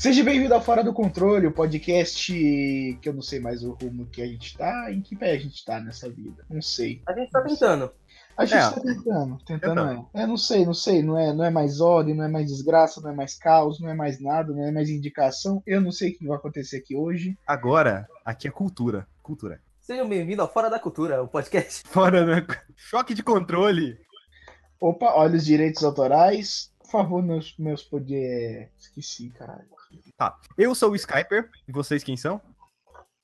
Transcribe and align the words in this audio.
Seja 0.00 0.24
bem-vindo 0.24 0.54
ao 0.54 0.62
Fora 0.62 0.82
do 0.82 0.94
Controle, 0.94 1.46
o 1.46 1.52
podcast 1.52 2.32
que 2.32 3.06
eu 3.06 3.12
não 3.12 3.20
sei 3.20 3.38
mais 3.38 3.62
o 3.62 3.72
rumo 3.72 4.06
que 4.06 4.22
a 4.22 4.26
gente 4.26 4.56
tá, 4.56 4.90
em 4.90 5.02
que 5.02 5.14
pé 5.14 5.32
a 5.32 5.38
gente 5.38 5.62
tá 5.62 5.78
nessa 5.78 6.08
vida. 6.08 6.42
Não 6.48 6.62
sei. 6.62 7.02
A 7.06 7.12
gente 7.12 7.30
tá 7.30 7.42
tentando. 7.42 7.92
A 8.34 8.46
gente 8.46 8.56
É. 8.56 8.70
tá 8.70 8.80
tentando, 8.80 9.38
tentando 9.44 10.08
é. 10.14 10.22
É, 10.22 10.26
não 10.26 10.38
sei, 10.38 10.64
não 10.64 10.72
sei, 10.72 11.02
não 11.02 11.18
é, 11.18 11.34
não 11.34 11.44
é 11.44 11.50
mais 11.50 11.82
ordem, 11.82 12.14
não 12.14 12.24
é 12.24 12.28
mais 12.28 12.46
desgraça, 12.46 12.98
não 13.02 13.10
é 13.10 13.14
mais 13.14 13.34
caos, 13.34 13.78
não 13.78 13.90
é 13.90 13.94
mais 13.94 14.18
nada, 14.18 14.54
não 14.54 14.64
é 14.64 14.70
mais 14.72 14.88
indicação. 14.88 15.62
Eu 15.66 15.82
não 15.82 15.92
sei 15.92 16.12
o 16.12 16.18
que 16.18 16.26
vai 16.26 16.38
acontecer 16.38 16.78
aqui 16.78 16.96
hoje. 16.96 17.36
Agora, 17.46 18.08
aqui 18.24 18.48
é 18.48 18.50
cultura. 18.50 19.06
Cultura. 19.22 19.60
Sejam 19.82 20.08
bem-vindos 20.08 20.40
ao 20.40 20.50
Fora 20.50 20.70
da 20.70 20.78
Cultura, 20.78 21.22
o 21.22 21.28
podcast. 21.28 21.82
Fora, 21.92 22.24
né? 22.24 22.46
Choque 22.74 23.12
de 23.12 23.22
controle. 23.22 23.98
Opa, 24.80 25.12
olha 25.12 25.36
os 25.36 25.44
direitos 25.44 25.84
autorais. 25.84 26.72
Por 26.78 26.90
favor, 26.90 27.22
meus, 27.22 27.54
meus 27.58 27.82
poder. 27.82 28.70
Esqueci, 28.78 29.28
caralho. 29.30 29.68
Eu 30.56 30.74
sou 30.74 30.90
o 30.92 30.96
Skyper. 30.96 31.50
E 31.66 31.72
vocês 31.72 32.02
quem 32.04 32.16
são? 32.16 32.40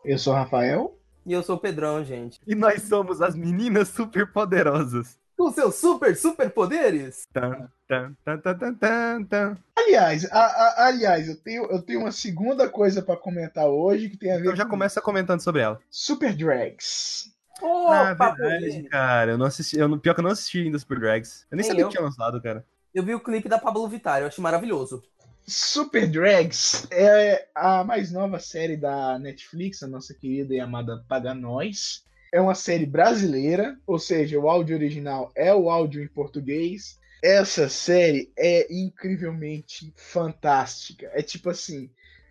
Eu 0.05 0.19
sou 0.19 0.33
o 0.33 0.37
Rafael. 0.37 0.99
E 1.25 1.33
eu 1.33 1.43
sou 1.43 1.57
o 1.57 1.61
Pedrão, 1.61 2.05
gente. 2.05 2.41
E 2.47 2.55
nós 2.55 2.83
somos 2.83 3.21
as 3.21 3.35
meninas 3.35 3.89
super 3.89 4.31
poderosas. 4.33 5.19
Com 5.37 5.51
seus 5.53 5.75
super, 5.75 6.17
super 6.17 6.49
poderes. 6.51 7.27
Tan, 7.33 7.69
tan, 7.87 8.15
tan, 8.25 8.39
tan, 8.39 8.55
tan, 8.59 8.75
tan, 8.75 9.25
tan. 9.25 9.59
Aliás, 9.77 10.25
a- 10.33 10.39
a- 10.47 10.87
aliás, 10.87 11.29
eu 11.29 11.37
tenho, 11.37 11.65
eu 11.67 11.83
tenho 11.83 12.01
uma 12.01 12.13
segunda 12.13 12.69
coisa 12.71 13.03
pra 13.03 13.17
comentar 13.17 13.67
hoje 13.67 14.09
que 14.09 14.17
tem 14.17 14.33
a 14.33 14.39
ver 14.39 14.47
Eu 14.47 14.57
já 14.57 14.65
com 14.65 14.71
começo 14.71 15.01
comentando 15.03 15.41
sobre 15.41 15.61
ela. 15.61 15.79
Super 15.91 16.35
Drags. 16.35 17.31
Ô, 17.61 17.91
Na 17.91 18.15
papo 18.15 18.37
verdade, 18.37 18.85
cara, 18.85 19.33
eu 19.33 19.39
não 19.39 19.47
assisti. 19.47 19.79
Eu, 19.79 19.89
não- 19.89 19.99
pior 19.99 20.15
que 20.15 20.21
eu 20.21 20.25
não 20.25 20.31
assisti 20.31 20.61
ainda 20.63 20.79
Super 20.79 21.01
Drags. 21.01 21.47
Eu 21.51 21.57
nem 21.57 21.63
Nem 21.63 21.69
sabia 21.71 21.83
eu. 21.85 21.89
que 21.89 21.95
tinha 21.97 22.05
lançado, 22.05 22.41
cara. 22.41 22.65
Eu 22.95 23.03
vi 23.03 23.15
o 23.15 23.21
clipe 23.21 23.49
da 23.49 23.59
Pablo 23.59 23.87
Vittar, 23.89 24.21
eu 24.23 24.29
achei 24.29 24.43
maravilhoso. 24.43 25.03
Super 25.49 26.09
Drags 26.09 26.89
é 26.91 27.47
a 27.55 27.85
mais 27.85 28.11
nova 28.11 28.41
série 28.41 28.77
da 28.77 29.17
Netflix, 29.17 29.81
a 29.81 29.87
nossa 29.87 30.13
querida 30.13 30.53
e 30.53 30.59
amada 30.59 31.05
Paga 31.09 31.33
Nós. 31.35 32.05
É 32.33 32.41
uma 32.41 32.57
série 32.57 32.85
brasileira, 32.85 33.79
ou 33.87 33.97
seja, 33.97 34.41
o 34.41 34.49
áudio 34.49 34.75
original 34.75 35.31
é 35.37 35.55
o 35.55 35.71
áudio 35.71 36.03
em 36.03 36.09
português. 36.09 36.99
Essa 37.23 37.69
série 37.69 38.33
é 38.37 38.67
incrivelmente 38.75 39.93
fantástica. 39.95 41.09
É 41.15 41.23
tipo 41.23 41.49
assim, 41.49 41.89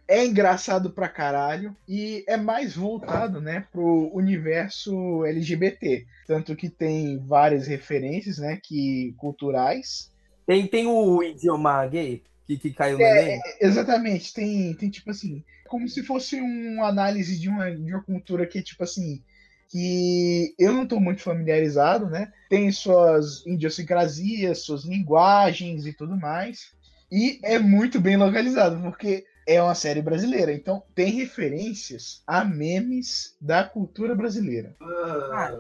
é 0.10 0.26
engraçado 0.26 0.90
pra 0.90 1.08
caralho 1.08 1.74
e 1.88 2.22
é 2.28 2.36
mais 2.36 2.76
voltado, 2.76 3.40
né, 3.40 3.66
pro 3.72 4.14
universo 4.14 5.24
LGBT, 5.24 6.06
tanto 6.28 6.54
que 6.54 6.70
tem 6.70 7.18
várias 7.26 7.66
referências, 7.66 8.40
né, 8.40 8.60
que 8.62 9.16
culturais 9.18 10.12
Tem, 10.46 10.68
tem 10.68 10.86
o 10.86 11.24
idioma 11.24 11.88
gay 11.88 12.22
que, 12.46 12.58
que 12.58 12.72
caiu 12.72 12.98
no 12.98 13.04
Enem. 13.04 13.40
Exatamente, 13.60 14.34
tem, 14.34 14.74
tem 14.76 14.90
tipo 14.90 15.12
assim, 15.12 15.44
como 15.68 15.88
se 15.90 16.04
fosse 16.04 16.40
uma 16.40 16.88
análise 16.88 17.40
de 17.40 17.50
uma, 17.50 17.72
de 17.72 17.94
uma 17.94 18.04
cultura 18.04 18.46
que, 18.46 18.62
tipo 18.62 18.84
assim, 18.84 19.22
que 19.70 20.54
eu 20.60 20.72
não 20.72 20.84
estou 20.84 21.00
muito 21.00 21.22
familiarizado, 21.22 22.08
né? 22.08 22.32
Tem 22.50 22.72
suas 22.72 23.46
idiosincrasias, 23.46 24.60
suas 24.60 24.84
linguagens 24.84 25.86
e 25.86 25.94
tudo 25.94 26.16
mais. 26.16 26.74
E 27.12 27.40
é 27.44 27.60
muito 27.60 28.00
bem 28.00 28.18
localizado, 28.18 28.80
porque 28.82 29.26
é 29.46 29.62
uma 29.62 29.76
série 29.76 30.02
brasileira. 30.02 30.52
Então 30.54 30.84
tem 30.94 31.12
referências 31.12 32.22
a 32.26 32.44
memes 32.44 33.36
da 33.40 33.64
cultura 33.64 34.16
brasileira. 34.16 34.76
Ah, 34.82 35.56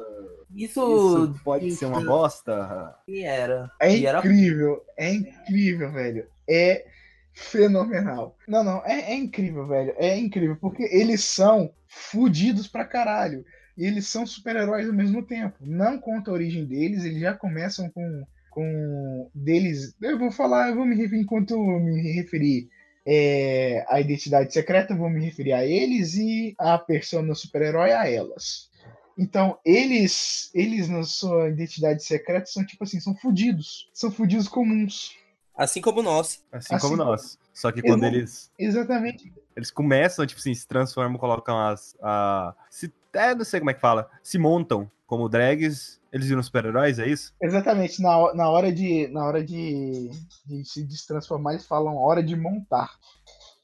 isso, 0.55 0.79
Isso 1.27 1.41
pode 1.43 1.71
ser 1.71 1.85
uma 1.85 2.01
bosta. 2.03 2.95
que 3.05 3.23
era. 3.23 3.69
É 3.81 3.95
E 3.95 4.05
era- 4.05 4.19
incrível, 4.19 4.81
é 4.97 5.13
incrível, 5.13 5.91
velho. 5.91 6.27
É 6.49 6.85
fenomenal. 7.33 8.37
Não, 8.47 8.63
não, 8.63 8.81
é, 8.85 9.11
é 9.11 9.15
incrível, 9.15 9.67
velho. 9.67 9.93
É 9.97 10.17
incrível, 10.17 10.55
porque 10.59 10.83
eles 10.83 11.23
são 11.23 11.71
fudidos 11.87 12.67
pra 12.67 12.85
caralho. 12.85 13.45
E 13.77 13.85
eles 13.85 14.07
são 14.07 14.25
super-heróis 14.25 14.87
ao 14.87 14.93
mesmo 14.93 15.21
tempo. 15.23 15.55
Não 15.61 15.99
conta 15.99 16.31
a 16.31 16.33
origem 16.33 16.65
deles, 16.65 17.03
eles 17.03 17.19
já 17.19 17.33
começam 17.33 17.89
com, 17.89 18.23
com 18.49 19.29
deles. 19.35 19.93
Eu 20.01 20.17
vou 20.17 20.31
falar, 20.31 20.69
eu 20.69 20.75
vou 20.75 20.85
me 20.85 20.95
referir 20.95 21.21
enquanto 21.21 21.57
me 21.79 22.13
referir 22.13 22.69
é, 23.05 23.85
à 23.87 24.01
identidade 24.01 24.51
secreta, 24.51 24.93
eu 24.93 24.97
vou 24.97 25.09
me 25.09 25.23
referir 25.23 25.53
a 25.53 25.65
eles 25.65 26.15
e 26.15 26.55
a 26.57 26.77
persona 26.77 27.35
super-herói 27.35 27.91
a 27.91 28.09
elas. 28.09 28.69
Então, 29.17 29.57
eles, 29.63 30.49
eles 30.53 30.89
na 30.89 31.03
sua 31.03 31.49
identidade 31.49 32.03
secreta 32.03 32.47
são 32.47 32.65
tipo 32.65 32.83
assim, 32.83 32.99
são 32.99 33.15
fudidos. 33.15 33.89
São 33.93 34.11
fudidos 34.11 34.47
comuns. 34.47 35.15
Assim 35.55 35.79
como 35.79 36.01
nós. 36.01 36.43
Assim, 36.51 36.75
Assim 36.75 36.85
como 36.85 36.97
nós. 36.97 37.37
Só 37.53 37.71
que 37.71 37.81
quando 37.81 38.03
eles. 38.03 38.51
Exatamente. 38.59 39.31
Eles 39.55 39.71
começam, 39.71 40.25
tipo 40.25 40.41
assim, 40.41 40.53
se 40.53 40.67
transformam, 40.67 41.17
colocam 41.17 41.57
as. 41.57 41.95
A, 42.01 42.53
se, 42.69 42.91
é, 43.15 43.35
não 43.35 43.45
sei 43.45 43.59
como 43.59 43.71
é 43.71 43.73
que 43.73 43.81
fala. 43.81 44.09
Se 44.21 44.37
montam 44.37 44.89
como 45.07 45.29
drags, 45.29 46.01
eles 46.11 46.27
viram 46.27 46.41
super-heróis, 46.41 46.99
é 46.99 47.07
isso? 47.07 47.33
Exatamente. 47.41 48.01
Na, 48.01 48.33
na 48.33 48.49
hora, 48.49 48.71
de, 48.71 49.07
na 49.09 49.25
hora 49.25 49.43
de, 49.43 50.09
de 50.45 50.65
se 50.65 50.83
destransformar, 50.83 51.53
eles 51.53 51.65
falam 51.65 51.97
hora 51.97 52.23
de 52.23 52.35
montar. 52.35 52.91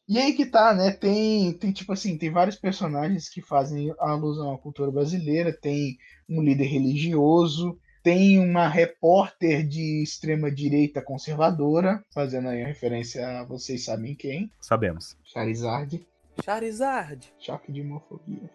E 0.08 0.18
aí 0.18 0.34
que 0.34 0.46
tá, 0.46 0.74
né? 0.74 0.92
Tem, 0.92 1.54
tem 1.54 1.72
tipo 1.72 1.94
assim, 1.94 2.18
tem 2.18 2.30
vários 2.30 2.58
personagens 2.58 3.30
que 3.30 3.42
fazem 3.42 3.94
alusão 4.00 4.54
à 4.54 4.58
cultura 4.58 4.92
brasileira. 4.92 5.54
Tem 5.54 5.98
um 6.28 6.42
líder 6.42 6.66
religioso, 6.66 7.80
tem 8.04 8.40
uma 8.40 8.68
repórter 8.68 9.66
de 9.66 10.04
extrema 10.04 10.52
direita 10.52 11.02
conservadora, 11.02 12.04
fazendo 12.14 12.50
aí 12.50 12.64
a 12.64 12.68
referência 12.68 13.40
a 13.40 13.46
vocês 13.46 13.86
sabem 13.86 14.16
quem, 14.16 14.52
Sabemos. 14.60 15.16
Charizard. 15.24 16.06
Charizard. 16.44 17.34
Choque 17.38 17.72
de 17.72 17.82
homofobia. 17.82 18.50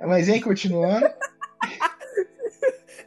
Mas 0.00 0.28
aí, 0.28 0.40
continuando. 0.40 1.06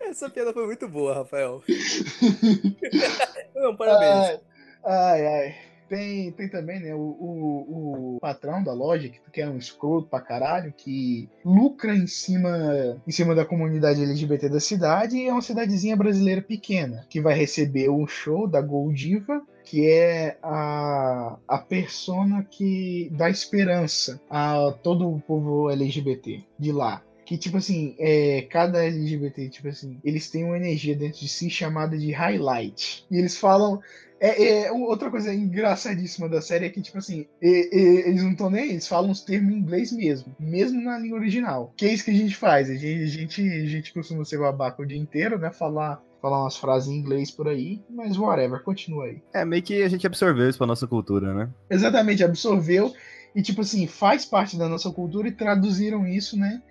Essa 0.02 0.30
piada 0.30 0.54
foi 0.54 0.66
muito 0.66 0.88
boa, 0.88 1.16
Rafael. 1.16 1.62
Não, 3.54 3.76
parabéns. 3.76 4.40
Ai, 4.84 4.86
ai, 4.86 5.26
ai. 5.26 5.56
Tem, 5.88 6.32
tem 6.34 6.50
também, 6.50 6.82
né, 6.82 6.94
o, 6.94 7.00
o, 7.00 8.16
o 8.16 8.20
patrão 8.20 8.62
da 8.62 8.74
loja, 8.74 9.08
que, 9.08 9.20
que 9.32 9.42
é 9.42 9.48
um 9.48 9.58
escroto 9.58 10.10
pra 10.10 10.20
caralho, 10.20 10.74
que 10.76 11.30
lucra 11.46 11.96
em 11.96 12.08
cima, 12.08 13.02
em 13.08 13.12
cima 13.12 13.34
da 13.34 13.46
comunidade 13.46 14.04
LGBT 14.04 14.50
da 14.50 14.60
cidade, 14.60 15.16
e 15.16 15.28
é 15.28 15.32
uma 15.32 15.42
cidadezinha 15.42 15.96
brasileira 15.96 16.42
pequena, 16.42 17.06
que 17.10 17.22
vai 17.22 17.34
receber 17.34 17.90
um 17.90 18.06
show 18.06 18.48
da 18.48 18.60
Goldiva, 18.60 19.42
que 19.70 19.86
é 19.86 20.38
a, 20.42 21.38
a 21.48 21.58
persona 21.58 22.44
que 22.50 23.10
dá 23.12 23.30
esperança 23.30 24.20
a 24.30 24.74
todo 24.82 25.10
o 25.10 25.20
povo 25.20 25.70
LGBT 25.70 26.42
de 26.58 26.72
lá. 26.72 27.04
Que, 27.26 27.38
tipo 27.38 27.58
assim, 27.58 27.94
é, 28.00 28.44
cada 28.44 28.86
LGBT, 28.86 29.50
tipo 29.50 29.68
assim, 29.68 30.00
eles 30.06 30.30
têm 30.30 30.46
uma 30.46 30.56
energia 30.56 30.96
dentro 30.96 31.20
de 31.20 31.28
si 31.28 31.50
chamada 31.50 31.98
de 31.98 32.12
highlight. 32.12 33.06
E 33.12 33.18
eles 33.18 33.38
falam. 33.38 33.82
É, 34.20 34.64
é, 34.66 34.72
outra 34.72 35.12
coisa 35.12 35.32
engraçadíssima 35.32 36.28
da 36.28 36.42
série 36.42 36.66
é 36.66 36.70
que, 36.70 36.82
tipo 36.82 36.98
assim, 36.98 37.28
e- 37.40 37.70
eles 38.08 38.24
não 38.24 38.32
estão 38.32 38.50
nem 38.50 38.64
aí, 38.64 38.70
eles 38.72 38.88
falam 38.88 39.12
os 39.12 39.22
termos 39.22 39.54
em 39.54 39.58
inglês 39.60 39.92
mesmo, 39.92 40.36
mesmo 40.40 40.82
na 40.82 40.98
língua 40.98 41.20
original. 41.20 41.72
Que 41.78 41.86
é 41.86 41.94
isso 41.94 42.06
que 42.06 42.12
a 42.12 42.16
gente 42.16 42.36
faz? 42.36 42.68
A 42.70 42.74
gente, 42.76 43.04
a 43.04 43.08
gente, 43.08 43.42
a 43.42 43.66
gente 43.68 43.94
costuma 43.94 44.26
ser 44.26 44.40
babaca 44.40 44.82
o 44.82 44.86
dia 44.88 44.98
inteiro, 44.98 45.38
né? 45.38 45.52
Falar, 45.52 46.02
falar 46.22 46.42
umas 46.42 46.58
frases 46.58 46.90
em 46.90 46.98
inglês 46.98 47.30
por 47.32 47.48
aí, 47.48 47.82
mas 47.90 48.18
whatever, 48.18 48.64
continua 48.64 49.06
aí. 49.06 49.22
É, 49.34 49.46
meio 49.46 49.62
que 49.62 49.82
a 49.84 49.88
gente 49.90 50.06
absorveu 50.08 50.50
isso 50.50 50.58
pra 50.58 50.68
nossa 50.68 50.88
cultura, 50.88 51.34
né? 51.34 51.50
exatamente 51.70 52.24
absorveu 52.24 52.94
e 53.36 53.42
tipo 53.42 53.62
assim 53.62 53.86
faz 53.86 54.26
parte 54.26 54.58
da 54.58 54.68
nossa 54.68 54.90
cultura 54.90 55.28
e 55.28 55.32
traduziram 55.32 56.08
isso 56.08 56.38
né 56.38 56.62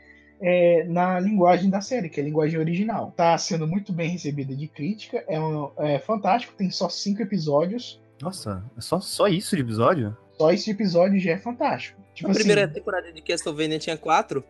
é, 0.41 0.85
na 0.89 1.21
linguagem 1.21 1.71
da 1.71 1.81
série 1.81 2.09
que 2.09 2.19
é 2.19 2.23
a 2.23 2.27
linguagem 2.27 2.59
original 2.59 3.13
tá 3.17 3.37
sendo 3.39 3.67
muito 3.67 3.93
bem 3.93 4.11
recebida 4.11 4.55
de 4.55 4.67
crítica 4.67 5.23
é, 5.29 5.39
um, 5.39 5.71
é 5.79 5.99
fantástico 5.99 6.55
tem 6.57 6.71
só 6.71 6.89
cinco 6.89 7.23
episódios 7.23 8.01
Nossa, 8.21 8.65
é 8.77 8.81
só, 8.81 8.99
só 9.01 9.29
isso 9.29 9.55
de 9.55 9.63
episódio? 9.63 10.17
só 10.37 10.51
esse 10.51 10.71
episódio 10.71 11.21
já 11.21 11.33
é 11.33 11.39
fantástico 11.39 12.01
tipo 12.15 12.29
A 12.29 12.33
assim, 12.33 12.41
primeira 12.41 12.67
temporada 12.67 13.13
de 13.13 13.23
Castlevania 13.23 13.79
tinha 13.79 13.97
quatro. 13.97 14.43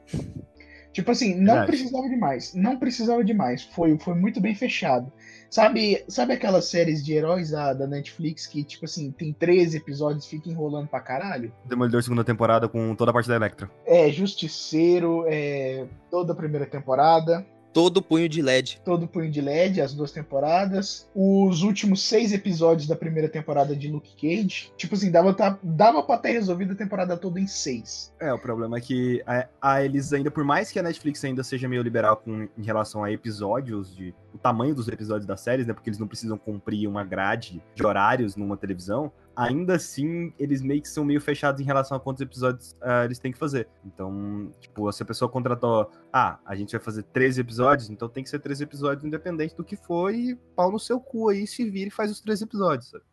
Tipo 0.96 1.10
assim 1.10 1.34
não 1.34 1.54
Verdade. 1.54 1.66
precisava 1.66 2.08
de 2.08 2.16
mais 2.16 2.54
não 2.54 2.78
precisava 2.78 3.22
de 3.22 3.34
mais 3.34 3.62
foi, 3.62 3.98
foi 3.98 4.14
muito 4.14 4.40
bem 4.40 4.54
fechado 4.54 5.12
Sabe, 5.48 6.04
sabe 6.08 6.32
aquelas 6.34 6.64
séries 6.66 7.04
de 7.04 7.12
heróis 7.12 7.50
da, 7.50 7.72
da 7.72 7.86
Netflix 7.86 8.46
que, 8.46 8.64
tipo 8.64 8.84
assim, 8.84 9.10
tem 9.12 9.32
13 9.32 9.76
episódios 9.76 10.26
e 10.26 10.28
fica 10.28 10.50
enrolando 10.50 10.88
pra 10.88 11.00
caralho? 11.00 11.52
Demolidor 11.64 12.02
segunda 12.02 12.24
temporada 12.24 12.68
com 12.68 12.94
toda 12.94 13.10
a 13.10 13.14
parte 13.14 13.28
da 13.28 13.36
Electra. 13.36 13.70
É, 13.86 14.10
Justiceiro, 14.10 15.24
é, 15.28 15.86
toda 16.10 16.32
a 16.32 16.36
primeira 16.36 16.66
temporada. 16.66 17.46
Todo 17.76 18.00
punho 18.00 18.26
de 18.26 18.40
LED. 18.40 18.80
todo 18.82 19.06
punho 19.06 19.30
de 19.30 19.38
LED, 19.42 19.82
as 19.82 19.92
duas 19.92 20.10
temporadas. 20.10 21.06
Os 21.14 21.60
últimos 21.62 22.02
seis 22.02 22.32
episódios 22.32 22.88
da 22.88 22.96
primeira 22.96 23.28
temporada 23.28 23.76
de 23.76 23.86
Luke 23.88 24.14
Cage. 24.16 24.72
Tipo 24.78 24.94
assim, 24.94 25.10
dava, 25.10 25.34
tá- 25.34 25.58
dava 25.62 26.02
pra 26.02 26.16
ter 26.16 26.30
resolvido 26.32 26.72
a 26.72 26.74
temporada 26.74 27.18
toda 27.18 27.38
em 27.38 27.46
seis. 27.46 28.14
É, 28.18 28.32
o 28.32 28.38
problema 28.38 28.78
é 28.78 28.80
que 28.80 29.22
a, 29.26 29.46
a 29.60 29.84
eles 29.84 30.10
ainda, 30.14 30.30
por 30.30 30.42
mais 30.42 30.72
que 30.72 30.78
a 30.78 30.82
Netflix 30.82 31.22
ainda 31.22 31.44
seja 31.44 31.68
meio 31.68 31.82
liberal 31.82 32.16
com, 32.16 32.48
em 32.56 32.64
relação 32.64 33.04
a 33.04 33.12
episódios, 33.12 33.94
de 33.94 34.14
o 34.32 34.38
tamanho 34.38 34.74
dos 34.74 34.88
episódios 34.88 35.26
das 35.26 35.42
séries, 35.42 35.66
né? 35.66 35.74
Porque 35.74 35.90
eles 35.90 35.98
não 35.98 36.08
precisam 36.08 36.38
cumprir 36.38 36.88
uma 36.88 37.04
grade 37.04 37.62
de 37.74 37.84
horários 37.86 38.36
numa 38.36 38.56
televisão. 38.56 39.12
Ainda 39.36 39.74
assim, 39.74 40.32
eles 40.38 40.62
meio 40.62 40.80
que 40.80 40.88
são 40.88 41.04
meio 41.04 41.20
fechados 41.20 41.60
em 41.60 41.64
relação 41.64 41.96
a 41.96 42.00
quantos 42.00 42.22
episódios 42.22 42.74
ah, 42.80 43.04
eles 43.04 43.18
têm 43.18 43.30
que 43.32 43.38
fazer. 43.38 43.68
Então, 43.84 44.52
tipo, 44.60 44.90
se 44.90 45.02
a 45.02 45.06
pessoa 45.06 45.30
contratou, 45.30 45.90
ah, 46.12 46.38
a 46.44 46.56
gente 46.56 46.72
vai 46.72 46.80
fazer 46.80 47.02
13 47.04 47.40
episódios, 47.42 47.90
então 47.90 48.08
tem 48.08 48.24
que 48.24 48.30
ser 48.30 48.38
13 48.40 48.64
episódios 48.64 49.04
independente 49.04 49.54
do 49.54 49.62
que 49.64 49.76
for, 49.76 50.14
e 50.14 50.34
pau 50.56 50.72
no 50.72 50.78
seu 50.78 50.98
cu 50.98 51.28
aí, 51.28 51.46
se 51.46 51.68
vira 51.68 51.88
e 51.88 51.92
faz 51.92 52.10
os 52.10 52.20
13 52.20 52.44
episódios, 52.44 52.90
sabe? 52.90 53.04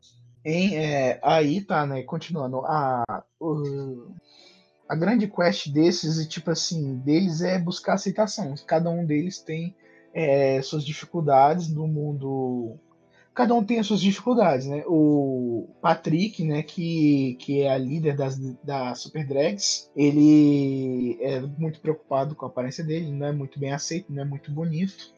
Em, 0.46 0.76
é, 0.78 1.20
aí 1.24 1.62
tá, 1.62 1.86
né? 1.86 2.04
Continuando. 2.04 2.60
A, 2.66 3.24
o- 3.40 4.14
a 4.90 4.96
grande 4.96 5.28
quest 5.28 5.70
desses, 5.70 6.20
e 6.20 6.28
tipo 6.28 6.52
assim, 6.52 6.98
deles 7.00 7.42
é 7.42 7.58
buscar 7.58 7.94
aceitação. 7.94 8.54
Cada 8.68 8.90
um 8.90 9.06
deles 9.06 9.40
tem 9.40 9.76
é, 10.14 10.62
suas 10.62 10.84
dificuldades 10.86 11.70
no 11.70 11.88
mundo. 11.88 12.78
Cada 13.34 13.56
um 13.56 13.64
tem 13.64 13.80
as 13.80 13.88
suas 13.88 14.00
dificuldades, 14.00 14.68
né? 14.68 14.84
O 14.86 15.68
Patrick, 15.82 16.44
né, 16.44 16.62
que, 16.62 17.36
que 17.40 17.62
é 17.62 17.72
a 17.72 17.78
líder 17.78 18.16
das, 18.16 18.38
da 18.64 18.94
Super 18.94 19.26
Drags, 19.26 19.90
ele 19.96 21.18
é 21.20 21.40
muito 21.42 21.80
preocupado 21.80 22.36
com 22.36 22.46
a 22.46 22.50
aparência 22.50 22.84
dele, 22.84 23.12
não 23.12 23.26
é 23.26 23.32
muito 23.32 23.60
bem 23.60 23.72
aceito, 23.72 24.14
não 24.14 24.22
é 24.22 24.26
muito 24.26 24.52
bonito 24.52 25.14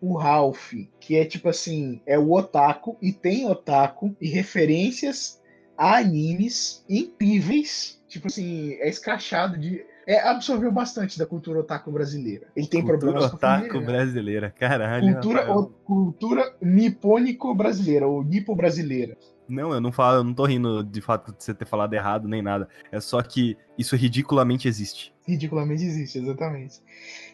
o 0.00 0.16
Ralph, 0.18 0.74
que 1.00 1.16
é 1.16 1.24
tipo 1.24 1.48
assim, 1.48 2.02
é 2.04 2.18
o 2.18 2.32
otaku 2.32 2.96
e 3.00 3.10
tem 3.10 3.48
otaku 3.48 4.14
e 4.20 4.28
referências 4.28 5.40
a 5.78 5.96
animes 5.96 6.84
incríveis, 6.88 8.02
tipo 8.06 8.26
assim, 8.26 8.74
é 8.74 8.88
escrachado 8.88 9.58
de 9.58 9.84
é, 10.06 10.20
absorveu 10.20 10.70
bastante 10.72 11.18
da 11.18 11.26
cultura 11.26 11.60
otaku 11.60 11.90
brasileira. 11.90 12.46
Ele 12.54 12.66
tem 12.66 12.80
Cultura 12.82 12.98
problemas 12.98 13.30
com 13.30 13.34
a 13.34 13.36
otaku 13.36 13.66
família, 13.68 13.86
brasileira, 13.86 14.50
caralho. 14.50 15.12
cultura, 15.14 15.52
o- 15.58 15.66
cultura 15.66 16.56
nipônico 16.60 17.54
brasileira, 17.54 18.06
ou 18.06 18.22
nipo 18.22 18.54
brasileira. 18.54 19.16
Não, 19.46 19.72
eu 19.74 19.80
não 19.80 19.92
falo, 19.92 20.18
eu 20.20 20.24
não 20.24 20.32
tô 20.32 20.46
rindo 20.46 20.82
de 20.82 21.00
fato 21.02 21.30
de 21.36 21.44
você 21.44 21.52
ter 21.52 21.66
falado 21.66 21.92
errado 21.92 22.26
nem 22.26 22.40
nada. 22.40 22.66
É 22.90 22.98
só 22.98 23.20
que 23.22 23.56
isso 23.76 23.94
ridiculamente 23.94 24.66
existe. 24.66 25.12
Ridiculamente 25.26 25.84
existe, 25.84 26.18
exatamente. 26.18 26.80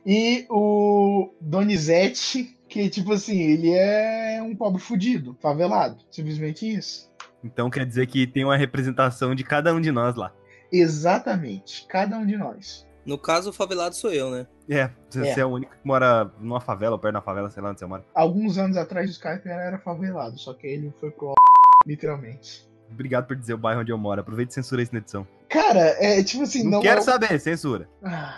E 0.05 0.45
o 0.51 1.31
Donizete, 1.41 2.57
que 2.69 2.89
tipo 2.91 3.13
assim, 3.13 3.39
ele 3.41 3.71
é 3.73 4.41
um 4.43 4.57
pobre 4.57 4.81
fudido, 4.81 5.37
favelado, 5.41 5.99
simplesmente 6.11 6.69
isso. 6.69 7.09
Então 7.45 7.71
quer 7.71 7.87
dizer 7.87 8.07
que 8.09 8.27
tem 8.27 8.45
uma 8.45 8.57
representação 8.57 9.35
de 9.35 9.45
cada 9.45 9.73
um 9.75 9.81
de 9.81 9.93
nós 9.93 10.17
lá. 10.17 10.33
Exatamente, 10.73 11.87
cada 11.89 12.17
um 12.19 12.27
de 12.27 12.37
nós. 12.37 12.87
No 13.05 13.19
caso, 13.19 13.51
o 13.51 13.53
favelado 13.53 13.95
sou 13.95 14.13
eu, 14.13 14.31
né? 14.31 14.47
É, 14.69 14.91
você 15.09 15.21
É. 15.21 15.35
você 15.35 15.41
é 15.41 15.45
o 15.45 15.49
único 15.49 15.73
que 15.73 15.79
mora 15.83 16.31
numa 16.39 16.61
favela, 16.61 16.93
ou 16.93 16.99
perto 16.99 17.15
da 17.15 17.23
favela, 17.23 17.51
sei 17.51 17.63
lá 17.63 17.71
onde 17.71 17.81
você 17.81 17.87
mora. 17.87 18.05
Alguns 18.15 18.59
anos 18.59 18.77
atrás 18.77 19.09
o 19.09 19.13
Skype 19.13 19.49
era 19.49 19.79
favelado, 19.79 20.39
só 20.39 20.55
que 20.55 20.67
ele 20.67 20.93
foi 21.01 21.11
pro 21.11 21.35
literalmente. 21.87 22.69
Obrigado 22.91 23.27
por 23.27 23.37
dizer 23.37 23.55
o 23.55 23.59
bairro 23.59 23.81
onde 23.81 23.93
eu 23.93 23.99
moro. 23.99 24.21
Aproveita 24.21 24.51
e 24.51 24.55
censura 24.55 24.83
isso 24.83 24.93
na 24.93 24.99
edição. 24.99 25.27
Cara, 25.49 25.97
é 26.05 26.23
tipo 26.23 26.43
assim, 26.43 26.65
não, 26.65 26.73
não, 26.73 26.81
quero 26.81 27.01
é... 27.01 27.03
saber, 27.03 27.41
censura. 27.41 27.89
Ah, 28.03 28.37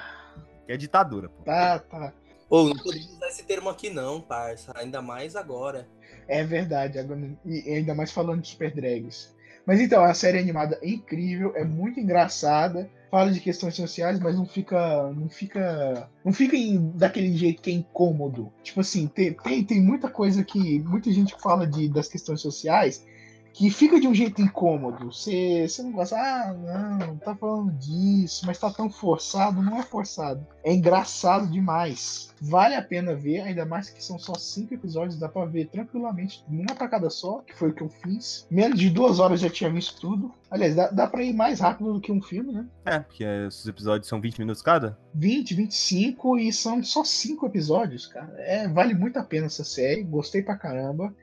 Que 0.67 0.73
é 0.73 0.77
ditadura, 0.77 1.29
pô. 1.29 1.43
tá, 1.43 1.79
tá. 1.79 2.13
Ou 2.49 2.69
não 2.69 2.77
podemos 2.77 3.09
usar 3.15 3.29
esse 3.29 3.45
termo 3.45 3.71
aqui 3.71 3.89
não, 3.89 4.21
parça. 4.21 4.73
Ainda 4.77 5.01
mais 5.01 5.35
agora. 5.35 5.89
É 6.29 6.45
verdade, 6.45 6.99
agora, 6.99 7.31
e 7.47 7.75
ainda 7.75 7.95
mais 7.95 8.13
falando 8.13 8.43
de 8.43 8.49
Super 8.49 8.75
Drags. 8.75 9.35
Mas 9.67 9.81
então, 9.81 10.03
a 10.03 10.15
série 10.15 10.39
animada 10.39 10.79
é 10.83 10.89
incrível, 10.89 11.53
é 11.55 11.65
muito 11.65 12.01
engraçada, 12.01 12.91
fala 13.11 13.31
de 13.31 13.41
questões 13.41 13.77
sociais, 13.77 14.19
mas 14.19 14.35
não 14.37 14.47
fica. 14.47 15.13
não 15.13 15.29
fica. 15.29 16.09
não 16.25 16.33
fica 16.33 16.57
em- 16.57 16.91
daquele 16.97 17.37
jeito 17.37 17.63
que 17.63 17.71
é 17.71 17.75
incômodo. 17.75 18.53
Tipo 18.63 18.81
assim, 18.81 19.07
tem, 19.07 19.33
tem, 19.35 19.65
tem 19.65 19.81
muita 19.81 20.09
coisa 20.09 20.43
que. 20.43 20.81
muita 20.81 21.13
gente 21.13 21.35
fala 21.41 21.67
de, 21.67 21.89
das 21.89 22.09
questões 22.09 22.41
sociais 22.41 23.05
que 23.53 23.71
fica 23.71 24.01
de 24.01 24.09
um 24.09 24.15
jeito 24.15 24.41
incômodo. 24.41 25.13
Você, 25.13 25.67
você 25.69 25.83
não 25.83 25.93
gosta, 25.93 26.17
ah, 26.17 26.55
não, 26.99 27.17
tá 27.17 27.35
falando 27.35 27.73
disso, 27.73 28.45
mas 28.47 28.59
tá 28.59 28.71
tão 28.71 28.91
forçado. 28.91 29.63
Não 29.63 29.79
é 29.79 29.83
forçado. 29.83 30.47
É 30.65 30.73
engraçado 30.73 31.47
demais. 31.47 32.33
Vale 32.41 32.75
a 32.75 32.83
pena 32.83 33.15
ver, 33.15 33.41
ainda 33.41 33.65
mais 33.65 33.91
que 33.91 34.03
são 34.03 34.19
só 34.19 34.35
cinco 34.35 34.75
episódios, 34.75 35.19
dá 35.19 35.29
pra 35.29 35.45
ver 35.45 35.69
tranquilamente, 35.69 36.45
numa 36.49 36.75
tacada 36.75 37.09
só, 37.11 37.39
que 37.41 37.55
foi 37.55 37.71
o 37.71 37.75
que 37.75 37.83
eu 37.83 37.89
fiz. 37.89 38.47
Menos 38.51 38.79
de 38.79 38.91
duas 38.91 39.21
horas 39.21 39.41
já 39.41 39.49
tinha 39.49 39.71
visto 39.71 40.01
tudo. 40.01 40.33
Aliás, 40.51 40.75
dá, 40.75 40.89
dá 40.89 41.07
pra 41.07 41.23
ir 41.23 41.33
mais 41.33 41.61
rápido 41.61 41.93
do 41.93 42.01
que 42.01 42.11
um 42.11 42.21
filme, 42.21 42.53
né? 42.53 42.67
É, 42.85 42.99
porque 42.99 43.25
esses 43.25 43.67
episódios 43.67 44.09
são 44.09 44.21
20 44.21 44.39
minutos 44.39 44.63
cada. 44.63 44.99
20, 45.15 45.55
25 45.55 46.39
e 46.39 46.53
são 46.53 46.83
só 46.83 47.05
cinco 47.05 47.47
episódios, 47.47 48.07
cara. 48.07 48.35
É, 48.39 48.67
vale 48.67 48.95
muito 48.95 49.19
a 49.19 49.25
pena 49.25 49.47
essa 49.47 49.65
série, 49.65 50.03
gostei 50.03 50.43
pra 50.43 50.57
caramba. 50.57 51.15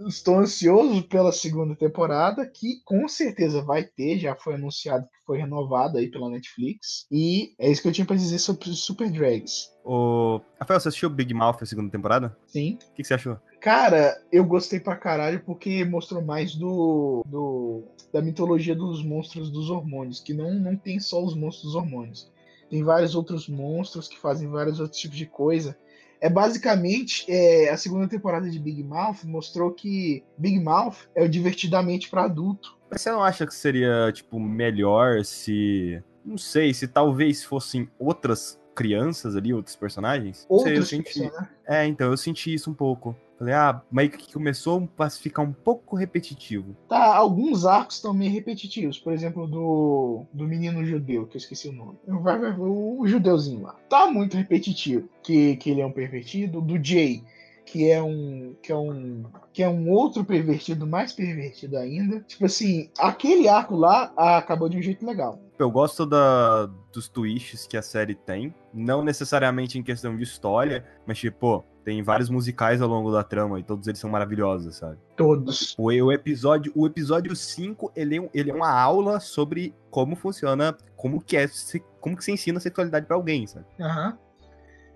Estou 0.00 0.38
ansioso 0.38 1.02
pela 1.08 1.32
segunda 1.32 1.76
temporada, 1.76 2.46
que 2.46 2.82
com 2.84 3.06
certeza 3.08 3.62
vai 3.62 3.84
ter, 3.84 4.18
já 4.18 4.34
foi 4.34 4.54
anunciado 4.54 5.04
que 5.06 5.24
foi 5.26 5.38
renovada 5.38 5.98
aí 5.98 6.10
pela 6.10 6.28
Netflix. 6.28 7.06
E 7.10 7.54
é 7.58 7.70
isso 7.70 7.82
que 7.82 7.88
eu 7.88 7.92
tinha 7.92 8.06
pra 8.06 8.16
dizer 8.16 8.38
sobre 8.38 8.68
Super 8.70 9.10
Drags. 9.10 9.70
O... 9.84 10.40
Rafael, 10.58 10.80
você 10.80 10.88
assistiu 10.88 11.10
Big 11.10 11.32
Mouth 11.32 11.58
a 11.62 11.66
segunda 11.66 11.90
temporada? 11.90 12.36
Sim. 12.46 12.74
O 12.74 12.94
que, 12.94 13.02
que 13.02 13.04
você 13.04 13.14
achou? 13.14 13.38
Cara, 13.60 14.20
eu 14.30 14.44
gostei 14.44 14.80
pra 14.80 14.96
caralho 14.96 15.42
porque 15.44 15.84
mostrou 15.84 16.22
mais 16.22 16.54
do, 16.54 17.22
do 17.26 17.84
da 18.12 18.20
mitologia 18.22 18.74
dos 18.74 19.02
monstros 19.04 19.50
dos 19.50 19.70
hormônios, 19.70 20.20
que 20.20 20.32
não, 20.32 20.54
não 20.54 20.76
tem 20.76 21.00
só 21.00 21.22
os 21.22 21.34
monstros 21.34 21.72
dos 21.72 21.74
hormônios. 21.74 22.30
Tem 22.70 22.82
vários 22.82 23.14
outros 23.14 23.48
monstros 23.48 24.08
que 24.08 24.18
fazem 24.18 24.48
vários 24.48 24.80
outros 24.80 25.00
tipos 25.00 25.16
de 25.16 25.26
coisa. 25.26 25.76
É 26.20 26.30
basicamente 26.30 27.24
é, 27.28 27.70
a 27.70 27.76
segunda 27.76 28.08
temporada 28.08 28.48
de 28.48 28.58
Big 28.58 28.82
Mouth 28.82 29.24
mostrou 29.24 29.70
que 29.72 30.22
Big 30.38 30.58
Mouth 30.58 30.96
é 31.14 31.22
o 31.22 31.28
divertidamente 31.28 32.08
pra 32.08 32.24
adulto. 32.24 32.76
Mas 32.90 33.00
você 33.02 33.10
não 33.10 33.22
acha 33.22 33.46
que 33.46 33.54
seria, 33.54 34.10
tipo, 34.12 34.38
melhor 34.38 35.24
se. 35.24 36.02
Não 36.24 36.38
sei, 36.38 36.72
se 36.72 36.88
talvez 36.88 37.44
fossem 37.44 37.88
outras 37.98 38.58
crianças 38.74 39.36
ali, 39.36 39.52
outros 39.52 39.76
personagens? 39.76 40.46
Não 40.50 40.58
sei, 40.58 40.72
eu 40.72 40.76
Outros 40.76 40.88
senti. 40.88 41.04
personagens. 41.20 41.48
É, 41.66 41.86
então, 41.86 42.10
eu 42.10 42.16
senti 42.16 42.54
isso 42.54 42.70
um 42.70 42.74
pouco. 42.74 43.16
Falei, 43.38 43.54
ah, 43.54 43.82
mas 43.90 44.10
que 44.10 44.32
começou 44.32 44.88
a 44.96 45.10
ficar 45.10 45.42
um 45.42 45.52
pouco 45.52 45.96
repetitivo. 45.96 46.76
Tá, 46.88 47.16
alguns 47.16 47.66
arcos 47.66 47.96
estão 47.96 48.14
meio 48.14 48.32
repetitivos. 48.32 48.98
Por 48.98 49.12
exemplo, 49.12 49.46
do, 49.46 50.24
do 50.32 50.46
menino 50.46 50.84
judeu, 50.84 51.26
que 51.26 51.36
eu 51.36 51.40
esqueci 51.40 51.68
o 51.68 51.72
nome. 51.72 51.98
O, 52.06 53.00
o 53.00 53.08
judeuzinho 53.08 53.62
lá. 53.62 53.74
Tá 53.88 54.06
muito 54.06 54.36
repetitivo. 54.36 55.08
Que, 55.22 55.56
que 55.56 55.70
ele 55.70 55.80
é 55.80 55.86
um 55.86 55.92
pervertido. 55.92 56.60
Do 56.60 56.82
Jay, 56.82 57.24
que 57.66 57.90
é 57.90 58.02
um. 58.02 58.54
que 58.62 58.70
é 58.70 58.76
um. 58.76 59.24
que 59.52 59.62
é 59.62 59.68
um 59.68 59.90
outro 59.90 60.24
pervertido, 60.24 60.86
mais 60.86 61.12
pervertido 61.12 61.76
ainda. 61.76 62.20
Tipo 62.20 62.46
assim, 62.46 62.88
aquele 62.98 63.48
arco 63.48 63.74
lá 63.74 64.12
ah, 64.16 64.38
acabou 64.38 64.68
de 64.68 64.78
um 64.78 64.82
jeito 64.82 65.04
legal. 65.04 65.40
Eu 65.58 65.70
gosto 65.70 66.04
da, 66.04 66.66
dos 66.92 67.08
twists 67.08 67.66
que 67.66 67.76
a 67.76 67.82
série 67.82 68.14
tem. 68.14 68.52
Não 68.72 69.04
necessariamente 69.04 69.78
em 69.78 69.82
questão 69.82 70.16
de 70.16 70.22
história, 70.24 70.84
mas, 71.06 71.18
tipo, 71.18 71.64
tem 71.84 72.02
vários 72.02 72.28
musicais 72.28 72.82
ao 72.82 72.88
longo 72.88 73.12
da 73.12 73.22
trama 73.22 73.60
e 73.60 73.62
todos 73.62 73.86
eles 73.86 74.00
são 74.00 74.10
maravilhosos, 74.10 74.76
sabe? 74.76 74.98
Todos. 75.16 75.74
O, 75.78 75.84
o 75.92 76.12
episódio 76.12 76.72
o 76.74 76.86
episódio 76.86 77.36
5, 77.36 77.92
ele, 77.94 78.16
é 78.16 78.20
um- 78.20 78.30
ele 78.34 78.50
é 78.50 78.54
uma 78.54 78.70
aula 78.70 79.20
sobre 79.20 79.72
como 79.90 80.16
funciona, 80.16 80.76
como 80.96 81.20
que 81.22 81.36
é, 81.36 81.46
se- 81.46 81.84
como 82.00 82.16
que 82.16 82.24
se 82.24 82.32
ensina 82.32 82.58
sexualidade 82.58 83.06
pra 83.06 83.14
alguém, 83.14 83.46
sabe? 83.46 83.66
Aham. 83.80 84.18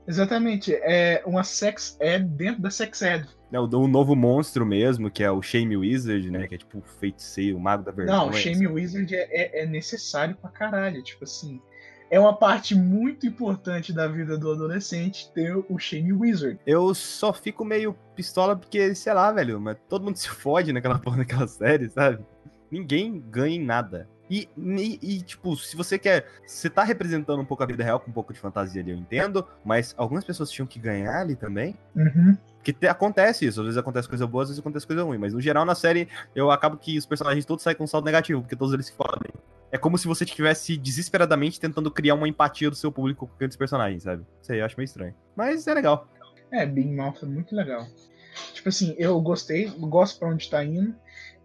Exatamente. 0.07 0.75
É 0.75 1.23
uma 1.27 1.45
sex 1.45 1.97
ed 2.01 2.25
dentro 2.31 2.63
da 2.63 2.71
sex 2.71 3.01
ed. 3.03 3.29
É, 3.53 3.59
O, 3.59 3.65
o 3.65 3.89
novo 3.89 4.15
monstro 4.15 4.65
mesmo, 4.67 5.11
que 5.11 5.23
é 5.25 5.31
o 5.31 5.41
Shame 5.43 5.77
Wizard, 5.77 6.31
né? 6.31 6.47
Que 6.47 6.55
é 6.55 6.59
tipo 6.59 6.79
o 6.79 6.83
feiticeiro, 6.83 7.57
o 7.57 7.61
mago 7.61 7.83
da 7.83 7.93
vergonha. 7.93 8.19
Não, 8.19 8.33
Shame 8.33 8.67
Wizard 8.67 9.15
é, 9.15 9.29
é- 9.31 9.63
é 9.63 9.67
necessário 9.67 10.37
pra 10.37 10.51
caralho. 10.51 11.03
Tipo 11.03 11.25
assim, 11.25 11.61
é 12.11 12.19
uma 12.21 12.37
parte 12.37 12.75
muito 12.75 13.27
importante 13.27 13.93
da 13.93 14.07
vida 14.07 14.37
do 14.39 14.51
adolescente 14.53 15.31
ter 15.33 15.55
o 15.69 15.79
Shame 15.79 16.13
Wizard. 16.13 16.59
Eu 16.67 16.95
só 16.95 17.33
fico 17.33 17.65
meio 17.65 17.95
pistola 18.15 18.55
porque, 18.57 18.95
sei 18.95 19.13
lá, 19.15 19.33
velho, 19.33 19.61
mas 19.61 19.77
todo 19.89 20.05
mundo 20.05 20.17
se 20.19 20.29
fode 20.29 20.73
naquela 20.73 20.99
porra 20.99 21.19
daquela 21.19 21.47
série, 21.49 21.89
sabe? 21.89 22.23
Ninguém 22.71 23.19
ganha 23.31 23.57
em 23.57 23.65
nada. 23.65 24.09
E, 24.31 24.47
e, 24.59 24.99
e, 25.01 25.23
tipo, 25.23 25.57
se 25.57 25.75
você 25.75 25.99
quer. 25.99 26.27
Você 26.47 26.69
tá 26.69 26.85
representando 26.85 27.41
um 27.41 27.45
pouco 27.47 27.63
a 27.63 27.67
vida 27.67 27.83
real 27.83 27.99
com 27.99 28.11
um 28.11 28.13
pouco 28.13 28.31
de 28.35 28.39
fantasia 28.39 28.83
ali, 28.83 28.91
eu 28.91 28.97
entendo, 28.99 29.43
mas 29.65 29.95
algumas 29.97 30.23
pessoas 30.23 30.51
tinham 30.51 30.67
que 30.67 30.79
ganhar 30.79 31.19
ali 31.23 31.35
também. 31.35 31.75
Uhum. 31.97 32.37
Porque 32.59 32.73
te- 32.73 32.87
acontece 32.87 33.47
isso, 33.47 33.61
às 33.61 33.67
vezes 33.67 33.79
acontece 33.79 34.09
coisa 34.09 34.27
boa, 34.27 34.43
às 34.43 34.49
vezes 34.51 34.61
acontece 34.61 34.87
coisa 34.87 35.03
ruim, 35.03 35.17
mas 35.19 35.33
no 35.33 35.41
geral 35.41 35.65
na 35.65 35.75
série 35.75 36.09
eu 36.35 36.51
acabo 36.51 36.77
que 36.77 36.99
os 36.99 37.07
personagens 37.07 37.45
todos 37.47 37.63
saem 37.63 37.77
com 37.77 37.85
um 37.85 37.87
saldo 37.87 38.05
negativo, 38.05 38.41
porque 38.43 38.57
todos 38.57 38.75
eles 38.75 38.87
se 38.87 38.93
fodem. 38.93 39.33
É 39.71 39.79
como 39.79 39.97
se 39.99 40.07
você 40.07 40.25
estivesse 40.25 40.77
desesperadamente 40.77 41.61
tentando 41.61 41.91
criar 41.91 42.15
uma 42.15 42.27
empatia 42.29 42.71
do 42.71 42.77
seu 42.77 42.91
público 42.91 43.27
com 43.27 43.35
aqueles 43.35 43.57
personagens, 43.57 44.03
sabe? 44.03 44.25
Sei, 44.43 44.61
eu 44.61 44.65
acho 44.65 44.77
meio 44.77 44.87
estranho. 44.87 45.15
Mas 45.37 45.67
é 45.67 45.75
legal. 45.75 46.09
É, 46.51 46.65
Big 46.65 46.89
Mouth 46.89 47.23
é 47.23 47.27
muito 47.27 47.55
legal. 47.55 47.87
Tipo 48.55 48.69
assim, 48.71 48.95
eu 48.99 49.21
gostei, 49.21 49.67
gosto 49.79 50.19
pra 50.19 50.29
onde 50.29 50.49
tá 50.49 50.65
indo. 50.65 50.95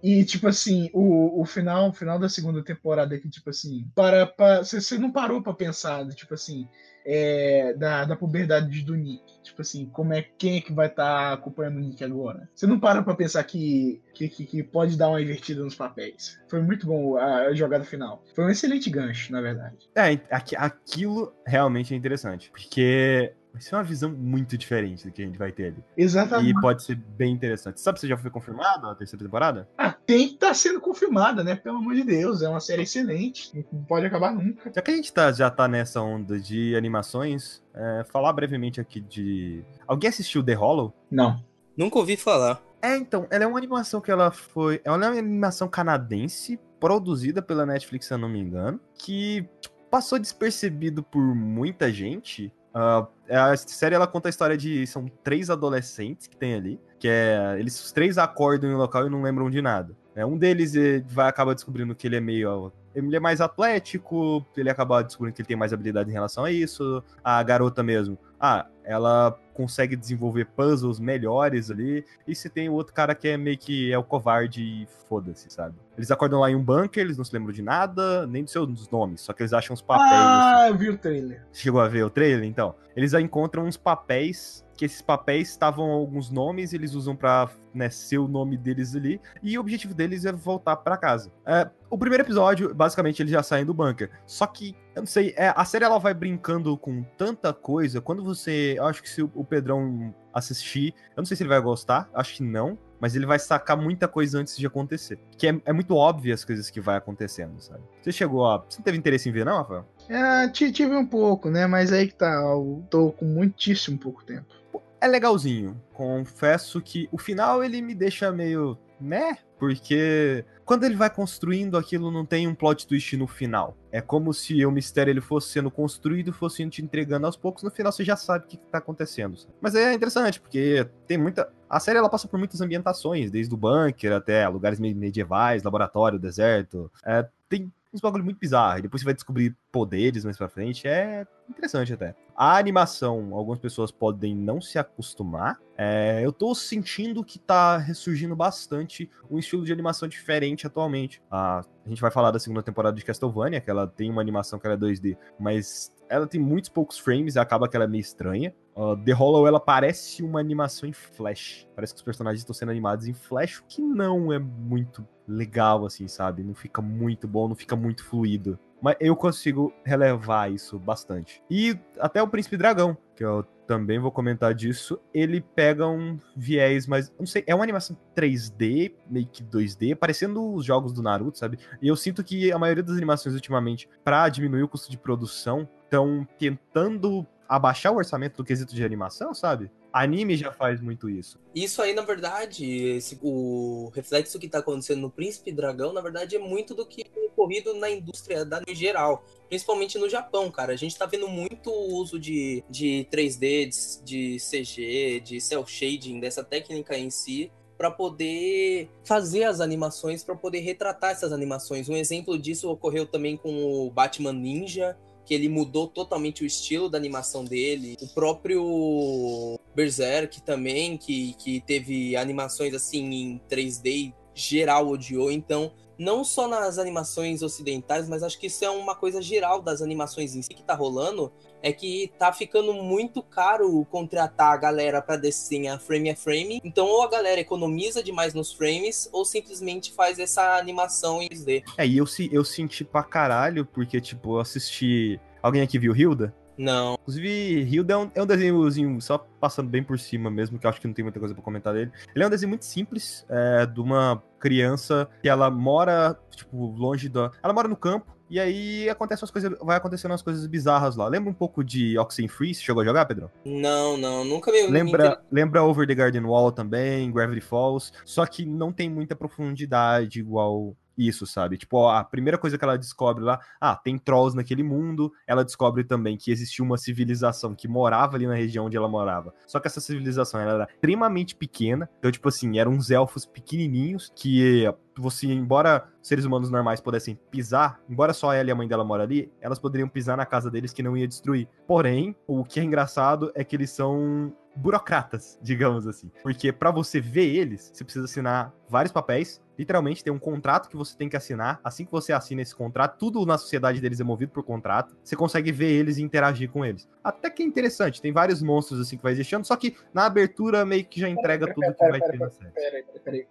E, 0.04 0.26
tipo 0.26 0.48
assim, 0.50 0.90
o, 0.94 1.42
o 1.42 1.46
final 1.46 1.90
o 1.90 1.94
final 1.94 2.20
da 2.20 2.28
segunda 2.28 2.62
temporada 2.62 3.18
que, 3.18 3.30
tipo 3.30 3.50
assim, 3.50 3.88
para, 3.96 4.28
para 4.28 4.62
você 4.62 4.98
não 4.98 5.10
parou 5.10 5.42
pra 5.42 5.54
pensar, 5.54 6.06
tipo 6.10 6.34
assim, 6.34 6.68
é, 7.06 7.74
da, 7.74 8.04
da 8.04 8.16
puberdade 8.16 8.82
do 8.82 8.96
Nick. 8.96 9.24
Tipo 9.42 9.62
assim, 9.62 9.86
como 9.86 10.14
é, 10.14 10.22
quem 10.38 10.58
é 10.58 10.62
que 10.62 10.74
vai 10.74 10.88
estar 10.88 11.30
tá 11.30 11.34
acompanhando 11.34 11.78
o 11.78 11.80
Nick 11.80 12.04
agora? 12.04 12.50
Você 12.54 12.68
não 12.68 12.80
para 12.80 13.02
pra 13.02 13.16
pensar 13.16 13.44
que, 13.46 14.02
que, 14.14 14.28
que, 14.28 14.46
que, 14.46 14.64
pode 14.64 14.98
dar 14.98 15.10
uma 15.10 15.22
invertida 15.22 15.64
nos 15.64 15.76
papéis. 15.76 16.38
Foi 16.50 16.62
muito 16.62 16.86
bom 16.86 17.18
a, 17.18 17.48
a, 17.48 17.54
jogada 17.54 17.86
final. 17.86 18.22
Foi 18.36 18.46
um 18.46 18.50
excelente 18.50 18.90
gancho, 18.90 19.32
na 19.32 19.40
verdade. 19.40 19.90
É, 19.96 20.20
aquilo 20.58 21.34
realmente 21.46 21.94
é 21.94 21.98
interessante. 21.98 22.50
Porque 22.52 23.34
vai 23.54 23.62
ser 23.62 23.76
uma 23.76 23.84
visão 23.84 24.12
muito 24.12 24.58
diferente 24.58 25.06
do 25.06 25.14
que 25.14 25.22
a 25.22 25.26
gente 25.26 25.38
vai 25.38 25.52
ter 25.52 25.68
ali. 25.68 25.84
Exatamente. 25.96 26.50
E 26.50 26.60
pode 26.60 26.84
ser 26.84 26.96
bem 26.96 27.32
interessante. 27.32 27.80
Sabe 27.80 28.00
se 28.00 28.08
já 28.08 28.18
foi 28.18 28.32
confirmada 28.32 28.90
a 28.90 28.96
terceira 28.96 29.24
temporada? 29.24 29.70
Ah, 29.78 29.92
tem 29.92 30.30
que 30.30 30.34
estar 30.34 30.48
tá 30.48 30.54
sendo 30.56 30.82
confirmada, 30.82 31.44
né? 31.44 31.56
Pelo 31.56 31.78
amor 31.78 31.94
de 31.94 32.04
Deus, 32.04 32.42
é 32.42 32.50
uma 32.50 32.60
série 32.60 32.82
excelente. 32.82 33.66
Não 33.72 33.84
pode 33.84 34.08
acabar 34.08 34.34
nunca. 34.34 34.72
Já 34.74 34.82
que 34.82 34.90
a 34.90 34.96
gente 34.96 35.14
tá, 35.14 35.32
já 35.32 35.52
tá 35.52 35.68
nessa 35.68 36.02
onda 36.02 36.40
de 36.40 36.76
animações, 36.76 37.64
é, 37.76 38.04
falar 38.12 38.34
brevemente 38.34 38.82
aqui 38.82 39.00
de. 39.00 39.64
Alguém 39.88 40.10
assistiu 40.10 40.44
The 40.44 40.56
Hollow? 40.56 40.92
Não. 41.12 41.44
Nunca 41.78 42.00
ouvi 42.00 42.18
falar. 42.18 42.60
É, 42.82 42.98
então, 42.98 43.28
ela 43.30 43.44
é 43.44 43.48
uma 43.48 43.58
animação 43.58 44.02
que 44.02 44.12
ela 44.12 44.32
foi. 44.32 44.82
Ela 44.84 45.06
é 45.06 45.10
uma 45.10 45.20
animação 45.20 45.68
canadense, 45.68 46.60
produzida 46.80 47.42
pela 47.42 47.66
Netflix, 47.68 48.08
se 48.08 48.14
eu 48.14 48.18
não 48.18 48.28
me 48.28 48.40
engano, 48.40 48.80
que 48.98 49.48
tipo, 49.62 49.76
passou 49.92 50.18
despercebido 50.18 51.04
por 51.04 51.22
muita 51.22 51.94
gente 51.94 52.52
Uh, 52.74 53.08
a 53.30 53.56
série 53.56 53.96
ela 53.96 54.08
conta 54.08 54.28
a 54.28 54.32
história 54.32 54.58
de. 54.58 54.86
São 54.88 55.06
três 55.24 55.50
adolescentes 55.50 56.28
que 56.28 56.36
tem 56.36 56.56
ali. 56.56 56.80
Que 57.00 57.08
é. 57.08 57.56
Eles 57.60 57.84
os 57.84 57.92
três 57.92 58.18
acordam 58.18 58.70
em 58.70 58.74
um 58.74 58.78
local 58.78 59.06
e 59.06 59.10
não 59.10 59.22
lembram 59.22 59.50
de 59.50 59.62
nada. 59.62 59.96
É, 60.16 60.26
um 60.26 60.38
deles 60.38 60.76
eh, 60.76 61.04
vai 61.08 61.28
acabar 61.28 61.54
descobrindo 61.54 61.96
que 61.96 62.08
ele 62.08 62.16
é 62.16 62.20
meio. 62.20 62.72
Ele 62.94 63.16
é 63.16 63.20
mais 63.20 63.42
atlético, 63.42 64.46
ele 64.56 64.70
acaba 64.70 65.02
descobrindo 65.02 65.36
que 65.36 65.42
ele 65.42 65.48
tem 65.48 65.58
mais 65.58 65.74
habilidade 65.74 66.10
em 66.10 66.14
relação 66.14 66.44
a 66.44 66.52
isso. 66.52 67.04
A 67.24 67.42
garota 67.42 67.82
mesmo. 67.82 68.18
Ah, 68.46 68.66
ela 68.84 69.40
consegue 69.54 69.96
desenvolver 69.96 70.48
puzzles 70.48 71.00
melhores 71.00 71.72
ali. 71.72 72.04
E 72.28 72.36
você 72.36 72.50
tem 72.50 72.68
o 72.68 72.74
outro 72.74 72.94
cara 72.94 73.16
que 73.16 73.30
é 73.30 73.38
meio 73.38 73.58
que 73.58 73.90
é 73.90 73.98
o 73.98 74.04
covarde 74.04 74.62
e 74.62 74.88
foda-se, 75.08 75.50
sabe? 75.50 75.78
Eles 75.96 76.12
acordam 76.12 76.42
lá 76.42 76.52
em 76.52 76.56
um 76.56 76.62
bunker, 76.62 77.02
eles 77.02 77.18
não 77.18 77.24
se 77.24 77.34
lembram 77.34 77.54
de 77.54 77.62
nada, 77.62 78.28
nem 78.28 78.44
dos 78.44 78.52
seus 78.52 78.90
nomes, 78.90 79.22
só 79.22 79.32
que 79.32 79.44
eles 79.44 79.54
acham 79.54 79.74
os 79.74 79.82
papéis. 79.82 80.12
Ah, 80.12 80.64
assim. 80.64 80.74
eu 80.74 80.78
vi 80.78 80.90
o 80.90 80.98
trailer. 80.98 81.46
Chegou 81.54 81.80
a 81.80 81.88
ver 81.88 82.04
o 82.04 82.10
trailer, 82.10 82.44
então? 82.44 82.76
Eles 82.98 83.14
encontram 83.14 83.64
uns 83.64 83.78
papéis 83.78 84.66
que 84.84 84.86
esses 84.86 85.02
papéis 85.02 85.50
estavam 85.50 85.90
alguns 85.90 86.30
nomes, 86.30 86.74
eles 86.74 86.94
usam 86.94 87.16
pra 87.16 87.50
né, 87.74 87.90
ser 87.90 88.18
o 88.18 88.28
nome 88.28 88.58
deles 88.58 88.96
ali, 88.96 89.20
e 89.42 89.58
o 89.58 89.62
objetivo 89.62 89.94
deles 89.94 90.26
é 90.26 90.32
voltar 90.32 90.76
para 90.76 90.98
casa. 90.98 91.32
É, 91.46 91.70
o 91.90 91.98
primeiro 91.98 92.24
episódio, 92.24 92.74
basicamente, 92.76 93.22
eles 93.22 93.32
já 93.32 93.42
saem 93.42 93.66
do 93.66 93.74
bunker. 93.74 94.12
Só 94.26 94.46
que, 94.46 94.76
eu 94.94 95.02
não 95.02 95.08
sei, 95.08 95.34
é, 95.38 95.54
a 95.56 95.64
série 95.64 95.86
ela 95.86 95.98
vai 95.98 96.14
brincando 96.14 96.78
com 96.78 97.02
tanta 97.18 97.54
coisa, 97.54 98.02
quando 98.02 98.24
você. 98.24 98.76
Eu 98.78 98.86
acho 98.86 99.02
que 99.02 99.10
se 99.10 99.22
o 99.22 99.44
Pedrão 99.44 100.14
assistir, 100.34 100.94
eu 101.16 101.22
não 101.22 101.26
sei 101.26 101.38
se 101.38 101.44
ele 101.44 101.50
vai 101.50 101.62
gostar, 101.62 102.10
acho 102.14 102.36
que 102.36 102.44
não, 102.44 102.78
mas 103.00 103.16
ele 103.16 103.26
vai 103.26 103.40
sacar 103.40 103.78
muita 103.78 104.08
coisa 104.08 104.40
antes 104.40 104.58
de 104.58 104.66
acontecer. 104.68 105.18
Que 105.38 105.48
é, 105.48 105.62
é 105.66 105.74
muito 105.74 105.96
óbvio 105.96 106.34
as 106.34 106.44
coisas 106.44 106.70
que 106.70 106.82
vai 106.82 106.98
acontecendo, 106.98 107.62
sabe? 107.62 107.84
Você 108.02 108.12
chegou 108.12 108.46
a. 108.46 108.58
Você 108.58 108.80
não 108.80 108.84
teve 108.84 108.98
interesse 108.98 109.30
em 109.30 109.32
ver, 109.32 109.46
não, 109.46 109.58
Rafael? 109.58 109.88
É, 110.10 110.48
tive 110.50 110.96
um 110.96 111.06
pouco, 111.06 111.50
né? 111.50 111.68
Mas 111.68 111.94
aí 111.94 112.08
que 112.08 112.16
tá, 112.16 112.32
eu 112.34 112.84
tô 112.90 113.12
com 113.12 113.26
muitíssimo 113.26 113.98
pouco 113.98 114.24
tempo 114.26 114.63
é 115.04 115.08
legalzinho. 115.08 115.80
Confesso 115.94 116.82
que 116.82 117.10
o 117.12 117.18
final 117.18 117.62
ele 117.62 117.82
me 117.82 117.94
deixa 117.94 118.32
meio. 118.32 118.78
né? 119.02 119.38
Porque 119.60 120.46
quando 120.64 120.86
ele 120.86 120.96
vai 120.96 121.10
construindo 121.10 121.78
aquilo 121.78 122.10
não 122.10 122.26
tem 122.26 122.48
um 122.48 122.56
plot 122.56 122.88
twist 122.88 123.18
no 123.18 123.28
final. 123.28 123.76
É 123.92 124.00
como 124.00 124.34
se 124.34 124.66
o 124.66 124.72
mistério 124.72 125.12
ele 125.12 125.20
fosse 125.20 125.50
sendo 125.50 125.70
construído, 125.70 126.32
fosse 126.32 126.68
te 126.70 126.82
entregando 126.82 127.26
aos 127.26 127.36
poucos, 127.36 127.64
no 127.64 127.72
final 127.72 127.92
você 127.92 128.04
já 128.04 128.16
sabe 128.16 128.46
o 128.46 128.48
que, 128.48 128.56
está 128.56 128.78
acontecendo. 128.78 129.38
Mas 129.62 129.76
é 129.76 129.94
interessante, 129.94 130.40
porque 130.40 130.88
tem 131.06 131.18
muita. 131.18 131.52
A 131.70 131.80
série 131.82 131.98
ela 131.98 132.10
passa 132.10 132.28
por 132.28 132.40
muitas 132.40 132.62
ambientações, 132.62 133.30
desde 133.30 133.54
o 133.54 133.58
bunker 133.58 134.14
até 134.14 134.48
lugares 134.48 134.80
medievais, 134.80 135.64
laboratório, 135.64 136.18
deserto. 136.18 136.90
É, 137.06 137.28
tem 137.50 137.72
uns 137.94 138.02
bagulho 138.02 138.24
muito 138.24 138.40
bizarro. 138.40 138.80
E 138.80 138.82
depois 138.82 139.02
você 139.02 139.06
vai 139.06 139.14
descobrir 139.14 139.56
poderes 139.72 140.26
mais 140.26 140.38
pra 140.38 140.50
frente. 140.50 140.88
É 140.88 141.26
interessante 141.50 141.94
até. 141.94 142.16
A 142.36 142.58
animação, 142.58 143.36
algumas 143.36 143.60
pessoas 143.60 143.92
podem 143.92 144.36
não 144.36 144.60
se 144.60 144.80
acostumar. 144.80 145.60
É, 145.78 146.22
eu 146.24 146.32
tô 146.32 146.56
sentindo 146.56 147.24
que 147.24 147.38
tá 147.38 147.78
ressurgindo 147.78 148.36
bastante 148.36 149.10
um 149.30 149.38
estilo 149.38 149.64
de 149.64 149.72
animação 149.72 150.08
diferente 150.08 150.66
atualmente. 150.66 151.22
A, 151.30 151.60
a 151.60 151.90
gente 151.90 152.02
vai 152.02 152.10
falar 152.10 152.32
da 152.32 152.40
segunda 152.40 152.64
temporada 152.64 152.96
de 152.96 153.06
Castlevania, 153.06 153.62
que 153.62 153.70
ela 153.70 153.88
tem 153.88 154.10
uma 154.10 154.22
animação 154.22 154.58
que 154.58 154.66
ela 154.66 154.76
é 154.76 154.80
2D, 154.80 155.16
mas 155.40 155.92
ela 156.10 156.28
tem 156.28 156.40
muitos 156.40 156.70
poucos 156.70 156.98
frames 156.98 157.36
e 157.36 157.40
acaba 157.40 157.68
que 157.68 157.76
ela 157.76 157.86
é 157.86 157.88
meio 157.88 158.02
estranha. 158.02 158.54
Uh, 158.76 158.98
The 158.98 159.12
Hollow, 159.12 159.48
ela 159.48 159.60
parece 159.60 160.24
uma 160.24 160.40
animação 160.40 160.90
em 160.90 160.94
flash. 160.94 161.68
Parece 161.76 161.94
que 161.94 161.98
os 161.98 162.04
personagens 162.04 162.42
estão 162.42 162.54
sendo 162.54 162.70
animados 162.70 163.08
em 163.08 163.14
flash, 163.14 163.60
o 163.60 163.66
que 163.66 163.82
não 163.82 164.32
é 164.32 164.40
muito 164.40 165.08
legal, 165.28 165.86
assim, 165.86 166.08
sabe? 166.08 166.44
Não 166.44 166.54
fica 166.54 166.82
muito 166.82 167.28
bom, 167.28 167.48
não 167.48 167.56
fica 167.56 167.76
muito 167.76 168.04
fluido. 168.04 168.60
Mas 168.82 168.98
eu 169.00 169.16
consigo 169.16 169.74
relevar 169.86 170.52
isso 170.52 170.78
bastante. 170.78 171.42
E 171.50 171.80
até 172.00 172.22
o 172.22 172.28
Príncipe 172.28 172.58
Dragão, 172.58 172.98
que 173.16 173.24
eu 173.24 173.46
também 173.66 173.98
vou 173.98 174.12
comentar 174.12 174.54
disso, 174.54 175.00
ele 175.14 175.40
pega 175.40 175.88
um 175.88 176.20
viés 176.36 176.86
mais. 176.86 177.12
Não 177.18 177.26
sei, 177.26 177.44
é 177.48 177.56
uma 177.56 177.64
animação 177.64 177.98
3D, 178.16 178.94
meio 179.10 179.28
que 179.28 179.42
2D, 179.42 179.96
parecendo 179.96 180.54
os 180.54 180.66
jogos 180.66 180.92
do 180.92 181.02
Naruto, 181.02 181.38
sabe? 181.38 181.58
E 181.82 181.88
eu 181.88 181.96
sinto 181.96 182.24
que 182.24 182.52
a 182.52 182.60
maioria 182.60 182.84
das 182.84 182.98
animações 182.98 183.34
ultimamente, 183.36 183.90
para 184.04 184.28
diminuir 184.28 184.64
o 184.64 184.68
custo 184.68 184.92
de 184.92 184.98
produção, 184.98 185.68
estão 185.86 186.28
tentando 186.38 187.26
abaixar 187.48 187.94
o 187.94 187.98
orçamento 187.98 188.38
do 188.38 188.44
quesito 188.44 188.76
de 188.76 188.84
animação, 188.84 189.34
sabe? 189.34 189.72
Anime 189.94 190.36
já 190.36 190.52
faz 190.52 190.82
muito 190.82 191.08
isso. 191.08 191.40
Isso 191.54 191.80
aí, 191.80 191.94
na 191.94 192.02
verdade, 192.02 192.66
esse, 192.66 193.20
o 193.22 193.92
reflexo 193.94 194.40
que 194.40 194.50
tá 194.50 194.58
acontecendo 194.58 195.02
no 195.02 195.12
Príncipe 195.12 195.52
Dragão, 195.52 195.94
na 195.94 196.02
verdade, 196.02 196.36
é 196.36 196.40
muito 196.40 196.74
do 196.74 196.84
que 196.84 197.04
tem 197.04 197.28
ocorrido 197.28 197.76
na 197.76 197.92
indústria 197.92 198.44
da 198.44 198.64
em 198.68 198.74
geral. 198.74 199.24
Principalmente 199.48 200.00
no 200.00 200.10
Japão, 200.10 200.50
cara. 200.50 200.74
A 200.74 200.76
gente 200.76 200.98
tá 200.98 201.06
vendo 201.06 201.28
muito 201.28 201.72
uso 201.72 202.20
de, 202.20 202.64
de 202.68 203.08
3D, 203.12 203.70
de, 204.04 204.04
de 204.04 204.38
CG, 204.40 205.20
de 205.20 205.40
cel 205.40 205.64
shading, 205.66 206.20
dessa 206.20 206.44
técnica 206.44 206.98
em 206.98 207.12
si 207.12 207.52
para 207.78 207.92
poder 207.92 208.90
fazer 209.04 209.44
as 209.44 209.60
animações, 209.60 210.24
para 210.24 210.36
poder 210.36 210.60
retratar 210.60 211.12
essas 211.12 211.34
animações. 211.34 211.90
Um 211.90 211.98
exemplo 211.98 212.38
disso 212.40 212.70
ocorreu 212.70 213.06
também 213.06 213.36
com 213.36 213.64
o 213.64 213.92
Batman 213.92 214.32
Ninja, 214.32 214.98
que 215.26 215.34
ele 215.34 215.48
mudou 215.48 215.88
totalmente 215.88 216.44
o 216.44 216.46
estilo 216.46 216.90
da 216.90 216.98
animação 216.98 217.44
dele. 217.46 217.98
O 218.02 218.08
próprio 218.08 219.60
Berserk 219.76 220.42
também, 220.42 220.98
que, 220.98 221.34
que 221.36 221.62
teve 221.62 222.16
animações 222.16 222.74
assim 222.74 223.14
em 223.14 223.42
3D 223.50 224.14
geral 224.34 224.88
odiou. 224.88 225.32
Então, 225.32 225.72
não 225.98 226.24
só 226.24 226.48
nas 226.48 226.78
animações 226.78 227.42
ocidentais, 227.42 228.10
mas 228.10 228.24
acho 228.24 228.40
que 228.40 228.48
isso 228.48 228.66
é 228.66 228.70
uma 228.70 228.96
coisa 228.96 229.22
geral 229.22 229.62
das 229.62 229.82
animações 229.82 230.36
em 230.36 230.42
si 230.42 230.50
que 230.50 230.64
tá 230.64 230.74
rolando, 230.74 231.32
é 231.64 231.72
que 231.72 232.12
tá 232.20 232.32
ficando 232.34 232.74
muito 232.74 233.24
caro 233.24 233.86
contratar 233.90 234.54
a 234.54 234.58
galera 234.58 235.02
para 235.02 235.16
desenhar 235.16 235.80
frame 235.80 236.10
a 236.10 236.16
frame. 236.16 236.60
Então, 236.64 236.86
ou 236.86 237.04
a 237.04 237.10
galera 237.10 237.40
economiza 237.40 238.04
demais 238.04 238.34
nos 238.34 238.52
frames, 238.52 239.10
ou 239.14 239.24
simplesmente 239.24 239.94
faz 239.94 240.20
essa 240.20 240.58
animação 240.58 241.22
em 241.22 241.30
3D. 241.30 241.64
É, 241.78 241.88
e 241.88 241.98
eu, 241.98 242.06
eu 242.32 242.44
senti 242.44 242.84
pra 242.84 243.02
caralho, 243.02 243.66
porque, 243.66 244.02
tipo, 244.02 244.36
eu 244.36 244.40
assisti. 244.42 245.20
Alguém 245.42 245.62
aqui 245.62 245.80
viu 245.80 245.96
Hilda? 245.96 246.36
Não. 246.58 246.96
Inclusive, 247.02 247.64
Hilda 247.64 247.94
é 247.94 247.98
um, 247.98 248.12
é 248.14 248.22
um 248.22 248.26
desenhozinho 248.26 249.02
só 249.02 249.18
passando 249.18 249.70
bem 249.70 249.84
por 249.84 249.98
cima 249.98 250.30
mesmo, 250.30 250.60
que 250.60 250.66
eu 250.66 250.70
acho 250.70 250.80
que 250.80 250.88
não 250.88 250.94
tem 250.94 251.04
muita 251.04 251.20
coisa 251.20 251.34
pra 251.34 251.44
comentar 251.44 251.74
dele. 251.74 251.92
Ele 252.14 252.24
é 252.24 252.28
um 252.28 252.30
desenho 252.30 252.50
muito 252.50 252.66
simples, 252.66 253.26
é, 253.30 253.66
de 253.66 253.80
uma 253.80 254.22
criança 254.40 255.10
que 255.22 255.30
ela 255.30 255.50
mora, 255.50 256.20
tipo, 256.36 256.68
longe 256.78 257.10
da. 257.10 257.32
Ela 257.42 257.54
mora 257.54 257.68
no 257.68 257.76
campo, 257.76 258.14
e 258.34 258.40
aí 258.40 258.90
acontece 258.90 259.24
as 259.24 259.30
coisas, 259.30 259.56
vai 259.62 259.78
acontecendo 259.78 260.10
umas 260.10 260.24
coisas 260.24 260.48
bizarras 260.48 260.96
lá. 260.96 261.08
Lembra 261.08 261.30
um 261.30 261.36
pouco 261.36 261.64
de 261.64 262.00
Oxenfree? 262.00 262.56
Você 262.56 262.62
chegou 262.62 262.82
a 262.82 262.86
jogar, 262.86 263.06
Pedro? 263.06 263.30
Não, 263.46 263.96
não, 263.96 264.26
nunca 264.26 264.52
vi. 264.52 264.66
Lembra, 264.66 265.22
lembra 265.32 265.62
Over 265.62 265.86
the 265.86 265.94
Garden 265.94 266.24
Wall 266.24 266.52
também, 266.52 267.12
Gravity 267.12 267.42
Falls, 267.42 267.92
só 268.04 268.26
que 268.26 268.44
não 268.44 268.72
tem 268.72 268.90
muita 268.90 269.16
profundidade 269.16 270.20
igual 270.20 270.76
isso, 270.98 271.26
sabe? 271.26 271.58
Tipo, 271.58 271.88
a 271.88 272.04
primeira 272.04 272.38
coisa 272.38 272.58
que 272.58 272.64
ela 272.64 272.78
descobre 272.78 273.24
lá, 273.24 273.40
ah, 273.60 273.76
tem 273.76 273.98
trolls 273.98 274.36
naquele 274.36 274.64
mundo. 274.64 275.12
Ela 275.28 275.44
descobre 275.44 275.84
também 275.84 276.18
que 276.18 276.32
existia 276.32 276.64
uma 276.64 276.78
civilização 276.78 277.56
que 277.56 277.68
morava 277.68 278.16
ali 278.16 278.28
na 278.28 278.36
região 278.36 278.66
onde 278.66 278.78
ela 278.78 278.88
morava. 278.88 279.34
Só 279.48 279.60
que 279.60 279.68
essa 279.68 279.82
civilização 279.82 280.40
era 280.40 280.68
extremamente 280.72 281.36
pequena. 281.36 281.90
Então, 282.00 282.12
tipo 282.12 282.28
assim, 282.30 282.58
eram 282.60 282.72
uns 282.72 282.92
elfos 282.92 283.26
pequenininhos 283.26 284.12
que 284.16 284.66
você, 285.02 285.28
embora 285.28 285.88
seres 286.02 286.26
humanos 286.26 286.50
normais 286.50 286.80
pudessem 286.80 287.18
pisar, 287.32 287.80
embora 287.90 288.14
só 288.14 288.34
ela 288.34 288.50
e 288.50 288.52
a 288.52 288.56
mãe 288.56 288.68
dela 288.68 288.84
moram 288.84 289.04
ali, 289.04 289.32
elas 289.42 289.60
poderiam 289.60 289.88
pisar 289.88 290.18
na 290.18 290.26
casa 290.26 290.52
deles 290.52 290.74
que 290.74 290.84
não 290.84 290.96
ia 290.96 291.08
destruir. 291.08 291.48
Porém, 291.68 292.16
o 292.28 292.44
que 292.44 292.60
é 292.60 292.64
engraçado 292.64 293.32
é 293.36 293.44
que 293.44 293.56
eles 293.56 293.72
são 293.72 294.34
burocratas, 294.56 295.40
digamos 295.42 295.88
assim. 295.88 296.12
Porque 296.22 296.52
para 296.52 296.72
você 296.72 297.00
ver 297.02 297.36
eles, 297.36 297.72
você 297.74 297.84
precisa 297.84 298.06
assinar 298.06 298.54
vários 298.70 298.92
papéis 298.92 299.42
Literalmente 299.58 300.04
tem 300.04 300.12
um 300.12 300.20
contrato 300.20 300.70
que 300.70 300.76
você 300.76 300.98
tem 300.98 301.08
que 301.10 301.16
assinar. 301.16 301.60
Assim 301.64 301.86
que 301.86 301.92
você 301.92 302.12
assina 302.14 302.42
esse 302.42 302.56
contrato, 302.56 302.98
tudo 302.98 303.26
na 303.26 303.38
sociedade 303.38 303.80
deles 303.80 304.00
é 304.00 304.04
movido 304.04 304.32
por 304.32 304.44
contrato. 304.44 304.96
Você 305.04 305.16
consegue 305.16 305.52
ver 305.52 305.72
eles 305.72 305.98
e 305.98 306.04
interagir 306.04 306.50
com 306.50 306.66
eles. 306.66 306.88
Até 307.04 307.30
que 307.30 307.44
é 307.44 307.46
interessante, 307.46 308.02
tem 308.02 308.12
vários 308.12 308.42
monstros 308.42 308.80
assim 308.80 308.98
que 308.98 309.04
vai 309.04 309.12
existindo, 309.14 309.46
só 309.46 309.56
que 309.56 309.76
na 309.94 310.06
abertura 310.06 310.66
meio 310.66 310.86
que 310.86 311.00
já 311.00 311.10
entrega 311.10 311.46
Pera, 311.46 311.54
tudo 311.54 311.62
pera, 311.64 311.74
que 311.74 311.90
vai 311.90 312.00
pera, 312.00 312.12
ter 312.12 312.20
na 312.20 312.30
série. 312.30 312.52
Peraí, 312.52 312.84
peraí. 313.04 313.28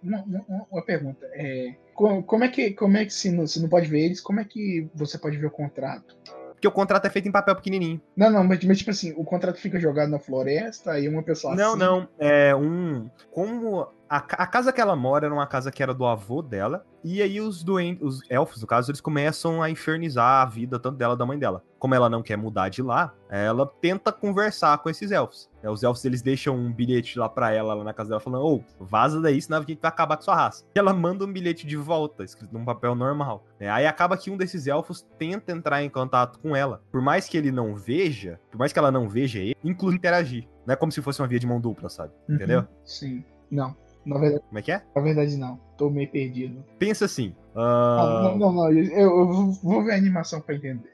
Uma, 0.71 0.81
pergunta. 0.83 1.25
É, 1.33 1.75
co- 1.93 2.23
como, 2.23 2.43
é 2.43 2.47
que, 2.47 2.71
como 2.71 2.97
é 2.97 3.05
que 3.05 3.13
se 3.13 3.31
não, 3.31 3.45
se 3.47 3.61
não 3.61 3.69
pode 3.69 3.87
ver 3.87 4.01
eles, 4.05 4.21
como 4.21 4.39
é 4.39 4.45
que 4.45 4.87
você 4.93 5.17
pode 5.17 5.37
ver 5.37 5.47
o 5.47 5.51
contrato? 5.51 6.15
Porque 6.63 6.67
o 6.69 6.71
contrato 6.71 7.03
é 7.05 7.09
feito 7.09 7.27
em 7.27 7.31
papel 7.31 7.57
pequenininho. 7.57 7.99
Não, 8.15 8.31
não, 8.31 8.41
mas, 8.41 8.63
mas, 8.63 8.77
tipo 8.77 8.89
assim, 8.89 9.13
o 9.17 9.25
contrato 9.25 9.59
fica 9.59 9.77
jogado 9.77 10.07
na 10.09 10.17
floresta 10.17 10.97
e 10.97 11.09
uma 11.09 11.21
pessoa 11.21 11.53
Não, 11.53 11.71
assina. 11.71 11.85
não. 11.85 12.07
É 12.17 12.55
um. 12.55 13.09
Como 13.31 13.81
a, 14.09 14.15
a 14.17 14.47
casa 14.47 14.71
que 14.71 14.79
ela 14.79 14.95
mora 14.95 15.25
era 15.25 15.35
uma 15.35 15.45
casa 15.45 15.69
que 15.73 15.83
era 15.83 15.93
do 15.93 16.05
avô 16.05 16.41
dela. 16.41 16.85
E 17.03 17.21
aí 17.21 17.41
os 17.41 17.65
doen 17.65 17.97
os 17.99 18.21
elfos, 18.29 18.61
no 18.61 18.67
caso, 18.67 18.89
eles 18.91 19.01
começam 19.01 19.61
a 19.61 19.69
infernizar 19.69 20.41
a 20.41 20.45
vida 20.45 20.79
tanto 20.79 20.95
dela 20.97 21.17
da 21.17 21.25
mãe 21.25 21.37
dela. 21.37 21.61
Como 21.77 21.93
ela 21.95 22.09
não 22.09 22.23
quer 22.23 22.37
mudar 22.37 22.69
de 22.69 22.81
lá, 22.81 23.13
ela 23.29 23.65
tenta 23.81 24.13
conversar 24.13 24.77
com 24.77 24.89
esses 24.89 25.11
elfos. 25.11 25.49
É, 25.63 25.69
os 25.69 25.81
elfos 25.81 26.03
eles 26.03 26.21
deixam 26.21 26.55
um 26.57 26.71
bilhete 26.71 27.17
lá 27.17 27.29
pra 27.29 27.51
ela, 27.53 27.73
lá 27.73 27.83
na 27.83 27.93
casa 27.93 28.09
dela, 28.09 28.19
falando: 28.19 28.45
Ô, 28.45 28.61
vaza 28.83 29.21
daí, 29.21 29.41
senão 29.41 29.59
a 29.59 29.61
gente 29.61 29.79
vai 29.81 29.89
acabar 29.89 30.17
com 30.17 30.23
sua 30.23 30.35
raça. 30.35 30.65
E 30.75 30.77
ela 30.77 30.93
manda 30.93 31.23
um 31.25 31.31
bilhete 31.31 31.65
de 31.65 31.77
volta, 31.77 32.23
escrito 32.23 32.53
num 32.53 32.65
papel 32.65 32.93
normal. 32.95 33.45
É, 33.59 33.69
aí 33.69 33.87
acaba 33.87 34.17
que 34.17 34.29
um 34.29 34.35
desses 34.37 34.67
elfos 34.67 35.05
tenta 35.17 35.51
entrar 35.53 35.81
em 35.81 35.89
contato 35.89 36.37
com 36.39 36.53
ela. 36.55 36.81
Por 36.91 37.01
mais 37.01 37.27
que 37.29 37.37
ele 37.37 37.51
não 37.51 37.75
veja, 37.75 38.39
por 38.51 38.57
mais 38.57 38.73
que 38.73 38.77
ela 38.79 38.91
não 38.91 39.07
veja 39.07 39.39
ele, 39.39 39.55
inclusive 39.63 39.97
interagir. 39.97 40.47
Não 40.65 40.73
é 40.73 40.75
como 40.75 40.91
se 40.91 41.01
fosse 41.01 41.21
uma 41.21 41.27
via 41.27 41.39
de 41.39 41.47
mão 41.47 41.61
dupla, 41.61 41.87
sabe? 41.89 42.11
Uhum, 42.27 42.35
Entendeu? 42.35 42.65
Sim. 42.83 43.23
Não. 43.49 43.75
Na 44.05 44.17
verdade, 44.19 44.43
Como 44.47 44.59
é 44.59 44.61
que 44.61 44.71
é? 44.71 44.83
na 44.93 45.01
verdade, 45.01 45.37
não. 45.37 45.57
Tô 45.77 45.89
meio 45.89 46.11
perdido. 46.11 46.61
Pensa 46.77 47.05
assim. 47.05 47.33
Ah, 47.55 47.61
ah, 48.01 48.23
não, 48.23 48.37
não, 48.37 48.51
não. 48.51 48.71
Eu, 48.71 48.83
eu 48.91 49.51
vou- 49.63 49.83
ver 49.85 49.93
a 49.93 49.95
animação 49.95 50.41
pra 50.41 50.55
entender. 50.55 50.93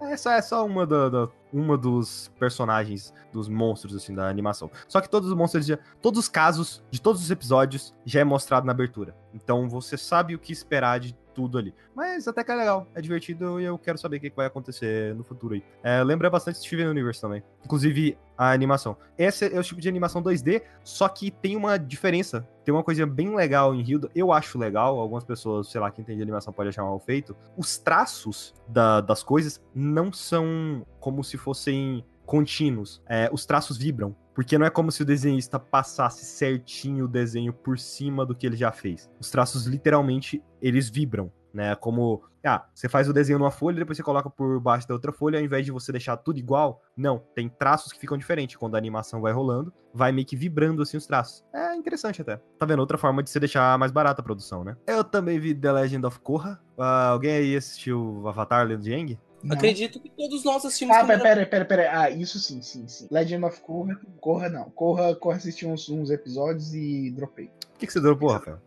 Essa 0.00 0.34
é 0.34 0.40
só 0.40 0.64
uma, 0.64 0.86
da, 0.86 1.08
da- 1.08 1.28
uma 1.52 1.76
dos 1.76 2.30
personagens, 2.38 3.12
dos 3.32 3.48
monstros, 3.48 3.94
assim, 3.96 4.14
da 4.14 4.28
animação. 4.28 4.70
Só 4.86 5.00
que 5.00 5.08
todos 5.08 5.30
os 5.30 5.36
monstros, 5.36 5.66
já, 5.66 5.78
todos 6.00 6.20
os 6.20 6.28
casos 6.28 6.82
de 6.90 7.00
todos 7.00 7.22
os 7.22 7.30
episódios 7.30 7.94
já 8.04 8.20
é 8.20 8.24
mostrado 8.24 8.66
na 8.66 8.72
abertura. 8.72 9.16
Então 9.34 9.68
você 9.68 9.96
sabe 9.96 10.34
o 10.34 10.38
que 10.38 10.52
esperar 10.52 11.00
de 11.00 11.14
tudo 11.38 11.56
ali. 11.56 11.72
Mas 11.94 12.26
até 12.26 12.42
que 12.42 12.50
é 12.50 12.56
legal, 12.56 12.88
é 12.96 13.00
divertido 13.00 13.60
e 13.60 13.64
eu 13.64 13.78
quero 13.78 13.96
saber 13.96 14.16
o 14.16 14.20
que 14.20 14.30
que 14.30 14.36
vai 14.36 14.46
acontecer 14.46 15.14
no 15.14 15.22
futuro 15.22 15.54
aí. 15.54 15.62
É, 15.84 16.02
lembra 16.02 16.28
bastante 16.28 16.58
Steven 16.58 16.88
Universe 16.88 17.20
também. 17.20 17.44
Inclusive 17.64 18.18
a 18.36 18.50
animação. 18.50 18.96
Esse 19.16 19.54
é 19.54 19.58
o 19.60 19.62
tipo 19.62 19.80
de 19.80 19.88
animação 19.88 20.20
2D, 20.20 20.62
só 20.82 21.08
que 21.08 21.30
tem 21.30 21.54
uma 21.54 21.76
diferença. 21.78 22.46
Tem 22.64 22.74
uma 22.74 22.82
coisa 22.82 23.06
bem 23.06 23.34
legal 23.36 23.72
em 23.72 23.88
Hilda, 23.88 24.10
eu 24.16 24.32
acho 24.32 24.58
legal, 24.58 24.98
algumas 24.98 25.22
pessoas, 25.24 25.70
sei 25.70 25.80
lá, 25.80 25.90
quem 25.92 26.02
entende 26.02 26.16
de 26.18 26.22
animação 26.24 26.52
pode 26.52 26.68
achar 26.70 26.82
mal 26.82 26.98
feito. 26.98 27.36
Os 27.56 27.78
traços 27.78 28.52
da- 28.66 29.00
das 29.00 29.22
coisas 29.22 29.60
não 29.72 30.12
são 30.12 30.84
como 30.98 31.22
se 31.22 31.36
fossem 31.38 32.04
contínuos. 32.28 33.02
É, 33.08 33.30
os 33.32 33.46
traços 33.46 33.78
vibram. 33.78 34.14
Porque 34.34 34.56
não 34.56 34.66
é 34.66 34.70
como 34.70 34.92
se 34.92 35.02
o 35.02 35.04
desenhista 35.04 35.58
passasse 35.58 36.24
certinho 36.24 37.06
o 37.06 37.08
desenho 37.08 37.52
por 37.52 37.76
cima 37.78 38.24
do 38.24 38.34
que 38.34 38.46
ele 38.46 38.56
já 38.56 38.70
fez. 38.70 39.10
Os 39.18 39.30
traços, 39.30 39.66
literalmente, 39.66 40.44
eles 40.62 40.88
vibram. 40.88 41.32
Né, 41.52 41.74
como, 41.74 42.22
ah, 42.44 42.66
você 42.74 42.90
faz 42.90 43.08
o 43.08 43.12
desenho 43.12 43.38
numa 43.38 43.50
folha, 43.50 43.78
depois 43.78 43.96
você 43.96 44.02
coloca 44.02 44.28
por 44.28 44.60
baixo 44.60 44.86
da 44.86 44.92
outra 44.92 45.10
folha, 45.10 45.38
ao 45.38 45.44
invés 45.44 45.64
de 45.64 45.72
você 45.72 45.90
deixar 45.90 46.18
tudo 46.18 46.38
igual, 46.38 46.82
não, 46.94 47.24
tem 47.34 47.48
traços 47.48 47.90
que 47.90 47.98
ficam 47.98 48.18
diferentes. 48.18 48.54
Quando 48.56 48.74
a 48.74 48.78
animação 48.78 49.22
vai 49.22 49.32
rolando, 49.32 49.72
vai 49.94 50.12
meio 50.12 50.26
que 50.26 50.36
vibrando 50.36 50.82
assim 50.82 50.98
os 50.98 51.06
traços. 51.06 51.42
É 51.52 51.74
interessante 51.74 52.20
até. 52.20 52.36
Tá 52.58 52.66
vendo? 52.66 52.80
Outra 52.80 52.98
forma 52.98 53.22
de 53.22 53.30
você 53.30 53.40
deixar 53.40 53.76
mais 53.78 53.90
barata 53.90 54.20
a 54.20 54.24
produção, 54.24 54.62
né? 54.62 54.76
Eu 54.86 55.02
também 55.02 55.40
vi 55.40 55.54
The 55.54 55.72
Legend 55.72 56.06
of 56.06 56.20
Korra. 56.20 56.60
Ah, 56.78 57.08
alguém 57.08 57.32
aí 57.32 57.56
assistiu 57.56 58.28
Avatar 58.28 58.66
Lenda 58.66 58.82
de 58.82 58.94
Aang? 58.94 59.18
Não. 59.42 59.54
Acredito 59.54 60.00
que 60.00 60.10
todos 60.10 60.44
nós 60.44 60.64
assistimos 60.64 60.96
Ah, 60.96 61.00
pera, 61.04 61.12
era- 61.14 61.22
pera, 61.22 61.46
pera, 61.46 61.64
pera. 61.64 62.00
Ah, 62.00 62.10
isso 62.10 62.38
sim, 62.38 62.60
sim, 62.60 62.88
sim. 62.88 63.06
Legend 63.10 63.44
of 63.44 63.60
Korra, 63.60 64.00
Korra 64.20 64.48
não. 64.48 64.64
Korra, 64.70 65.14
Korra 65.14 65.36
assisti 65.36 65.64
uns, 65.66 65.88
uns 65.88 66.10
episódios 66.10 66.74
e 66.74 67.10
dropei. 67.12 67.46
O 67.46 67.78
que, 67.78 67.86
que 67.86 67.92
você 67.92 68.14
porra, 68.16 68.38
Rafael? 68.38 68.58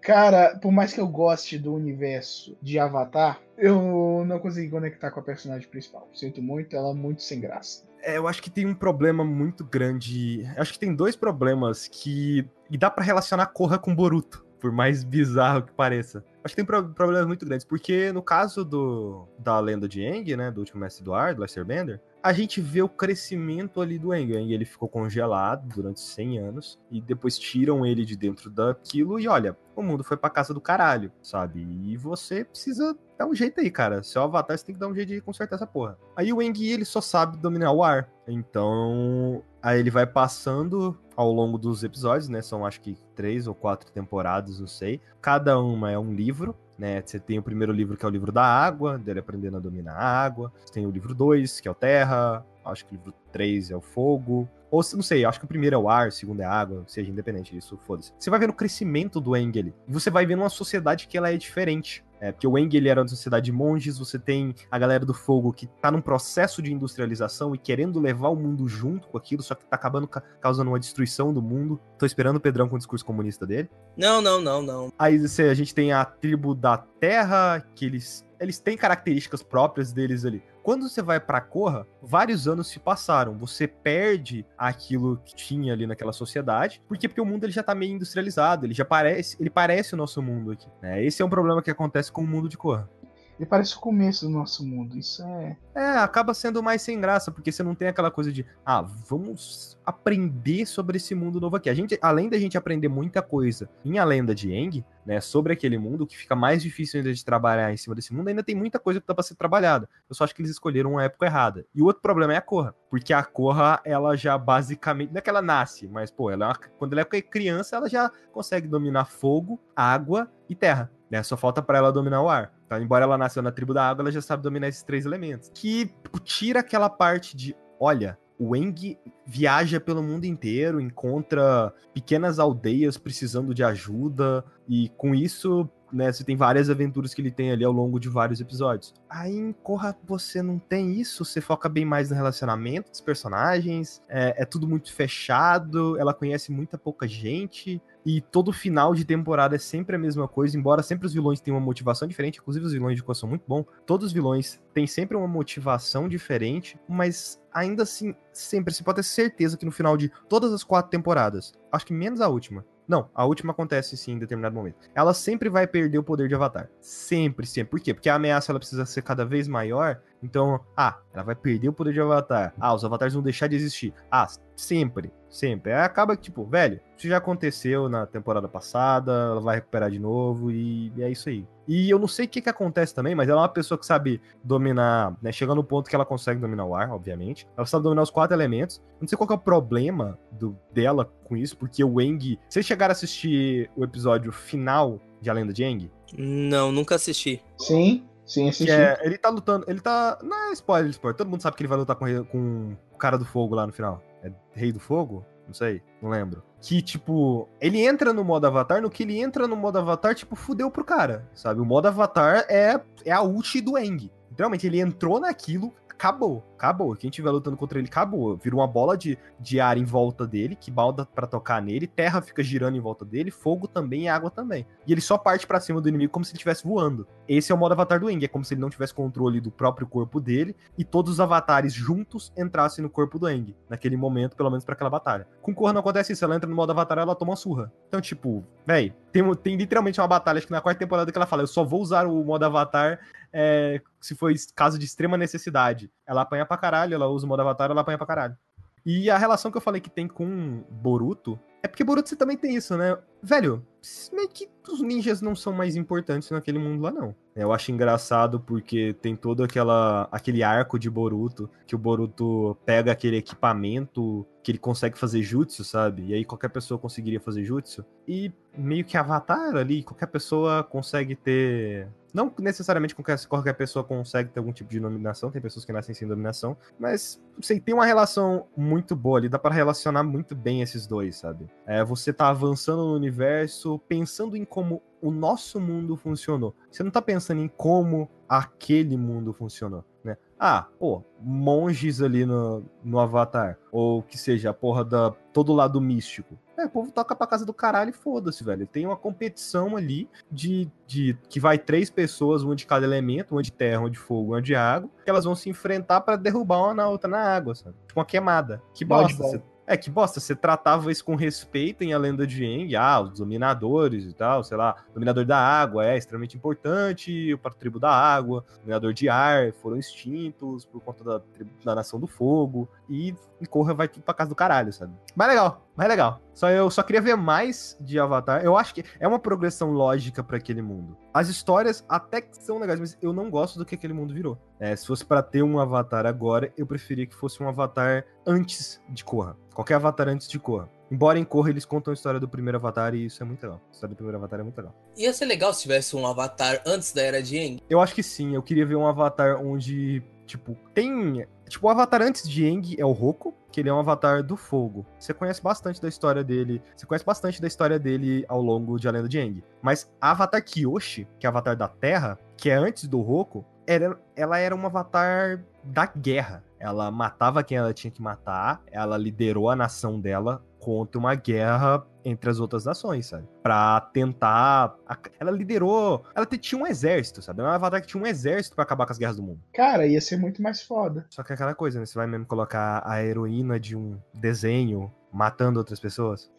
Cara, 0.00 0.58
por 0.60 0.72
mais 0.72 0.92
que 0.92 1.00
eu 1.00 1.06
goste 1.06 1.56
do 1.56 1.72
universo 1.72 2.56
de 2.60 2.76
Avatar, 2.78 3.40
eu 3.56 4.24
não 4.26 4.40
consegui 4.40 4.68
conectar 4.68 5.12
com 5.12 5.20
a 5.20 5.22
personagem 5.22 5.68
principal. 5.68 6.08
Sinto 6.12 6.42
muito, 6.42 6.74
ela 6.74 6.90
é 6.90 6.94
muito 6.94 7.22
sem 7.22 7.40
graça. 7.40 7.84
É, 8.02 8.16
eu 8.16 8.26
acho 8.26 8.42
que 8.42 8.50
tem 8.50 8.66
um 8.66 8.74
problema 8.74 9.24
muito 9.24 9.64
grande. 9.64 10.42
Eu 10.56 10.62
acho 10.62 10.72
que 10.72 10.78
tem 10.78 10.92
dois 10.94 11.14
problemas 11.14 11.86
que. 11.86 12.44
E 12.68 12.76
dá 12.76 12.90
pra 12.90 13.04
relacionar 13.04 13.46
Korra 13.46 13.78
com 13.78 13.94
Boruto, 13.94 14.44
por 14.60 14.72
mais 14.72 15.04
bizarro 15.04 15.62
que 15.62 15.72
pareça. 15.72 16.24
Acho 16.44 16.54
que 16.54 16.56
tem 16.56 16.64
pro- 16.64 16.88
problemas 16.90 17.26
muito 17.26 17.44
grandes, 17.46 17.64
porque 17.64 18.12
no 18.12 18.22
caso 18.22 18.64
do 18.64 19.28
da 19.38 19.58
lenda 19.60 19.88
de 19.88 20.04
Aang, 20.04 20.36
né, 20.36 20.50
do 20.50 20.58
último 20.60 20.80
mestre 20.80 21.02
Eduardo, 21.02 21.40
Lester 21.40 21.64
Bender, 21.64 22.00
a 22.22 22.32
gente 22.32 22.60
vê 22.60 22.80
o 22.82 22.88
crescimento 22.88 23.80
ali 23.80 23.98
do 23.98 24.12
Aang 24.12 24.52
ele 24.52 24.64
ficou 24.64 24.88
congelado 24.88 25.66
durante 25.68 26.00
100 26.00 26.38
anos 26.38 26.80
e 26.90 27.00
depois 27.00 27.38
tiram 27.38 27.84
ele 27.84 28.04
de 28.04 28.16
dentro 28.16 28.48
daquilo 28.48 29.18
e 29.18 29.26
olha, 29.26 29.56
o 29.74 29.82
mundo 29.82 30.04
foi 30.04 30.16
pra 30.16 30.30
casa 30.30 30.54
do 30.54 30.60
caralho, 30.60 31.10
sabe? 31.20 31.60
E 31.60 31.96
você 31.96 32.44
precisa 32.44 32.96
dar 33.18 33.26
um 33.26 33.34
jeito 33.34 33.60
aí, 33.60 33.70
cara. 33.70 34.02
Seu 34.02 34.22
avatar 34.22 34.56
você 34.56 34.64
tem 34.64 34.74
que 34.74 34.80
dar 34.80 34.88
um 34.88 34.94
jeito 34.94 35.08
de 35.08 35.20
consertar 35.20 35.56
essa 35.56 35.66
porra. 35.66 35.98
Aí 36.16 36.32
o 36.32 36.40
Aang 36.40 36.64
ele 36.64 36.84
só 36.84 37.00
sabe 37.00 37.38
dominar 37.38 37.72
o 37.72 37.82
ar. 37.82 38.08
Então, 38.28 39.42
aí 39.60 39.80
ele 39.80 39.90
vai 39.90 40.06
passando 40.06 40.96
ao 41.16 41.32
longo 41.32 41.58
dos 41.58 41.82
episódios, 41.82 42.28
né? 42.28 42.40
São 42.40 42.64
acho 42.64 42.80
que 42.80 42.96
três 43.16 43.46
ou 43.46 43.54
quatro 43.54 43.90
temporadas, 43.90 44.60
não 44.60 44.66
sei. 44.66 45.00
Cada 45.20 45.58
uma 45.58 45.90
é 45.90 45.98
um 45.98 46.12
livro, 46.12 46.56
né? 46.82 47.00
Você 47.00 47.20
tem 47.20 47.38
o 47.38 47.42
primeiro 47.42 47.72
livro 47.72 47.96
que 47.96 48.04
é 48.04 48.08
o 48.08 48.10
livro 48.10 48.32
da 48.32 48.42
água, 48.42 48.98
dele 48.98 49.20
aprendendo 49.20 49.56
a 49.56 49.60
dominar 49.60 49.94
a 49.94 50.24
água. 50.24 50.52
Você 50.66 50.72
tem 50.72 50.84
o 50.84 50.90
livro 50.90 51.14
2, 51.14 51.60
que 51.60 51.68
é 51.68 51.70
o 51.70 51.74
terra. 51.74 52.44
Acho 52.64 52.84
que 52.84 52.94
o 52.94 52.96
livro 52.96 53.14
3 53.30 53.70
é 53.70 53.76
o 53.76 53.80
fogo. 53.80 54.48
Ou 54.68 54.82
não 54.94 55.02
sei, 55.02 55.24
acho 55.24 55.38
que 55.38 55.44
o 55.44 55.48
primeiro 55.48 55.76
é 55.76 55.78
o 55.78 55.88
ar, 55.88 56.08
o 56.08 56.12
segundo 56.12 56.40
é 56.40 56.44
a 56.44 56.50
água, 56.50 56.82
seja 56.88 57.10
independente 57.10 57.52
disso, 57.52 57.78
foda-se. 57.86 58.12
Você 58.18 58.30
vai 58.30 58.40
vendo 58.40 58.50
o 58.50 58.54
crescimento 58.54 59.20
do 59.20 59.34
ali. 59.34 59.72
E 59.86 59.92
você 59.92 60.10
vai 60.10 60.26
vendo 60.26 60.40
uma 60.40 60.48
sociedade 60.48 61.06
que 61.06 61.16
ela 61.16 61.30
é 61.30 61.36
diferente. 61.36 62.04
É, 62.22 62.30
porque 62.30 62.46
o 62.46 62.56
Aang 62.56 62.76
ele 62.76 62.88
era 62.88 63.00
uma 63.00 63.08
sociedade 63.08 63.46
de 63.46 63.52
monges, 63.52 63.98
você 63.98 64.16
tem 64.16 64.54
a 64.70 64.78
galera 64.78 65.04
do 65.04 65.12
fogo 65.12 65.52
que 65.52 65.66
tá 65.66 65.90
num 65.90 66.00
processo 66.00 66.62
de 66.62 66.72
industrialização 66.72 67.52
e 67.52 67.58
querendo 67.58 67.98
levar 67.98 68.28
o 68.28 68.36
mundo 68.36 68.68
junto 68.68 69.08
com 69.08 69.18
aquilo, 69.18 69.42
só 69.42 69.56
que 69.56 69.64
tá 69.66 69.74
acabando 69.74 70.06
ca- 70.06 70.22
causando 70.40 70.70
uma 70.70 70.78
destruição 70.78 71.34
do 71.34 71.42
mundo. 71.42 71.80
Tô 71.98 72.06
esperando 72.06 72.36
o 72.36 72.40
Pedrão 72.40 72.68
com 72.68 72.76
o 72.76 72.78
discurso 72.78 73.04
comunista 73.04 73.44
dele. 73.44 73.68
Não, 73.96 74.22
não, 74.22 74.40
não, 74.40 74.62
não. 74.62 74.92
Aí 74.96 75.18
você- 75.18 75.48
a 75.48 75.54
gente 75.54 75.74
tem 75.74 75.92
a 75.92 76.04
tribo 76.04 76.54
da 76.54 76.78
Terra, 76.78 77.60
que 77.74 77.84
eles, 77.84 78.24
eles 78.42 78.58
têm 78.58 78.76
características 78.76 79.42
próprias 79.42 79.92
deles 79.92 80.24
ali. 80.24 80.42
Quando 80.62 80.88
você 80.88 81.02
vai 81.02 81.18
pra 81.18 81.40
Korra, 81.40 81.86
vários 82.00 82.46
anos 82.46 82.68
se 82.68 82.78
passaram. 82.78 83.36
Você 83.38 83.66
perde 83.66 84.46
aquilo 84.56 85.20
que 85.24 85.34
tinha 85.34 85.72
ali 85.72 85.86
naquela 85.86 86.12
sociedade. 86.12 86.82
Por 86.86 86.96
quê? 86.96 87.08
Porque 87.08 87.20
o 87.20 87.24
mundo 87.24 87.44
ele 87.44 87.52
já 87.52 87.62
tá 87.62 87.74
meio 87.74 87.94
industrializado. 87.94 88.66
Ele 88.66 88.74
já 88.74 88.84
parece, 88.84 89.36
ele 89.40 89.50
parece 89.50 89.94
o 89.94 89.96
nosso 89.96 90.22
mundo 90.22 90.52
aqui. 90.52 90.68
né? 90.80 91.04
Esse 91.04 91.22
é 91.22 91.24
um 91.24 91.30
problema 91.30 91.62
que 91.62 91.70
acontece 91.70 92.10
com 92.12 92.22
o 92.22 92.26
mundo 92.26 92.48
de 92.48 92.56
Korra. 92.56 92.88
Ele 93.38 93.48
parece 93.48 93.76
o 93.76 93.80
começo 93.80 94.26
do 94.26 94.30
nosso 94.30 94.64
mundo. 94.64 94.96
Isso 94.96 95.22
é. 95.22 95.56
É, 95.74 95.88
acaba 95.98 96.32
sendo 96.34 96.62
mais 96.62 96.82
sem 96.82 97.00
graça, 97.00 97.30
porque 97.32 97.50
você 97.50 97.62
não 97.62 97.74
tem 97.74 97.88
aquela 97.88 98.10
coisa 98.10 98.30
de, 98.32 98.46
ah, 98.64 98.82
vamos 98.82 99.78
aprender 99.84 100.66
sobre 100.66 100.96
esse 100.96 101.14
mundo 101.14 101.40
novo 101.40 101.56
aqui. 101.56 101.68
A 101.68 101.74
gente, 101.74 101.98
além 102.00 102.28
da 102.28 102.38
gente 102.38 102.56
aprender 102.56 102.88
muita 102.88 103.20
coisa 103.22 103.68
em 103.84 103.98
A 103.98 104.04
Lenda 104.04 104.34
de 104.34 104.52
Aang, 104.54 104.84
né, 105.04 105.20
sobre 105.20 105.52
aquele 105.52 105.76
mundo, 105.78 106.06
que 106.06 106.16
fica 106.16 106.36
mais 106.36 106.62
difícil 106.62 106.98
ainda 106.98 107.12
de 107.12 107.24
trabalhar 107.24 107.72
em 107.72 107.76
cima 107.76 107.94
desse 107.94 108.14
mundo, 108.14 108.28
ainda 108.28 108.42
tem 108.42 108.54
muita 108.54 108.78
coisa 108.78 109.00
que 109.00 109.06
dá 109.06 109.14
pra 109.14 109.24
ser 109.24 109.34
trabalhada. 109.34 109.88
Eu 110.08 110.14
só 110.14 110.22
acho 110.24 110.34
que 110.34 110.40
eles 110.42 110.52
escolheram 110.52 110.92
uma 110.92 111.02
época 111.02 111.26
errada. 111.26 111.66
E 111.74 111.82
o 111.82 111.86
outro 111.86 112.00
problema 112.02 112.34
é 112.34 112.36
a 112.36 112.40
Korra, 112.42 112.74
porque 112.88 113.12
a 113.12 113.24
Korra, 113.24 113.80
ela 113.84 114.14
já 114.16 114.38
basicamente, 114.38 115.10
não 115.10 115.18
é 115.18 115.20
que 115.20 115.30
ela 115.30 115.42
nasce, 115.42 115.88
mas, 115.88 116.10
pô, 116.10 116.30
ela 116.30 116.44
é 116.44 116.48
uma- 116.48 116.58
quando 116.78 116.92
ela 116.92 117.00
é 117.12 117.22
criança, 117.22 117.74
ela 117.76 117.88
já 117.88 118.10
consegue 118.30 118.68
dominar 118.68 119.06
fogo, 119.06 119.58
água 119.74 120.30
e 120.48 120.54
terra. 120.54 120.90
Né? 121.12 121.22
Só 121.22 121.36
falta 121.36 121.60
pra 121.60 121.76
ela 121.76 121.92
dominar 121.92 122.22
o 122.22 122.28
ar. 122.30 122.50
Então, 122.64 122.80
embora 122.80 123.04
ela 123.04 123.18
nasceu 123.18 123.42
na 123.42 123.52
tribo 123.52 123.74
da 123.74 123.86
água, 123.86 124.02
ela 124.02 124.10
já 124.10 124.22
sabe 124.22 124.42
dominar 124.42 124.68
esses 124.68 124.82
três 124.82 125.04
elementos. 125.04 125.50
Que 125.54 125.94
tira 126.24 126.60
aquela 126.60 126.88
parte 126.88 127.36
de, 127.36 127.54
olha, 127.78 128.18
o 128.38 128.56
Eng 128.56 128.98
viaja 129.26 129.78
pelo 129.78 130.02
mundo 130.02 130.24
inteiro, 130.24 130.80
encontra 130.80 131.70
pequenas 131.92 132.38
aldeias 132.38 132.96
precisando 132.96 133.52
de 133.52 133.62
ajuda, 133.62 134.42
e 134.66 134.88
com 134.96 135.14
isso, 135.14 135.68
né, 135.92 136.10
você 136.10 136.24
tem 136.24 136.36
várias 136.36 136.70
aventuras 136.70 137.12
que 137.12 137.20
ele 137.20 137.30
tem 137.30 137.50
ali 137.52 137.64
ao 137.64 137.72
longo 137.72 138.00
de 138.00 138.08
vários 138.08 138.40
episódios. 138.40 138.94
Aí 139.08 139.36
em 139.36 139.52
Korra 139.52 139.96
você 140.04 140.42
não 140.42 140.58
tem 140.58 140.92
isso, 141.00 141.24
você 141.24 141.40
foca 141.40 141.68
bem 141.68 141.84
mais 141.84 142.10
no 142.10 142.16
relacionamento 142.16 142.90
dos 142.90 143.00
personagens, 143.00 144.02
é, 144.08 144.42
é 144.42 144.44
tudo 144.44 144.66
muito 144.66 144.92
fechado, 144.92 145.98
ela 145.98 146.14
conhece 146.14 146.50
muita 146.50 146.78
pouca 146.78 147.06
gente, 147.06 147.80
e 148.04 148.20
todo 148.20 148.52
final 148.52 148.94
de 148.94 149.04
temporada 149.04 149.54
é 149.54 149.58
sempre 149.58 149.94
a 149.94 149.98
mesma 149.98 150.26
coisa, 150.26 150.56
embora 150.56 150.82
sempre 150.82 151.06
os 151.06 151.12
vilões 151.12 151.40
tenham 151.40 151.56
uma 151.56 151.64
motivação 151.64 152.08
diferente, 152.08 152.40
inclusive 152.40 152.66
os 152.66 152.72
vilões 152.72 152.96
de 152.96 153.02
Korra 153.02 153.14
são 153.14 153.28
muito 153.28 153.44
bons, 153.46 153.64
todos 153.86 154.06
os 154.08 154.12
vilões 154.12 154.60
têm 154.74 154.86
sempre 154.86 155.16
uma 155.16 155.28
motivação 155.28 156.08
diferente, 156.08 156.78
mas 156.88 157.40
ainda 157.52 157.82
assim, 157.82 158.14
sempre, 158.32 158.72
você 158.72 158.82
pode 158.82 158.96
ter 158.96 159.02
certeza 159.04 159.56
que 159.56 159.66
no 159.66 159.72
final 159.72 159.96
de 159.96 160.10
todas 160.28 160.52
as 160.52 160.64
quatro 160.64 160.90
temporadas, 160.90 161.52
acho 161.70 161.86
que 161.86 161.92
menos 161.92 162.20
a 162.20 162.28
última, 162.28 162.64
Não, 162.92 163.08
a 163.14 163.24
última 163.24 163.52
acontece 163.52 163.96
sim 163.96 164.12
em 164.12 164.18
determinado 164.18 164.54
momento. 164.54 164.76
Ela 164.94 165.14
sempre 165.14 165.48
vai 165.48 165.66
perder 165.66 165.96
o 165.96 166.04
poder 166.04 166.28
de 166.28 166.34
Avatar. 166.34 166.68
Sempre, 166.78 167.46
sempre. 167.46 167.70
Por 167.70 167.80
quê? 167.80 167.94
Porque 167.94 168.10
a 168.10 168.16
ameaça 168.16 168.52
ela 168.52 168.58
precisa 168.58 168.84
ser 168.84 169.00
cada 169.00 169.24
vez 169.24 169.48
maior. 169.48 169.98
Então, 170.22 170.60
ah, 170.76 170.98
ela 171.14 171.22
vai 171.22 171.34
perder 171.34 171.70
o 171.70 171.72
poder 171.72 171.94
de 171.94 172.00
Avatar. 172.02 172.52
Ah, 172.60 172.74
os 172.74 172.84
avatares 172.84 173.14
vão 173.14 173.22
deixar 173.22 173.46
de 173.46 173.56
existir. 173.56 173.94
Ah, 174.10 174.26
sempre, 174.54 175.10
sempre. 175.32 175.72
Aí 175.72 175.80
acaba 175.80 176.16
que, 176.16 176.24
tipo, 176.24 176.44
velho, 176.44 176.78
isso 176.96 177.08
já 177.08 177.16
aconteceu 177.16 177.88
na 177.88 178.06
temporada 178.06 178.46
passada, 178.46 179.10
ela 179.12 179.40
vai 179.40 179.56
recuperar 179.56 179.90
de 179.90 179.98
novo 179.98 180.50
e, 180.50 180.92
é 180.98 181.10
isso 181.10 181.28
aí. 181.30 181.44
E 181.66 181.88
eu 181.88 181.98
não 181.98 182.06
sei 182.06 182.26
o 182.26 182.28
que, 182.28 182.40
que 182.40 182.48
acontece 182.48 182.94
também, 182.94 183.14
mas 183.14 183.28
ela 183.28 183.40
é 183.40 183.42
uma 183.42 183.48
pessoa 183.48 183.78
que 183.78 183.86
sabe 183.86 184.20
dominar, 184.44 185.16
né? 185.22 185.32
Chegando 185.32 185.56
no 185.56 185.64
ponto 185.64 185.88
que 185.88 185.96
ela 185.96 186.04
consegue 186.04 186.40
dominar 186.40 186.64
o 186.64 186.74
ar, 186.74 186.90
obviamente. 186.90 187.48
Ela 187.56 187.66
sabe 187.66 187.84
dominar 187.84 188.02
os 188.02 188.10
quatro 188.10 188.36
elementos. 188.36 188.82
Não 189.00 189.08
sei 189.08 189.16
qual 189.16 189.28
é 189.30 189.34
o 189.34 189.38
problema 189.38 190.18
do, 190.30 190.56
dela 190.72 191.10
com 191.24 191.36
isso, 191.36 191.56
porque 191.56 191.82
o 191.82 192.00
Eng. 192.00 192.38
Vocês 192.48 192.66
chegaram 192.66 192.90
a 192.90 192.92
assistir 192.92 193.70
o 193.76 193.84
episódio 193.84 194.30
final 194.30 195.00
de 195.20 195.30
A 195.30 195.32
Lenda 195.32 195.52
de 195.52 195.64
Eng? 195.64 195.90
Não, 196.16 196.70
nunca 196.70 196.96
assisti. 196.96 197.42
Sim, 197.56 198.04
sim, 198.26 198.48
assisti. 198.48 198.70
É, 198.70 199.00
ele 199.02 199.16
tá 199.16 199.30
lutando. 199.30 199.64
Ele 199.68 199.80
tá. 199.80 200.18
Não 200.22 200.50
é 200.50 200.52
spoiler, 200.52 200.90
spoiler. 200.90 201.16
Todo 201.16 201.30
mundo 201.30 201.40
sabe 201.40 201.56
que 201.56 201.62
ele 201.62 201.68
vai 201.68 201.78
lutar 201.78 201.96
com, 201.96 202.24
com 202.24 202.76
o 202.92 202.98
cara 202.98 203.16
do 203.16 203.24
fogo 203.24 203.54
lá 203.54 203.66
no 203.66 203.72
final. 203.72 204.02
É 204.22 204.30
Rei 204.52 204.72
do 204.72 204.80
Fogo? 204.80 205.24
Não 205.46 205.54
sei, 205.54 205.82
não 206.00 206.10
lembro 206.10 206.42
que, 206.62 206.80
tipo, 206.80 207.48
ele 207.60 207.84
entra 207.84 208.12
no 208.12 208.24
modo 208.24 208.46
avatar, 208.46 208.80
no 208.80 208.88
que 208.88 209.02
ele 209.02 209.20
entra 209.20 209.48
no 209.48 209.56
modo 209.56 209.78
avatar, 209.78 210.14
tipo, 210.14 210.36
fudeu 210.36 210.70
pro 210.70 210.84
cara, 210.84 211.28
sabe? 211.34 211.60
O 211.60 211.64
modo 211.64 211.88
avatar 211.88 212.46
é, 212.48 212.80
é 213.04 213.10
a 213.10 213.20
ult 213.20 213.60
do 213.60 213.76
Eng. 213.76 214.08
Literalmente, 214.30 214.66
ele 214.66 214.80
entrou 214.80 215.20
naquilo, 215.20 215.74
acabou, 216.02 216.44
acabou. 216.56 216.96
Quem 216.96 217.08
estiver 217.08 217.30
lutando 217.30 217.56
contra 217.56 217.78
ele, 217.78 217.86
acabou. 217.86 218.36
Vira 218.36 218.56
uma 218.56 218.66
bola 218.66 218.96
de, 218.96 219.16
de 219.38 219.60
ar 219.60 219.78
em 219.78 219.84
volta 219.84 220.26
dele, 220.26 220.56
que 220.56 220.68
balda 220.68 221.06
para 221.06 221.28
tocar 221.28 221.62
nele, 221.62 221.86
terra 221.86 222.20
fica 222.20 222.42
girando 222.42 222.76
em 222.76 222.80
volta 222.80 223.04
dele, 223.04 223.30
fogo 223.30 223.68
também 223.68 224.02
e 224.02 224.08
água 224.08 224.28
também. 224.28 224.66
E 224.84 224.90
ele 224.90 225.00
só 225.00 225.16
parte 225.16 225.46
para 225.46 225.60
cima 225.60 225.80
do 225.80 225.88
inimigo 225.88 226.12
como 226.12 226.24
se 226.24 226.32
ele 226.32 226.38
estivesse 226.38 226.64
voando. 226.64 227.06
Esse 227.28 227.52
é 227.52 227.54
o 227.54 227.58
modo 227.58 227.72
avatar 227.72 228.00
do 228.00 228.10
Eng, 228.10 228.24
é 228.24 228.28
como 228.28 228.44
se 228.44 228.54
ele 228.54 228.60
não 228.60 228.68
tivesse 228.68 228.92
controle 228.92 229.40
do 229.40 229.50
próprio 229.50 229.86
corpo 229.86 230.20
dele 230.20 230.56
e 230.76 230.84
todos 230.84 231.12
os 231.12 231.20
avatares 231.20 231.72
juntos 231.72 232.32
entrassem 232.36 232.82
no 232.82 232.90
corpo 232.90 233.18
do 233.18 233.28
Eng, 233.28 233.54
naquele 233.70 233.96
momento, 233.96 234.36
pelo 234.36 234.50
menos 234.50 234.64
para 234.64 234.74
aquela 234.74 234.90
batalha. 234.90 235.28
Com 235.40 235.54
Korra 235.54 235.72
não 235.72 235.80
acontece 235.80 236.12
isso, 236.12 236.24
ela 236.24 236.34
entra 236.34 236.50
no 236.50 236.56
modo 236.56 236.72
avatar 236.72 236.98
ela 236.98 237.14
toma 237.14 237.30
uma 237.30 237.36
surra. 237.36 237.72
Então, 237.88 238.00
tipo, 238.00 238.44
véi, 238.66 238.92
tem, 239.12 239.22
tem 239.36 239.56
literalmente 239.56 240.00
uma 240.00 240.08
batalha, 240.08 240.38
acho 240.38 240.46
que 240.46 240.52
na 240.52 240.60
quarta 240.60 240.80
temporada 240.80 241.10
que 241.10 241.16
ela 241.16 241.26
fala, 241.26 241.42
eu 241.42 241.46
só 241.46 241.62
vou 241.62 241.80
usar 241.80 242.06
o 242.06 242.24
modo 242.24 242.44
avatar 242.44 242.98
é, 243.32 243.80
se 244.00 244.14
for 244.14 244.32
caso 244.54 244.78
de 244.78 244.84
extrema 244.84 245.16
necessidade. 245.16 245.90
Ela 246.06 246.22
apanha 246.22 246.46
pra 246.46 246.56
caralho, 246.56 246.94
ela 246.94 247.08
usa 247.08 247.26
o 247.26 247.28
modo 247.28 247.40
avatar, 247.42 247.70
ela 247.70 247.80
apanha 247.80 247.98
pra 247.98 248.06
caralho. 248.06 248.36
E 248.84 249.08
a 249.10 249.16
relação 249.16 249.50
que 249.50 249.56
eu 249.56 249.62
falei 249.62 249.80
que 249.80 249.90
tem 249.90 250.08
com 250.08 250.64
Boruto 250.68 251.38
é 251.62 251.68
porque 251.68 251.84
Boruto 251.84 252.08
você 252.08 252.16
também 252.16 252.36
tem 252.36 252.56
isso, 252.56 252.76
né? 252.76 252.98
Velho, 253.22 253.64
meio 254.12 254.28
que 254.28 254.50
os 254.68 254.82
ninjas 254.82 255.22
não 255.22 255.36
são 255.36 255.52
mais 255.52 255.76
importantes 255.76 256.28
naquele 256.30 256.58
mundo 256.58 256.82
lá, 256.82 256.90
não. 256.90 257.14
Eu 257.36 257.52
acho 257.52 257.70
engraçado 257.70 258.40
porque 258.40 258.92
tem 258.94 259.14
todo 259.14 259.44
aquela, 259.44 260.08
aquele 260.10 260.42
arco 260.42 260.76
de 260.76 260.90
Boruto, 260.90 261.48
que 261.64 261.76
o 261.76 261.78
Boruto 261.78 262.56
pega 262.66 262.90
aquele 262.90 263.16
equipamento 263.16 264.26
que 264.42 264.50
ele 264.50 264.58
consegue 264.58 264.98
fazer 264.98 265.22
jutsu, 265.22 265.62
sabe? 265.62 266.06
E 266.06 266.14
aí 266.14 266.24
qualquer 266.24 266.48
pessoa 266.48 266.80
conseguiria 266.80 267.20
fazer 267.20 267.44
jutsu. 267.44 267.84
E 268.08 268.32
meio 268.58 268.84
que 268.84 268.96
avatar 268.96 269.54
ali, 269.54 269.84
qualquer 269.84 270.06
pessoa 270.06 270.64
consegue 270.64 271.14
ter 271.14 271.88
não 272.12 272.32
necessariamente 272.38 272.94
qualquer, 272.94 273.54
pessoa 273.54 273.84
consegue 273.84 274.30
ter 274.30 274.38
algum 274.38 274.52
tipo 274.52 274.70
de 274.70 274.78
dominação, 274.78 275.30
tem 275.30 275.40
pessoas 275.40 275.64
que 275.64 275.72
nascem 275.72 275.94
sem 275.94 276.06
dominação, 276.06 276.56
mas, 276.78 277.22
sei, 277.40 277.60
tem 277.60 277.74
uma 277.74 277.86
relação 277.86 278.46
muito 278.56 278.94
boa 278.94 279.18
ali, 279.18 279.28
dá 279.28 279.38
para 279.38 279.54
relacionar 279.54 280.02
muito 280.02 280.34
bem 280.34 280.62
esses 280.62 280.86
dois, 280.86 281.16
sabe? 281.16 281.48
É, 281.66 281.82
você 281.84 282.12
tá 282.12 282.28
avançando 282.28 282.84
no 282.84 282.94
universo, 282.94 283.78
pensando 283.88 284.36
em 284.36 284.44
como 284.44 284.82
o 285.00 285.10
nosso 285.10 285.58
mundo 285.60 285.96
funcionou. 285.96 286.54
Você 286.70 286.82
não 286.82 286.90
tá 286.90 287.02
pensando 287.02 287.40
em 287.40 287.48
como 287.48 288.08
aquele 288.28 288.96
mundo 288.96 289.32
funcionou, 289.32 289.84
né? 290.04 290.16
Ah, 290.38 290.66
pô, 290.78 291.04
monges 291.20 292.00
ali 292.00 292.24
no, 292.24 292.64
no 292.82 292.98
Avatar, 292.98 293.58
ou 293.70 294.02
que 294.02 294.18
seja, 294.18 294.50
a 294.50 294.54
porra 294.54 294.84
da 294.84 295.10
todo 295.32 295.52
lado 295.52 295.80
místico. 295.80 296.38
É, 296.56 296.64
o 296.64 296.70
povo 296.70 296.90
toca 296.90 297.14
pra 297.14 297.26
casa 297.26 297.46
do 297.46 297.54
caralho 297.54 297.90
e 297.90 297.92
foda-se, 297.92 298.44
velho. 298.44 298.66
Tem 298.66 298.86
uma 298.86 298.96
competição 298.96 299.76
ali 299.76 300.08
de, 300.30 300.70
de 300.86 301.16
que 301.28 301.40
vai 301.40 301.58
três 301.58 301.90
pessoas, 301.90 302.42
uma 302.42 302.54
de 302.54 302.66
cada 302.66 302.84
elemento, 302.84 303.34
uma 303.34 303.42
de 303.42 303.52
terra, 303.52 303.80
uma 303.80 303.90
de 303.90 303.98
fogo, 303.98 304.32
uma 304.32 304.42
de 304.42 304.54
água, 304.54 304.90
que 305.04 305.10
elas 305.10 305.24
vão 305.24 305.34
se 305.34 305.48
enfrentar 305.48 306.00
para 306.02 306.16
derrubar 306.16 306.58
uma 306.58 306.74
na 306.74 306.88
outra 306.88 307.08
na 307.08 307.20
água, 307.20 307.54
sabe? 307.54 307.76
Tipo 307.86 308.00
uma 308.00 308.06
queimada. 308.06 308.62
Que 308.74 308.84
bosta. 308.84 309.42
É, 309.64 309.76
que 309.76 309.88
bosta, 309.88 310.18
você 310.18 310.34
tratava 310.34 310.90
isso 310.90 311.04
com 311.04 311.14
respeito 311.14 311.82
em 311.82 311.92
A 311.92 311.98
Lenda 311.98 312.26
de 312.26 312.44
Aang, 312.44 312.74
ah, 312.74 313.00
os 313.00 313.18
dominadores 313.18 314.04
e 314.04 314.12
tal, 314.12 314.42
sei 314.42 314.56
lá, 314.56 314.84
dominador 314.92 315.24
da 315.24 315.38
água 315.38 315.86
é 315.86 315.96
extremamente 315.96 316.36
importante 316.36 317.36
para 317.40 317.52
o 317.52 317.54
tribo 317.54 317.78
da 317.78 317.90
água, 317.90 318.44
dominador 318.58 318.92
de 318.92 319.08
ar 319.08 319.52
foram 319.52 319.76
extintos 319.76 320.64
por 320.64 320.82
conta 320.82 321.04
da, 321.04 321.22
da 321.64 321.74
nação 321.76 322.00
do 322.00 322.08
fogo, 322.08 322.68
e, 322.92 323.14
e 323.40 323.46
Korra 323.46 323.72
vai 323.72 323.88
tudo 323.88 324.02
pra 324.02 324.12
casa 324.12 324.28
do 324.28 324.34
caralho, 324.34 324.72
sabe? 324.72 324.92
Mas 325.16 325.28
legal, 325.28 325.66
mas 325.74 325.88
legal. 325.88 326.20
Só 326.34 326.50
eu 326.50 326.70
só 326.70 326.82
queria 326.82 327.00
ver 327.00 327.16
mais 327.16 327.76
de 327.80 327.98
Avatar. 327.98 328.44
Eu 328.44 328.56
acho 328.56 328.74
que 328.74 328.84
é 329.00 329.08
uma 329.08 329.18
progressão 329.18 329.70
lógica 329.70 330.22
para 330.22 330.36
aquele 330.36 330.60
mundo. 330.60 330.96
As 331.12 331.28
histórias 331.28 331.84
até 331.88 332.20
que 332.20 332.36
são 332.36 332.58
legais, 332.58 332.78
mas 332.78 332.98
eu 333.00 333.12
não 333.12 333.30
gosto 333.30 333.58
do 333.58 333.64
que 333.64 333.74
aquele 333.74 333.94
mundo 333.94 334.12
virou. 334.12 334.38
É, 334.60 334.76
se 334.76 334.86
fosse 334.86 335.04
para 335.04 335.22
ter 335.22 335.42
um 335.42 335.58
Avatar 335.58 336.06
agora, 336.06 336.52
eu 336.56 336.66
preferia 336.66 337.06
que 337.06 337.14
fosse 337.14 337.42
um 337.42 337.48
Avatar 337.48 338.04
antes 338.26 338.80
de 338.88 339.04
Korra. 339.04 339.36
Qualquer 339.54 339.74
Avatar 339.74 340.08
antes 340.08 340.28
de 340.28 340.38
Korra. 340.38 340.68
Embora 340.90 341.18
em 341.18 341.24
Korra 341.24 341.48
eles 341.48 341.64
contam 341.64 341.90
a 341.90 341.94
história 341.94 342.20
do 342.20 342.28
primeiro 342.28 342.58
Avatar 342.58 342.94
e 342.94 343.06
isso 343.06 343.22
é 343.22 343.26
muito 343.26 343.42
legal. 343.42 343.60
A 343.70 343.72
história 343.72 343.94
do 343.94 343.96
primeiro 343.96 344.18
Avatar 344.18 344.40
é 344.40 344.42
muito 344.42 344.56
legal. 344.58 344.74
Ia 344.96 345.12
ser 345.12 345.24
legal 345.24 345.54
se 345.54 345.62
tivesse 345.62 345.96
um 345.96 346.06
Avatar 346.06 346.62
antes 346.66 346.92
da 346.92 347.00
Era 347.00 347.22
de 347.22 347.38
Aang? 347.38 347.62
Eu 347.68 347.80
acho 347.80 347.94
que 347.94 348.02
sim. 348.02 348.34
Eu 348.34 348.42
queria 348.42 348.66
ver 348.66 348.76
um 348.76 348.86
Avatar 348.86 349.40
onde, 349.40 350.02
tipo, 350.26 350.54
tem 350.74 351.26
Tipo, 351.52 351.66
o 351.66 351.70
avatar 351.70 352.00
antes 352.00 352.26
de 352.26 352.48
Aang 352.48 352.80
é 352.80 352.86
o 352.86 352.92
Roku, 352.92 353.34
que 353.52 353.60
ele 353.60 353.68
é 353.68 353.74
um 353.74 353.78
avatar 353.78 354.22
do 354.22 354.38
fogo. 354.38 354.86
Você 354.98 355.12
conhece 355.12 355.42
bastante 355.42 355.82
da 355.82 355.86
história 355.86 356.24
dele, 356.24 356.62
você 356.74 356.86
conhece 356.86 357.04
bastante 357.04 357.42
da 357.42 357.46
história 357.46 357.78
dele 357.78 358.24
ao 358.26 358.40
longo 358.40 358.80
de 358.80 358.88
A 358.88 358.90
Lenda 358.90 359.06
de 359.06 359.18
Aang. 359.20 359.44
Mas 359.60 359.92
a 360.00 360.12
avatar 360.12 360.42
Kyoshi, 360.42 361.06
que 361.20 361.26
é 361.26 361.28
o 361.28 361.30
avatar 361.30 361.54
da 361.54 361.68
Terra, 361.68 362.18
que 362.38 362.48
é 362.48 362.54
antes 362.54 362.88
do 362.88 363.02
Roku, 363.02 363.44
era, 363.66 364.00
ela 364.16 364.38
era 364.38 364.56
um 364.56 364.64
avatar 364.64 365.44
da 365.62 365.84
guerra. 365.84 366.42
Ela 366.58 366.90
matava 366.90 367.44
quem 367.44 367.58
ela 367.58 367.74
tinha 367.74 367.90
que 367.90 368.00
matar, 368.00 368.62
ela 368.70 368.96
liderou 368.96 369.50
a 369.50 369.54
nação 369.54 370.00
dela 370.00 370.42
contra 370.62 370.96
uma 370.96 371.16
guerra 371.16 371.84
entre 372.04 372.30
as 372.30 372.38
outras 372.38 372.64
nações, 372.64 373.06
sabe? 373.06 373.28
Pra 373.42 373.80
tentar. 373.80 374.76
Ela 375.18 375.32
liderou. 375.32 376.04
Ela 376.14 376.24
tinha 376.24 376.60
um 376.60 376.66
exército, 376.66 377.20
sabe? 377.20 377.40
Ela 377.40 377.52
é 377.52 377.54
avatar 377.56 377.80
que 377.80 377.88
tinha 377.88 378.02
um 378.02 378.06
exército 378.06 378.54
para 378.54 378.62
acabar 378.62 378.86
com 378.86 378.92
as 378.92 378.98
guerras 378.98 379.16
do 379.16 379.22
mundo. 379.24 379.40
Cara, 379.52 379.86
ia 379.86 380.00
ser 380.00 380.16
muito 380.16 380.40
mais 380.40 380.62
foda. 380.62 381.04
Só 381.10 381.24
que 381.24 381.32
é 381.32 381.34
aquela 381.34 381.54
coisa, 381.54 381.80
né? 381.80 381.86
Você 381.86 381.94
vai 381.94 382.06
mesmo 382.06 382.26
colocar 382.26 382.80
a 382.86 383.02
heroína 383.02 383.58
de 383.58 383.76
um 383.76 383.98
desenho 384.14 384.92
matando 385.12 385.58
outras 385.58 385.80
pessoas. 385.80 386.30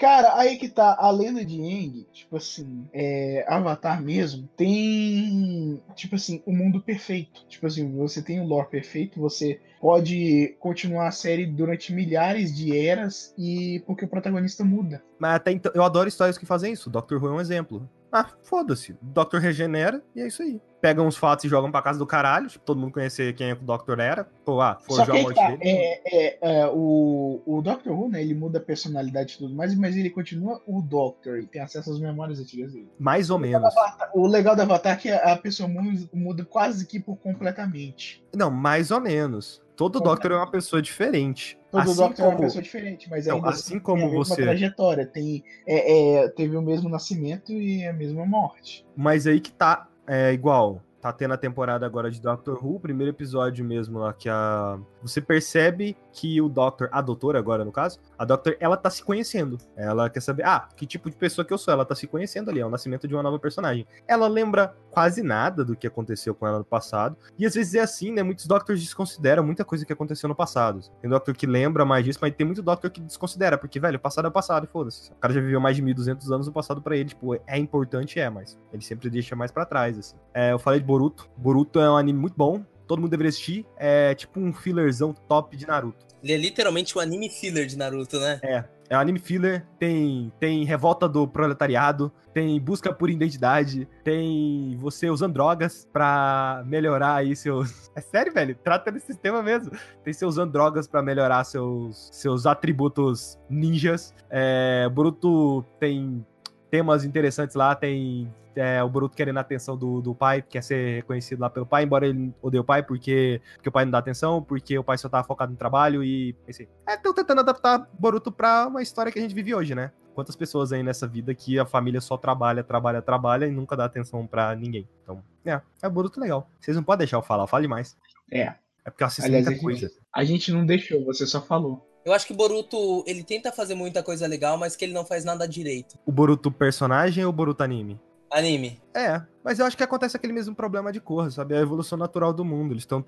Cara, 0.00 0.34
aí 0.38 0.56
que 0.56 0.66
tá, 0.66 0.96
a 0.98 1.10
lenda 1.10 1.44
de 1.44 1.60
Aang, 1.60 2.06
tipo 2.10 2.34
assim, 2.38 2.88
é, 2.90 3.44
Avatar 3.46 4.02
mesmo, 4.02 4.48
tem, 4.56 5.78
tipo 5.94 6.14
assim, 6.14 6.42
o 6.46 6.52
mundo 6.54 6.80
perfeito. 6.80 7.44
Tipo 7.46 7.66
assim, 7.66 7.94
você 7.98 8.22
tem 8.22 8.40
o 8.40 8.46
lore 8.46 8.70
perfeito, 8.70 9.20
você 9.20 9.60
pode 9.78 10.56
continuar 10.58 11.08
a 11.08 11.10
série 11.10 11.44
durante 11.44 11.92
milhares 11.92 12.56
de 12.56 12.74
eras 12.74 13.34
e 13.36 13.82
porque 13.86 14.06
o 14.06 14.08
protagonista 14.08 14.64
muda. 14.64 15.04
Mas 15.18 15.34
até 15.34 15.52
então, 15.52 15.70
eu 15.74 15.82
adoro 15.82 16.08
histórias 16.08 16.38
que 16.38 16.46
fazem 16.46 16.72
isso. 16.72 16.88
Doctor 16.88 17.22
Who 17.22 17.28
é 17.28 17.32
um 17.32 17.40
exemplo. 17.40 17.86
Ah, 18.10 18.30
foda-se. 18.42 18.96
Doctor 19.02 19.38
regenera 19.38 20.02
e 20.16 20.22
é 20.22 20.26
isso 20.26 20.42
aí. 20.42 20.58
Pegam 20.80 21.06
uns 21.06 21.16
fatos 21.16 21.44
e 21.44 21.48
jogam 21.48 21.70
pra 21.70 21.82
casa 21.82 21.98
do 21.98 22.06
caralho. 22.06 22.48
Tipo, 22.48 22.64
todo 22.64 22.80
mundo 22.80 22.92
conhecer 22.92 23.34
quem 23.34 23.50
é 23.50 23.52
o 23.52 23.56
Doctor 23.56 24.00
era. 24.00 24.24
Pô, 24.44 24.60
ah, 24.60 24.78
forjou 24.80 25.14
a 25.14 25.22
morte 25.22 25.36
tá, 25.36 25.50
dele. 25.50 25.60
É, 25.62 26.02
é, 26.06 26.38
é, 26.40 26.66
o, 26.68 27.42
o 27.44 27.60
Doctor 27.60 27.92
Who, 27.92 28.08
né? 28.08 28.22
Ele 28.22 28.34
muda 28.34 28.58
a 28.58 28.62
personalidade 28.62 29.34
e 29.34 29.38
tudo 29.38 29.54
mais, 29.54 29.74
mas 29.74 29.96
ele 29.96 30.10
continua 30.10 30.60
o 30.66 30.80
Doctor 30.80 31.38
e 31.38 31.46
tem 31.46 31.60
acesso 31.60 31.92
às 31.92 32.00
memórias 32.00 32.40
antigas 32.40 32.72
dele. 32.72 32.88
Mais 32.98 33.30
ou 33.30 33.36
o 33.36 33.40
menos. 33.40 33.76
Avatar, 33.76 34.10
o 34.14 34.26
legal 34.26 34.56
do 34.56 34.62
Avatar 34.62 34.94
é 34.94 34.96
que 34.96 35.10
a 35.10 35.36
pessoa 35.36 35.68
muda, 35.68 36.08
muda 36.12 36.44
quase 36.44 36.86
que 36.86 36.98
por 36.98 37.16
completamente. 37.16 38.24
Não, 38.34 38.50
mais 38.50 38.90
ou 38.90 39.00
menos. 39.00 39.62
Todo 39.80 39.98
Doctor 39.98 40.32
é 40.32 40.36
uma 40.36 40.50
pessoa 40.50 40.82
diferente. 40.82 41.58
Todo 41.70 41.80
assim 41.80 41.96
Doctor 41.96 42.16
como... 42.16 42.28
é 42.28 42.34
uma 42.34 42.40
pessoa 42.40 42.62
diferente, 42.62 43.08
mas 43.08 43.26
então, 43.26 43.38
assim, 43.38 43.48
assim 43.48 43.78
como 43.78 44.02
tem 44.02 44.10
a 44.10 44.12
você... 44.12 44.42
trajetória, 44.42 45.06
tem, 45.06 45.42
é, 45.66 46.24
é, 46.24 46.28
teve 46.28 46.54
o 46.54 46.60
mesmo 46.60 46.90
nascimento 46.90 47.50
e 47.52 47.86
a 47.86 47.92
mesma 47.92 48.26
morte. 48.26 48.84
Mas 48.94 49.26
aí 49.26 49.40
que 49.40 49.50
tá, 49.50 49.88
é 50.10 50.32
igual, 50.32 50.82
tá 51.00 51.12
tendo 51.12 51.34
a 51.34 51.36
temporada 51.36 51.86
agora 51.86 52.10
de 52.10 52.20
Doctor 52.20 52.64
Who, 52.64 52.78
primeiro 52.78 53.10
episódio 53.10 53.64
mesmo 53.64 53.98
lá, 53.98 54.12
que 54.12 54.28
a. 54.28 54.78
Você 55.02 55.20
percebe 55.20 55.96
que 56.12 56.40
o 56.40 56.48
Doctor, 56.48 56.88
a 56.92 57.00
doutora 57.00 57.38
agora 57.38 57.64
no 57.64 57.72
caso, 57.72 57.98
a 58.18 58.24
Doctor, 58.24 58.56
ela 58.60 58.76
tá 58.76 58.90
se 58.90 59.02
conhecendo. 59.02 59.56
Ela 59.76 60.10
quer 60.10 60.20
saber, 60.20 60.44
ah, 60.44 60.68
que 60.76 60.86
tipo 60.86 61.08
de 61.08 61.16
pessoa 61.16 61.44
que 61.44 61.52
eu 61.52 61.58
sou? 61.58 61.72
Ela 61.72 61.84
tá 61.84 61.94
se 61.94 62.06
conhecendo 62.06 62.50
ali, 62.50 62.60
é 62.60 62.66
o 62.66 62.70
nascimento 62.70 63.08
de 63.08 63.14
uma 63.14 63.22
nova 63.22 63.38
personagem. 63.38 63.86
Ela 64.06 64.28
lembra 64.28 64.74
quase 64.90 65.22
nada 65.22 65.64
do 65.64 65.76
que 65.76 65.86
aconteceu 65.86 66.34
com 66.34 66.46
ela 66.46 66.58
no 66.58 66.64
passado. 66.64 67.16
E 67.38 67.46
às 67.46 67.54
vezes 67.54 67.74
é 67.74 67.80
assim, 67.80 68.12
né? 68.12 68.22
Muitos 68.22 68.46
Doctors 68.46 68.80
desconsideram 68.80 69.42
muita 69.42 69.64
coisa 69.64 69.86
que 69.86 69.92
aconteceu 69.92 70.28
no 70.28 70.34
passado. 70.34 70.80
Tem 71.00 71.08
Doctor 71.08 71.34
que 71.34 71.46
lembra 71.46 71.84
mais 71.84 72.04
disso, 72.04 72.18
mas 72.20 72.34
tem 72.34 72.46
muito 72.46 72.62
Doctor 72.62 72.90
que 72.90 73.00
desconsidera, 73.00 73.56
porque, 73.56 73.80
velho, 73.80 73.96
o 73.96 74.00
passado 74.00 74.28
é 74.28 74.30
passado 74.30 74.66
foda-se. 74.66 75.10
O 75.12 75.16
cara 75.16 75.32
já 75.32 75.40
viveu 75.40 75.60
mais 75.60 75.76
de 75.76 75.82
1200 75.82 76.30
anos, 76.32 76.48
o 76.48 76.52
passado 76.52 76.82
para 76.82 76.96
ele, 76.96 77.10
tipo, 77.10 77.34
é 77.46 77.58
importante, 77.58 78.18
é, 78.18 78.28
mas 78.28 78.58
ele 78.72 78.82
sempre 78.82 79.08
deixa 79.08 79.34
mais 79.34 79.50
para 79.50 79.64
trás, 79.64 79.98
assim. 79.98 80.16
É, 80.34 80.52
eu 80.52 80.58
falei 80.58 80.80
de 80.80 80.86
Boruto. 80.90 81.30
Boruto 81.36 81.78
é 81.78 81.88
um 81.88 81.96
anime 81.96 82.18
muito 82.18 82.34
bom, 82.36 82.64
todo 82.84 83.00
mundo 83.00 83.10
deveria 83.10 83.28
assistir. 83.28 83.64
É 83.76 84.12
tipo 84.14 84.40
um 84.40 84.52
fillerzão 84.52 85.12
top 85.12 85.56
de 85.56 85.66
Naruto. 85.66 86.04
Ele 86.20 86.32
é 86.32 86.36
literalmente 86.36 86.98
um 86.98 87.00
anime 87.00 87.30
filler 87.30 87.64
de 87.66 87.78
Naruto, 87.78 88.18
né? 88.18 88.40
É. 88.42 88.64
É 88.90 88.96
um 88.96 89.00
anime 89.00 89.20
filler, 89.20 89.64
tem, 89.78 90.32
tem 90.40 90.64
revolta 90.64 91.08
do 91.08 91.28
proletariado, 91.28 92.12
tem 92.34 92.60
busca 92.60 92.92
por 92.92 93.08
identidade, 93.08 93.86
tem 94.02 94.76
você 94.80 95.08
usando 95.08 95.34
drogas 95.34 95.86
pra 95.92 96.64
melhorar 96.66 97.14
aí 97.14 97.36
seus. 97.36 97.88
É 97.94 98.00
sério, 98.00 98.32
velho? 98.32 98.56
Trata 98.64 98.90
desse 98.90 99.06
sistema 99.06 99.44
mesmo. 99.44 99.70
Tem 100.02 100.12
você 100.12 100.26
usando 100.26 100.50
drogas 100.50 100.88
pra 100.88 101.02
melhorar 101.02 101.44
seus, 101.44 102.08
seus 102.12 102.46
atributos 102.46 103.38
ninjas. 103.48 104.12
É, 104.28 104.88
Boruto 104.88 105.64
tem 105.78 106.26
temas 106.70 107.04
interessantes 107.04 107.56
lá, 107.56 107.74
tem 107.74 108.32
é, 108.54 108.82
o 108.82 108.88
Boruto 108.88 109.16
querendo 109.16 109.38
a 109.38 109.40
atenção 109.40 109.76
do, 109.76 110.00
do 110.00 110.14
pai, 110.14 110.42
quer 110.42 110.62
ser 110.62 110.96
reconhecido 110.96 111.40
lá 111.40 111.50
pelo 111.50 111.66
pai, 111.66 111.84
embora 111.84 112.06
ele 112.06 112.32
odeie 112.42 112.60
o 112.60 112.64
pai, 112.64 112.82
porque, 112.82 113.40
porque 113.54 113.68
o 113.68 113.72
pai 113.72 113.84
não 113.84 113.92
dá 113.92 113.98
atenção, 113.98 114.42
porque 114.42 114.78
o 114.78 114.84
pai 114.84 114.98
só 114.98 115.08
tá 115.08 115.22
focado 115.22 115.52
no 115.52 115.58
trabalho 115.58 116.02
e 116.02 116.32
pensei. 116.46 116.68
É, 116.88 116.94
estão 116.94 117.14
tentando 117.14 117.40
adaptar 117.40 117.88
Boruto 117.98 118.32
pra 118.32 118.66
uma 118.66 118.82
história 118.82 119.10
que 119.12 119.18
a 119.18 119.22
gente 119.22 119.34
vive 119.34 119.54
hoje, 119.54 119.74
né? 119.74 119.92
Quantas 120.14 120.36
pessoas 120.36 120.72
aí 120.72 120.82
nessa 120.82 121.06
vida 121.06 121.34
que 121.34 121.58
a 121.58 121.64
família 121.64 122.00
só 122.00 122.16
trabalha, 122.16 122.64
trabalha, 122.64 123.00
trabalha 123.00 123.46
e 123.46 123.50
nunca 123.50 123.76
dá 123.76 123.84
atenção 123.84 124.26
pra 124.26 124.54
ninguém. 124.54 124.88
Então, 125.02 125.22
é, 125.44 125.60
é 125.82 125.88
Boruto 125.88 126.20
legal. 126.20 126.50
Vocês 126.60 126.76
não 126.76 126.82
podem 126.82 127.06
deixar 127.06 127.16
eu 127.16 127.22
falar, 127.22 127.46
fale 127.46 127.68
mais. 127.68 127.96
É. 128.30 128.54
É 128.84 128.90
porque 128.90 129.02
eu 129.02 129.06
assisto 129.06 129.28
Aliás, 129.28 129.44
muita 129.44 129.50
a 129.50 129.54
gente, 129.54 129.80
coisa. 129.80 130.00
a 130.14 130.24
gente 130.24 130.52
não 130.52 130.66
deixou, 130.66 131.04
você 131.04 131.26
só 131.26 131.40
falou. 131.40 131.86
Eu 132.04 132.12
acho 132.12 132.26
que 132.26 132.32
Boruto, 132.32 133.04
ele 133.06 133.22
tenta 133.22 133.52
fazer 133.52 133.74
muita 133.74 134.02
coisa 134.02 134.26
legal, 134.26 134.56
mas 134.56 134.74
que 134.74 134.84
ele 134.84 134.94
não 134.94 135.04
faz 135.04 135.24
nada 135.24 135.46
direito. 135.46 135.98
O 136.06 136.12
Boruto 136.12 136.50
personagem 136.50 137.24
ou 137.24 137.30
o 137.30 137.32
Boruto 137.32 137.62
anime? 137.62 138.00
Anime. 138.30 138.80
É, 138.94 139.22
mas 139.42 139.58
eu 139.58 139.66
acho 139.66 139.76
que 139.76 139.82
acontece 139.82 140.16
aquele 140.16 140.32
mesmo 140.32 140.54
problema 140.54 140.92
de 140.92 141.00
cor, 141.00 141.30
sabe? 141.30 141.54
A 141.54 141.60
evolução 141.60 141.96
natural 141.96 142.32
do 142.32 142.44
mundo. 142.44 142.72
Eles 142.72 142.82
estão 142.82 143.04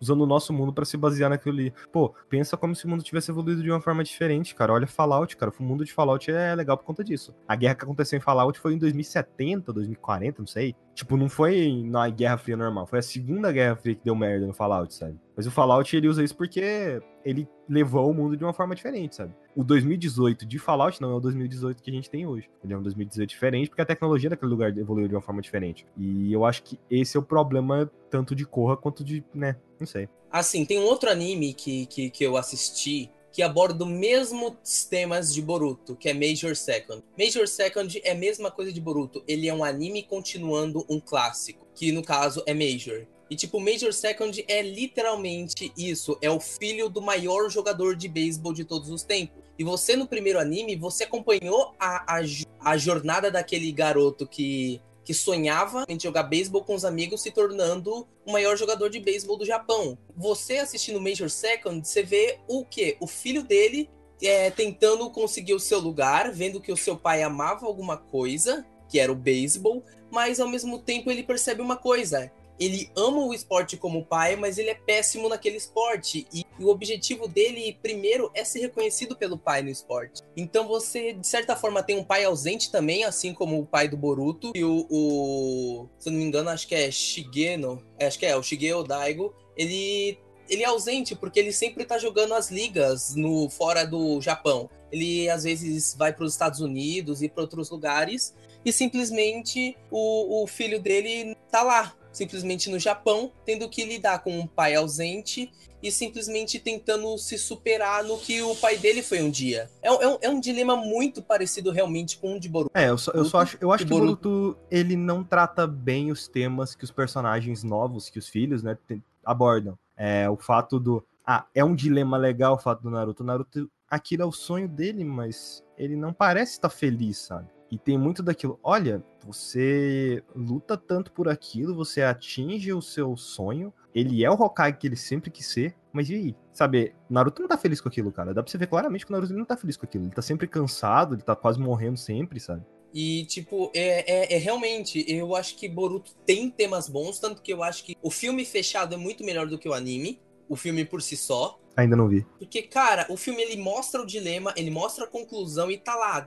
usando 0.00 0.22
o 0.22 0.26
nosso 0.26 0.52
mundo 0.52 0.72
para 0.72 0.84
se 0.84 0.96
basear 0.96 1.30
naquilo 1.30 1.54
ali. 1.54 1.74
Pô, 1.92 2.14
pensa 2.28 2.56
como 2.56 2.74
se 2.74 2.86
o 2.86 2.88
mundo 2.88 3.02
tivesse 3.02 3.30
evoluído 3.30 3.62
de 3.62 3.70
uma 3.70 3.80
forma 3.80 4.02
diferente, 4.02 4.54
cara. 4.54 4.72
Olha 4.72 4.86
Fallout, 4.86 5.36
cara. 5.36 5.52
O 5.58 5.62
mundo 5.62 5.84
de 5.84 5.92
Fallout 5.92 6.30
é 6.30 6.54
legal 6.54 6.76
por 6.76 6.84
conta 6.84 7.04
disso. 7.04 7.34
A 7.46 7.54
guerra 7.54 7.74
que 7.74 7.84
aconteceu 7.84 8.16
em 8.16 8.20
Fallout 8.20 8.58
foi 8.58 8.74
em 8.74 8.78
2070, 8.78 9.72
2040, 9.72 10.40
não 10.40 10.46
sei. 10.46 10.74
Tipo, 10.94 11.16
não 11.16 11.28
foi 11.28 11.82
na 11.84 12.08
Guerra 12.08 12.38
Fria 12.38 12.56
normal. 12.56 12.86
Foi 12.86 12.98
a 12.98 13.02
Segunda 13.02 13.52
Guerra 13.52 13.76
Fria 13.76 13.94
que 13.94 14.04
deu 14.04 14.16
merda 14.16 14.46
no 14.46 14.52
Fallout, 14.52 14.92
sabe? 14.92 15.16
Mas 15.36 15.46
o 15.46 15.50
Fallout, 15.52 15.96
ele 15.96 16.08
usa 16.08 16.24
isso 16.24 16.36
porque 16.36 17.00
ele 17.24 17.48
levou 17.68 18.10
o 18.10 18.14
mundo 18.14 18.36
de 18.36 18.42
uma 18.42 18.52
forma 18.52 18.74
diferente, 18.74 19.14
sabe? 19.14 19.32
O 19.54 19.62
2018 19.62 20.46
de 20.46 20.58
Fallout 20.58 21.00
não 21.00 21.12
é 21.12 21.14
o 21.14 21.20
2018 21.20 21.82
que 21.82 21.90
a 21.90 21.94
gente 21.94 22.10
tem 22.10 22.26
hoje. 22.26 22.50
Ele 22.64 22.72
é 22.72 22.76
um 22.76 22.82
2018 22.82 23.28
diferente 23.28 23.68
porque 23.68 23.82
a 23.82 23.86
tecnologia 23.86 24.30
daquele 24.30 24.50
lugar 24.50 24.76
evoluiu 24.76 25.06
de 25.06 25.14
uma 25.18 25.22
forma 25.22 25.42
diferente. 25.42 25.86
E 25.96 26.32
eu 26.32 26.44
acho 26.44 26.62
que 26.62 26.78
esse 26.90 27.16
é 27.16 27.20
o 27.20 27.22
problema 27.22 27.90
tanto 28.10 28.34
de 28.34 28.46
Korra 28.46 28.76
quanto 28.76 29.04
de, 29.04 29.24
né, 29.34 29.56
não 29.78 29.86
sei. 29.86 30.08
Assim, 30.30 30.64
tem 30.64 30.78
um 30.78 30.84
outro 30.84 31.10
anime 31.10 31.54
que, 31.54 31.86
que, 31.86 32.10
que 32.10 32.24
eu 32.24 32.36
assisti 32.36 33.10
que 33.32 33.42
aborda 33.42 33.84
os 33.84 33.90
mesmos 33.90 34.84
temas 34.88 35.32
de 35.32 35.40
Boruto, 35.40 35.94
que 35.94 36.08
é 36.08 36.14
Major 36.14 36.56
Second. 36.56 37.04
Major 37.16 37.46
Second 37.46 38.00
é 38.02 38.12
a 38.12 38.14
mesma 38.14 38.50
coisa 38.50 38.72
de 38.72 38.80
Boruto. 38.80 39.22
Ele 39.28 39.48
é 39.48 39.54
um 39.54 39.62
anime 39.62 40.02
continuando 40.02 40.84
um 40.88 40.98
clássico, 40.98 41.66
que 41.74 41.92
no 41.92 42.02
caso 42.02 42.42
é 42.46 42.54
Major. 42.54 43.06
E 43.30 43.36
tipo, 43.36 43.60
Major 43.60 43.92
Second 43.92 44.44
é 44.48 44.62
literalmente 44.62 45.70
isso, 45.76 46.18
é 46.22 46.30
o 46.30 46.40
filho 46.40 46.88
do 46.88 47.02
maior 47.02 47.50
jogador 47.50 47.94
de 47.94 48.08
beisebol 48.08 48.54
de 48.54 48.64
todos 48.64 48.90
os 48.90 49.02
tempos. 49.02 49.44
E 49.58 49.64
você 49.64 49.94
no 49.94 50.06
primeiro 50.06 50.38
anime, 50.38 50.76
você 50.76 51.04
acompanhou 51.04 51.74
a, 51.78 52.16
a, 52.16 52.20
a 52.60 52.76
jornada 52.76 53.30
daquele 53.30 53.70
garoto 53.70 54.26
que 54.26 54.80
que 55.08 55.14
sonhava 55.14 55.86
em 55.88 55.98
jogar 55.98 56.24
beisebol 56.24 56.62
com 56.62 56.74
os 56.74 56.84
amigos, 56.84 57.22
se 57.22 57.30
tornando 57.30 58.06
o 58.26 58.30
maior 58.30 58.58
jogador 58.58 58.90
de 58.90 59.00
beisebol 59.00 59.38
do 59.38 59.46
Japão. 59.46 59.96
Você 60.14 60.58
assistindo 60.58 61.00
Major 61.00 61.30
Second, 61.30 61.88
você 61.88 62.02
vê 62.02 62.38
o 62.46 62.62
quê? 62.62 62.94
O 63.00 63.06
filho 63.06 63.42
dele 63.42 63.88
é, 64.22 64.50
tentando 64.50 65.08
conseguir 65.08 65.54
o 65.54 65.58
seu 65.58 65.78
lugar, 65.78 66.30
vendo 66.30 66.60
que 66.60 66.70
o 66.70 66.76
seu 66.76 66.94
pai 66.94 67.22
amava 67.22 67.64
alguma 67.64 67.96
coisa, 67.96 68.66
que 68.86 69.00
era 69.00 69.10
o 69.10 69.14
beisebol, 69.14 69.82
mas 70.10 70.40
ao 70.40 70.46
mesmo 70.46 70.78
tempo 70.78 71.10
ele 71.10 71.22
percebe 71.22 71.62
uma 71.62 71.78
coisa: 71.78 72.30
ele 72.58 72.90
ama 72.96 73.24
o 73.24 73.32
esporte 73.32 73.76
como 73.76 74.04
pai, 74.04 74.36
mas 74.36 74.58
ele 74.58 74.70
é 74.70 74.74
péssimo 74.74 75.28
naquele 75.28 75.56
esporte. 75.56 76.26
E, 76.32 76.44
o 76.60 76.68
objetivo 76.68 77.28
dele, 77.28 77.78
primeiro, 77.80 78.30
é 78.34 78.44
ser 78.44 78.60
reconhecido 78.60 79.16
pelo 79.16 79.38
pai 79.38 79.62
no 79.62 79.68
esporte. 79.68 80.22
Então 80.36 80.66
você, 80.66 81.12
de 81.12 81.26
certa 81.26 81.54
forma, 81.54 81.82
tem 81.82 81.96
um 81.96 82.04
pai 82.04 82.24
ausente 82.24 82.70
também, 82.70 83.04
assim 83.04 83.32
como 83.32 83.60
o 83.60 83.66
pai 83.66 83.88
do 83.88 83.96
Boruto. 83.96 84.52
E 84.54 84.64
o, 84.64 84.86
o 84.90 85.88
se 85.98 86.08
eu 86.08 86.12
não 86.12 86.18
me 86.18 86.24
engano, 86.24 86.50
acho 86.50 86.66
que 86.66 86.74
é 86.74 86.90
Shigeno. 86.90 87.82
É, 87.98 88.06
acho 88.06 88.18
que 88.18 88.26
é, 88.26 88.36
o 88.36 88.42
Shigeo 88.42 88.82
Daigo. 88.82 89.32
Ele 89.56 90.18
ele 90.48 90.62
é 90.62 90.66
ausente 90.66 91.14
porque 91.14 91.38
ele 91.38 91.52
sempre 91.52 91.84
tá 91.84 91.98
jogando 91.98 92.32
as 92.32 92.50
ligas 92.50 93.14
no 93.14 93.50
fora 93.50 93.84
do 93.84 94.18
Japão. 94.20 94.70
Ele 94.90 95.28
às 95.28 95.44
vezes 95.44 95.94
vai 95.94 96.12
para 96.12 96.24
os 96.24 96.32
Estados 96.32 96.60
Unidos 96.60 97.22
e 97.22 97.28
para 97.28 97.42
outros 97.42 97.70
lugares 97.70 98.34
e 98.64 98.72
simplesmente 98.72 99.76
o, 99.90 100.42
o 100.42 100.46
filho 100.46 100.80
dele 100.80 101.36
tá 101.50 101.62
lá 101.62 101.94
simplesmente 102.12 102.70
no 102.70 102.78
Japão, 102.78 103.32
tendo 103.44 103.68
que 103.68 103.84
lidar 103.84 104.20
com 104.20 104.38
um 104.38 104.46
pai 104.46 104.74
ausente 104.74 105.50
e 105.82 105.92
simplesmente 105.92 106.58
tentando 106.58 107.16
se 107.18 107.38
superar 107.38 108.02
no 108.02 108.18
que 108.18 108.42
o 108.42 108.54
pai 108.56 108.76
dele 108.76 109.02
foi 109.02 109.22
um 109.22 109.30
dia. 109.30 109.70
É, 109.80 109.88
é, 109.88 110.18
é 110.22 110.28
um 110.28 110.40
dilema 110.40 110.76
muito 110.76 111.22
parecido 111.22 111.70
realmente 111.70 112.18
com 112.18 112.34
o 112.34 112.40
de 112.40 112.48
Boruto. 112.48 112.76
É, 112.76 112.88
eu 112.88 112.98
só, 112.98 113.12
eu 113.12 113.24
só 113.24 113.40
acho, 113.40 113.56
eu 113.60 113.70
acho 113.70 113.84
que 113.84 113.90
Boruto... 113.90 114.28
Boruto 114.28 114.58
ele 114.70 114.96
não 114.96 115.22
trata 115.22 115.66
bem 115.66 116.10
os 116.10 116.26
temas 116.26 116.74
que 116.74 116.84
os 116.84 116.90
personagens 116.90 117.62
novos, 117.62 118.10
que 118.10 118.18
os 118.18 118.28
filhos, 118.28 118.62
né, 118.62 118.76
abordam. 119.24 119.78
É, 119.96 120.28
o 120.30 120.36
fato 120.36 120.80
do. 120.80 121.04
Ah, 121.26 121.44
é 121.54 121.62
um 121.62 121.74
dilema 121.74 122.16
legal 122.16 122.54
o 122.54 122.58
fato 122.58 122.82
do 122.82 122.90
Naruto. 122.90 123.22
O 123.22 123.26
Naruto, 123.26 123.70
aquilo 123.90 124.22
é 124.22 124.26
o 124.26 124.32
sonho 124.32 124.68
dele, 124.68 125.04
mas 125.04 125.62
ele 125.76 125.94
não 125.94 126.12
parece 126.12 126.52
estar 126.52 126.70
feliz, 126.70 127.18
sabe? 127.18 127.48
E 127.70 127.76
tem 127.76 127.98
muito 127.98 128.22
daquilo. 128.22 128.58
Olha, 128.62 129.04
você 129.28 130.24
luta 130.34 130.74
tanto 130.74 131.12
por 131.12 131.28
aquilo, 131.28 131.74
você 131.74 132.02
atinge 132.02 132.72
o 132.72 132.80
seu 132.80 133.14
sonho. 133.14 133.72
Ele 133.94 134.24
é 134.24 134.30
o 134.30 134.34
Hokage 134.34 134.78
que 134.78 134.86
ele 134.86 134.96
sempre 134.96 135.30
quis 135.30 135.46
ser. 135.46 135.76
Mas 135.92 136.08
e 136.08 136.14
aí? 136.14 136.36
Sabe, 136.50 136.94
Naruto 137.10 137.42
não 137.42 137.48
tá 137.48 137.58
feliz 137.58 137.78
com 137.78 137.88
aquilo, 137.88 138.10
cara. 138.10 138.32
Dá 138.32 138.42
pra 138.42 138.50
você 138.50 138.56
ver 138.56 138.68
claramente 138.68 139.04
que 139.04 139.12
o 139.12 139.14
Naruto 139.14 139.34
não 139.34 139.44
tá 139.44 139.56
feliz 139.56 139.76
com 139.76 139.84
aquilo. 139.84 140.04
Ele 140.04 140.14
tá 140.14 140.22
sempre 140.22 140.46
cansado, 140.46 141.14
ele 141.14 141.22
tá 141.22 141.36
quase 141.36 141.60
morrendo 141.60 141.98
sempre, 141.98 142.40
sabe? 142.40 142.62
E, 142.94 143.26
tipo, 143.26 143.70
é, 143.74 144.32
é, 144.32 144.34
é, 144.34 144.38
realmente, 144.38 145.04
eu 145.06 145.36
acho 145.36 145.56
que 145.56 145.68
Boruto 145.68 146.14
tem 146.24 146.48
temas 146.50 146.88
bons, 146.88 147.18
tanto 147.18 147.42
que 147.42 147.52
eu 147.52 147.62
acho 147.62 147.84
que 147.84 147.94
o 148.00 148.10
filme 148.10 148.46
fechado 148.46 148.94
é 148.94 148.96
muito 148.96 149.22
melhor 149.22 149.46
do 149.46 149.58
que 149.58 149.68
o 149.68 149.74
anime. 149.74 150.18
O 150.48 150.56
filme 150.56 150.86
por 150.86 151.02
si 151.02 151.18
só. 151.18 151.60
Ainda 151.76 151.94
não 151.94 152.08
vi. 152.08 152.24
Porque, 152.38 152.62
cara, 152.62 153.06
o 153.10 153.16
filme 153.18 153.42
ele 153.42 153.60
mostra 153.60 154.00
o 154.00 154.06
dilema, 154.06 154.54
ele 154.56 154.70
mostra 154.70 155.04
a 155.04 155.08
conclusão 155.08 155.70
e 155.70 155.76
tá 155.76 155.94
lá. 155.94 156.26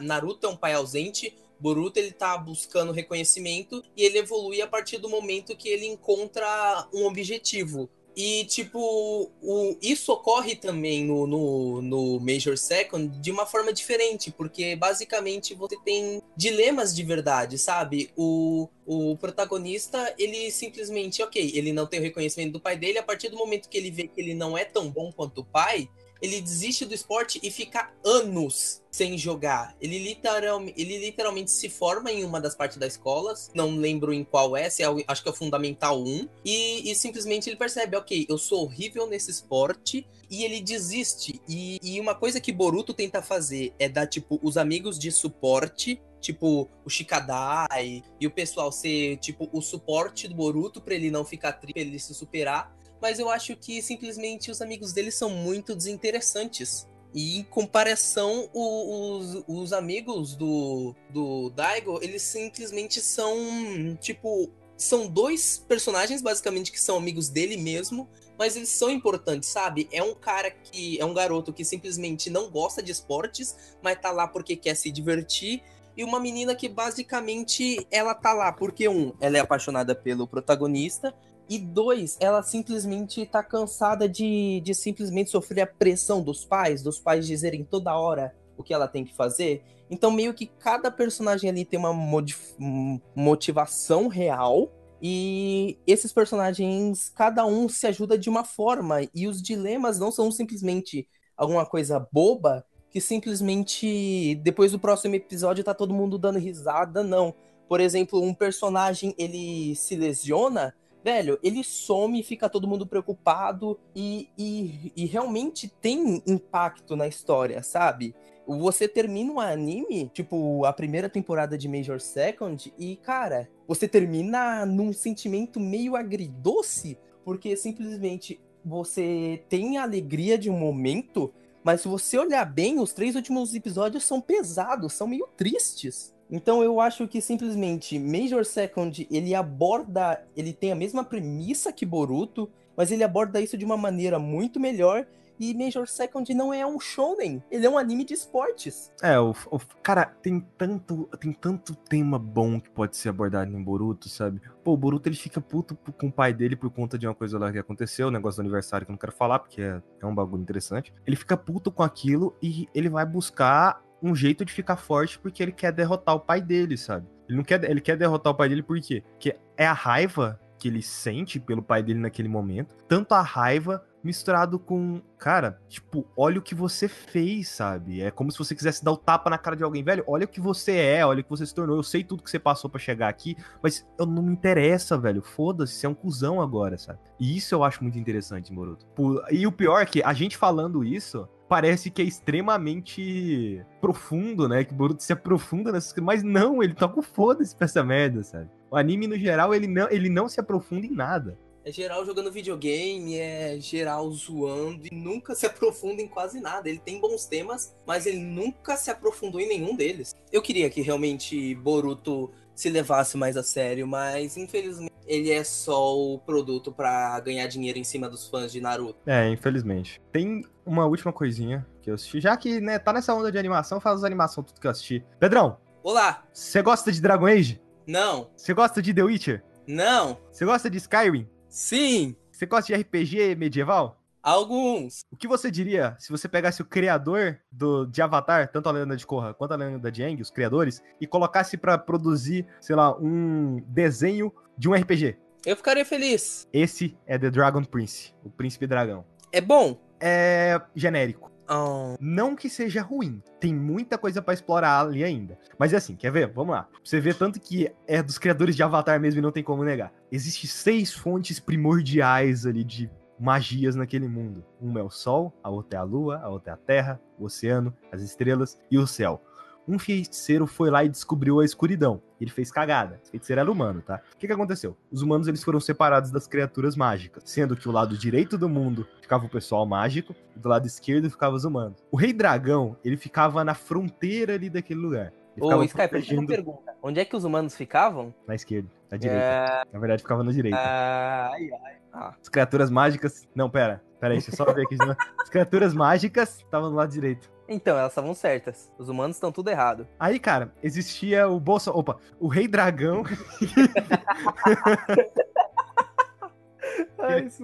Naruto 0.00 0.46
é 0.46 0.50
um 0.50 0.56
pai 0.56 0.74
ausente, 0.74 1.36
Boruto 1.58 1.98
ele 1.98 2.12
tá 2.12 2.36
buscando 2.36 2.92
reconhecimento 2.92 3.82
e 3.96 4.04
ele 4.04 4.18
evolui 4.18 4.60
a 4.60 4.66
partir 4.66 4.98
do 4.98 5.08
momento 5.08 5.56
que 5.56 5.68
ele 5.68 5.86
encontra 5.86 6.88
um 6.92 7.06
objetivo. 7.06 7.88
E, 8.16 8.46
tipo, 8.46 9.30
o, 9.42 9.76
isso 9.82 10.10
ocorre 10.10 10.56
também 10.56 11.04
no, 11.04 11.26
no, 11.26 11.82
no, 11.82 12.18
Major 12.18 12.56
Second 12.56 13.20
de 13.20 13.30
uma 13.30 13.44
forma 13.44 13.74
diferente, 13.74 14.30
porque 14.30 14.74
basicamente 14.74 15.54
você 15.54 15.76
tem 15.84 16.22
dilemas 16.34 16.96
de 16.96 17.02
verdade, 17.02 17.58
sabe? 17.58 18.10
O, 18.16 18.70
o 18.86 19.18
protagonista, 19.18 20.14
ele 20.18 20.50
simplesmente, 20.50 21.22
ok, 21.22 21.52
ele 21.54 21.74
não 21.74 21.86
tem 21.86 22.00
o 22.00 22.02
reconhecimento 22.02 22.54
do 22.54 22.60
pai 22.60 22.78
dele, 22.78 22.96
a 22.96 23.02
partir 23.02 23.28
do 23.28 23.36
momento 23.36 23.68
que 23.68 23.76
ele 23.76 23.90
vê 23.90 24.08
que 24.08 24.18
ele 24.18 24.32
não 24.32 24.56
é 24.56 24.64
tão 24.64 24.90
bom 24.90 25.12
quanto 25.12 25.42
o 25.42 25.44
pai, 25.44 25.86
ele 26.20 26.40
desiste 26.40 26.84
do 26.84 26.94
esporte 26.94 27.38
e 27.42 27.50
fica 27.50 27.90
anos 28.04 28.82
sem 28.90 29.18
jogar. 29.18 29.76
Ele, 29.80 29.98
literal, 29.98 30.62
ele 30.62 30.98
literalmente 30.98 31.50
se 31.50 31.68
forma 31.68 32.10
em 32.10 32.24
uma 32.24 32.40
das 32.40 32.54
partes 32.54 32.78
das 32.78 32.92
escolas, 32.92 33.50
não 33.54 33.76
lembro 33.76 34.12
em 34.12 34.24
qual 34.24 34.56
é, 34.56 34.70
se 34.70 34.82
é 34.82 34.86
acho 35.06 35.22
que 35.22 35.28
é 35.28 35.32
o 35.32 35.34
Fundamental 35.34 36.02
1, 36.02 36.28
e, 36.44 36.90
e, 36.90 36.94
simplesmente 36.94 37.50
ele 37.50 37.56
percebe, 37.56 37.96
ok, 37.96 38.26
eu 38.28 38.38
sou 38.38 38.62
horrível 38.62 39.06
nesse 39.06 39.30
esporte, 39.30 40.06
e 40.30 40.44
ele 40.44 40.60
desiste. 40.60 41.40
E, 41.46 41.78
e 41.82 42.00
uma 42.00 42.14
coisa 42.14 42.40
que 42.40 42.50
Boruto 42.52 42.94
tenta 42.94 43.20
fazer 43.20 43.74
é 43.78 43.88
dar, 43.88 44.06
tipo, 44.06 44.40
os 44.42 44.56
amigos 44.56 44.98
de 44.98 45.12
suporte 45.12 46.00
tipo, 46.18 46.68
o 46.84 46.90
Shikadai 46.90 48.02
e 48.20 48.26
o 48.26 48.30
pessoal 48.30 48.72
ser, 48.72 49.16
tipo, 49.18 49.48
o 49.52 49.60
suporte 49.60 50.26
do 50.26 50.34
Boruto 50.34 50.80
pra 50.80 50.94
ele 50.94 51.08
não 51.08 51.24
ficar 51.24 51.52
triste, 51.52 51.78
ele 51.78 51.98
se 52.00 52.12
superar. 52.14 52.74
Mas 53.00 53.18
eu 53.18 53.28
acho 53.28 53.56
que 53.56 53.82
simplesmente 53.82 54.50
os 54.50 54.62
amigos 54.62 54.92
dele 54.92 55.10
são 55.10 55.30
muito 55.30 55.74
desinteressantes. 55.74 56.88
E 57.14 57.38
em 57.38 57.42
comparação, 57.44 58.48
os, 58.52 59.42
os 59.46 59.72
amigos 59.72 60.34
do, 60.36 60.94
do 61.10 61.50
Daigo, 61.50 61.98
eles 62.02 62.22
simplesmente 62.22 63.00
são, 63.00 63.96
tipo, 64.00 64.50
são 64.76 65.06
dois 65.06 65.64
personagens, 65.66 66.20
basicamente, 66.20 66.70
que 66.70 66.80
são 66.80 66.96
amigos 66.98 67.28
dele 67.28 67.56
mesmo, 67.56 68.08
mas 68.38 68.56
eles 68.56 68.68
são 68.68 68.90
importantes, 68.90 69.48
sabe? 69.48 69.88
É 69.90 70.02
um 70.02 70.14
cara 70.14 70.50
que. 70.50 71.00
É 71.00 71.04
um 71.04 71.14
garoto 71.14 71.52
que 71.52 71.64
simplesmente 71.64 72.28
não 72.28 72.50
gosta 72.50 72.82
de 72.82 72.92
esportes, 72.92 73.56
mas 73.82 73.98
tá 73.98 74.10
lá 74.10 74.28
porque 74.28 74.54
quer 74.56 74.74
se 74.74 74.90
divertir. 74.90 75.62
E 75.96 76.04
uma 76.04 76.20
menina 76.20 76.54
que 76.54 76.68
basicamente 76.68 77.86
ela 77.90 78.14
tá 78.14 78.34
lá 78.34 78.52
porque, 78.52 78.86
um, 78.86 79.14
ela 79.18 79.38
é 79.38 79.40
apaixonada 79.40 79.94
pelo 79.94 80.28
protagonista. 80.28 81.14
E 81.48 81.58
dois, 81.58 82.16
ela 82.20 82.42
simplesmente 82.42 83.24
tá 83.26 83.42
cansada 83.42 84.08
de, 84.08 84.60
de 84.64 84.74
simplesmente 84.74 85.30
sofrer 85.30 85.62
a 85.62 85.66
pressão 85.66 86.22
dos 86.22 86.44
pais, 86.44 86.82
dos 86.82 86.98
pais 86.98 87.26
dizerem 87.26 87.64
toda 87.64 87.96
hora 87.96 88.34
o 88.56 88.62
que 88.62 88.74
ela 88.74 88.88
tem 88.88 89.04
que 89.04 89.14
fazer. 89.14 89.62
Então, 89.90 90.10
meio 90.10 90.34
que 90.34 90.46
cada 90.46 90.90
personagem 90.90 91.48
ali 91.48 91.64
tem 91.64 91.78
uma 91.78 91.90
hum, 91.90 93.00
motivação 93.14 94.08
real. 94.08 94.72
E 95.00 95.78
esses 95.86 96.12
personagens, 96.12 97.10
cada 97.10 97.46
um 97.46 97.68
se 97.68 97.86
ajuda 97.86 98.18
de 98.18 98.28
uma 98.28 98.44
forma. 98.44 99.02
E 99.14 99.28
os 99.28 99.40
dilemas 99.40 99.98
não 99.98 100.10
são 100.10 100.30
simplesmente 100.32 101.06
alguma 101.36 101.66
coisa 101.66 102.04
boba 102.10 102.64
que 102.90 103.00
simplesmente 103.00 104.36
depois 104.36 104.72
do 104.72 104.78
próximo 104.78 105.14
episódio 105.14 105.62
tá 105.62 105.74
todo 105.74 105.92
mundo 105.92 106.16
dando 106.16 106.38
risada, 106.38 107.02
não. 107.02 107.34
Por 107.68 107.78
exemplo, 107.78 108.22
um 108.22 108.32
personagem 108.32 109.14
ele 109.18 109.74
se 109.76 109.94
lesiona, 109.96 110.74
velho, 111.06 111.38
ele 111.40 111.62
some, 111.62 112.20
fica 112.24 112.48
todo 112.48 112.66
mundo 112.66 112.84
preocupado 112.84 113.78
e, 113.94 114.28
e, 114.36 114.92
e 114.96 115.06
realmente 115.06 115.68
tem 115.80 116.20
impacto 116.26 116.96
na 116.96 117.06
história, 117.06 117.62
sabe? 117.62 118.12
Você 118.44 118.88
termina 118.88 119.32
um 119.32 119.38
anime, 119.38 120.10
tipo, 120.12 120.64
a 120.64 120.72
primeira 120.72 121.08
temporada 121.08 121.56
de 121.56 121.68
Major 121.68 122.00
Second, 122.00 122.74
e, 122.76 122.96
cara, 122.96 123.48
você 123.68 123.86
termina 123.86 124.66
num 124.66 124.92
sentimento 124.92 125.60
meio 125.60 125.94
agridoce, 125.94 126.98
porque 127.24 127.56
simplesmente 127.56 128.40
você 128.64 129.44
tem 129.48 129.78
a 129.78 129.84
alegria 129.84 130.36
de 130.36 130.50
um 130.50 130.58
momento, 130.58 131.32
mas 131.62 131.82
se 131.82 131.88
você 131.88 132.18
olhar 132.18 132.44
bem, 132.44 132.80
os 132.80 132.92
três 132.92 133.14
últimos 133.14 133.54
episódios 133.54 134.02
são 134.02 134.20
pesados, 134.20 134.92
são 134.94 135.06
meio 135.06 135.28
tristes. 135.36 136.15
Então 136.30 136.62
eu 136.62 136.80
acho 136.80 137.06
que 137.06 137.20
simplesmente 137.20 137.98
Major 137.98 138.44
Second, 138.44 139.06
ele 139.10 139.34
aborda, 139.34 140.22
ele 140.36 140.52
tem 140.52 140.72
a 140.72 140.76
mesma 140.76 141.04
premissa 141.04 141.72
que 141.72 141.86
Boruto, 141.86 142.50
mas 142.76 142.90
ele 142.90 143.04
aborda 143.04 143.40
isso 143.40 143.56
de 143.56 143.64
uma 143.64 143.76
maneira 143.76 144.18
muito 144.18 144.58
melhor. 144.60 145.06
E 145.38 145.52
Major 145.52 145.86
Second 145.86 146.32
não 146.32 146.50
é 146.52 146.66
um 146.66 146.80
shonen, 146.80 147.42
ele 147.50 147.66
é 147.66 147.68
um 147.68 147.76
anime 147.76 148.04
de 148.06 148.14
esportes. 148.14 148.90
É, 149.02 149.20
o, 149.20 149.32
o- 149.50 149.60
cara, 149.82 150.06
tem 150.22 150.40
tanto, 150.56 151.06
tem 151.20 151.30
tanto 151.30 151.74
tema 151.74 152.18
bom 152.18 152.58
que 152.58 152.70
pode 152.70 152.96
ser 152.96 153.10
abordado 153.10 153.54
em 153.54 153.62
Boruto, 153.62 154.08
sabe? 154.08 154.40
Pô, 154.64 154.72
o 154.72 154.76
Boruto 154.78 155.10
ele 155.10 155.16
fica 155.16 155.38
puto 155.38 155.76
com 155.98 156.06
o 156.06 156.12
pai 156.12 156.32
dele 156.32 156.56
por 156.56 156.70
conta 156.70 156.96
de 156.98 157.06
uma 157.06 157.14
coisa 157.14 157.38
lá 157.38 157.52
que 157.52 157.58
aconteceu, 157.58 158.08
o 158.08 158.10
negócio 158.10 158.38
do 158.38 158.46
aniversário 158.46 158.86
que 158.86 158.90
eu 158.90 158.94
não 158.94 158.98
quero 158.98 159.12
falar, 159.12 159.38
porque 159.40 159.60
é, 159.60 159.82
é 160.00 160.06
um 160.06 160.14
bagulho 160.14 160.40
interessante. 160.42 160.90
Ele 161.06 161.16
fica 161.16 161.36
puto 161.36 161.70
com 161.70 161.82
aquilo 161.82 162.34
e 162.42 162.66
ele 162.74 162.88
vai 162.88 163.04
buscar 163.04 163.84
um 164.06 164.14
jeito 164.14 164.44
de 164.44 164.52
ficar 164.52 164.76
forte 164.76 165.18
porque 165.18 165.42
ele 165.42 165.52
quer 165.52 165.72
derrotar 165.72 166.14
o 166.14 166.20
pai 166.20 166.40
dele, 166.40 166.76
sabe? 166.76 167.06
Ele 167.28 167.36
não 167.36 167.44
quer, 167.44 167.62
ele 167.68 167.80
quer 167.80 167.96
derrotar 167.96 168.32
o 168.32 168.36
pai 168.36 168.48
dele 168.48 168.62
por 168.62 168.80
quê? 168.80 169.02
Porque 169.12 169.36
é 169.56 169.66
a 169.66 169.72
raiva 169.72 170.40
que 170.58 170.68
ele 170.68 170.80
sente 170.80 171.38
pelo 171.38 171.62
pai 171.62 171.82
dele 171.82 171.98
naquele 171.98 172.28
momento, 172.28 172.74
tanto 172.88 173.12
a 173.12 173.20
raiva 173.20 173.84
misturado 174.06 174.58
com, 174.58 175.02
cara, 175.18 175.60
tipo, 175.68 176.06
olha 176.16 176.38
o 176.38 176.42
que 176.42 176.54
você 176.54 176.88
fez, 176.88 177.48
sabe? 177.48 178.00
É 178.00 178.10
como 178.10 178.30
se 178.32 178.38
você 178.38 178.54
quisesse 178.54 178.82
dar 178.84 178.92
o 178.92 178.96
tapa 178.96 179.28
na 179.28 179.36
cara 179.36 179.56
de 179.56 179.62
alguém, 179.64 179.82
velho. 179.82 180.04
Olha 180.06 180.24
o 180.24 180.28
que 180.28 180.40
você 180.40 180.72
é, 180.76 181.04
olha 181.04 181.20
o 181.20 181.24
que 181.24 181.28
você 181.30 181.44
se 181.44 181.54
tornou. 181.54 181.76
Eu 181.76 181.82
sei 181.82 182.02
tudo 182.04 182.22
que 182.22 182.30
você 182.30 182.38
passou 182.38 182.70
pra 182.70 182.78
chegar 182.80 183.08
aqui, 183.08 183.36
mas 183.62 183.86
eu 183.98 184.06
não 184.06 184.22
me 184.22 184.32
interessa, 184.32 184.96
velho. 184.96 185.20
Foda-se, 185.22 185.74
você 185.74 185.86
é 185.86 185.88
um 185.88 185.94
cuzão 185.94 186.40
agora, 186.40 186.78
sabe? 186.78 186.98
E 187.20 187.36
isso 187.36 187.54
eu 187.54 187.62
acho 187.64 187.82
muito 187.82 187.98
interessante. 187.98 188.52
Por- 188.94 189.24
E 189.30 189.46
o 189.46 189.52
pior 189.52 189.80
é 189.80 189.86
que 189.86 190.02
a 190.02 190.12
gente 190.12 190.36
falando 190.36 190.82
isso 190.84 191.28
parece 191.48 191.90
que 191.90 192.02
é 192.02 192.04
extremamente 192.04 193.64
profundo, 193.80 194.48
né? 194.48 194.64
Que 194.64 194.74
Boruto 194.74 195.02
se 195.02 195.12
aprofunda 195.12 195.70
nessas 195.72 195.92
coisas, 195.92 196.04
mas 196.04 196.22
não, 196.22 196.62
ele 196.62 196.74
toca 196.74 196.98
o 196.98 197.02
foda-se 197.02 197.54
pra 197.54 197.64
essa 197.66 197.82
merda, 197.84 198.22
sabe? 198.22 198.48
O 198.70 198.76
anime, 198.76 199.06
no 199.06 199.16
geral, 199.16 199.54
ele 199.54 199.66
não, 199.66 199.88
ele 199.90 200.08
não 200.08 200.28
se 200.28 200.40
aprofunda 200.40 200.86
em 200.86 200.90
nada. 200.92 201.38
É 201.66 201.72
geral 201.72 202.06
jogando 202.06 202.30
videogame, 202.30 203.18
é 203.18 203.58
geral 203.58 204.08
zoando 204.12 204.86
e 204.86 204.94
nunca 204.94 205.34
se 205.34 205.46
aprofunda 205.46 206.00
em 206.00 206.06
quase 206.06 206.38
nada. 206.38 206.68
Ele 206.68 206.78
tem 206.78 207.00
bons 207.00 207.26
temas, 207.26 207.74
mas 207.84 208.06
ele 208.06 208.20
nunca 208.20 208.76
se 208.76 208.88
aprofundou 208.88 209.40
em 209.40 209.48
nenhum 209.48 209.74
deles. 209.74 210.14
Eu 210.30 210.40
queria 210.40 210.70
que 210.70 210.80
realmente 210.80 211.56
Boruto 211.56 212.30
se 212.54 212.70
levasse 212.70 213.16
mais 213.16 213.36
a 213.36 213.42
sério, 213.42 213.84
mas 213.84 214.36
infelizmente 214.36 214.92
ele 215.08 215.32
é 215.32 215.42
só 215.42 215.98
o 215.98 216.20
produto 216.20 216.70
pra 216.70 217.18
ganhar 217.18 217.48
dinheiro 217.48 217.80
em 217.80 217.84
cima 217.84 218.08
dos 218.08 218.28
fãs 218.28 218.52
de 218.52 218.60
Naruto. 218.60 219.00
É, 219.04 219.28
infelizmente. 219.28 220.00
Tem 220.12 220.44
uma 220.64 220.86
última 220.86 221.12
coisinha 221.12 221.66
que 221.82 221.90
eu 221.90 221.94
assisti. 221.94 222.20
Já 222.20 222.36
que, 222.36 222.60
né, 222.60 222.78
tá 222.78 222.92
nessa 222.92 223.12
onda 223.12 223.32
de 223.32 223.38
animação, 223.38 223.80
faz 223.80 223.96
as 223.96 224.04
animação 224.04 224.44
tudo 224.44 224.60
que 224.60 224.68
eu 224.68 224.70
assisti. 224.70 225.04
Pedrão, 225.18 225.58
Olá! 225.82 226.22
você 226.32 226.62
gosta 226.62 226.92
de 226.92 227.02
Dragon 227.02 227.26
Age? 227.26 227.60
Não! 227.84 228.30
Você 228.36 228.54
gosta 228.54 228.80
de 228.80 228.94
The 228.94 229.02
Witcher? 229.02 229.42
Não! 229.66 230.16
Você 230.30 230.44
gosta 230.44 230.70
de 230.70 230.78
Skyrim? 230.78 231.28
Sim! 231.56 232.14
Você 232.30 232.44
gosta 232.44 232.66
de 232.66 232.78
RPG 232.78 233.34
medieval? 233.34 233.98
Alguns! 234.22 235.00
O 235.10 235.16
que 235.16 235.26
você 235.26 235.50
diria 235.50 235.96
se 235.98 236.10
você 236.10 236.28
pegasse 236.28 236.60
o 236.60 236.66
criador 236.66 237.40
do, 237.50 237.86
de 237.86 238.02
Avatar, 238.02 238.52
tanto 238.52 238.68
a 238.68 238.72
Lenda 238.72 238.94
de 238.94 239.06
Korra 239.06 239.32
quanto 239.32 239.52
a 239.52 239.56
Lenda 239.56 239.90
de 239.90 240.02
Aang, 240.02 240.20
os 240.20 240.30
criadores, 240.30 240.82
e 241.00 241.06
colocasse 241.06 241.56
pra 241.56 241.78
produzir, 241.78 242.46
sei 242.60 242.76
lá, 242.76 242.94
um 242.98 243.64
desenho 243.68 244.30
de 244.58 244.68
um 244.68 244.74
RPG? 244.74 245.16
Eu 245.46 245.56
ficaria 245.56 245.86
feliz. 245.86 246.46
Esse 246.52 246.94
é 247.06 247.18
The 247.18 247.30
Dragon 247.30 247.64
Prince, 247.64 248.12
o 248.22 248.28
Príncipe 248.28 248.66
Dragão. 248.66 249.06
É 249.32 249.40
bom? 249.40 249.80
É 249.98 250.60
genérico. 250.74 251.32
Ah, 251.48 251.96
Não 252.00 252.34
que 252.34 252.48
seja 252.48 252.82
ruim, 252.82 253.22
tem 253.40 253.54
muita 253.54 253.96
coisa 253.96 254.20
pra 254.20 254.34
explorar 254.34 254.80
ali 254.80 255.04
ainda. 255.04 255.38
Mas 255.58 255.72
é 255.72 255.76
assim, 255.76 255.94
quer 255.96 256.10
ver? 256.10 256.28
Vamos 256.28 256.54
lá. 256.54 256.68
Você 256.82 257.00
vê 257.00 257.14
tanto 257.14 257.40
que 257.40 257.70
é 257.86 258.02
dos 258.02 258.18
criadores 258.18 258.56
de 258.56 258.62
Avatar 258.62 259.00
mesmo 259.00 259.18
e 259.18 259.22
não 259.22 259.32
tem 259.32 259.42
como 259.42 259.64
negar. 259.64 259.92
Existem 260.10 260.48
seis 260.48 260.92
fontes 260.92 261.38
primordiais 261.38 262.46
ali 262.46 262.64
de 262.64 262.90
magias 263.18 263.74
naquele 263.74 264.08
mundo. 264.08 264.44
Uma 264.60 264.80
é 264.80 264.82
o 264.82 264.90
Sol, 264.90 265.32
a 265.42 265.48
outra 265.48 265.78
é 265.78 265.80
a 265.80 265.84
Lua, 265.84 266.18
a 266.18 266.28
outra 266.28 266.52
é 266.52 266.54
a 266.54 266.58
Terra, 266.58 267.00
o 267.18 267.24
Oceano, 267.24 267.74
as 267.90 268.02
estrelas 268.02 268.58
e 268.70 268.78
o 268.78 268.86
céu. 268.86 269.22
Um 269.68 269.78
feiticeiro 269.78 270.46
foi 270.46 270.70
lá 270.70 270.84
e 270.84 270.88
descobriu 270.88 271.40
a 271.40 271.44
escuridão. 271.44 272.00
Ele 272.20 272.30
fez 272.30 272.50
cagada. 272.50 272.98
Esse 273.02 273.10
feiticeiro 273.10 273.40
era 273.40 273.50
humano, 273.50 273.82
tá? 273.82 274.00
O 274.14 274.16
que, 274.16 274.26
que 274.26 274.32
aconteceu? 274.32 274.76
Os 274.90 275.02
humanos 275.02 275.26
eles 275.26 275.42
foram 275.42 275.60
separados 275.60 276.10
das 276.10 276.26
criaturas 276.26 276.76
mágicas, 276.76 277.24
sendo 277.26 277.56
que 277.56 277.68
o 277.68 277.72
lado 277.72 277.98
direito 277.98 278.38
do 278.38 278.48
mundo 278.48 278.86
ficava 279.00 279.26
o 279.26 279.28
pessoal 279.28 279.66
mágico 279.66 280.14
e 280.34 280.38
do 280.38 280.48
lado 280.48 280.66
esquerdo 280.66 281.10
ficava 281.10 281.34
os 281.34 281.44
humanos. 281.44 281.84
O 281.90 281.96
rei 281.96 282.12
dragão, 282.12 282.76
ele 282.84 282.96
ficava 282.96 283.42
na 283.44 283.54
fronteira 283.54 284.34
ali 284.34 284.48
daquele 284.48 284.80
lugar. 284.80 285.12
Ô, 285.38 285.62
Skype, 285.64 285.88
protegendo 285.88 286.20
uma 286.22 286.28
pergunta. 286.28 286.74
Onde 286.82 287.00
é 287.00 287.04
que 287.04 287.14
os 287.14 287.24
humanos 287.24 287.54
ficavam? 287.54 288.14
na 288.26 288.34
esquerda, 288.34 288.70
na 288.90 288.96
direita. 288.96 289.24
É... 289.24 289.62
Na 289.72 289.78
verdade, 289.78 290.02
ficava 290.02 290.22
na 290.22 290.32
direita. 290.32 290.58
Ai, 290.58 291.50
ai. 291.64 291.76
Ah, 291.92 292.14
As 292.20 292.28
criaturas 292.28 292.70
mágicas. 292.70 293.26
Não, 293.34 293.50
pera. 293.50 293.82
Pera 294.00 294.12
aí, 294.12 294.18
deixa 294.18 294.30
eu 294.30 294.36
só 294.36 294.52
ver 294.52 294.62
aqui. 294.62 294.76
As 295.20 295.28
criaturas 295.28 295.74
mágicas 295.74 296.38
estavam 296.38 296.70
do 296.70 296.76
lado 296.76 296.90
direito. 296.90 297.30
Então, 297.48 297.78
elas 297.78 297.92
estavam 297.92 298.14
certas. 298.14 298.72
Os 298.78 298.88
humanos 298.88 299.16
estão 299.16 299.30
tudo 299.30 299.50
errado. 299.50 299.86
Aí, 299.98 300.18
cara, 300.18 300.52
existia 300.62 301.28
o 301.28 301.38
Bolsa. 301.38 301.70
Opa, 301.70 301.96
o 302.18 302.28
Rei 302.28 302.48
Dragão. 302.48 303.04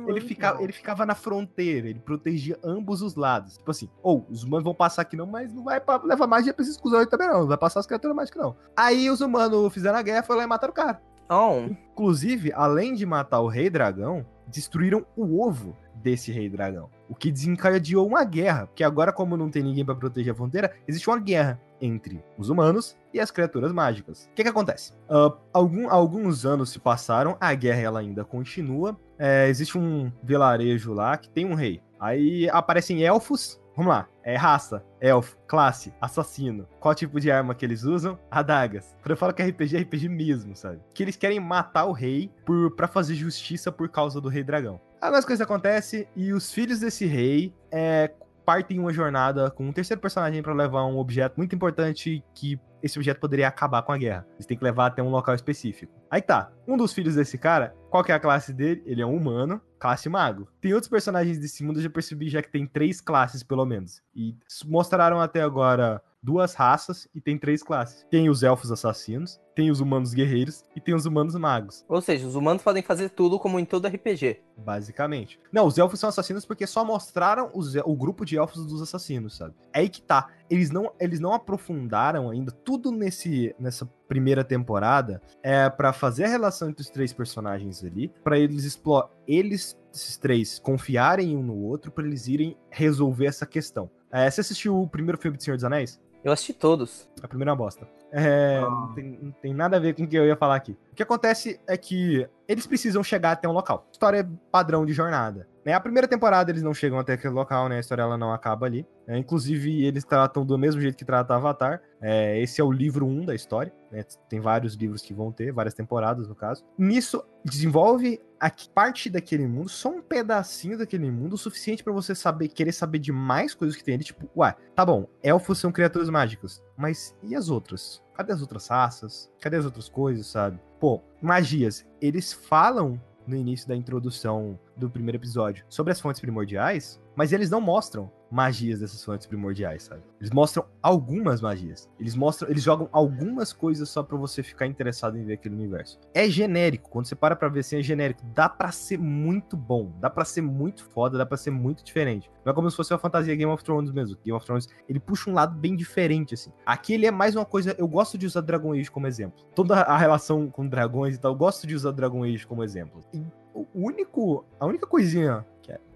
ele, 0.08 0.20
ficava, 0.20 0.62
ele 0.62 0.72
ficava 0.72 1.06
na 1.06 1.14
fronteira, 1.14 1.88
ele 1.88 2.00
protegia 2.00 2.58
ambos 2.62 3.02
os 3.02 3.14
lados. 3.14 3.56
Tipo 3.56 3.70
assim, 3.70 3.88
ou 4.02 4.26
os 4.28 4.42
humanos 4.42 4.64
vão 4.64 4.74
passar 4.74 5.02
aqui 5.02 5.16
não, 5.16 5.26
mas 5.26 5.52
não 5.52 5.64
vai 5.64 5.80
pra, 5.80 6.00
levar 6.02 6.26
magia 6.26 6.52
pra 6.52 6.62
esses 6.62 6.76
cuzões 6.76 7.06
também 7.06 7.28
não. 7.28 7.40
Não 7.40 7.48
vai 7.48 7.58
passar 7.58 7.80
as 7.80 7.86
criaturas 7.86 8.16
mágicas 8.16 8.42
não. 8.42 8.56
Aí 8.76 9.10
os 9.10 9.20
humanos 9.20 9.72
fizeram 9.72 9.98
a 9.98 10.02
guerra, 10.02 10.22
foram 10.22 10.38
lá 10.38 10.44
e 10.44 10.48
mataram 10.48 10.72
o 10.72 10.74
cara. 10.74 11.00
Oh, 11.30 11.60
Inclusive, 11.92 12.52
além 12.52 12.94
de 12.94 13.06
matar 13.06 13.40
o 13.40 13.48
Rei 13.48 13.70
Dragão, 13.70 14.26
destruíram 14.46 15.06
o 15.16 15.42
ovo 15.42 15.76
desse 15.94 16.32
Rei 16.32 16.48
Dragão. 16.48 16.90
O 17.12 17.14
que 17.14 17.30
desencadeou 17.30 18.06
uma 18.06 18.24
guerra. 18.24 18.66
Porque 18.66 18.82
agora, 18.82 19.12
como 19.12 19.36
não 19.36 19.50
tem 19.50 19.62
ninguém 19.62 19.84
pra 19.84 19.94
proteger 19.94 20.32
a 20.32 20.34
fronteira, 20.34 20.72
existe 20.88 21.08
uma 21.10 21.18
guerra 21.18 21.60
entre 21.78 22.24
os 22.38 22.48
humanos 22.48 22.96
e 23.12 23.20
as 23.20 23.30
criaturas 23.30 23.70
mágicas. 23.70 24.24
O 24.32 24.34
que, 24.34 24.42
que 24.42 24.48
acontece? 24.48 24.94
Ah, 25.10 25.36
algum- 25.52 25.90
alguns 25.90 26.46
anos 26.46 26.70
se 26.70 26.78
passaram, 26.78 27.36
a 27.38 27.52
guerra 27.54 27.80
ela 27.82 28.00
ainda 28.00 28.24
continua. 28.24 28.96
É, 29.18 29.46
existe 29.48 29.76
um 29.76 30.10
vilarejo 30.22 30.94
lá 30.94 31.18
que 31.18 31.28
tem 31.28 31.44
um 31.44 31.54
rei. 31.54 31.82
Aí 32.00 32.48
aparecem 32.50 33.02
elfos 33.04 33.60
Vamos 33.76 33.92
lá. 33.92 34.08
É 34.22 34.36
raça, 34.36 34.84
elfo, 35.00 35.36
classe, 35.46 35.92
assassino. 36.00 36.68
Qual 36.78 36.94
tipo 36.94 37.18
de 37.18 37.30
arma 37.30 37.54
que 37.54 37.64
eles 37.64 37.82
usam? 37.82 38.18
Adagas. 38.30 38.94
Quando 39.02 39.12
eu 39.12 39.16
falo 39.16 39.32
que 39.32 39.42
é 39.42 39.46
RPG, 39.46 39.76
é 39.76 39.80
RPG 39.80 40.08
mesmo, 40.08 40.54
sabe? 40.54 40.80
Que 40.94 41.02
eles 41.02 41.16
querem 41.16 41.40
matar 41.40 41.86
o 41.86 41.92
rei 41.92 42.30
por, 42.44 42.70
pra 42.76 42.86
fazer 42.86 43.14
justiça 43.14 43.72
por 43.72 43.88
causa 43.88 44.20
do 44.20 44.28
rei 44.28 44.44
dragão. 44.44 44.80
Algumas 45.00 45.24
coisas 45.24 45.42
acontecem 45.42 46.06
e 46.14 46.32
os 46.32 46.52
filhos 46.52 46.80
desse 46.80 47.06
rei 47.06 47.52
é, 47.70 48.12
partem 48.44 48.78
uma 48.78 48.92
jornada 48.92 49.50
com 49.50 49.66
um 49.66 49.72
terceiro 49.72 50.00
personagem 50.00 50.42
para 50.42 50.52
levar 50.52 50.84
um 50.84 50.98
objeto 50.98 51.34
muito 51.36 51.54
importante 51.54 52.22
que 52.34 52.60
esse 52.82 52.98
objeto 52.98 53.20
poderia 53.20 53.48
acabar 53.48 53.82
com 53.82 53.92
a 53.92 53.98
guerra. 53.98 54.26
Eles 54.34 54.46
têm 54.46 54.56
que 54.56 54.64
levar 54.64 54.86
até 54.86 55.02
um 55.02 55.10
local 55.10 55.34
específico. 55.34 55.92
Aí 56.10 56.20
tá, 56.20 56.50
um 56.66 56.76
dos 56.76 56.92
filhos 56.92 57.14
desse 57.14 57.38
cara, 57.38 57.74
qual 57.88 58.02
que 58.02 58.10
é 58.10 58.14
a 58.14 58.20
classe 58.20 58.52
dele? 58.52 58.82
Ele 58.84 59.00
é 59.00 59.06
um 59.06 59.16
humano, 59.16 59.60
classe 59.82 60.08
mago. 60.08 60.46
Tem 60.60 60.72
outros 60.72 60.88
personagens 60.88 61.40
desse 61.40 61.64
mundo, 61.64 61.80
eu 61.80 61.82
já 61.82 61.90
percebi 61.90 62.28
já 62.28 62.40
que 62.40 62.48
tem 62.48 62.64
três 62.64 63.00
classes, 63.00 63.42
pelo 63.42 63.66
menos. 63.66 64.00
E 64.14 64.36
mostraram 64.64 65.20
até 65.20 65.42
agora 65.42 66.00
duas 66.22 66.54
raças 66.54 67.08
e 67.14 67.20
tem 67.20 67.36
três 67.36 67.62
classes. 67.62 68.06
Tem 68.10 68.28
os 68.28 68.42
elfos 68.42 68.70
assassinos, 68.70 69.40
tem 69.54 69.70
os 69.70 69.80
humanos 69.80 70.14
guerreiros 70.14 70.64
e 70.76 70.80
tem 70.80 70.94
os 70.94 71.04
humanos 71.04 71.34
magos. 71.34 71.84
Ou 71.88 72.00
seja, 72.00 72.26
os 72.26 72.34
humanos 72.34 72.62
podem 72.62 72.82
fazer 72.82 73.10
tudo 73.10 73.38
como 73.38 73.58
em 73.58 73.64
todo 73.64 73.88
RPG. 73.88 74.40
Basicamente. 74.56 75.40
Não, 75.52 75.66
os 75.66 75.76
elfos 75.78 75.98
são 75.98 76.08
assassinos 76.08 76.44
porque 76.44 76.66
só 76.66 76.84
mostraram 76.84 77.50
os, 77.52 77.74
o 77.74 77.96
grupo 77.96 78.24
de 78.24 78.36
elfos 78.36 78.64
dos 78.66 78.80
assassinos, 78.80 79.36
sabe? 79.36 79.54
É 79.72 79.80
aí 79.80 79.88
que 79.88 80.00
tá. 80.00 80.28
Eles 80.48 80.70
não, 80.70 80.92
eles 81.00 81.18
não 81.18 81.32
aprofundaram 81.32 82.30
ainda 82.30 82.52
tudo 82.52 82.90
nesse, 82.90 83.54
nessa 83.58 83.86
primeira 84.06 84.44
temporada 84.44 85.20
é 85.42 85.68
para 85.70 85.92
fazer 85.92 86.24
a 86.24 86.28
relação 86.28 86.68
entre 86.68 86.82
os 86.82 86.90
três 86.90 87.12
personagens 87.12 87.82
ali, 87.82 88.12
para 88.22 88.38
eles 88.38 88.64
explorar 88.64 89.10
eles 89.26 89.76
esses 89.94 90.16
três 90.16 90.58
confiarem 90.58 91.36
um 91.36 91.42
no 91.42 91.56
outro 91.56 91.90
para 91.90 92.06
eles 92.06 92.26
irem 92.26 92.56
resolver 92.70 93.26
essa 93.26 93.46
questão. 93.46 93.90
É, 94.10 94.30
você 94.30 94.40
assistiu 94.40 94.80
o 94.80 94.88
primeiro 94.88 95.18
filme 95.18 95.36
de 95.36 95.44
Senhor 95.44 95.56
dos 95.56 95.64
Anéis? 95.64 96.00
Eu 96.24 96.30
assisti 96.30 96.52
todos. 96.52 97.08
A 97.20 97.26
primeira 97.26 97.52
é 97.52 97.56
bosta. 97.56 97.86
É, 98.12 98.58
Ah. 98.62 98.68
não, 98.68 98.94
tem, 98.94 99.18
não 99.22 99.30
tem 99.32 99.54
nada 99.54 99.76
a 99.78 99.80
ver 99.80 99.94
com 99.94 100.02
o 100.04 100.06
que 100.06 100.16
eu 100.16 100.26
ia 100.26 100.36
falar 100.36 100.56
aqui. 100.56 100.76
O 100.92 100.94
que 100.94 101.02
acontece 101.02 101.58
é 101.66 101.76
que 101.78 102.28
eles 102.46 102.66
precisam 102.66 103.02
chegar 103.02 103.32
até 103.32 103.48
um 103.48 103.52
local. 103.52 103.86
História 103.90 104.18
é 104.20 104.26
padrão 104.50 104.84
de 104.84 104.92
jornada. 104.92 105.48
Né? 105.64 105.72
A 105.72 105.80
primeira 105.80 106.06
temporada 106.08 106.50
eles 106.50 106.62
não 106.62 106.74
chegam 106.74 106.98
até 106.98 107.12
aquele 107.14 107.32
local, 107.32 107.68
né? 107.68 107.76
A 107.76 107.80
história 107.80 108.02
ela 108.02 108.18
não 108.18 108.32
acaba 108.32 108.66
ali. 108.66 108.84
É, 109.06 109.16
inclusive, 109.16 109.84
eles 109.84 110.04
tratam 110.04 110.44
do 110.44 110.58
mesmo 110.58 110.80
jeito 110.80 110.96
que 110.96 111.04
trata 111.04 111.34
Avatar. 111.36 111.80
É, 112.00 112.38
esse 112.42 112.60
é 112.60 112.64
o 112.64 112.70
livro 112.72 113.06
1 113.06 113.24
da 113.24 113.34
história. 113.34 113.72
né? 113.90 114.04
Tem 114.28 114.40
vários 114.40 114.74
livros 114.74 115.00
que 115.02 115.14
vão 115.14 115.30
ter, 115.32 115.52
várias 115.52 115.72
temporadas 115.72 116.28
no 116.28 116.34
caso. 116.34 116.64
Nisso, 116.76 117.24
desenvolve 117.44 118.20
a 118.40 118.50
parte 118.74 119.08
daquele 119.08 119.46
mundo, 119.46 119.68
só 119.68 119.88
um 119.88 120.02
pedacinho 120.02 120.76
daquele 120.76 121.08
mundo, 121.10 121.34
o 121.34 121.38
suficiente 121.38 121.84
pra 121.84 121.92
você 121.92 122.12
saber, 122.12 122.48
querer 122.48 122.72
saber 122.72 122.98
de 122.98 123.12
mais 123.12 123.54
coisas 123.54 123.76
que 123.76 123.84
tem 123.84 123.94
ali. 123.94 124.02
Tipo, 124.02 124.28
ué, 124.36 124.56
tá 124.74 124.84
bom, 124.84 125.06
elfos 125.22 125.58
são 125.60 125.70
criaturas 125.70 126.10
mágicas, 126.10 126.60
mas 126.82 127.16
e 127.22 127.36
as 127.36 127.48
outras? 127.48 128.02
Cadê 128.12 128.32
as 128.32 128.40
outras 128.40 128.66
raças? 128.66 129.30
Cadê 129.40 129.56
as 129.56 129.64
outras 129.64 129.88
coisas, 129.88 130.26
sabe? 130.26 130.58
Pô, 130.80 131.00
magias. 131.22 131.86
Eles 132.00 132.32
falam 132.32 133.00
no 133.24 133.36
início 133.36 133.68
da 133.68 133.76
introdução 133.76 134.58
do 134.76 134.90
primeiro 134.90 135.16
episódio 135.16 135.64
sobre 135.68 135.92
as 135.92 136.00
fontes 136.00 136.20
primordiais, 136.20 137.00
mas 137.14 137.32
eles 137.32 137.48
não 137.48 137.60
mostram 137.60 138.10
magias 138.32 138.80
dessas 138.80 139.04
fontes 139.04 139.26
primordiais, 139.26 139.82
sabe? 139.82 140.02
Eles 140.18 140.30
mostram 140.32 140.64
algumas 140.82 141.42
magias. 141.42 141.90
Eles 142.00 142.16
mostram, 142.16 142.50
eles 142.50 142.62
jogam 142.62 142.88
algumas 142.90 143.52
coisas 143.52 143.88
só 143.90 144.02
pra 144.02 144.16
você 144.16 144.42
ficar 144.42 144.66
interessado 144.66 145.18
em 145.18 145.24
ver 145.24 145.34
aquele 145.34 145.54
universo. 145.54 146.00
É 146.14 146.28
genérico, 146.30 146.88
quando 146.88 147.06
você 147.06 147.14
para 147.14 147.36
pra 147.36 147.48
ver 147.48 147.60
assim, 147.60 147.78
é 147.78 147.82
genérico. 147.82 148.22
Dá 148.34 148.48
pra 148.48 148.72
ser 148.72 148.98
muito 148.98 149.54
bom, 149.54 149.92
dá 150.00 150.08
pra 150.08 150.24
ser 150.24 150.40
muito 150.40 150.82
foda, 150.84 151.18
dá 151.18 151.26
pra 151.26 151.36
ser 151.36 151.50
muito 151.50 151.84
diferente. 151.84 152.30
Não 152.44 152.52
é 152.52 152.54
como 152.54 152.70
se 152.70 152.76
fosse 152.76 152.92
uma 152.92 152.98
fantasia 152.98 153.36
Game 153.36 153.52
of 153.52 153.62
Thrones 153.62 153.90
mesmo. 153.90 154.16
Game 154.24 154.36
of 154.36 154.46
Thrones, 154.46 154.66
ele 154.88 154.98
puxa 154.98 155.30
um 155.30 155.34
lado 155.34 155.54
bem 155.58 155.76
diferente, 155.76 156.32
assim. 156.32 156.50
Aqui 156.64 156.94
ele 156.94 157.06
é 157.06 157.10
mais 157.10 157.36
uma 157.36 157.44
coisa, 157.44 157.76
eu 157.78 157.86
gosto 157.86 158.16
de 158.16 158.24
usar 158.24 158.40
Dragon 158.40 158.72
Age 158.72 158.90
como 158.90 159.06
exemplo. 159.06 159.44
Toda 159.54 159.82
a 159.82 159.98
relação 159.98 160.48
com 160.48 160.66
dragões 160.66 161.16
e 161.16 161.18
tal, 161.18 161.32
eu 161.32 161.36
gosto 161.36 161.66
de 161.66 161.74
usar 161.74 161.90
Dragon 161.90 162.24
Age 162.24 162.46
como 162.46 162.64
exemplo. 162.64 163.04
E 163.12 163.22
o 163.54 163.66
único, 163.74 164.46
a 164.58 164.64
única 164.64 164.86
coisinha 164.86 165.44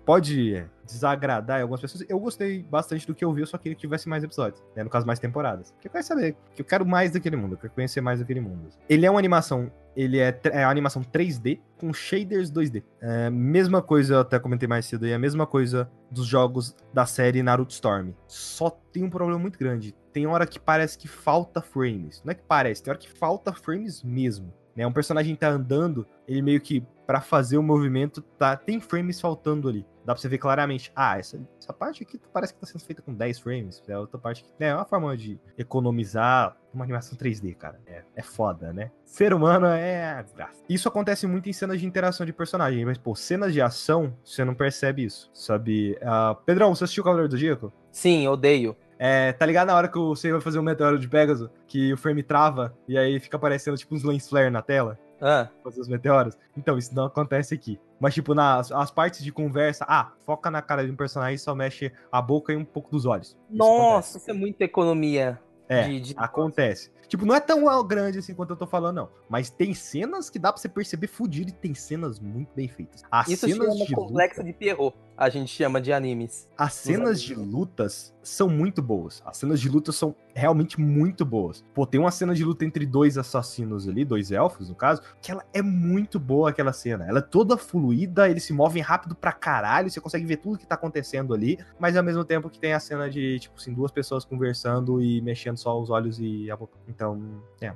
pode 0.06 0.64
desagradar 0.86 1.60
algumas 1.60 1.80
pessoas, 1.80 2.08
eu 2.08 2.18
gostei 2.20 2.62
bastante 2.62 3.04
do 3.06 3.14
que 3.14 3.24
eu 3.24 3.32
vi, 3.32 3.40
eu 3.40 3.46
só 3.46 3.58
queria 3.58 3.74
que 3.74 3.80
tivesse 3.80 4.08
mais 4.08 4.22
episódios, 4.22 4.62
né? 4.74 4.84
No 4.84 4.88
caso, 4.88 5.04
mais 5.04 5.18
temporadas. 5.18 5.72
Porque 5.72 5.88
eu 5.88 5.92
quero 5.92 6.04
saber, 6.04 6.36
que 6.54 6.62
eu 6.62 6.64
quero 6.64 6.86
mais 6.86 7.10
daquele 7.10 7.36
mundo, 7.36 7.54
eu 7.54 7.58
quero 7.58 7.72
conhecer 7.72 8.00
mais 8.00 8.20
daquele 8.20 8.40
mundo. 8.40 8.68
Ele 8.88 9.04
é 9.04 9.10
uma 9.10 9.18
animação, 9.18 9.70
ele 9.96 10.20
é, 10.20 10.38
é 10.44 10.60
uma 10.60 10.70
animação 10.70 11.02
3D 11.02 11.58
com 11.76 11.92
shaders 11.92 12.52
2D. 12.52 12.84
É, 13.00 13.28
mesma 13.28 13.82
coisa, 13.82 14.14
eu 14.14 14.20
até 14.20 14.38
comentei 14.38 14.68
mais 14.68 14.86
cedo 14.86 15.04
aí, 15.04 15.10
é 15.10 15.14
a 15.16 15.18
mesma 15.18 15.44
coisa 15.44 15.90
dos 16.08 16.24
jogos 16.24 16.76
da 16.94 17.04
série 17.04 17.42
Naruto 17.42 17.72
Storm. 17.72 18.12
Só 18.28 18.70
tem 18.70 19.02
um 19.02 19.10
problema 19.10 19.40
muito 19.40 19.58
grande. 19.58 19.92
Tem 20.12 20.24
hora 20.26 20.46
que 20.46 20.60
parece 20.60 20.96
que 20.96 21.08
falta 21.08 21.60
frames. 21.60 22.22
Não 22.24 22.30
é 22.30 22.34
que 22.34 22.44
parece, 22.46 22.82
tem 22.82 22.92
hora 22.92 22.98
que 22.98 23.10
falta 23.10 23.52
frames 23.52 24.04
mesmo. 24.04 24.54
Né? 24.76 24.86
Um 24.86 24.92
personagem 24.92 25.34
tá 25.34 25.48
andando, 25.48 26.06
ele 26.28 26.42
meio 26.42 26.60
que, 26.60 26.84
pra 27.06 27.20
fazer 27.20 27.56
o 27.56 27.62
movimento, 27.62 28.20
tá, 28.20 28.56
tem 28.56 28.80
frames 28.80 29.20
faltando 29.20 29.68
ali. 29.68 29.86
Dá 30.04 30.14
pra 30.14 30.20
você 30.20 30.28
ver 30.28 30.38
claramente, 30.38 30.92
ah, 30.94 31.18
essa, 31.18 31.40
essa 31.60 31.72
parte 31.72 32.04
aqui 32.04 32.20
parece 32.32 32.54
que 32.54 32.60
tá 32.60 32.66
sendo 32.66 32.82
feita 32.84 33.02
com 33.02 33.12
10 33.12 33.40
frames. 33.40 33.82
É 33.88 33.98
outra 33.98 34.18
parte 34.18 34.44
né, 34.58 34.68
é 34.68 34.74
uma 34.74 34.84
forma 34.84 35.16
de 35.16 35.40
economizar 35.58 36.56
uma 36.72 36.84
animação 36.84 37.18
3D, 37.18 37.56
cara. 37.56 37.80
É, 37.86 38.04
é 38.14 38.22
foda, 38.22 38.72
né? 38.72 38.92
Ser 39.04 39.34
humano 39.34 39.66
é 39.66 40.12
a 40.12 40.22
desgraça. 40.22 40.62
Isso 40.68 40.88
acontece 40.88 41.26
muito 41.26 41.48
em 41.48 41.52
cenas 41.52 41.80
de 41.80 41.86
interação 41.86 42.24
de 42.24 42.32
personagem, 42.32 42.84
mas, 42.84 42.98
pô, 42.98 43.16
cenas 43.16 43.52
de 43.52 43.60
ação, 43.60 44.16
você 44.22 44.44
não 44.44 44.54
percebe 44.54 45.04
isso, 45.04 45.28
sabe? 45.34 45.98
Ah, 46.02 46.36
Pedrão, 46.44 46.74
você 46.74 46.84
assistiu 46.84 47.00
o 47.00 47.04
Cavaleiro 47.04 47.28
do 47.28 47.32
Zodíaco? 47.32 47.72
Sim, 47.90 48.28
odeio. 48.28 48.76
É, 48.98 49.32
tá 49.32 49.44
ligado 49.44 49.68
na 49.68 49.74
hora 49.76 49.88
que 49.88 49.98
você 49.98 50.32
vai 50.32 50.40
fazer 50.40 50.58
um 50.58 50.62
meteoro 50.62 50.98
de 50.98 51.08
Pegasus, 51.08 51.50
que 51.66 51.92
o 51.92 51.96
frame 51.96 52.22
trava 52.22 52.74
e 52.88 52.96
aí 52.96 53.20
fica 53.20 53.36
aparecendo 53.36 53.76
tipo 53.76 53.94
uns 53.94 54.02
lens 54.02 54.28
flare 54.28 54.48
na 54.50 54.62
tela, 54.62 54.98
Ah, 55.20 55.48
fazer 55.62 55.80
os 55.80 55.88
meteoros? 55.88 56.36
Então, 56.56 56.76
isso 56.78 56.94
não 56.94 57.04
acontece 57.06 57.54
aqui. 57.54 57.78
Mas, 58.00 58.12
tipo, 58.14 58.34
nas 58.34 58.70
as 58.72 58.90
partes 58.90 59.22
de 59.24 59.32
conversa, 59.32 59.84
ah, 59.88 60.12
foca 60.26 60.50
na 60.50 60.60
cara 60.62 60.84
de 60.84 60.90
um 60.92 60.96
personagem 60.96 61.36
e 61.36 61.38
só 61.38 61.54
mexe 61.54 61.90
a 62.12 62.20
boca 62.20 62.52
e 62.52 62.56
um 62.56 62.64
pouco 62.64 62.90
dos 62.90 63.06
olhos. 63.06 63.36
Isso 63.50 63.58
nossa, 63.58 64.18
isso 64.18 64.30
é 64.30 64.34
muita 64.34 64.64
economia. 64.64 65.40
É, 65.68 65.88
de, 65.88 66.00
de- 66.00 66.14
Acontece. 66.16 66.92
Tipo, 67.08 67.24
não 67.26 67.34
é 67.34 67.40
tão 67.40 67.64
grande 67.86 68.18
assim 68.18 68.34
quanto 68.34 68.50
eu 68.50 68.56
tô 68.56 68.66
falando, 68.66 68.96
não. 68.96 69.08
Mas 69.28 69.48
tem 69.50 69.74
cenas 69.74 70.28
que 70.30 70.38
dá 70.38 70.52
pra 70.52 70.60
você 70.60 70.68
perceber 70.68 71.06
fudido 71.06 71.50
e 71.50 71.52
tem 71.52 71.74
cenas 71.74 72.20
muito 72.20 72.50
bem 72.54 72.68
feitas. 72.68 73.02
As 73.10 73.28
Isso 73.28 73.46
cenas 73.48 73.74
chama 73.74 73.84
de 73.86 73.94
complexo 73.94 74.40
luta, 74.40 74.52
de 74.52 74.58
Pierrot. 74.58 74.96
A 75.16 75.28
gente 75.30 75.48
chama 75.48 75.80
de 75.80 75.92
animes. 75.92 76.48
as 76.58 76.74
cenas 76.74 77.22
de 77.22 77.34
lutas 77.34 78.14
são 78.22 78.48
muito 78.48 78.82
boas. 78.82 79.22
As 79.24 79.38
cenas 79.38 79.60
de 79.60 79.68
luta 79.68 79.90
são 79.90 80.14
realmente 80.34 80.78
muito 80.78 81.24
boas. 81.24 81.64
Pô, 81.72 81.86
tem 81.86 81.98
uma 81.98 82.10
cena 82.10 82.34
de 82.34 82.44
luta 82.44 82.64
entre 82.64 82.84
dois 82.84 83.16
assassinos 83.16 83.88
ali, 83.88 84.04
dois 84.04 84.30
elfos, 84.30 84.68
no 84.68 84.74
caso, 84.74 85.00
que 85.22 85.30
ela 85.30 85.44
é 85.54 85.62
muito 85.62 86.20
boa, 86.20 86.50
aquela 86.50 86.72
cena. 86.72 87.06
Ela 87.08 87.20
é 87.20 87.22
toda 87.22 87.56
fluida, 87.56 88.28
eles 88.28 88.44
se 88.44 88.52
movem 88.52 88.82
rápido 88.82 89.14
pra 89.14 89.32
caralho, 89.32 89.88
você 89.88 90.00
consegue 90.00 90.26
ver 90.26 90.36
tudo 90.36 90.58
que 90.58 90.66
tá 90.66 90.74
acontecendo 90.74 91.32
ali, 91.32 91.58
mas 91.78 91.96
ao 91.96 92.02
mesmo 92.02 92.24
tempo 92.24 92.50
que 92.50 92.58
tem 92.58 92.74
a 92.74 92.80
cena 92.80 93.08
de, 93.08 93.38
tipo 93.38 93.56
assim, 93.56 93.72
duas 93.72 93.90
pessoas 93.90 94.24
conversando 94.24 95.00
e 95.00 95.22
mexendo 95.22 95.56
só 95.56 95.80
os 95.80 95.88
olhos 95.88 96.18
e 96.20 96.50
a 96.50 96.56
boca. 96.56 96.76
Então, 96.88 97.42
é. 97.60 97.74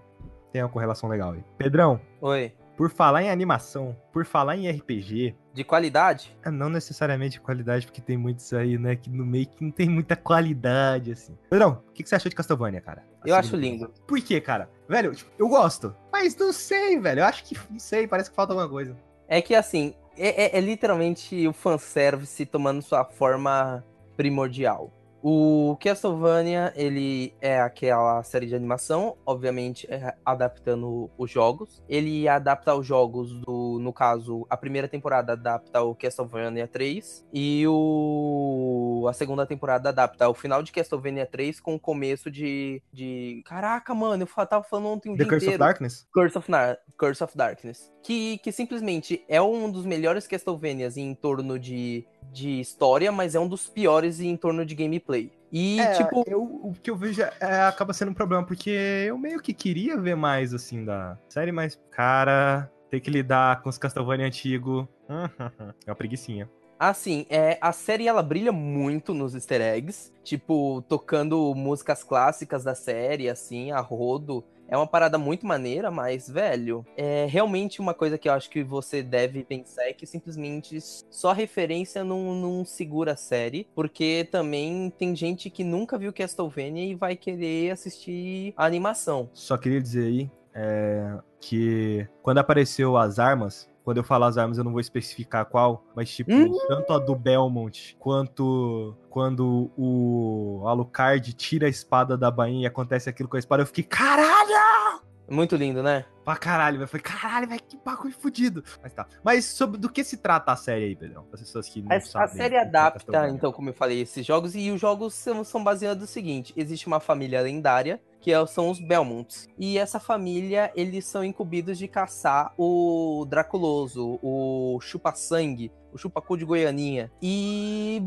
Tem 0.52 0.62
uma 0.62 0.68
correlação 0.68 1.08
legal 1.08 1.32
aí. 1.32 1.44
Pedrão, 1.56 2.00
Oi. 2.20 2.52
Por 2.80 2.88
falar 2.90 3.22
em 3.22 3.30
animação, 3.30 3.94
por 4.10 4.24
falar 4.24 4.56
em 4.56 4.66
RPG, 4.70 5.34
De 5.52 5.62
qualidade? 5.62 6.34
é, 6.42 6.50
não 6.50 6.70
necessariamente 6.70 7.32
de 7.34 7.40
qualidade, 7.42 7.84
porque 7.84 8.00
tem 8.00 8.16
muitos 8.16 8.50
aí, 8.54 8.78
né, 8.78 8.96
que 8.96 9.10
no 9.10 9.26
meio 9.26 9.46
que 9.48 9.62
não 9.62 9.70
tem 9.70 9.86
muita 9.86 10.16
qualidade, 10.16 11.12
assim. 11.12 11.36
Pedrão, 11.50 11.82
o 11.86 11.92
que, 11.92 12.02
que 12.02 12.08
você 12.08 12.14
achou 12.14 12.30
de 12.30 12.34
Castlevania, 12.34 12.80
cara? 12.80 13.04
A 13.22 13.28
Eu 13.28 13.34
acho 13.34 13.54
lindo. 13.54 13.80
temporada. 13.88 14.06
Por 14.06 14.18
quê, 14.22 14.40
cara? 14.40 14.70
Velho, 14.88 15.14
tipo, 15.14 15.30
eu 15.38 15.46
gosto, 15.46 15.94
mas 16.10 16.34
não 16.38 16.54
sei, 16.54 16.98
velho. 16.98 17.20
Eu 17.20 17.26
acho 17.26 17.44
que, 17.44 17.54
não 17.70 17.78
sei, 17.78 18.06
parece 18.06 18.30
que 18.30 18.36
falta 18.36 18.54
alguma 18.54 18.66
coisa. 18.66 18.96
É 19.28 19.42
que 19.42 19.54
assim, 19.54 19.92
é, 20.16 20.44
é- 20.44 20.56
é 20.56 20.60
literalmente 20.62 21.46
o 21.46 21.52
fanservice 21.52 22.46
tomando 22.46 22.80
sua 22.80 23.04
forma 23.04 23.84
primordial. 24.16 24.90
O 25.22 25.76
Castlevania, 25.80 26.72
ele 26.74 27.34
é 27.40 27.60
aquela 27.60 28.22
série 28.22 28.46
de 28.46 28.54
animação, 28.54 29.16
obviamente 29.26 29.86
é 29.90 30.14
adaptando 30.24 31.10
os 31.18 31.30
jogos. 31.30 31.82
Ele 31.88 32.26
adapta 32.26 32.74
os 32.74 32.86
jogos 32.86 33.32
do, 33.40 33.78
no 33.80 33.92
caso, 33.92 34.46
a 34.48 34.56
primeira 34.56 34.88
temporada 34.88 35.32
adapta 35.32 35.82
o 35.82 35.94
Castlevania 35.94 36.66
3 36.66 37.26
e 37.32 37.64
o 37.68 39.06
a 39.08 39.12
segunda 39.12 39.46
temporada 39.46 39.88
adapta 39.88 40.28
o 40.28 40.34
final 40.34 40.62
de 40.62 40.72
Castlevania 40.72 41.26
3 41.26 41.60
com 41.60 41.74
o 41.74 41.80
começo 41.80 42.30
de 42.30 42.82
de 42.92 43.42
Caraca, 43.44 43.94
mano, 43.94 44.22
eu 44.36 44.46
tava 44.46 44.64
falando 44.64 44.86
ontem 44.88 45.10
o 45.10 45.16
The 45.16 45.24
dia 45.24 45.28
Curse 45.30 45.46
inteiro. 45.46 45.62
of 45.62 45.68
Darkness? 45.68 46.06
Curse 46.12 46.38
of, 46.38 46.50
Nar- 46.50 46.78
Curse 46.98 47.24
of 47.24 47.36
Darkness. 47.36 47.92
Que, 48.02 48.38
que 48.38 48.50
simplesmente 48.52 49.22
é 49.28 49.40
um 49.42 49.70
dos 49.70 49.84
melhores 49.84 50.26
Castlevanias 50.26 50.96
em 50.96 51.14
torno 51.14 51.58
de, 51.58 52.06
de 52.32 52.60
história, 52.60 53.12
mas 53.12 53.34
é 53.34 53.40
um 53.40 53.48
dos 53.48 53.68
piores 53.68 54.20
em 54.20 54.36
torno 54.36 54.64
de 54.64 54.74
gameplay. 54.74 55.09
E, 55.52 55.80
É, 55.80 55.92
tipo, 55.94 56.24
eu, 56.26 56.42
o 56.42 56.72
que 56.80 56.90
eu 56.90 56.96
vejo 56.96 57.22
é, 57.22 57.62
acaba 57.62 57.92
sendo 57.92 58.12
um 58.12 58.14
problema, 58.14 58.44
porque 58.44 58.70
eu 58.70 59.18
meio 59.18 59.40
que 59.40 59.52
queria 59.52 59.96
ver 59.96 60.14
mais, 60.14 60.54
assim, 60.54 60.84
da 60.84 61.18
série, 61.28 61.50
mas, 61.50 61.78
cara, 61.90 62.70
ter 62.88 63.00
que 63.00 63.10
lidar 63.10 63.62
com 63.62 63.68
os 63.68 63.78
Castlevania 63.78 64.26
antigo 64.26 64.88
é 65.86 65.90
uma 65.90 65.96
preguicinha. 65.96 66.48
Assim, 66.78 67.26
é, 67.28 67.58
a 67.60 67.72
série 67.72 68.08
ela 68.08 68.22
brilha 68.22 68.52
muito 68.52 69.12
nos 69.12 69.34
easter 69.34 69.60
eggs, 69.60 70.10
tipo, 70.24 70.82
tocando 70.88 71.54
músicas 71.54 72.02
clássicas 72.02 72.64
da 72.64 72.74
série, 72.74 73.28
assim, 73.28 73.70
a 73.70 73.80
rodo. 73.80 74.42
É 74.70 74.76
uma 74.76 74.86
parada 74.86 75.18
muito 75.18 75.44
maneira, 75.44 75.90
mas, 75.90 76.30
velho, 76.30 76.86
é 76.96 77.26
realmente 77.28 77.80
uma 77.80 77.92
coisa 77.92 78.16
que 78.16 78.28
eu 78.28 78.32
acho 78.32 78.48
que 78.48 78.62
você 78.62 79.02
deve 79.02 79.42
pensar 79.42 79.82
é 79.88 79.92
que 79.92 80.06
simplesmente 80.06 80.78
só 81.10 81.32
referência 81.32 82.04
não, 82.04 82.34
não 82.36 82.64
segura 82.64 83.12
a 83.12 83.16
série, 83.16 83.66
porque 83.74 84.28
também 84.30 84.92
tem 84.96 85.14
gente 85.16 85.50
que 85.50 85.64
nunca 85.64 85.98
viu 85.98 86.12
Castlevania 86.12 86.84
e 86.84 86.94
vai 86.94 87.16
querer 87.16 87.72
assistir 87.72 88.54
a 88.56 88.64
animação. 88.64 89.28
Só 89.34 89.56
queria 89.56 89.80
dizer 89.80 90.06
aí 90.06 90.30
é, 90.54 91.18
que 91.40 92.06
quando 92.22 92.38
apareceu 92.38 92.96
as 92.96 93.18
armas, 93.18 93.68
quando 93.84 93.96
eu 93.96 94.04
falar 94.04 94.26
as 94.28 94.38
armas, 94.38 94.58
eu 94.58 94.64
não 94.64 94.72
vou 94.72 94.80
especificar 94.80 95.44
qual, 95.46 95.84
mas 95.96 96.10
tipo, 96.10 96.32
Hum. 96.32 96.56
tanto 96.68 96.92
a 96.92 96.98
do 96.98 97.14
Belmont 97.14 97.96
quanto 97.98 98.94
quando 99.08 99.70
o 99.76 100.62
Alucard 100.66 101.32
tira 101.32 101.66
a 101.66 101.70
espada 101.70 102.16
da 102.16 102.30
bainha 102.30 102.62
e 102.62 102.66
acontece 102.66 103.08
aquilo 103.08 103.28
com 103.28 103.36
a 103.36 103.38
espada, 103.38 103.62
eu 103.62 103.66
fiquei, 103.66 103.84
caralho! 103.84 105.00
Muito 105.30 105.54
lindo, 105.54 105.80
né? 105.82 106.04
Pra 106.24 106.36
caralho, 106.36 106.78
velho. 106.78 106.88
Foi 106.88 106.98
caralho, 107.00 107.46
velho, 107.48 107.62
que 107.66 107.78
bagulho 107.84 108.12
fudido. 108.12 108.64
Mas 108.82 108.92
tá. 108.92 109.06
Mas 109.24 109.44
sobre 109.44 109.78
do 109.78 109.88
que 109.88 110.02
se 110.02 110.16
trata 110.16 110.50
a 110.52 110.56
série 110.56 110.86
aí, 110.86 110.96
Pedrão? 110.96 111.24
As 111.32 111.40
pessoas 111.40 111.68
que 111.68 111.80
não 111.80 111.92
A, 111.92 111.96
a 111.96 112.00
sabem. 112.00 112.28
série 112.36 112.46
o 112.48 112.50
que 112.50 112.56
é 112.56 112.60
adapta, 112.68 113.28
então, 113.28 113.52
como 113.52 113.68
eu 113.70 113.74
falei, 113.74 114.00
esses 114.00 114.26
jogos, 114.26 114.54
e 114.56 114.70
os 114.72 114.80
jogos 114.80 115.14
são, 115.14 115.44
são 115.44 115.62
baseados 115.62 116.00
no 116.02 116.06
seguinte: 116.08 116.52
existe 116.56 116.86
uma 116.88 116.98
família 116.98 117.40
lendária, 117.40 118.00
que 118.20 118.32
é- 118.32 118.46
são 118.46 118.70
os 118.70 118.80
Belmonts. 118.80 119.46
E 119.56 119.78
essa 119.78 120.00
família, 120.00 120.72
eles 120.74 121.06
são 121.06 121.24
incumbidos 121.24 121.78
de 121.78 121.86
caçar 121.86 122.52
o 122.58 123.24
Draculoso, 123.28 124.18
o 124.22 124.78
Chupa-Sangue, 124.80 125.72
o 125.92 125.96
Chupacu 125.98 126.36
de 126.36 126.44
Goianinha. 126.44 127.10
E. 127.22 128.02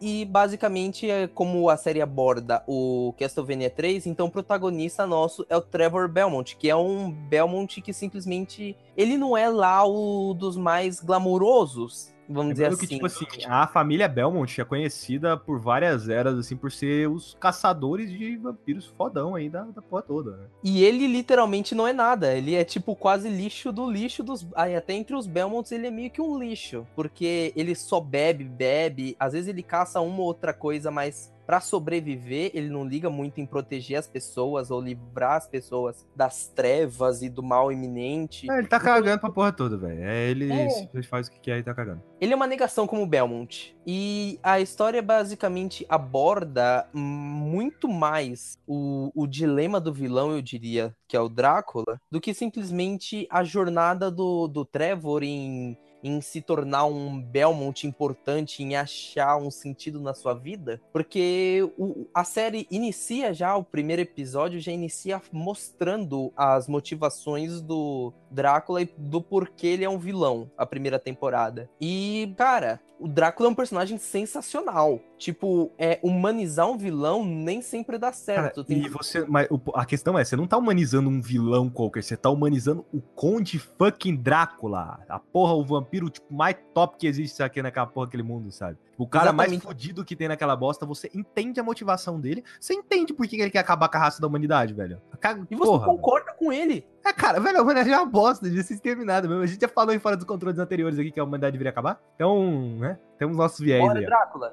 E 0.00 0.24
basicamente, 0.24 1.10
é 1.10 1.26
como 1.26 1.68
a 1.68 1.76
série 1.76 2.00
aborda 2.00 2.62
o 2.66 3.14
Castlevania 3.18 3.68
3, 3.68 4.06
então 4.06 4.26
o 4.26 4.30
protagonista 4.30 5.06
nosso 5.06 5.44
é 5.48 5.56
o 5.56 5.60
Trevor 5.60 6.08
Belmont, 6.08 6.56
que 6.56 6.70
é 6.70 6.76
um 6.76 7.10
Belmont 7.10 7.82
que 7.82 7.92
simplesmente. 7.92 8.76
Ele 8.96 9.18
não 9.18 9.36
é 9.36 9.48
lá 9.48 9.86
o 9.86 10.32
dos 10.32 10.56
mais 10.56 11.00
glamurosos, 11.00 12.14
vamos 12.30 12.52
dizer 12.52 12.66
assim. 12.66 12.78
que, 12.78 12.86
tipo 12.86 13.06
assim, 13.06 13.26
a 13.46 13.66
família 13.66 14.08
Belmont 14.08 14.60
é 14.60 14.64
conhecida 14.64 15.36
por 15.36 15.60
várias 15.60 16.08
eras, 16.08 16.38
assim, 16.38 16.56
por 16.56 16.70
ser 16.70 17.08
os 17.08 17.36
caçadores 17.40 18.10
de 18.10 18.36
vampiros 18.36 18.86
fodão 18.86 19.34
aí 19.34 19.48
da, 19.48 19.64
da 19.64 19.82
porra 19.82 20.02
toda, 20.02 20.36
né? 20.36 20.44
E 20.62 20.84
ele 20.84 21.06
literalmente 21.06 21.74
não 21.74 21.86
é 21.86 21.92
nada. 21.92 22.34
Ele 22.34 22.54
é 22.54 22.64
tipo 22.64 22.94
quase 22.94 23.28
lixo 23.28 23.72
do 23.72 23.90
lixo 23.90 24.22
dos. 24.22 24.46
Aí 24.54 24.74
até 24.76 24.94
entre 24.94 25.14
os 25.14 25.26
Belmonts 25.26 25.72
ele 25.72 25.86
é 25.86 25.90
meio 25.90 26.10
que 26.10 26.20
um 26.20 26.38
lixo. 26.38 26.86
Porque 26.94 27.52
ele 27.56 27.74
só 27.74 28.00
bebe, 28.00 28.44
bebe. 28.44 29.16
Às 29.18 29.32
vezes 29.32 29.48
ele 29.48 29.62
caça 29.62 30.00
uma 30.00 30.20
ou 30.20 30.26
outra 30.26 30.52
coisa, 30.52 30.90
mas 30.90 31.32
pra 31.50 31.60
sobreviver, 31.60 32.52
ele 32.54 32.68
não 32.68 32.84
liga 32.86 33.10
muito 33.10 33.40
em 33.40 33.44
proteger 33.44 33.98
as 33.98 34.06
pessoas 34.06 34.70
ou 34.70 34.80
livrar 34.80 35.32
as 35.32 35.48
pessoas 35.48 36.06
das 36.14 36.46
trevas 36.46 37.22
e 37.22 37.28
do 37.28 37.42
mal 37.42 37.72
iminente. 37.72 38.48
É, 38.48 38.58
ele 38.58 38.68
tá 38.68 38.78
cagando 38.78 39.18
pra 39.20 39.32
porra 39.32 39.50
toda, 39.50 39.76
velho. 39.76 40.00
É, 40.00 40.30
ele 40.30 40.48
É. 40.52 40.70
simplesmente 40.70 41.08
faz 41.08 41.26
o 41.26 41.32
que 41.32 41.40
quer 41.40 41.58
e 41.58 41.64
tá 41.64 41.74
cagando. 41.74 42.00
Ele 42.20 42.32
é 42.32 42.36
uma 42.36 42.46
negação 42.46 42.86
como 42.86 43.04
Belmont. 43.04 43.76
E 43.84 44.38
a 44.44 44.60
história 44.60 45.02
basicamente 45.02 45.84
aborda 45.88 46.88
muito 46.94 47.88
mais 47.88 48.56
o, 48.64 49.10
o 49.12 49.26
dilema 49.26 49.80
do 49.80 49.92
vilão, 49.92 50.30
eu 50.30 50.40
diria, 50.40 50.94
que 51.08 51.16
é 51.16 51.20
o 51.20 51.28
Drácula, 51.28 52.00
do 52.08 52.20
que 52.20 52.32
simplesmente 52.32 53.26
a 53.28 53.42
jornada 53.42 54.08
do, 54.08 54.46
do 54.46 54.64
Trevor 54.64 55.24
em, 55.24 55.76
em 56.02 56.20
se 56.20 56.40
tornar 56.40 56.84
um 56.84 57.20
Belmont 57.20 57.86
importante, 57.86 58.62
em 58.62 58.76
achar 58.76 59.36
um 59.36 59.50
sentido 59.50 60.00
na 60.00 60.14
sua 60.14 60.34
vida. 60.34 60.80
Porque 60.92 61.70
o- 61.78 62.06
a 62.14 62.24
série 62.24 62.66
inicia 62.70 63.32
já, 63.32 63.56
o 63.56 63.64
primeiro 63.64 64.02
episódio 64.02 64.60
já 64.60 64.72
inicia 64.72 65.20
mostrando 65.32 66.32
as 66.36 66.68
motivações 66.68 67.60
do 67.60 68.12
Drácula 68.30 68.82
e 68.82 68.88
do 68.96 69.20
porquê 69.20 69.68
ele 69.68 69.84
é 69.84 69.88
um 69.90 69.98
vilão, 69.98 70.50
a 70.56 70.64
primeira 70.64 70.98
temporada. 70.98 71.68
E, 71.80 72.32
cara, 72.36 72.80
o 72.98 73.08
Drácula 73.08 73.48
é 73.48 73.52
um 73.52 73.54
personagem 73.54 73.98
sensacional. 73.98 75.00
Tipo, 75.20 75.70
é, 75.76 76.00
humanizar 76.02 76.66
um 76.66 76.78
vilão 76.78 77.22
nem 77.26 77.60
sempre 77.60 77.98
dá 77.98 78.10
certo. 78.10 78.54
Cara, 78.54 78.66
Tem- 78.66 78.86
e 78.86 78.88
você. 78.88 79.22
Mas 79.28 79.48
a 79.74 79.84
questão 79.84 80.18
é, 80.18 80.24
você 80.24 80.34
não 80.34 80.46
tá 80.46 80.56
humanizando 80.56 81.10
um 81.10 81.20
vilão 81.20 81.68
qualquer, 81.68 82.02
você 82.02 82.16
tá 82.16 82.30
humanizando 82.30 82.86
o 82.90 83.02
Conde 83.02 83.58
fucking 83.58 84.16
Drácula. 84.16 84.98
A 85.06 85.18
porra, 85.18 85.52
o 85.52 85.62
vampiro 85.62 86.08
tipo, 86.08 86.32
mais 86.32 86.56
top 86.72 86.96
que 86.96 87.06
existe 87.06 87.42
aqui 87.42 87.60
naquela 87.60 87.86
porra, 87.86 88.06
aquele 88.06 88.22
mundo, 88.22 88.50
sabe? 88.50 88.78
O 88.96 89.06
cara 89.06 89.30
mais 89.30 89.52
Exatamente. 89.52 89.62
fodido 89.66 90.04
que 90.06 90.16
tem 90.16 90.26
naquela 90.26 90.56
bosta, 90.56 90.86
você 90.86 91.10
entende 91.14 91.60
a 91.60 91.62
motivação 91.62 92.18
dele, 92.18 92.42
você 92.58 92.72
entende 92.72 93.12
por 93.12 93.26
que 93.26 93.38
ele 93.38 93.50
quer 93.50 93.58
acabar 93.58 93.90
com 93.90 93.98
a 93.98 94.00
raça 94.00 94.22
da 94.22 94.26
humanidade, 94.26 94.72
velho. 94.72 95.02
E 95.50 95.54
você 95.54 95.70
porra, 95.70 95.86
concorda 95.86 96.32
com 96.32 96.50
ele. 96.50 96.86
É, 97.04 97.12
cara, 97.12 97.40
velho, 97.40 97.58
a 97.58 97.62
humanidade 97.62 97.90
é 97.90 97.96
uma 97.96 98.06
bosta, 98.06 98.46
devia 98.46 98.62
ser 98.62 98.74
exterminada 98.74 99.28
mesmo. 99.28 99.42
A 99.42 99.46
gente 99.46 99.60
já 99.60 99.68
falou 99.68 99.94
em 99.94 99.98
fora 99.98 100.16
dos 100.16 100.24
controles 100.24 100.58
anteriores 100.58 100.98
aqui 100.98 101.10
que 101.10 101.20
a 101.20 101.24
humanidade 101.24 101.52
deveria 101.52 101.70
acabar. 101.70 102.00
Então, 102.14 102.78
né, 102.78 102.98
temos 103.18 103.36
nossos 103.36 103.60
viés 103.60 103.82
Bora, 103.82 103.98
aí. 103.98 104.06
ó. 104.06 104.50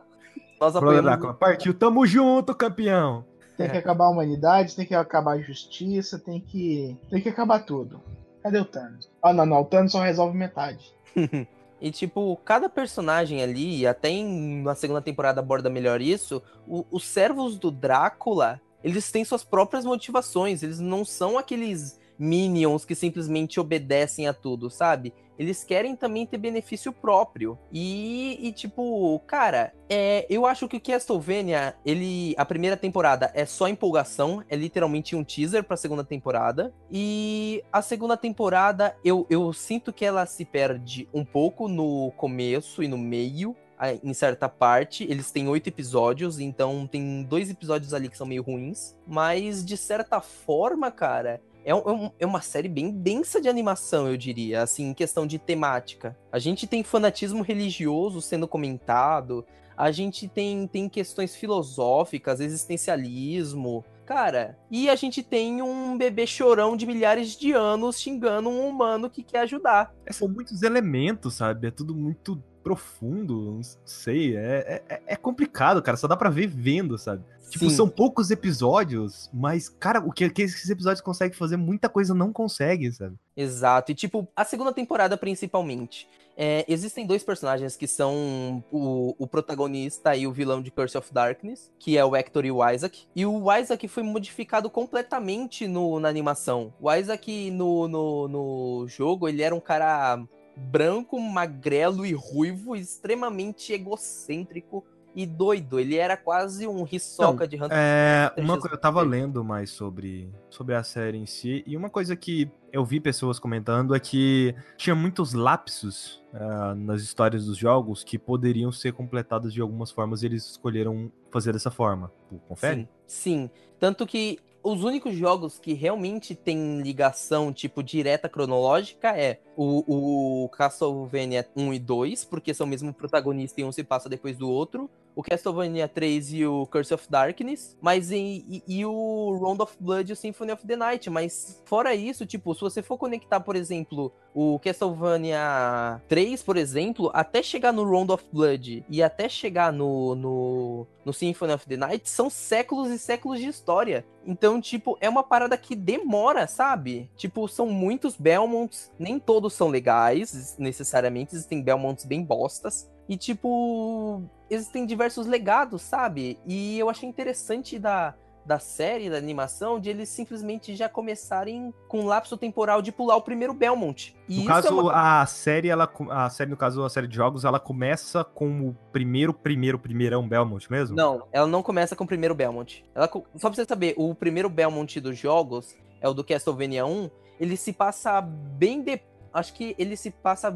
Nós 0.60 0.76
apoiamos. 0.76 1.04
Drácula. 1.06 1.34
Partiu, 1.34 1.74
tamo 1.74 2.06
junto, 2.06 2.54
campeão. 2.56 3.24
Tem 3.56 3.68
É. 3.68 3.70
que 3.70 3.78
acabar 3.78 4.06
a 4.06 4.10
humanidade, 4.10 4.76
tem 4.76 4.86
que 4.86 4.94
acabar 4.96 5.34
a 5.34 5.42
justiça, 5.42 6.20
tem 6.20 6.40
que. 6.40 6.96
Tem 7.10 7.22
que 7.22 7.30
acabar 7.30 7.60
tudo. 7.60 8.00
Cadê 8.44 8.60
o 8.60 8.66
Thanos? 8.66 9.10
Ah, 9.22 9.34
não, 9.34 9.46
não. 9.46 9.62
O 9.62 9.66
Thanos 9.66 9.92
só 9.92 10.02
resolve 10.02 10.38
metade. 10.38 10.94
E, 11.80 11.92
tipo, 11.92 12.36
cada 12.44 12.68
personagem 12.68 13.44
ali, 13.44 13.86
até 13.86 14.10
em, 14.10 14.64
na 14.64 14.74
segunda 14.74 15.00
temporada 15.00 15.40
aborda 15.42 15.70
melhor 15.70 16.02
isso, 16.02 16.42
o- 16.68 16.84
os 16.90 17.06
servos 17.06 17.56
do 17.60 17.70
Drácula, 17.70 18.60
eles 18.84 19.12
têm 19.12 19.24
suas 19.24 19.44
próprias 19.44 19.86
motivações, 19.86 20.64
eles 20.64 20.80
não 20.80 21.06
são 21.06 21.38
aqueles 21.38 22.00
minions 22.18 22.86
que 22.86 22.96
simplesmente 22.96 23.60
obedecem 23.60 24.28
a 24.28 24.34
tudo, 24.34 24.70
sabe? 24.70 25.14
Eles 25.38 25.64
querem 25.64 25.96
também 25.96 26.26
ter 26.26 26.38
benefício 26.38 26.92
próprio. 26.92 27.58
E, 27.72 28.40
e, 28.42 28.52
tipo, 28.52 29.20
cara, 29.28 29.74
é, 29.88 30.26
eu 30.30 30.46
acho 30.46 30.68
que 30.68 30.78
o 30.78 30.82
Castlevania, 30.82 31.76
ele. 31.86 32.34
A 32.38 32.46
primeira 32.46 32.76
temporada 32.76 33.32
é 33.36 33.46
só 33.46 33.68
empolgação, 33.68 34.44
é 34.50 34.56
literalmente 34.56 35.16
um 35.16 35.24
teaser 35.24 35.64
pra 35.64 35.78
segunda 35.78 36.04
temporada. 36.04 36.74
E 36.92 37.64
a 37.72 37.82
segunda 37.82 38.18
temporada, 38.18 38.96
eu, 39.04 39.28
eu 39.30 39.54
sinto 39.54 39.94
que 39.94 40.04
ela 40.04 40.26
se 40.26 40.44
perde 40.44 41.08
um 41.14 41.24
pouco 41.24 41.68
no 41.68 42.12
começo 42.18 42.82
e 42.82 42.88
no 42.88 42.98
meio. 42.98 43.56
Em 44.04 44.12
certa 44.12 44.50
parte, 44.50 45.04
eles 45.04 45.30
têm 45.30 45.48
oito 45.48 45.68
episódios, 45.68 46.40
então 46.40 46.88
tem 46.88 47.22
dois 47.22 47.48
episódios 47.48 47.94
ali 47.94 48.10
que 48.10 48.18
são 48.18 48.26
meio 48.26 48.42
ruins. 48.42 48.98
Mas 49.06 49.64
de 49.64 49.78
certa 49.78 50.20
forma, 50.20 50.90
cara, 50.90 51.40
é, 51.68 51.72
é 51.72 51.76
um- 51.76 52.12
é 52.20 52.26
uma 52.26 52.42
série 52.42 52.70
bem 52.70 52.90
densa 52.92 53.42
de 53.42 53.50
animação, 53.50 54.08
eu 54.08 54.16
diria, 54.18 54.64
assim, 54.64 54.90
em 54.90 54.94
questão 54.94 55.28
de 55.28 55.38
temática. 55.38 56.18
A 56.32 56.40
gente 56.40 56.66
tem 56.66 56.84
fanatismo 56.84 57.44
religioso 57.44 58.22
sendo 58.22 58.48
comentado, 58.48 59.46
a 59.76 59.92
gente 59.92 60.28
tem, 60.28 60.66
tem 60.66 60.90
questões 60.90 61.36
filosóficas, 61.36 62.40
existencialismo. 62.40 63.84
Cara, 64.06 64.58
e 64.72 64.90
a 64.90 64.96
gente 64.96 65.22
tem 65.22 65.62
um 65.62 65.98
bebê 65.98 66.26
chorão 66.26 66.78
de 66.78 66.86
milhares 66.86 67.36
de 67.38 67.52
anos 67.52 68.00
xingando 68.00 68.50
um 68.50 68.68
humano 68.68 69.10
que 69.10 69.22
quer 69.22 69.40
ajudar. 69.42 69.94
É, 70.06 70.14
são 70.14 70.30
muitos 70.30 70.64
elementos, 70.64 71.34
sabe? 71.34 71.68
É 71.68 71.72
tudo 71.72 71.94
muito 71.94 72.42
profundo, 72.64 73.52
não 73.52 73.62
sei. 73.86 74.36
É, 74.38 74.82
é, 74.88 75.02
é 75.08 75.16
complicado, 75.16 75.82
cara. 75.82 75.98
Só 75.98 76.08
dá 76.08 76.16
pra 76.16 76.30
ver 76.30 76.48
vendo, 76.48 76.98
sabe? 76.98 77.22
Tipo, 77.50 77.70
Sim. 77.70 77.76
são 77.76 77.90
poucos 77.90 78.30
episódios, 78.30 79.30
mas, 79.34 79.70
cara, 79.70 80.00
o 80.00 80.12
que, 80.12 80.30
que 80.30 80.42
esses 80.42 80.70
episódios 80.70 81.02
conseguem 81.02 81.38
fazer, 81.38 81.58
muita 81.58 81.88
coisa 81.88 82.14
não 82.14 82.34
consegue, 82.34 82.92
sabe? 82.92 83.16
Exato. 83.36 83.92
E, 83.92 83.96
tipo, 83.96 84.28
a 84.36 84.44
segunda 84.44 84.74
temporada, 84.74 85.18
principalmente. 85.18 86.08
é, 86.38 86.64
existem 86.68 87.06
dois 87.06 87.24
personagens 87.24 87.76
que 87.76 87.88
são 87.88 88.64
o, 88.72 89.16
o 89.18 89.26
protagonista 89.26 90.16
e 90.16 90.28
o 90.28 90.32
vilão 90.32 90.62
de 90.62 90.70
Curse 90.70 90.96
of 90.96 91.12
Darkness, 91.12 91.72
que 91.80 91.98
é 91.98 92.06
o 92.06 92.16
Hector 92.16 92.46
e 92.46 92.52
o 92.52 92.70
Isaac. 92.70 93.08
E 93.16 93.26
o 93.26 93.52
Isaac 93.52 93.88
foi 93.88 94.04
modificado 94.04 94.70
completamente 94.70 95.68
no, 95.68 96.00
na 96.00 96.08
animação. 96.08 96.72
O 96.80 96.94
Isaac 96.94 97.50
no, 97.50 97.88
no, 97.88 98.28
no 98.28 98.88
jogo, 98.88 99.28
ele 99.28 99.42
era 99.42 99.56
um 99.56 99.60
cara 99.60 100.24
branco, 100.56 101.20
magrelo 101.20 102.06
e 102.06 102.14
ruivo, 102.14 102.76
extremamente 102.76 103.74
egocêntrico 103.74 104.86
e 105.18 105.26
doido. 105.26 105.80
Ele 105.80 105.96
era 105.96 106.16
quase 106.16 106.68
um 106.68 106.88
Hisoka 106.90 107.48
de 107.48 107.56
Hunter 107.56 107.72
É, 107.72 108.32
Deixa 108.36 108.52
uma 108.52 108.60
coisa, 108.60 108.76
eu 108.76 108.80
tava 108.80 109.02
lendo 109.02 109.44
mais 109.44 109.72
sobre, 109.72 110.32
sobre 110.48 110.76
a 110.76 110.84
série 110.84 111.18
em 111.18 111.26
si, 111.26 111.64
e 111.66 111.76
uma 111.76 111.90
coisa 111.90 112.16
que 112.16 112.52
eu 112.72 112.86
vi 112.86 113.00
pessoas 113.00 113.40
comentando 113.40 113.96
é 113.96 114.00
que 114.00 114.54
tinha 114.78 114.96
muitos 114.96 115.34
lapsos 115.34 116.24
ah, 116.32 116.76
nas 116.76 117.02
histórias 117.02 117.48
dos 117.48 117.58
jogos 117.58 118.04
que 118.04 118.20
poderiam 118.20 118.72
ser 118.72 118.94
completados 118.94 119.52
de 119.52 119.60
algumas 119.60 119.90
formas 119.90 120.22
e 120.22 120.28
eles 120.28 120.52
escolheram 120.52 121.12
fazer 121.32 121.52
dessa 121.52 121.72
forma. 121.72 122.12
Confere? 122.48 122.82
Sim, 123.08 123.50
sim. 123.50 123.50
Tanto 123.80 124.06
que 124.06 124.38
os 124.62 124.84
únicos 124.84 125.16
jogos 125.16 125.58
que 125.58 125.74
realmente 125.74 126.36
tem 126.36 126.80
ligação, 126.82 127.52
tipo, 127.52 127.82
direta 127.82 128.30
cronológica 128.30 129.18
é 129.18 129.40
o, 129.56 130.44
o 130.44 130.50
Castlevania 130.50 131.48
1 131.56 131.74
e 131.74 131.80
2, 131.80 132.26
porque 132.26 132.54
são 132.54 132.68
o 132.68 132.70
mesmo 132.70 132.94
protagonista 132.94 133.62
e 133.62 133.64
um 133.64 133.72
se 133.72 133.84
passa 133.84 134.08
depois 134.08 134.38
do 134.38 134.48
outro 134.48 134.88
o 135.18 135.24
Castlevania 135.24 135.88
3 135.88 136.34
e 136.34 136.46
o 136.46 136.68
Curse 136.68 136.94
of 136.94 137.08
Darkness, 137.10 137.76
mas 137.82 138.12
em, 138.12 138.46
e, 138.48 138.64
e, 138.68 138.86
o 138.86 139.36
Round 139.42 139.64
of 139.64 139.76
Blood 139.80 140.12
e 140.12 140.14
o 140.14 140.16
Symphony 140.16 140.52
of 140.52 140.68
the 140.68 140.76
Night. 140.76 141.10
Mas 141.10 141.60
fora 141.66 141.96
isso, 141.96 142.24
tipo, 142.24 142.54
se 142.54 142.62
você 142.62 142.84
for 142.84 143.00
conectar, 143.00 143.40
por 143.40 143.56
exemplo, 143.56 144.14
o 144.32 144.60
Castlevania 144.60 146.00
3, 146.08 146.44
por 146.44 146.56
exemplo, 146.56 147.10
até 147.16 147.42
chegar 147.42 147.74
no 147.74 147.84
Round 147.84 148.12
of 148.12 148.24
Blood 148.32 148.86
e 148.88 149.02
até 149.02 149.28
chegar 149.28 149.74
no, 149.74 150.14
no, 150.14 150.88
no 151.04 151.12
Symphony 151.12 151.54
of 151.54 151.66
the 151.66 151.78
Night, 151.78 152.08
são 152.08 152.30
séculos 152.30 152.92
e 152.92 153.00
séculos 153.00 153.40
de 153.40 153.48
história. 153.48 154.06
Então, 154.24 154.62
tipo, 154.62 155.00
é 155.02 155.10
uma 155.10 155.24
parada 155.24 155.58
que 155.58 155.76
demora, 155.76 156.46
sabe? 156.46 157.10
Tipo, 157.18 157.48
são 157.48 157.66
muitos 157.66 158.16
Belmonts, 158.16 158.92
nem 159.00 159.18
todos 159.18 159.54
são 159.54 159.70
legais, 159.70 160.56
necessariamente, 160.60 161.34
existem 161.34 161.60
Belmonts 161.64 162.06
bem 162.06 162.24
bostas. 162.24 162.88
E, 163.10 163.18
tipo, 163.18 164.22
existem 164.50 164.86
diversos 164.86 165.28
legados, 165.28 165.82
sabe? 165.82 166.40
E 166.46 166.80
eu 166.80 166.90
achei 166.90 167.08
interessante 167.08 167.78
da, 167.78 168.14
da 168.48 168.60
série, 168.60 169.10
da 169.10 169.18
animação, 169.18 169.78
de 169.80 169.90
eles 169.90 170.08
simplesmente 170.08 170.74
já 170.74 170.88
começarem 170.88 171.74
com 171.88 172.02
um 172.02 172.06
lapso 172.06 172.38
temporal 172.38 172.82
de 172.82 172.92
pular 172.94 173.18
o 173.18 173.22
primeiro 173.22 173.54
Belmont. 173.54 174.16
E 174.30 174.40
no 174.40 174.46
caso, 174.46 174.68
é 174.70 174.72
uma... 174.72 175.22
a 175.22 175.26
série, 175.26 175.68
ela, 175.68 175.92
a 176.10 176.30
série, 176.30 176.50
no 176.50 176.58
caso, 176.58 176.84
a 176.84 176.90
série 176.90 177.08
de 177.08 177.16
jogos, 177.16 177.44
ela 177.44 177.60
começa 177.60 178.24
com 178.24 178.70
o 178.70 178.78
primeiro, 178.92 179.34
primeiro, 179.34 179.78
primeirão 179.78 180.28
Belmont 180.28 180.72
mesmo? 180.72 180.96
Não, 180.96 181.28
ela 181.32 181.48
não 181.48 181.62
começa 181.62 181.96
com 181.96 182.06
o 182.06 182.08
primeiro 182.08 182.34
Belmont. 182.34 182.86
Ela, 182.96 183.10
só 183.36 183.50
pra 183.50 183.54
você 183.54 183.66
saber, 183.66 183.94
o 183.98 184.16
primeiro 184.16 184.50
Belmont 184.50 185.00
dos 185.02 185.18
jogos 185.18 185.76
é 186.00 186.08
o 186.08 186.14
do 186.14 186.24
Castlevania 186.24 186.86
1, 186.86 187.10
ele 187.40 187.58
se 187.58 187.74
passa 187.74 188.22
bem 188.22 188.82
depois 188.82 189.17
acho 189.38 189.54
que 189.54 189.76
ele 189.78 189.96
se 189.96 190.10
passa. 190.10 190.54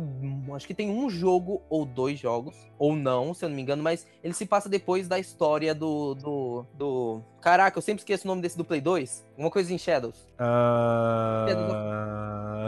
Acho 0.56 0.68
que 0.68 0.74
tem 0.74 0.90
um 0.90 1.10
jogo 1.10 1.62
ou 1.70 1.86
dois 1.86 2.20
jogos, 2.20 2.56
ou 2.78 2.96
não, 2.96 3.34
se 3.34 3.46
eu 3.46 3.50
não 3.50 3.56
me 3.56 3.62
engano, 3.62 3.84
mas 3.84 4.08
ele 4.24 4.34
se 4.34 4.46
passa 4.46 4.68
depois 4.68 5.08
da 5.08 5.20
história 5.20 5.76
do. 5.76 6.16
do, 6.16 6.66
do... 6.74 7.22
Caraca, 7.42 7.78
eu 7.78 7.82
sempre 7.82 8.02
esqueço 8.02 8.26
o 8.26 8.28
nome 8.28 8.42
desse 8.42 8.58
do 8.58 8.66
Play 8.66 8.82
2. 8.82 9.28
Uma 9.38 9.52
coisa 9.52 9.74
em 9.74 9.78
Shadows. 9.78 10.28
Uh... 10.40 11.46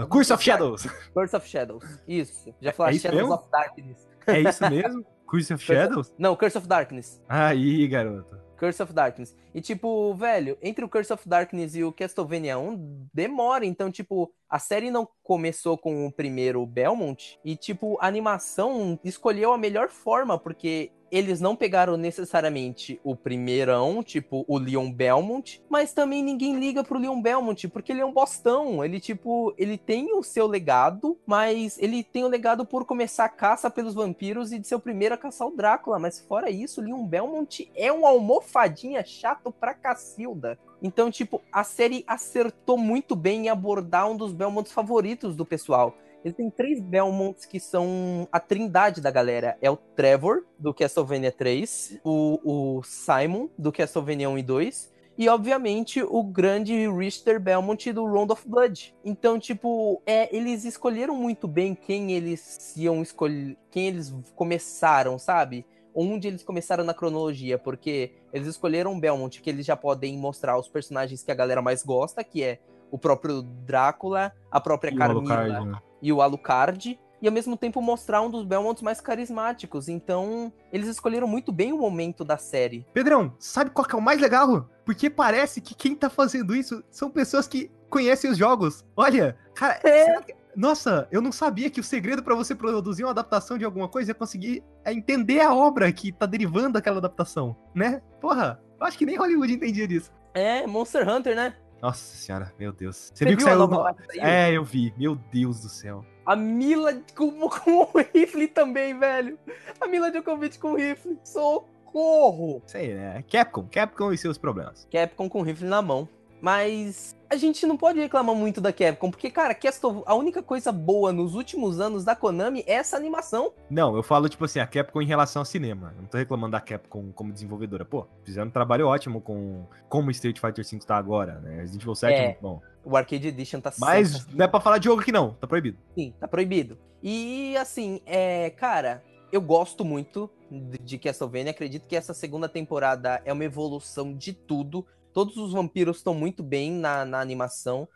Curse 0.08 0.34
of 0.34 0.44
Shadows. 0.44 0.88
Curse 1.14 1.36
of 1.36 1.48
Shadows. 1.48 1.84
Isso. 2.08 2.54
Já 2.62 2.72
falei 2.72 2.96
é 2.98 3.00
Shadows 3.00 3.22
mesmo? 3.22 3.34
of 3.36 3.50
Darkness. 3.52 4.08
É 4.28 4.40
isso 4.40 4.70
mesmo? 4.70 5.06
Curse 5.26 5.54
of 5.54 5.64
Shadows? 5.64 6.14
Não, 6.18 6.36
Curse 6.36 6.58
of 6.58 6.68
Darkness. 6.68 7.22
Aí, 7.28 7.88
garoto. 7.88 8.38
Curse 8.58 8.84
of 8.84 8.94
Darkness. 8.94 9.36
E, 9.54 9.62
tipo, 9.62 10.14
velho, 10.16 10.58
entre 10.62 10.84
o 10.84 10.90
Curse 10.90 11.14
of 11.14 11.28
Darkness 11.28 11.76
e 11.76 11.84
o 11.84 11.92
Castlevania 11.92 12.58
1, 12.58 13.08
demora. 13.14 13.66
Então, 13.66 13.92
tipo, 13.92 14.32
a 14.50 14.60
série 14.60 14.90
não 14.90 15.08
começou 15.22 15.78
com 15.78 16.06
o 16.06 16.12
primeiro 16.12 16.66
Belmont. 16.66 17.40
E, 17.44 17.56
tipo, 17.56 17.98
a 18.00 18.08
animação 18.08 19.00
escolheu 19.04 19.54
a 19.54 19.58
melhor 19.58 19.90
forma, 19.90 20.38
porque 20.38 20.92
eles 21.14 21.40
não 21.40 21.56
pegaram 21.56 21.96
necessariamente 21.96 23.00
o 23.04 23.16
primeirão, 23.16 24.02
tipo 24.02 24.44
o 24.48 24.58
Leon 24.58 24.92
Belmont, 24.92 25.62
mas 25.70 25.94
também 25.94 26.24
ninguém 26.24 26.58
liga 26.60 26.84
pro 26.84 26.98
Leon 26.98 27.22
Belmont, 27.22 27.68
porque 27.68 27.92
ele 27.92 28.02
é 28.02 28.06
um 28.06 28.12
bostão. 28.12 28.84
Ele, 28.84 29.00
tipo, 29.00 29.54
ele 29.56 29.78
tem 29.78 30.12
o 30.12 30.24
seu 30.24 30.48
legado, 30.48 31.16
mas 31.24 31.78
ele 31.78 32.04
tem 32.04 32.24
o 32.24 32.28
legado 32.28 32.66
por 32.66 32.84
começar 32.84 33.26
a 33.26 33.30
caça 33.30 33.70
pelos 33.70 33.94
vampiros 33.94 34.52
e 34.52 34.58
de 34.58 34.68
ser 34.68 34.74
o 34.74 34.80
primeiro 34.80 35.14
a 35.14 35.18
caçar 35.18 35.48
o 35.48 35.56
Drácula. 35.56 36.00
Mas 36.00 36.20
fora 36.20 36.50
isso, 36.50 36.82
Leon 36.82 37.06
Belmont 37.06 37.72
é 37.76 37.94
um 37.94 38.08
almofadinha 38.08 39.06
chato 39.06 39.52
pra 39.52 39.76
Cacilda. 39.76 40.58
Então, 40.82 41.12
tipo, 41.12 41.44
a 41.52 41.64
série 41.64 42.04
acertou 42.08 42.76
muito 42.76 43.16
bem 43.16 43.46
em 43.46 43.50
abordar 43.50 44.10
um 44.10 44.18
dos 44.18 44.34
Belmonts 44.34 44.72
favoritos 44.72 45.36
do 45.36 45.46
pessoal. 45.46 45.96
Ele 46.24 46.34
tem 46.34 46.50
três 46.50 46.80
Belmonts 46.80 47.46
que 47.46 47.60
são 47.60 48.28
a 48.32 48.40
trindade 48.40 49.02
da 49.02 49.12
galera. 49.12 49.58
É 49.62 49.70
o 49.70 49.76
Trevor, 49.76 50.46
do 50.58 50.74
Castlevania 50.74 51.32
3, 51.32 52.00
o, 52.04 52.78
o 52.78 52.84
Simon, 52.84 53.50
do 53.58 53.72
Castlevania 53.72 54.30
1 54.30 54.38
e 54.38 54.44
2, 54.44 54.94
e 55.18 55.30
obviamente 55.30 56.02
o 56.02 56.24
grande 56.24 56.88
Richter 56.90 57.40
Belmont 57.40 57.92
do 57.92 58.06
Round 58.06 58.32
of 58.32 58.48
Blood. 58.48 58.96
Então, 59.04 59.38
tipo, 59.38 60.02
é, 60.06 60.36
eles 60.36 60.64
escolheram 60.64 61.16
muito 61.16 61.48
bem 61.48 61.76
quem 61.76 62.14
eles 62.14 62.76
iam 62.78 63.02
escolher, 63.02 63.58
quem 63.70 63.88
eles 63.88 64.14
começaram, 64.36 65.20
sabe? 65.20 65.66
Onde 65.94 66.28
eles 66.28 66.44
começaram 66.44 66.84
na 66.84 66.94
cronologia, 66.94 67.60
porque 67.60 68.14
eles 68.32 68.48
escolheram 68.48 69.00
Belmont, 69.00 69.40
que 69.42 69.50
eles 69.50 69.66
já 69.66 69.76
podem 69.76 70.18
mostrar 70.18 70.58
os 70.58 70.68
personagens 70.68 71.22
que 71.22 71.32
a 71.32 71.36
galera 71.36 71.62
mais 71.62 71.84
gosta, 71.84 72.24
que 72.24 72.42
é 72.42 72.60
o 72.90 72.98
próprio 72.98 73.42
Drácula, 73.42 74.32
a 74.50 74.60
própria 74.60 74.92
E 74.92 75.02
Alucard, 75.02 75.66
né? 75.66 75.82
E 76.04 76.12
o 76.14 76.22
Alucard, 76.22 77.00
e 77.22 77.28
ao 77.28 77.34
mesmo 77.34 77.56
tempo 77.56 77.82
mostrar 77.82 78.22
um 78.22 78.30
dos 78.30 78.44
Belmonts 78.44 78.84
mais 78.84 79.00
carismáticos. 79.00 79.88
Então, 79.88 80.52
eles 80.74 80.90
escolheram 80.90 81.26
muito 81.28 81.52
bem 81.54 81.72
o 81.72 81.78
momento 81.78 82.26
da 82.26 82.38
série. 82.38 82.86
Pedrão, 82.94 83.34
sabe 83.40 83.70
qual 83.72 83.88
que 83.88 83.96
é 83.96 83.98
o 83.98 84.02
mais 84.02 84.20
legal? 84.20 84.70
Porque 84.86 85.10
parece 85.10 85.62
que 85.62 85.74
quem 85.74 85.96
tá 85.96 86.10
fazendo 86.10 86.54
isso 86.54 86.84
são 86.92 87.10
pessoas 87.10 87.48
que 87.48 87.72
conhecem 87.90 88.30
os 88.30 88.38
jogos. 88.38 88.84
Olha, 88.98 89.38
cara, 89.56 89.80
É. 89.84 90.22
que- 90.22 90.36
nossa, 90.56 91.08
eu 91.12 91.22
não 91.22 91.32
sabia 91.32 91.70
que 91.70 91.80
o 91.80 91.84
segredo 91.84 92.22
pra 92.22 92.36
você 92.36 92.54
produzir 92.54 93.04
uma 93.06 93.12
adaptação 93.12 93.58
de 93.58 93.64
alguma 93.64 93.88
coisa 93.88 94.12
é 94.12 94.14
conseguir 94.14 94.62
é 94.84 94.92
entender 94.94 95.40
a 95.40 95.54
obra 95.56 95.92
que 95.94 96.12
tá 96.12 96.26
derivando 96.26 96.74
daquela 96.74 96.98
adaptação, 96.98 97.56
né? 97.74 98.02
Porra, 98.20 98.62
eu 98.80 98.86
acho 98.86 98.98
que 98.98 99.06
nem 99.06 99.16
Hollywood 99.16 99.54
entendia 99.54 99.88
disso. 99.88 100.12
É, 100.34 100.68
Monster 100.68 101.08
Hunter, 101.08 101.36
né? 101.36 101.56
Nossa 101.84 102.16
senhora, 102.16 102.54
meu 102.58 102.72
Deus. 102.72 102.96
Você, 102.96 103.14
Você 103.14 103.26
viu 103.26 103.38
que 103.38 103.44
viu 103.44 103.52
a 103.54 103.58
saiu? 103.58 103.68
nova 103.68 103.94
que? 103.94 104.18
É, 104.22 104.54
eu 104.54 104.64
vi. 104.64 104.94
Meu 104.98 105.16
Deus 105.16 105.60
do 105.60 105.68
céu. 105.68 106.06
A 106.26 106.34
Mila 106.34 106.94
com, 107.14 107.30
com 107.50 107.82
o 107.82 107.90
rifle 108.14 108.48
também, 108.48 108.98
velho. 108.98 109.38
A 109.82 109.86
Mila 109.86 110.10
Djokovic 110.10 110.58
com 110.60 110.78
rifle. 110.78 111.20
Socorro! 111.26 112.62
Isso 112.66 112.78
aí, 112.78 112.94
né? 112.94 113.22
Capcom, 113.30 113.68
Capcom 113.70 114.14
e 114.14 114.18
seus 114.18 114.38
problemas. 114.38 114.88
Capcom 114.90 115.28
com 115.28 115.42
rifle 115.42 115.68
na 115.68 115.82
mão. 115.82 116.08
Mas 116.44 117.16
a 117.30 117.38
gente 117.38 117.66
não 117.66 117.78
pode 117.78 118.02
reclamar 118.02 118.36
muito 118.36 118.60
da 118.60 118.74
Capcom, 118.74 119.10
porque, 119.10 119.32
cara, 119.32 119.56
Castle... 119.56 120.04
a 120.06 120.14
única 120.14 120.44
coisa 120.44 120.74
boa 120.74 121.14
nos 121.14 121.36
últimos 121.36 121.80
anos 121.80 122.04
da 122.04 122.18
Konami 122.18 122.66
é 122.68 122.74
essa 122.74 122.98
animação. 122.98 123.54
Não, 123.70 123.96
eu 123.96 124.04
falo, 124.04 124.28
tipo 124.28 124.44
assim, 124.44 124.60
a 124.60 124.68
Capcom 124.68 125.02
em 125.02 125.06
relação 125.06 125.40
ao 125.42 125.46
cinema. 125.46 125.94
Eu 125.96 126.02
não 126.02 126.10
tô 126.10 126.18
reclamando 126.18 126.52
da 126.52 126.60
Capcom 126.60 127.14
como 127.14 127.32
desenvolvedora. 127.32 127.86
Pô, 127.86 128.06
fizeram 128.26 128.48
um 128.48 128.52
trabalho 128.52 128.88
ótimo 128.88 129.22
com 129.22 129.66
como 129.88 130.12
Street 130.12 130.38
Fighter 130.38 130.66
V 130.70 130.80
tá 130.86 130.98
agora, 130.98 131.40
né? 131.40 131.62
Resident 131.62 131.82
Evil 131.82 131.96
7 131.96 132.14
é 132.14 132.18
É. 132.18 132.26
muito 132.26 132.42
bom. 132.42 132.62
O 132.84 132.98
Arcade 132.98 133.26
Edition 133.30 133.62
tá 133.62 133.72
Mas 133.80 134.10
sempre- 134.10 134.36
não 134.36 134.44
é 134.44 134.48
pra 134.50 134.60
falar 134.60 134.80
de 134.80 134.84
jogo 134.86 135.02
aqui 135.02 135.14
não, 135.14 135.36
tá 135.36 135.48
proibido. 135.48 135.78
Sim, 135.98 136.14
tá 136.20 136.28
proibido. 136.28 136.78
E 137.02 137.56
assim, 137.56 138.02
é, 138.06 138.50
cara, 138.50 139.02
eu 139.32 139.40
gosto 139.40 139.86
muito 139.86 140.30
de 140.52 140.78
de 140.78 140.98
Castlevania. 140.98 141.52
Acredito 141.52 141.88
que 141.88 141.96
essa 141.96 142.14
segunda 142.14 142.50
temporada 142.50 143.22
é 143.24 143.32
uma 143.32 143.46
evolução 143.46 144.14
de 144.14 144.34
tudo. 144.34 144.86
Todos 145.14 145.38
os 145.38 145.54
vampiros 145.54 145.98
estão 145.98 146.14
muito 146.14 146.42
bem 146.42 146.72
na, 146.72 147.06
na 147.06 147.20
animação. 147.20 147.88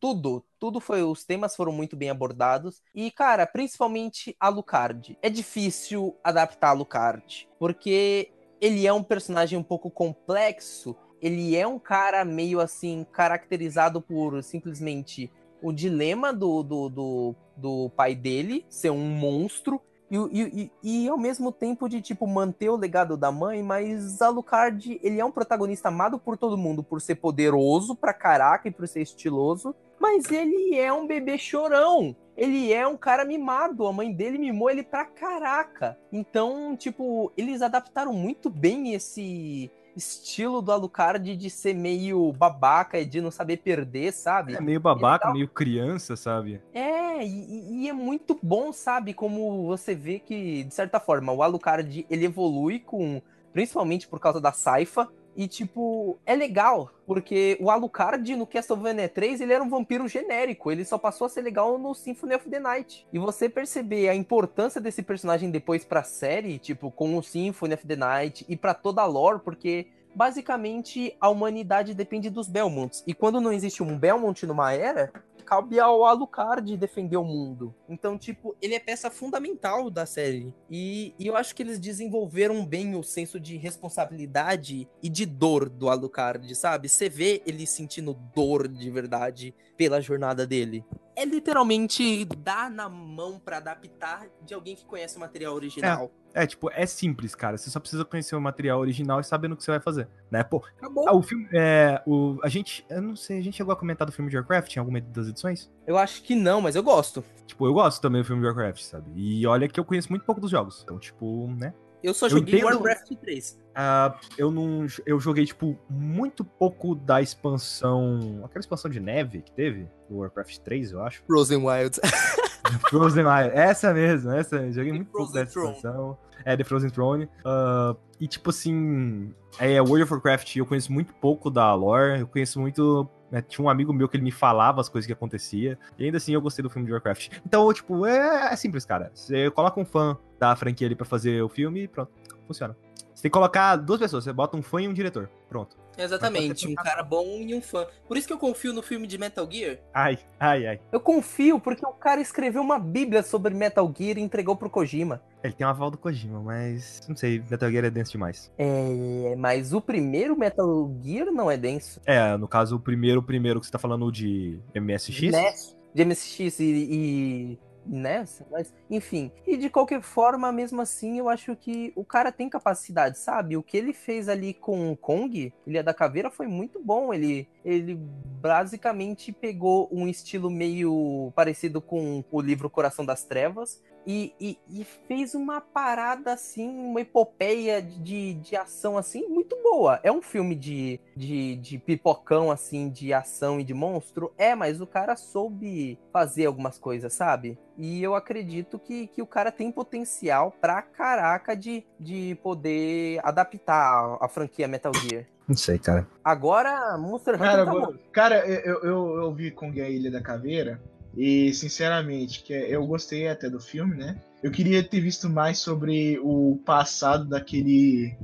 Tudo, 0.00 0.44
tudo 0.58 0.80
foi. 0.80 1.02
Os 1.02 1.24
temas 1.24 1.54
foram 1.54 1.72
muito 1.72 1.96
bem 1.96 2.10
abordados. 2.10 2.82
E, 2.94 3.10
cara, 3.10 3.46
principalmente 3.46 4.34
a 4.40 4.48
Lucard. 4.48 5.18
É 5.22 5.28
difícil 5.28 6.16
adaptar 6.24 6.70
a 6.70 6.72
Lucard. 6.72 7.48
Porque 7.58 8.30
ele 8.60 8.86
é 8.86 8.92
um 8.92 9.02
personagem 9.02 9.58
um 9.58 9.62
pouco 9.62 9.90
complexo. 9.90 10.96
Ele 11.20 11.56
é 11.56 11.66
um 11.66 11.78
cara 11.78 12.24
meio 12.24 12.60
assim, 12.60 13.06
caracterizado 13.12 14.00
por 14.00 14.42
simplesmente 14.42 15.30
o 15.62 15.72
dilema 15.72 16.32
do, 16.32 16.62
do, 16.62 16.88
do, 16.88 17.34
do 17.56 17.90
pai 17.90 18.14
dele 18.14 18.64
ser 18.68 18.90
um 18.90 19.08
monstro. 19.08 19.80
E, 20.10 20.16
e, 20.16 20.70
e, 20.82 21.04
e 21.04 21.08
ao 21.08 21.18
mesmo 21.18 21.50
tempo 21.50 21.88
de, 21.88 22.00
tipo, 22.00 22.26
manter 22.26 22.68
o 22.68 22.76
legado 22.76 23.16
da 23.16 23.32
mãe, 23.32 23.62
mas 23.62 24.22
Alucard, 24.22 25.00
ele 25.02 25.20
é 25.20 25.24
um 25.24 25.30
protagonista 25.30 25.88
amado 25.88 26.18
por 26.18 26.36
todo 26.36 26.56
mundo 26.56 26.82
por 26.82 27.00
ser 27.00 27.16
poderoso 27.16 27.94
pra 27.96 28.12
caraca 28.12 28.68
e 28.68 28.70
por 28.70 28.86
ser 28.86 29.02
estiloso, 29.02 29.74
mas 29.98 30.30
ele 30.30 30.76
é 30.76 30.92
um 30.92 31.06
bebê 31.06 31.36
chorão. 31.38 32.14
Ele 32.36 32.70
é 32.72 32.86
um 32.86 32.98
cara 32.98 33.24
mimado, 33.24 33.86
a 33.86 33.92
mãe 33.92 34.12
dele 34.12 34.36
mimou 34.36 34.68
ele 34.68 34.82
pra 34.82 35.06
caraca. 35.06 35.98
Então, 36.12 36.76
tipo, 36.76 37.32
eles 37.36 37.62
adaptaram 37.62 38.12
muito 38.12 38.50
bem 38.50 38.92
esse 38.92 39.70
estilo 39.96 40.60
do 40.60 40.70
Alucard 40.70 41.36
de 41.36 41.50
ser 41.50 41.74
meio 41.74 42.32
babaca 42.32 42.98
e 42.98 43.04
de 43.04 43.20
não 43.20 43.30
saber 43.30 43.56
perder, 43.58 44.12
sabe? 44.12 44.54
É 44.54 44.60
meio 44.60 44.78
babaca, 44.78 45.32
meio 45.32 45.48
criança, 45.48 46.14
sabe? 46.16 46.60
É, 46.74 47.24
e, 47.24 47.84
e 47.84 47.88
é 47.88 47.92
muito 47.92 48.38
bom, 48.42 48.72
sabe? 48.72 49.14
Como 49.14 49.66
você 49.66 49.94
vê 49.94 50.18
que, 50.18 50.64
de 50.64 50.74
certa 50.74 51.00
forma, 51.00 51.32
o 51.32 51.42
Alucard 51.42 52.06
ele 52.10 52.26
evolui 52.26 52.78
com. 52.78 53.22
Principalmente 53.52 54.06
por 54.06 54.20
causa 54.20 54.38
da 54.38 54.52
Saifa. 54.52 55.08
E, 55.36 55.46
tipo, 55.46 56.18
é 56.24 56.34
legal, 56.34 56.90
porque 57.06 57.58
o 57.60 57.70
Alucard 57.70 58.34
no 58.34 58.46
Castlevania 58.46 59.08
3 59.08 59.42
ele 59.42 59.52
era 59.52 59.62
um 59.62 59.68
vampiro 59.68 60.08
genérico, 60.08 60.72
ele 60.72 60.84
só 60.84 60.96
passou 60.96 61.26
a 61.26 61.28
ser 61.28 61.42
legal 61.42 61.76
no 61.76 61.94
Symphony 61.94 62.34
of 62.34 62.48
the 62.48 62.58
Night. 62.58 63.06
E 63.12 63.18
você 63.18 63.48
perceber 63.48 64.08
a 64.08 64.14
importância 64.14 64.80
desse 64.80 65.02
personagem 65.02 65.50
depois 65.50 65.84
pra 65.84 66.02
série, 66.02 66.58
tipo, 66.58 66.90
com 66.90 67.18
o 67.18 67.22
Symphony 67.22 67.74
of 67.74 67.86
the 67.86 67.96
Night 67.96 68.46
e 68.48 68.56
pra 68.56 68.72
toda 68.72 69.02
a 69.02 69.06
lore, 69.06 69.40
porque 69.40 69.88
basicamente 70.14 71.14
a 71.20 71.28
humanidade 71.28 71.92
depende 71.92 72.30
dos 72.30 72.48
Belmonts. 72.48 73.04
E 73.06 73.12
quando 73.12 73.38
não 73.38 73.52
existe 73.52 73.82
um 73.82 73.98
Belmont 73.98 74.46
numa 74.46 74.72
era, 74.72 75.12
cabe 75.46 75.78
ao 75.78 76.04
Alucard 76.04 76.76
defender 76.76 77.16
o 77.16 77.24
mundo. 77.24 77.72
Então, 77.88 78.18
tipo, 78.18 78.56
ele 78.60 78.74
é 78.74 78.80
peça 78.80 79.08
fundamental 79.08 79.88
da 79.88 80.04
série. 80.04 80.52
E, 80.68 81.14
e, 81.18 81.26
eu 81.26 81.36
acho 81.36 81.54
que 81.54 81.62
eles 81.62 81.78
desenvolveram 81.78 82.66
bem 82.66 82.96
o 82.96 83.02
senso 83.02 83.38
de 83.38 83.56
responsabilidade 83.56 84.88
e 85.00 85.08
de 85.08 85.24
dor 85.24 85.68
do 85.68 85.88
Alucard, 85.88 86.52
sabe? 86.54 86.88
Você 86.88 87.08
vê 87.08 87.42
ele 87.46 87.66
sentindo 87.66 88.12
dor 88.34 88.66
de 88.66 88.90
verdade 88.90 89.54
pela 89.76 90.00
jornada 90.00 90.46
dele. 90.46 90.84
É 91.14 91.24
literalmente 91.24 92.24
dar 92.24 92.70
na 92.70 92.88
mão 92.88 93.38
para 93.38 93.56
adaptar 93.56 94.26
de 94.44 94.52
alguém 94.52 94.76
que 94.76 94.84
conhece 94.84 95.16
o 95.16 95.20
material 95.20 95.54
original. 95.54 96.10
É. 96.22 96.26
É, 96.36 96.46
tipo, 96.46 96.70
é 96.70 96.84
simples, 96.84 97.34
cara. 97.34 97.56
Você 97.56 97.70
só 97.70 97.80
precisa 97.80 98.04
conhecer 98.04 98.36
o 98.36 98.40
material 98.40 98.78
original 98.78 99.20
e 99.20 99.24
saber 99.24 99.48
no 99.48 99.56
que 99.56 99.64
você 99.64 99.70
vai 99.70 99.80
fazer, 99.80 100.06
né? 100.30 100.44
Pô, 100.44 100.62
Acabou. 100.76 101.08
ah, 101.08 101.16
o 101.16 101.22
filme, 101.22 101.48
é, 101.50 102.02
o, 102.06 102.38
a 102.42 102.48
gente, 102.50 102.84
eu 102.90 103.00
não 103.00 103.16
sei, 103.16 103.38
a 103.38 103.42
gente 103.42 103.56
chegou 103.56 103.72
a 103.72 103.76
comentar 103.76 104.06
do 104.06 104.12
filme 104.12 104.30
de 104.30 104.36
Warcraft 104.36 104.76
em 104.76 104.78
alguma 104.78 105.00
das 105.00 105.28
edições? 105.28 105.72
Eu 105.86 105.96
acho 105.96 106.22
que 106.22 106.34
não, 106.34 106.60
mas 106.60 106.76
eu 106.76 106.82
gosto. 106.82 107.24
Tipo, 107.46 107.66
eu 107.66 107.72
gosto 107.72 108.02
também 108.02 108.20
do 108.20 108.26
filme 108.26 108.42
de 108.42 108.48
Warcraft, 108.48 108.82
sabe? 108.82 109.10
E 109.14 109.46
olha 109.46 109.66
que 109.66 109.80
eu 109.80 109.84
conheço 109.84 110.10
muito 110.10 110.26
pouco 110.26 110.38
dos 110.38 110.50
jogos. 110.50 110.82
Então, 110.84 110.98
tipo, 110.98 111.46
né? 111.58 111.72
Eu 112.02 112.14
só 112.14 112.28
joguei 112.28 112.60
entendo- 112.60 112.74
Warcraft 112.74 113.12
3. 113.20 113.58
Ah, 113.74 114.18
eu 114.38 114.50
não. 114.50 114.86
Eu 115.04 115.18
joguei, 115.20 115.44
tipo, 115.44 115.78
muito 115.88 116.44
pouco 116.44 116.94
da 116.94 117.20
expansão. 117.20 118.42
Aquela 118.44 118.60
expansão 118.60 118.90
de 118.90 119.00
neve 119.00 119.42
que 119.42 119.52
teve, 119.52 119.88
do 120.08 120.18
Warcraft 120.18 120.58
3, 120.58 120.92
eu 120.92 121.02
acho. 121.02 121.22
Frozen 121.26 121.64
Wilds. 121.66 122.00
Frozen 122.88 123.22
Island. 123.24 123.50
Essa 123.54 123.92
mesmo, 123.94 124.30
essa. 124.32 124.56
mesmo. 124.58 124.72
Joguei 124.72 124.90
The 124.92 124.96
muito 124.98 125.10
pouco 125.10 125.26
Frozen 125.32 125.44
dessa 125.44 125.52
Throne. 125.52 125.76
expansão. 125.76 126.18
É, 126.44 126.56
The 126.56 126.64
Frozen 126.64 126.90
Throne. 126.90 127.28
Ah, 127.44 127.96
e 128.20 128.26
tipo 128.26 128.50
assim. 128.50 129.34
É, 129.58 129.80
World 129.80 130.02
of 130.04 130.12
Warcraft, 130.12 130.56
eu 130.56 130.66
conheço 130.66 130.92
muito 130.92 131.12
pouco 131.14 131.50
da 131.50 131.72
lore. 131.74 132.20
Eu 132.20 132.26
conheço 132.28 132.60
muito. 132.60 133.08
né, 133.30 133.42
tinha 133.42 133.64
um 133.64 133.68
amigo 133.68 133.92
meu 133.92 134.08
que 134.08 134.16
ele 134.16 134.24
me 134.24 134.30
falava 134.32 134.80
as 134.80 134.88
coisas 134.88 135.06
que 135.06 135.12
acontecia. 135.12 135.78
E 135.98 136.04
ainda 136.04 136.16
assim 136.18 136.32
eu 136.34 136.40
gostei 136.40 136.62
do 136.62 136.70
filme 136.70 136.86
de 136.86 136.92
Warcraft. 136.92 137.28
Então, 137.44 137.72
tipo, 137.72 138.06
é, 138.06 138.52
é 138.52 138.56
simples, 138.56 138.84
cara. 138.84 139.10
Você 139.14 139.50
coloca 139.50 139.80
um 139.80 139.84
fã 139.84 140.16
da 140.38 140.54
franquia 140.56 140.86
ali 140.86 140.94
pra 140.94 141.06
fazer 141.06 141.42
o 141.42 141.48
filme 141.48 141.84
e 141.84 141.88
pronto. 141.88 142.12
Funciona. 142.46 142.76
Você 143.14 143.22
tem 143.22 143.30
que 143.30 143.34
colocar 143.34 143.76
duas 143.76 143.98
pessoas. 143.98 144.24
Você 144.24 144.32
bota 144.32 144.56
um 144.56 144.62
fã 144.62 144.82
e 144.82 144.88
um 144.88 144.92
diretor. 144.92 145.30
Pronto. 145.48 145.76
Exatamente, 145.98 146.68
um 146.68 146.74
cara 146.74 147.02
bom 147.02 147.24
e 147.40 147.54
um 147.54 147.62
fã. 147.62 147.86
Por 148.06 148.18
isso 148.18 148.26
que 148.26 148.32
eu 148.32 148.38
confio 148.38 148.72
no 148.74 148.82
filme 148.82 149.06
de 149.06 149.16
Metal 149.16 149.48
Gear. 149.50 149.78
Ai, 149.94 150.18
ai, 150.38 150.66
ai. 150.66 150.80
Eu 150.92 151.00
confio 151.00 151.58
porque 151.58 151.84
o 151.86 151.92
cara 151.92 152.20
escreveu 152.20 152.60
uma 152.60 152.78
bíblia 152.78 153.22
sobre 153.22 153.54
Metal 153.54 153.90
Gear 153.96 154.18
e 154.18 154.20
entregou 154.20 154.54
pro 154.54 154.68
Kojima. 154.68 155.22
Ele 155.42 155.54
tem 155.54 155.66
uma 155.66 155.72
aval 155.72 155.90
do 155.90 155.96
Kojima, 155.96 156.40
mas. 156.40 157.00
Não 157.08 157.16
sei, 157.16 157.42
Metal 157.50 157.70
Gear 157.70 157.86
é 157.86 157.90
denso 157.90 158.12
demais. 158.12 158.52
É, 158.58 159.34
mas 159.36 159.72
o 159.72 159.80
primeiro 159.80 160.38
Metal 160.38 160.94
Gear 161.02 161.32
não 161.32 161.50
é 161.50 161.56
denso. 161.56 162.00
É, 162.04 162.36
no 162.36 162.46
caso, 162.46 162.76
o 162.76 162.80
primeiro, 162.80 163.20
o 163.20 163.22
primeiro 163.22 163.60
que 163.60 163.66
você 163.66 163.72
tá 163.72 163.78
falando 163.78 164.12
de 164.12 164.60
MSX. 164.74 165.32
NES, 165.32 165.76
de 165.94 166.04
MSX 166.04 166.60
e, 166.60 166.64
e 166.64 167.58
NES, 167.88 168.42
mas 168.50 168.74
enfim. 168.90 169.30
E 169.46 169.56
de 169.56 169.70
qualquer 169.70 170.02
forma, 170.02 170.50
mesmo 170.52 170.80
assim, 170.80 171.18
eu 171.18 171.28
acho 171.28 171.54
que 171.56 171.92
o 171.96 172.04
cara 172.04 172.32
tem 172.32 172.48
capacidade, 172.48 173.18
sabe? 173.18 173.56
O 173.56 173.62
que 173.62 173.76
ele 173.76 173.92
fez 173.92 174.28
ali 174.28 174.54
com 174.54 174.92
o 174.92 174.96
Kong, 174.96 175.52
Ilha 175.66 175.82
da 175.82 175.94
Caveira, 175.94 176.30
foi 176.30 176.46
muito 176.46 176.82
bom. 176.82 177.12
Ele, 177.12 177.48
ele 177.64 177.94
basicamente 178.40 179.32
pegou 179.32 179.88
um 179.92 180.06
estilo 180.08 180.50
meio 180.50 181.32
parecido 181.34 181.80
com 181.80 182.24
o 182.30 182.40
livro 182.40 182.70
Coração 182.70 183.04
das 183.04 183.24
Trevas. 183.24 183.82
E, 184.06 184.32
e- 184.40 184.58
e 184.68 184.84
fez 185.08 185.34
uma 185.34 185.60
parada 185.60 186.32
assim, 186.32 186.68
uma 186.68 187.00
epopeia 187.00 187.82
de, 187.82 188.34
de 188.34 188.54
ação 188.56 188.96
assim, 188.96 189.26
muito 189.26 189.56
boa. 189.62 189.98
É 190.02 190.12
um 190.12 190.22
filme 190.22 190.54
de, 190.54 191.00
de, 191.16 191.56
de 191.56 191.78
pipocão, 191.78 192.50
assim, 192.50 192.88
de 192.88 193.12
ação 193.12 193.58
e 193.58 193.64
de 193.64 193.74
monstro? 193.74 194.32
É, 194.38 194.54
mas 194.54 194.80
o 194.80 194.86
cara 194.86 195.16
soube 195.16 195.98
fazer 196.12 196.46
algumas 196.46 196.78
coisas, 196.78 197.12
sabe? 197.12 197.58
E 197.76 198.02
eu 198.02 198.14
acredito 198.14 198.78
que, 198.78 199.08
que 199.08 199.20
o 199.20 199.26
cara 199.26 199.50
tem 199.50 199.72
potencial 199.72 200.52
pra 200.60 200.80
caraca 200.82 201.56
de, 201.56 201.84
de 201.98 202.38
poder 202.42 203.20
adaptar 203.24 203.74
a, 204.20 204.24
a 204.24 204.28
franquia 204.28 204.68
Metal 204.68 204.92
Gear. 204.94 205.24
Não 205.48 205.56
sei, 205.56 205.78
cara. 205.78 206.06
Agora, 206.24 206.96
Monster 206.98 207.34
Hunter 207.34 207.46
Cara, 207.46 207.64
tá 207.66 207.72
eu- 207.72 207.80
bom. 207.80 207.94
cara 208.12 208.46
eu, 208.48 208.82
eu, 208.82 209.16
eu 209.22 209.32
vi 209.34 209.50
Kong 209.50 209.78
e 209.78 209.82
a 209.82 209.88
Ilha 209.88 210.10
da 210.10 210.20
Caveira 210.20 210.80
e, 211.16 211.52
sinceramente, 211.54 212.42
que 212.42 212.52
eu 212.52 212.86
gostei 212.86 213.28
até 213.28 213.48
do 213.48 213.58
filme, 213.60 213.96
né? 213.96 214.16
Eu 214.42 214.50
queria 214.50 214.82
ter 214.82 215.00
visto 215.00 215.28
mais 215.30 215.58
sobre 215.58 216.18
o 216.22 216.60
passado 216.64 217.24
daquele, 217.24 218.14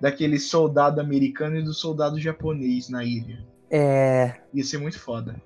daquele 0.00 0.38
soldado 0.38 1.00
americano 1.00 1.56
e 1.56 1.62
do 1.62 1.72
soldado 1.72 2.20
japonês 2.20 2.88
na 2.88 3.02
ilha. 3.04 3.44
É. 3.70 4.34
Ia 4.52 4.64
ser 4.64 4.78
muito 4.78 4.98
foda. 4.98 5.40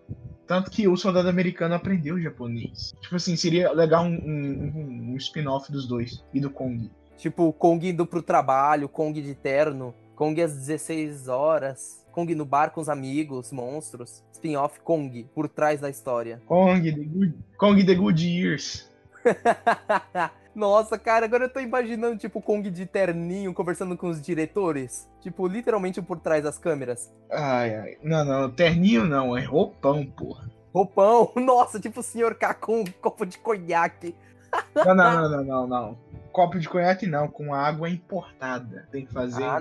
Tanto 0.47 0.71
que 0.71 0.87
o 0.87 0.97
soldado 0.97 1.29
americano 1.29 1.75
aprendeu 1.75 2.21
japonês. 2.21 2.93
Tipo 3.01 3.17
assim, 3.17 3.37
seria 3.37 3.73
legal 3.73 4.05
um, 4.05 4.15
um, 4.15 4.73
um- 4.77 5.13
um 5.13 5.17
spin-off 5.17 5.71
dos 5.73 5.87
dois 5.89 6.25
e 6.35 6.41
do 6.41 6.51
Kong. 6.51 6.91
Tipo, 7.17 7.53
Kong 7.53 7.89
indo 7.89 8.05
pro 8.07 8.23
trabalho, 8.23 8.89
Kong 8.89 9.21
de 9.21 9.35
terno, 9.35 9.95
Kong 10.15 10.41
às 10.43 10.55
16 10.55 11.29
horas, 11.29 12.05
Kong 12.17 12.35
no 12.35 12.47
bar 12.47 12.71
com 12.71 12.81
os 12.81 12.89
amigos, 12.89 13.53
monstros. 13.53 14.25
Spin-off 14.33 14.81
Kong, 14.81 15.29
por 15.35 15.51
trás 15.51 15.83
da 15.83 15.91
história. 15.91 16.41
Kong, 16.47 16.91
The 16.91 17.05
Good, 17.05 17.35
Kong 17.59 17.85
The 17.85 17.95
Good 17.95 18.27
Years. 18.27 18.91
Nossa, 20.55 20.99
cara, 20.99 21.27
agora 21.27 21.45
eu 21.45 21.53
tô 21.53 21.61
imaginando, 21.61 22.17
tipo, 22.17 22.41
Kong 22.41 22.71
de 22.71 22.87
terninho 22.87 23.53
conversando 23.53 23.99
com 23.99 24.09
os 24.09 24.23
diretores. 24.23 25.07
Tipo, 25.21 25.47
literalmente 25.47 26.01
por 26.01 26.19
trás 26.19 26.43
das 26.43 26.57
câmeras. 26.57 27.12
Ai, 27.31 27.75
ai. 27.75 27.99
Não, 28.03 28.25
não, 28.25 28.51
terninho 28.51 29.05
não, 29.05 29.37
é 29.37 29.45
roupão, 29.45 30.07
porra. 30.07 30.51
Roupão, 30.73 31.31
nossa, 31.37 31.79
tipo 31.79 32.01
o 32.01 32.03
senhor 32.03 32.37
K 32.37 32.55
com 32.55 32.81
um 32.81 32.85
copo 32.87 33.27
de 33.27 33.37
conhaque. 33.37 34.14
Não, 34.75 34.95
não, 34.95 34.95
não, 34.95 35.29
não, 35.29 35.45
não, 35.45 35.67
não. 35.67 35.99
Copo 36.33 36.59
de 36.59 36.67
conhaque 36.67 37.07
não, 37.07 37.29
com 37.29 37.53
água 37.53 37.91
importada. 37.91 38.89
Tem 38.91 39.05
que 39.05 39.12
fazer 39.12 39.45
Ah. 39.45 39.61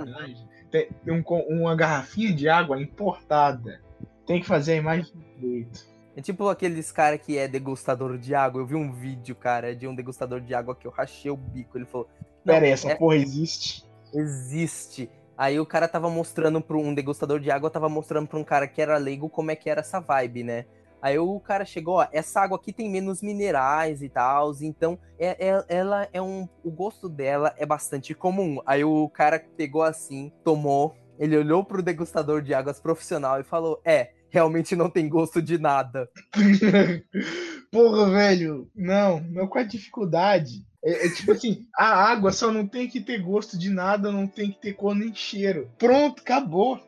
Tem 0.84 1.13
um, 1.13 1.23
uma 1.49 1.76
garrafinha 1.76 2.34
de 2.34 2.47
água 2.49 2.82
importada. 2.82 3.82
Tem 4.26 4.39
que 4.41 4.47
fazer 4.47 4.73
a 4.73 4.78
imagem 4.78 5.05
perfeita. 5.05 5.80
É 6.15 6.21
tipo 6.21 6.47
aqueles 6.47 6.91
cara 6.91 7.17
que 7.17 7.38
é 7.38 7.47
degustador 7.47 8.17
de 8.17 8.34
água. 8.34 8.61
Eu 8.61 8.65
vi 8.65 8.76
um 8.76 8.91
vídeo, 8.91 9.36
cara, 9.36 9.76
de 9.76 9.88
um 9.88 9.93
degustador 9.93 10.39
de 10.39 10.53
água 10.53 10.76
que 10.76 10.88
eu 10.88 10.91
rachei 10.91 11.30
o 11.30 11.36
bico. 11.36 11.78
Ele 11.78 11.86
falou: 11.86 12.07
"Não, 12.43 12.53
Pera 12.53 12.65
aí, 12.65 12.71
essa 12.71 12.91
é- 12.91 12.95
porra 12.95 13.17
existe? 13.17 13.86
existe. 14.13 15.09
Aí 15.38 15.59
o 15.59 15.65
cara 15.65 15.88
tava 15.88 16.09
mostrando 16.09 16.61
para 16.61 16.78
um 16.78 16.93
degustador 16.93 17.39
de 17.39 17.51
água, 17.51 17.69
tava 17.69 17.89
mostrando 17.89 18.28
pra 18.28 18.39
um 18.39 18.43
cara 18.43 18.67
que 18.67 18.82
era 18.82 18.97
leigo 18.97 19.28
como 19.28 19.51
é 19.51 19.55
que 19.55 19.69
era 19.69 19.82
essa 19.82 19.99
vibe, 19.99 20.43
né? 20.43 20.65
Aí 21.06 21.20
o 21.20 21.39
cara 21.39 21.64
chegou, 21.66 21.97
ó, 21.97 22.08
essa 22.12 22.41
água 22.41 22.58
aqui 22.58 22.74
tem 22.74 22.89
menos 22.89 23.22
minerais 23.22 24.01
e 24.01 24.10
tal, 24.10 24.51
então 24.60 24.97
é, 25.20 25.49
é- 25.49 25.66
ela 25.70 26.10
é 26.12 26.20
um, 26.20 26.49
o 26.64 26.72
gosto 26.72 27.08
dela 27.08 27.53
é 27.60 27.66
bastante 27.66 28.16
comum. 28.16 28.60
Aí 28.66 28.84
o 28.84 29.08
cara 29.10 29.38
pegou 29.56 29.84
assim, 29.84 30.32
tomou, 30.43 30.95
ele 31.20 31.38
olhou 31.38 31.64
pro 31.64 31.84
degustador 31.84 32.41
de 32.41 32.56
águas 32.56 32.80
profissional 32.80 33.39
e 33.39 33.43
falou, 33.43 33.80
é, 33.86 34.14
realmente 34.32 34.76
não 34.76 34.89
tem 34.89 35.08
gosto 35.08 35.43
de 35.43 35.60
nada. 35.60 36.10
Porra, 37.72 38.10
velho. 38.10 38.68
Não, 38.76 39.20
não 39.30 39.47
com 39.47 39.60
a 39.60 39.64
dificuldade. 39.64 40.66
É, 40.84 41.06
é 41.06 41.10
tipo 41.14 41.34
assim, 41.34 41.68
a 41.78 41.86
água 41.86 42.32
só 42.32 42.51
não 42.51 42.66
tem 42.66 42.88
que 42.88 42.99
ter 42.99 43.22
gosto 43.22 43.60
de 43.60 43.70
nada, 43.70 44.12
não 44.12 44.26
tem 44.26 44.51
que 44.51 44.60
ter 44.60 44.74
cor 44.74 44.95
nem 44.95 45.14
cheiro. 45.14 45.70
Pronto, 45.78 46.24
acabou. 46.24 46.82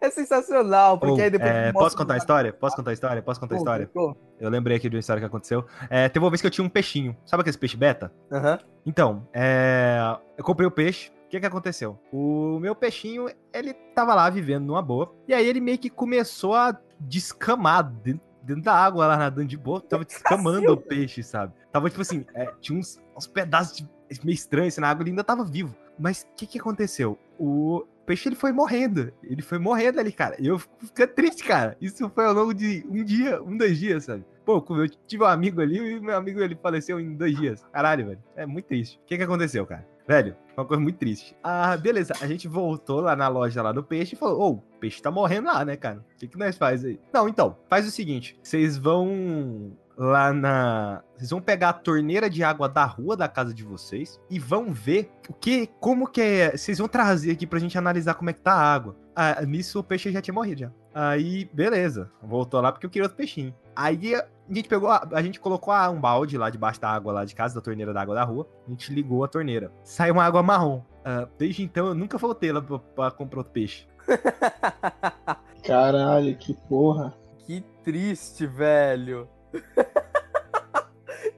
É 0.00 0.10
sensacional, 0.10 0.98
porque 0.98 1.12
Ou, 1.12 1.20
aí 1.20 1.30
depois 1.30 1.50
é, 1.50 1.72
posso 1.72 1.96
contar 1.96 2.14
a 2.14 2.16
história? 2.16 2.52
Posso 2.52 2.74
contar 2.74 2.90
a 2.90 2.94
história? 2.94 3.22
Posso 3.22 3.38
contar 3.38 3.54
a 3.56 3.58
história? 3.58 3.90
Pô, 3.92 4.16
Eu 4.40 4.48
lembrei 4.48 4.76
aqui 4.78 4.88
de 4.88 4.96
uma 4.96 5.00
história 5.00 5.20
que 5.20 5.26
aconteceu. 5.26 5.64
É, 5.90 6.08
teve 6.08 6.24
uma 6.24 6.30
vez 6.30 6.40
que 6.40 6.46
eu 6.46 6.50
tinha 6.50 6.64
um 6.64 6.70
peixinho. 6.70 7.14
Sabe 7.26 7.42
aquele 7.42 7.58
peixe 7.58 7.76
beta? 7.76 8.10
Aham. 8.32 8.58
Então, 8.86 9.28
é, 9.32 9.98
eu 10.38 10.44
comprei 10.44 10.66
o 10.66 10.70
peixe. 10.70 11.10
O 11.26 11.28
que 11.30 11.38
que 11.38 11.46
aconteceu? 11.46 11.98
O 12.12 12.58
meu 12.60 12.74
peixinho, 12.74 13.28
ele 13.52 13.74
tava 13.94 14.14
lá 14.14 14.28
vivendo 14.30 14.64
numa 14.64 14.82
boa. 14.82 15.14
E 15.28 15.34
aí 15.34 15.46
ele 15.46 15.60
meio 15.60 15.78
que 15.78 15.90
começou 15.90 16.54
a 16.54 16.76
descamar 16.98 17.84
dentro, 17.84 18.22
dentro 18.42 18.62
da 18.62 18.74
água 18.74 19.06
lá 19.06 19.16
nadando 19.16 19.46
de 19.46 19.56
boa. 19.56 19.80
Tava 19.80 20.04
descamando 20.04 20.72
o 20.72 20.76
peixe, 20.76 21.22
sabe? 21.22 21.52
Tava 21.70 21.88
tipo 21.88 22.02
assim, 22.02 22.24
é, 22.34 22.52
tinha 22.60 22.78
uns, 22.78 23.00
uns 23.16 23.26
pedaços 23.26 23.76
de, 23.76 23.88
meio 24.24 24.34
estranhos 24.34 24.74
assim, 24.74 24.80
na 24.80 24.88
água, 24.88 25.02
ele 25.02 25.10
ainda 25.10 25.22
tava 25.22 25.44
vivo. 25.44 25.76
Mas 25.98 26.22
o 26.22 26.34
que 26.34 26.46
que 26.46 26.58
aconteceu? 26.58 27.18
O 27.38 27.84
peixe 28.06 28.28
ele 28.28 28.36
foi 28.36 28.52
morrendo. 28.52 29.12
Ele 29.22 29.42
foi 29.42 29.58
morrendo 29.58 30.00
ali, 30.00 30.12
cara. 30.12 30.36
E 30.38 30.46
eu 30.46 30.58
ficando 30.58 31.14
triste, 31.14 31.44
cara. 31.44 31.76
Isso 31.80 32.08
foi 32.10 32.26
ao 32.26 32.34
longo 32.34 32.54
de 32.54 32.84
um 32.88 33.04
dia, 33.04 33.42
um, 33.42 33.56
dois 33.56 33.78
dias, 33.78 34.04
sabe? 34.04 34.24
Pô, 34.44 34.64
eu 34.70 34.88
tive 35.06 35.22
um 35.22 35.26
amigo 35.26 35.60
ali 35.60 35.78
e 35.78 36.00
meu 36.00 36.16
amigo 36.16 36.40
ele 36.40 36.56
faleceu 36.56 36.98
em 36.98 37.14
dois 37.14 37.36
dias. 37.36 37.64
Caralho, 37.72 38.06
velho. 38.06 38.22
É 38.34 38.46
muito 38.46 38.66
triste. 38.66 38.98
O 39.02 39.06
que 39.06 39.16
que 39.16 39.22
aconteceu, 39.22 39.64
cara? 39.66 39.86
Velho, 40.06 40.36
uma 40.56 40.64
coisa 40.64 40.82
muito 40.82 40.98
triste. 40.98 41.36
Ah, 41.42 41.76
beleza. 41.76 42.14
A 42.20 42.26
gente 42.26 42.48
voltou 42.48 43.00
lá 43.00 43.14
na 43.14 43.28
loja 43.28 43.62
lá 43.62 43.70
do 43.70 43.84
peixe 43.84 44.14
e 44.14 44.18
falou: 44.18 44.40
Ô, 44.40 44.50
o 44.54 44.78
peixe 44.80 45.00
tá 45.00 45.10
morrendo 45.10 45.46
lá, 45.46 45.64
né, 45.64 45.76
cara? 45.76 46.04
O 46.14 46.18
que, 46.18 46.26
que 46.26 46.38
nós 46.38 46.56
faz 46.58 46.84
aí? 46.84 46.98
Não, 47.12 47.28
então, 47.28 47.56
faz 47.68 47.86
o 47.86 47.90
seguinte: 47.92 48.36
vocês 48.42 48.76
vão 48.76 49.72
lá 50.00 50.32
na. 50.32 51.02
Vocês 51.14 51.28
vão 51.28 51.42
pegar 51.42 51.68
a 51.68 51.72
torneira 51.74 52.30
de 52.30 52.42
água 52.42 52.66
da 52.66 52.86
rua 52.86 53.14
da 53.14 53.28
casa 53.28 53.52
de 53.52 53.62
vocês 53.62 54.18
e 54.30 54.38
vão 54.38 54.72
ver 54.72 55.10
o 55.28 55.34
que, 55.34 55.66
como 55.78 56.08
que 56.08 56.22
é. 56.22 56.56
Vocês 56.56 56.78
vão 56.78 56.88
trazer 56.88 57.32
aqui 57.32 57.46
pra 57.46 57.58
gente 57.58 57.76
analisar 57.76 58.14
como 58.14 58.30
é 58.30 58.32
que 58.32 58.40
tá 58.40 58.54
a 58.54 58.74
água. 58.74 58.96
Ah, 59.14 59.42
nisso 59.44 59.78
o 59.78 59.84
peixe 59.84 60.10
já 60.10 60.22
tinha 60.22 60.32
morrido 60.32 60.60
já. 60.60 60.70
Aí, 60.94 61.50
beleza. 61.52 62.10
Voltou 62.22 62.60
lá 62.62 62.72
porque 62.72 62.86
eu 62.86 62.90
queria 62.90 63.04
outro 63.04 63.18
peixinho. 63.18 63.54
Aí 63.76 64.14
a 64.14 64.26
gente 64.48 64.68
pegou, 64.70 64.88
a, 64.88 65.06
a 65.12 65.22
gente 65.22 65.38
colocou 65.38 65.72
a, 65.72 65.90
um 65.90 66.00
balde 66.00 66.38
lá 66.38 66.48
debaixo 66.48 66.80
da 66.80 66.88
água 66.88 67.12
lá 67.12 67.24
de 67.26 67.34
casa, 67.34 67.54
da 67.54 67.60
torneira 67.60 67.92
da 67.92 68.00
água 68.00 68.14
da 68.14 68.24
rua. 68.24 68.48
A 68.66 68.70
gente 68.70 68.94
ligou 68.94 69.22
a 69.22 69.28
torneira. 69.28 69.70
Saiu 69.84 70.14
uma 70.14 70.24
água 70.24 70.42
marrom. 70.42 70.82
Ah, 71.04 71.28
desde 71.36 71.62
então 71.62 71.88
eu 71.88 71.94
nunca 71.94 72.16
voltei 72.16 72.50
lá 72.50 72.62
pra, 72.62 72.78
pra 72.78 73.10
comprar 73.10 73.40
outro 73.40 73.52
peixe. 73.52 73.86
Caralho, 75.62 76.34
que 76.38 76.54
porra. 76.54 77.14
Que 77.40 77.62
triste, 77.84 78.46
velho. 78.46 79.28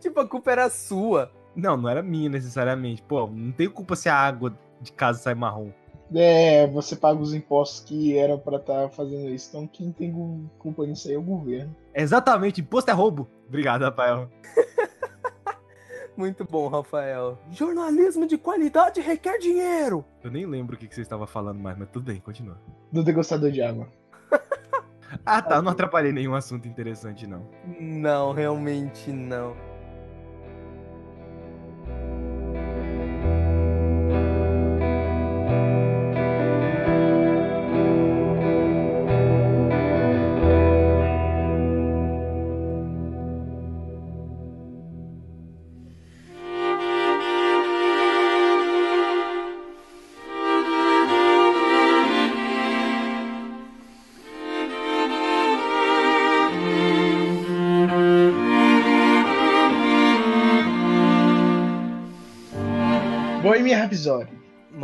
tipo, 0.03 0.21
a 0.21 0.29
culpa 0.29 0.51
era 0.51 0.69
sua. 0.69 1.31
Não, 1.55 1.77
não 1.77 1.89
era 1.89 2.03
minha 2.03 2.29
necessariamente. 2.29 3.03
Pô, 3.03 3.27
não 3.27 3.53
tenho 3.53 3.71
culpa 3.71 3.97
se 3.97 4.09
a 4.09 4.17
água 4.17 4.57
de 4.81 4.93
casa 4.93 5.19
sai 5.21 5.35
marrom. 5.35 5.71
É, 6.15 6.67
você 6.67 6.95
paga 6.95 7.21
os 7.21 7.33
impostos 7.33 7.81
que 7.81 8.19
eram 8.19 8.39
pra 8.39 8.59
estar 8.59 8.91
fazendo 8.91 9.31
isso. 9.31 9.49
Então 9.49 9.67
quem 9.67 9.93
tem 9.93 10.13
culpa 10.59 10.85
nisso 10.87 11.09
aí 11.09 11.15
é 11.15 11.19
o 11.19 11.23
governo. 11.23 11.75
Exatamente, 11.95 12.61
imposto 12.61 12.91
é 12.91 12.95
roubo. 12.95 13.29
Obrigado, 13.49 13.83
Rafael. 13.83 14.29
Muito 16.17 16.45
bom, 16.45 16.69
Rafael. 16.69 17.39
Jornalismo 17.51 18.27
de 18.27 18.37
qualidade 18.37 19.01
requer 19.01 19.39
dinheiro. 19.39 20.05
Eu 20.23 20.31
nem 20.31 20.45
lembro 20.45 20.77
o 20.77 20.79
que, 20.79 20.87
que 20.87 20.95
você 20.95 21.01
estava 21.01 21.27
falando 21.27 21.59
mais, 21.59 21.79
mas 21.79 21.89
tudo 21.89 22.05
bem, 22.05 22.21
continua. 22.21 22.59
Do 22.93 23.03
degustador 23.03 23.51
de 23.51 23.63
água. 23.63 23.89
Ah, 25.27 25.43
tá, 25.43 25.61
não 25.61 25.73
atrapalhei 25.73 26.11
nenhum 26.11 26.35
assunto 26.35 26.67
interessante, 26.67 27.27
não. 27.27 27.47
Não, 27.79 28.33
realmente 28.33 29.13
não. 29.13 29.55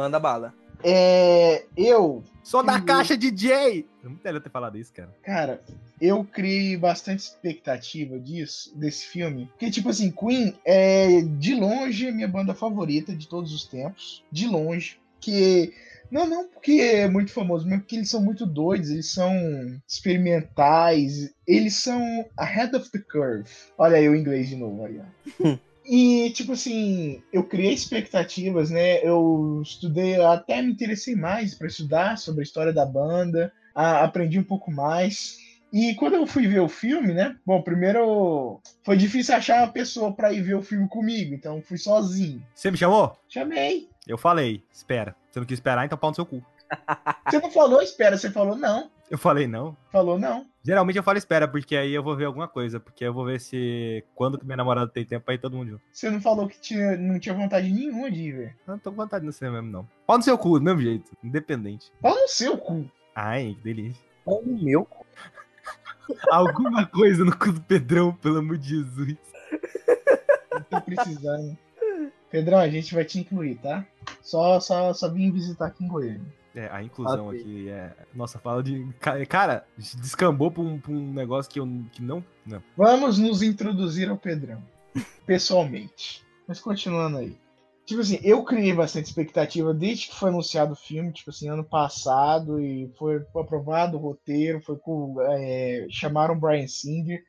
Manda 0.09 0.19
bala. 0.19 0.55
É, 0.83 1.67
eu, 1.77 2.25
Só 2.43 2.63
da 2.63 2.81
caixa, 2.81 3.15
DJ! 3.15 3.85
É 4.03 4.09
muito 4.09 4.25
melhor 4.25 4.41
ter 4.41 4.49
falado 4.49 4.79
isso, 4.79 4.91
cara. 4.91 5.15
cara, 5.23 5.61
eu 6.01 6.25
criei 6.25 6.79
bastante 6.79 7.19
expectativa 7.19 8.19
disso, 8.19 8.75
desse 8.75 9.07
filme. 9.07 9.51
Porque, 9.51 9.71
tipo 9.71 9.91
assim, 9.91 10.11
Queen 10.11 10.55
é 10.65 11.21
de 11.21 11.55
longe 11.55 12.09
a 12.09 12.13
minha 12.13 12.27
banda 12.27 12.55
favorita 12.55 13.15
de 13.15 13.29
todos 13.29 13.53
os 13.53 13.67
tempos. 13.67 14.25
De 14.33 14.47
longe. 14.47 14.99
Que. 15.21 15.75
Não, 16.11 16.27
não 16.27 16.49
porque 16.49 16.81
é 16.81 17.07
muito 17.07 17.33
famoso, 17.33 17.69
mas 17.69 17.81
porque 17.81 17.97
eles 17.97 18.09
são 18.09 18.23
muito 18.23 18.47
doidos, 18.47 18.89
eles 18.89 19.13
são 19.13 19.31
experimentais, 19.87 21.35
eles 21.47 21.75
são 21.75 22.03
ahead 22.35 22.75
of 22.75 22.91
the 22.91 22.99
curve. 23.13 23.45
Olha 23.77 23.99
aí 23.99 24.09
o 24.09 24.17
inglês 24.17 24.49
de 24.49 24.57
novo 24.57 24.87
aí, 24.87 24.99
ó. 24.99 25.59
E, 25.89 26.31
tipo 26.35 26.53
assim, 26.53 27.23
eu 27.33 27.43
criei 27.45 27.73
expectativas, 27.73 28.69
né? 28.71 29.03
Eu 29.03 29.61
estudei, 29.63 30.21
até 30.21 30.61
me 30.61 30.71
interessei 30.73 31.17
mais 31.17 31.55
para 31.55 31.67
estudar 31.67 32.19
sobre 32.19 32.41
a 32.41 32.45
história 32.45 32.73
da 32.73 32.85
banda, 32.85 33.51
a- 33.75 34.05
aprendi 34.05 34.39
um 34.39 34.45
pouco 34.45 34.71
mais. 34.71 35.39
E 35.73 35.95
quando 35.95 36.15
eu 36.15 36.27
fui 36.27 36.47
ver 36.47 36.61
o 36.61 36.69
filme, 36.69 37.13
né? 37.15 37.37
Bom, 37.45 37.63
primeiro 37.63 38.61
foi 38.85 38.97
difícil 38.97 39.35
achar 39.35 39.63
uma 39.65 39.73
pessoa 39.73 40.13
para 40.15 40.33
ir 40.33 40.43
ver 40.43 40.55
o 40.57 40.63
filme 40.63 40.89
comigo, 40.89 41.35
então 41.35 41.63
fui 41.63 41.79
sozinho. 41.79 42.43
Você 42.55 42.71
me 42.71 42.77
chamou? 42.77 43.17
Chamei. 43.29 43.89
Eu 44.07 44.19
falei, 44.19 44.63
espera. 44.73 45.15
Você 45.31 45.39
não 45.39 45.47
quis 45.47 45.57
esperar, 45.59 45.85
então 45.87 45.97
pau 45.99 46.11
no 46.11 46.15
seu 46.15 46.25
cu. 46.27 46.43
Você 47.29 47.39
não 47.41 47.51
falou 47.51 47.81
espera, 47.83 48.17
você 48.17 48.31
falou 48.31 48.57
não. 48.57 48.91
Eu 49.11 49.17
falei 49.17 49.47
não. 49.47 49.77
Falou 49.91 50.19
não. 50.19 50.47
Geralmente 50.63 50.97
eu 50.97 51.03
falo 51.03 51.17
espera, 51.17 51.49
porque 51.49 51.77
aí 51.77 51.95
eu 51.95 52.03
vou 52.03 52.15
ver 52.15 52.27
alguma 52.27 52.47
coisa. 52.47 52.79
Porque 52.79 53.05
eu 53.05 53.13
vou 53.13 53.25
ver 53.25 53.41
se 53.41 54.05
quando 54.15 54.39
que 54.39 54.45
minha 54.45 54.57
namorada 54.57 54.91
tem 54.91 55.05
tempo 55.05 55.31
ir 55.33 55.39
todo 55.39 55.57
mundo 55.57 55.71
junto. 55.71 55.83
Você 55.91 56.11
não 56.11 56.21
falou 56.21 56.47
que 56.47 56.61
tinha, 56.61 56.97
não 56.97 57.19
tinha 57.19 57.35
vontade 57.35 57.73
nenhuma 57.73 58.11
de 58.11 58.21
ir 58.21 58.33
ver. 58.33 58.57
Eu 58.67 58.73
não 58.73 58.79
tô 58.79 58.91
com 58.91 58.97
vontade 58.97 59.25
no 59.25 59.33
cinema 59.33 59.63
mesmo, 59.63 59.73
não. 59.73 59.89
Pau 60.07 60.19
no 60.19 60.23
seu 60.23 60.37
cu, 60.37 60.59
do 60.59 60.65
mesmo 60.65 60.81
jeito. 60.81 61.11
Independente. 61.25 61.91
Fala 62.03 62.21
no 62.21 62.29
seu 62.29 62.59
cu. 62.59 62.91
Ai, 63.15 63.57
que 63.57 63.65
delícia. 63.65 64.05
Olha 64.27 64.43
o 64.47 64.63
meu. 64.63 64.89
Alguma 66.31 66.87
coisa 66.87 67.25
no 67.25 67.37
cu 67.37 67.53
do 67.53 67.61
Pedrão, 67.63 68.13
pelo 68.15 68.39
amor 68.39 68.59
de 68.59 68.69
Jesus. 68.69 69.17
Não 70.53 70.63
tô 70.63 70.81
precisando. 70.81 71.57
Pedrão, 72.31 72.59
a 72.59 72.69
gente 72.69 72.95
vai 72.95 73.05
te 73.05 73.19
incluir, 73.19 73.57
tá? 73.57 73.87
Só, 74.21 74.61
só, 74.61 74.93
só 74.93 75.09
vim 75.09 75.31
visitar 75.31 75.67
aqui 75.67 75.85
em 75.85 75.89
Goiânia. 75.89 76.38
É, 76.59 76.69
a 76.73 76.83
inclusão 76.83 77.31
aqui 77.31 77.69
é. 77.69 77.93
Nossa, 78.15 78.39
fala 78.39 78.63
de. 78.63 78.85
ca- 78.99 79.25
Cara, 79.27 79.65
descambou 79.77 80.51
pra 80.51 80.63
um, 80.63 80.79
pra 80.81 80.91
um 80.93 81.13
negócio 81.13 81.51
que 81.51 81.61
eu 81.61 81.69
que 81.93 82.03
não. 82.03 82.25
Não. 82.45 82.61
Vamos 82.77 83.19
nos 83.19 83.43
introduzir 83.43 84.09
ao 84.09 84.17
Pedrão. 84.17 84.61
Pessoalmente. 85.25 86.25
Mas 86.47 86.61
continuando 86.61 87.19
aí. 87.19 87.37
Tipo 87.85 88.01
assim, 88.01 88.19
eu 88.23 88.43
criei 88.45 88.75
bastante 88.75 89.07
expectativa 89.07 89.73
desde 89.73 90.09
que 90.09 90.17
foi 90.17 90.29
anunciado 90.31 90.73
o 90.73 90.77
filme, 90.77 91.13
tipo 91.13 91.31
assim, 91.31 91.49
ano 91.49 91.65
passado, 91.65 92.61
e 92.61 92.91
foi 92.99 93.25
aprovado 93.37 93.97
o 93.97 94.01
roteiro, 94.01 94.61
foi 94.61 94.77
com. 94.77 95.17
é, 95.21 95.87
chamaram 95.91 96.35
o 96.35 96.39
Brian 96.41 96.67
Singer. 96.67 97.23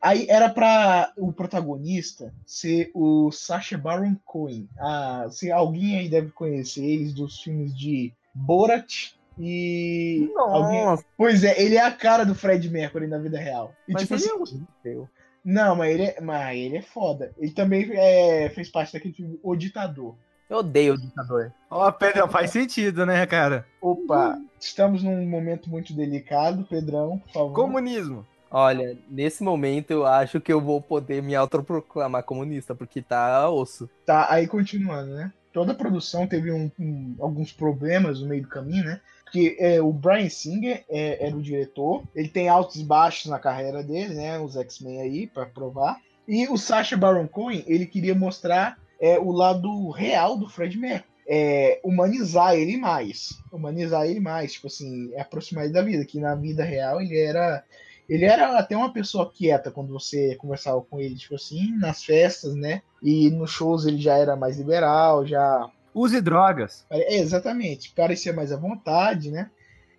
Aí 0.00 0.26
era 0.30 0.48
pra 0.48 1.12
o 1.18 1.30
protagonista 1.32 2.32
ser 2.46 2.90
o 2.94 3.30
Sacha 3.30 3.76
Baron 3.76 4.16
Cohen. 4.24 4.66
Ah, 4.78 5.26
se 5.30 5.50
alguém 5.52 5.98
aí 5.98 6.08
deve 6.08 6.30
conhecer 6.30 6.82
eles 6.84 7.12
dos 7.12 7.40
filmes 7.40 7.76
de 7.76 8.10
Borat 8.34 9.12
e. 9.38 10.30
alguém- 10.36 10.84
Nossa, 10.84 11.04
Pois 11.16 11.44
é, 11.44 11.60
ele 11.60 11.76
é 11.76 11.82
a 11.84 11.90
cara 11.92 12.24
do 12.24 12.34
Fred 12.34 12.68
Mercury 12.70 13.06
na 13.06 13.18
vida 13.18 13.38
real. 13.38 13.74
E, 13.88 13.92
mas 13.92 14.02
tipo 14.02 14.14
ele 14.14 14.24
assim, 14.24 14.30
é 14.30 14.88
horrível. 14.90 15.08
não, 15.44 15.76
mas 15.76 15.90
ele, 15.94 16.02
é, 16.04 16.20
mas 16.20 16.56
ele 16.58 16.76
é 16.78 16.82
foda. 16.82 17.32
Ele 17.38 17.50
também 17.52 17.90
é, 17.92 18.50
fez 18.50 18.68
parte 18.70 18.92
daquele 18.92 19.14
filme 19.14 19.38
O 19.42 19.54
Ditador. 19.56 20.14
Eu 20.48 20.58
odeio 20.58 20.94
o 20.94 20.98
ditador. 21.00 21.52
Ó, 21.70 21.92
Pedrão, 21.92 22.28
faz 22.28 22.50
sentido, 22.50 23.06
né, 23.06 23.24
cara? 23.24 23.64
Opa, 23.80 24.36
estamos 24.58 25.00
num 25.00 25.24
momento 25.28 25.70
muito 25.70 25.92
delicado, 25.94 26.64
Pedrão, 26.68 27.18
por 27.20 27.32
favor. 27.32 27.52
Comunismo. 27.54 28.26
Olha, 28.50 28.98
nesse 29.08 29.44
momento 29.44 29.92
eu 29.92 30.04
acho 30.04 30.40
que 30.40 30.52
eu 30.52 30.60
vou 30.60 30.82
poder 30.82 31.22
me 31.22 31.36
autoproclamar 31.36 32.24
comunista, 32.24 32.74
porque 32.74 33.00
tá 33.00 33.48
osso. 33.48 33.88
Tá, 34.04 34.26
aí 34.28 34.48
continuando, 34.48 35.14
né? 35.14 35.32
Toda 35.52 35.72
a 35.72 35.74
produção 35.74 36.26
teve 36.26 36.52
um- 36.52 36.70
um- 36.78 37.16
alguns 37.18 37.52
problemas 37.52 38.20
no 38.20 38.28
meio 38.28 38.42
do 38.42 38.48
caminho, 38.48 38.84
né? 38.84 39.00
Porque 39.24 39.56
é, 39.60 39.80
o 39.80 39.92
Brian 39.92 40.28
Singer 40.28 40.84
é, 40.88 41.24
era 41.26 41.36
o 41.36 41.42
diretor, 41.42 42.02
ele 42.14 42.28
tem 42.28 42.48
altos 42.48 42.76
e 42.76 42.84
baixos 42.84 43.26
na 43.30 43.38
carreira 43.38 43.82
dele, 43.82 44.14
né? 44.14 44.38
Os 44.38 44.56
X-Men 44.56 45.00
aí, 45.00 45.26
pra 45.26 45.46
provar. 45.46 45.98
E 46.26 46.46
o 46.48 46.56
Sacha 46.56 46.96
Baron 46.96 47.26
Cohen, 47.28 47.64
ele 47.66 47.86
queria 47.86 48.14
mostrar 48.14 48.78
é, 49.00 49.18
o 49.18 49.30
lado 49.32 49.90
real 49.90 50.36
do 50.36 50.48
Fred 50.48 50.76
Mercury. 50.78 51.08
É, 51.32 51.80
humanizar 51.84 52.54
ele 52.56 52.76
mais. 52.76 53.40
Humanizar 53.52 54.04
ele 54.04 54.18
mais, 54.18 54.52
tipo 54.54 54.66
assim, 54.66 55.14
aproximar 55.16 55.64
ele 55.64 55.72
da 55.72 55.80
vida. 55.82 56.04
Que 56.04 56.18
na 56.18 56.34
vida 56.34 56.64
real 56.64 57.00
ele 57.00 57.16
era. 57.18 57.64
Ele 58.08 58.24
era 58.24 58.58
até 58.58 58.76
uma 58.76 58.92
pessoa 58.92 59.30
quieta 59.32 59.70
quando 59.70 59.92
você 59.92 60.34
conversava 60.34 60.80
com 60.82 61.00
ele, 61.00 61.14
tipo 61.14 61.36
assim, 61.36 61.70
nas 61.78 62.02
festas, 62.02 62.56
né? 62.56 62.82
E 63.02 63.30
nos 63.30 63.50
shows 63.50 63.86
ele 63.86 63.98
já 63.98 64.16
era 64.16 64.36
mais 64.36 64.58
liberal, 64.58 65.26
já. 65.26 65.70
Use 65.94 66.20
drogas. 66.20 66.84
É, 66.90 67.16
exatamente, 67.16 67.92
parecia 67.94 68.32
mais 68.32 68.52
à 68.52 68.56
vontade, 68.56 69.30
né? 69.30 69.50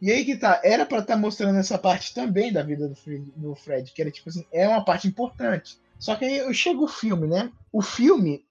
E 0.01 0.11
aí 0.11 0.25
que 0.25 0.35
tá, 0.35 0.59
era 0.63 0.85
pra 0.85 0.99
estar 0.99 1.15
mostrando 1.15 1.59
essa 1.59 1.77
parte 1.77 2.13
também 2.13 2.51
da 2.51 2.63
vida 2.63 2.87
do 2.87 2.95
Fred, 2.95 3.31
do 3.35 3.55
Fred, 3.55 3.91
que 3.91 4.01
era 4.01 4.09
tipo 4.09 4.29
assim, 4.29 4.45
é 4.51 4.67
uma 4.67 4.83
parte 4.83 5.07
importante. 5.07 5.77
Só 5.99 6.15
que 6.15 6.25
aí 6.25 6.53
chega 6.53 6.79
o 6.79 6.87
filme, 6.87 7.27
né? 7.27 7.51
O 7.71 7.83
filme 7.83 8.43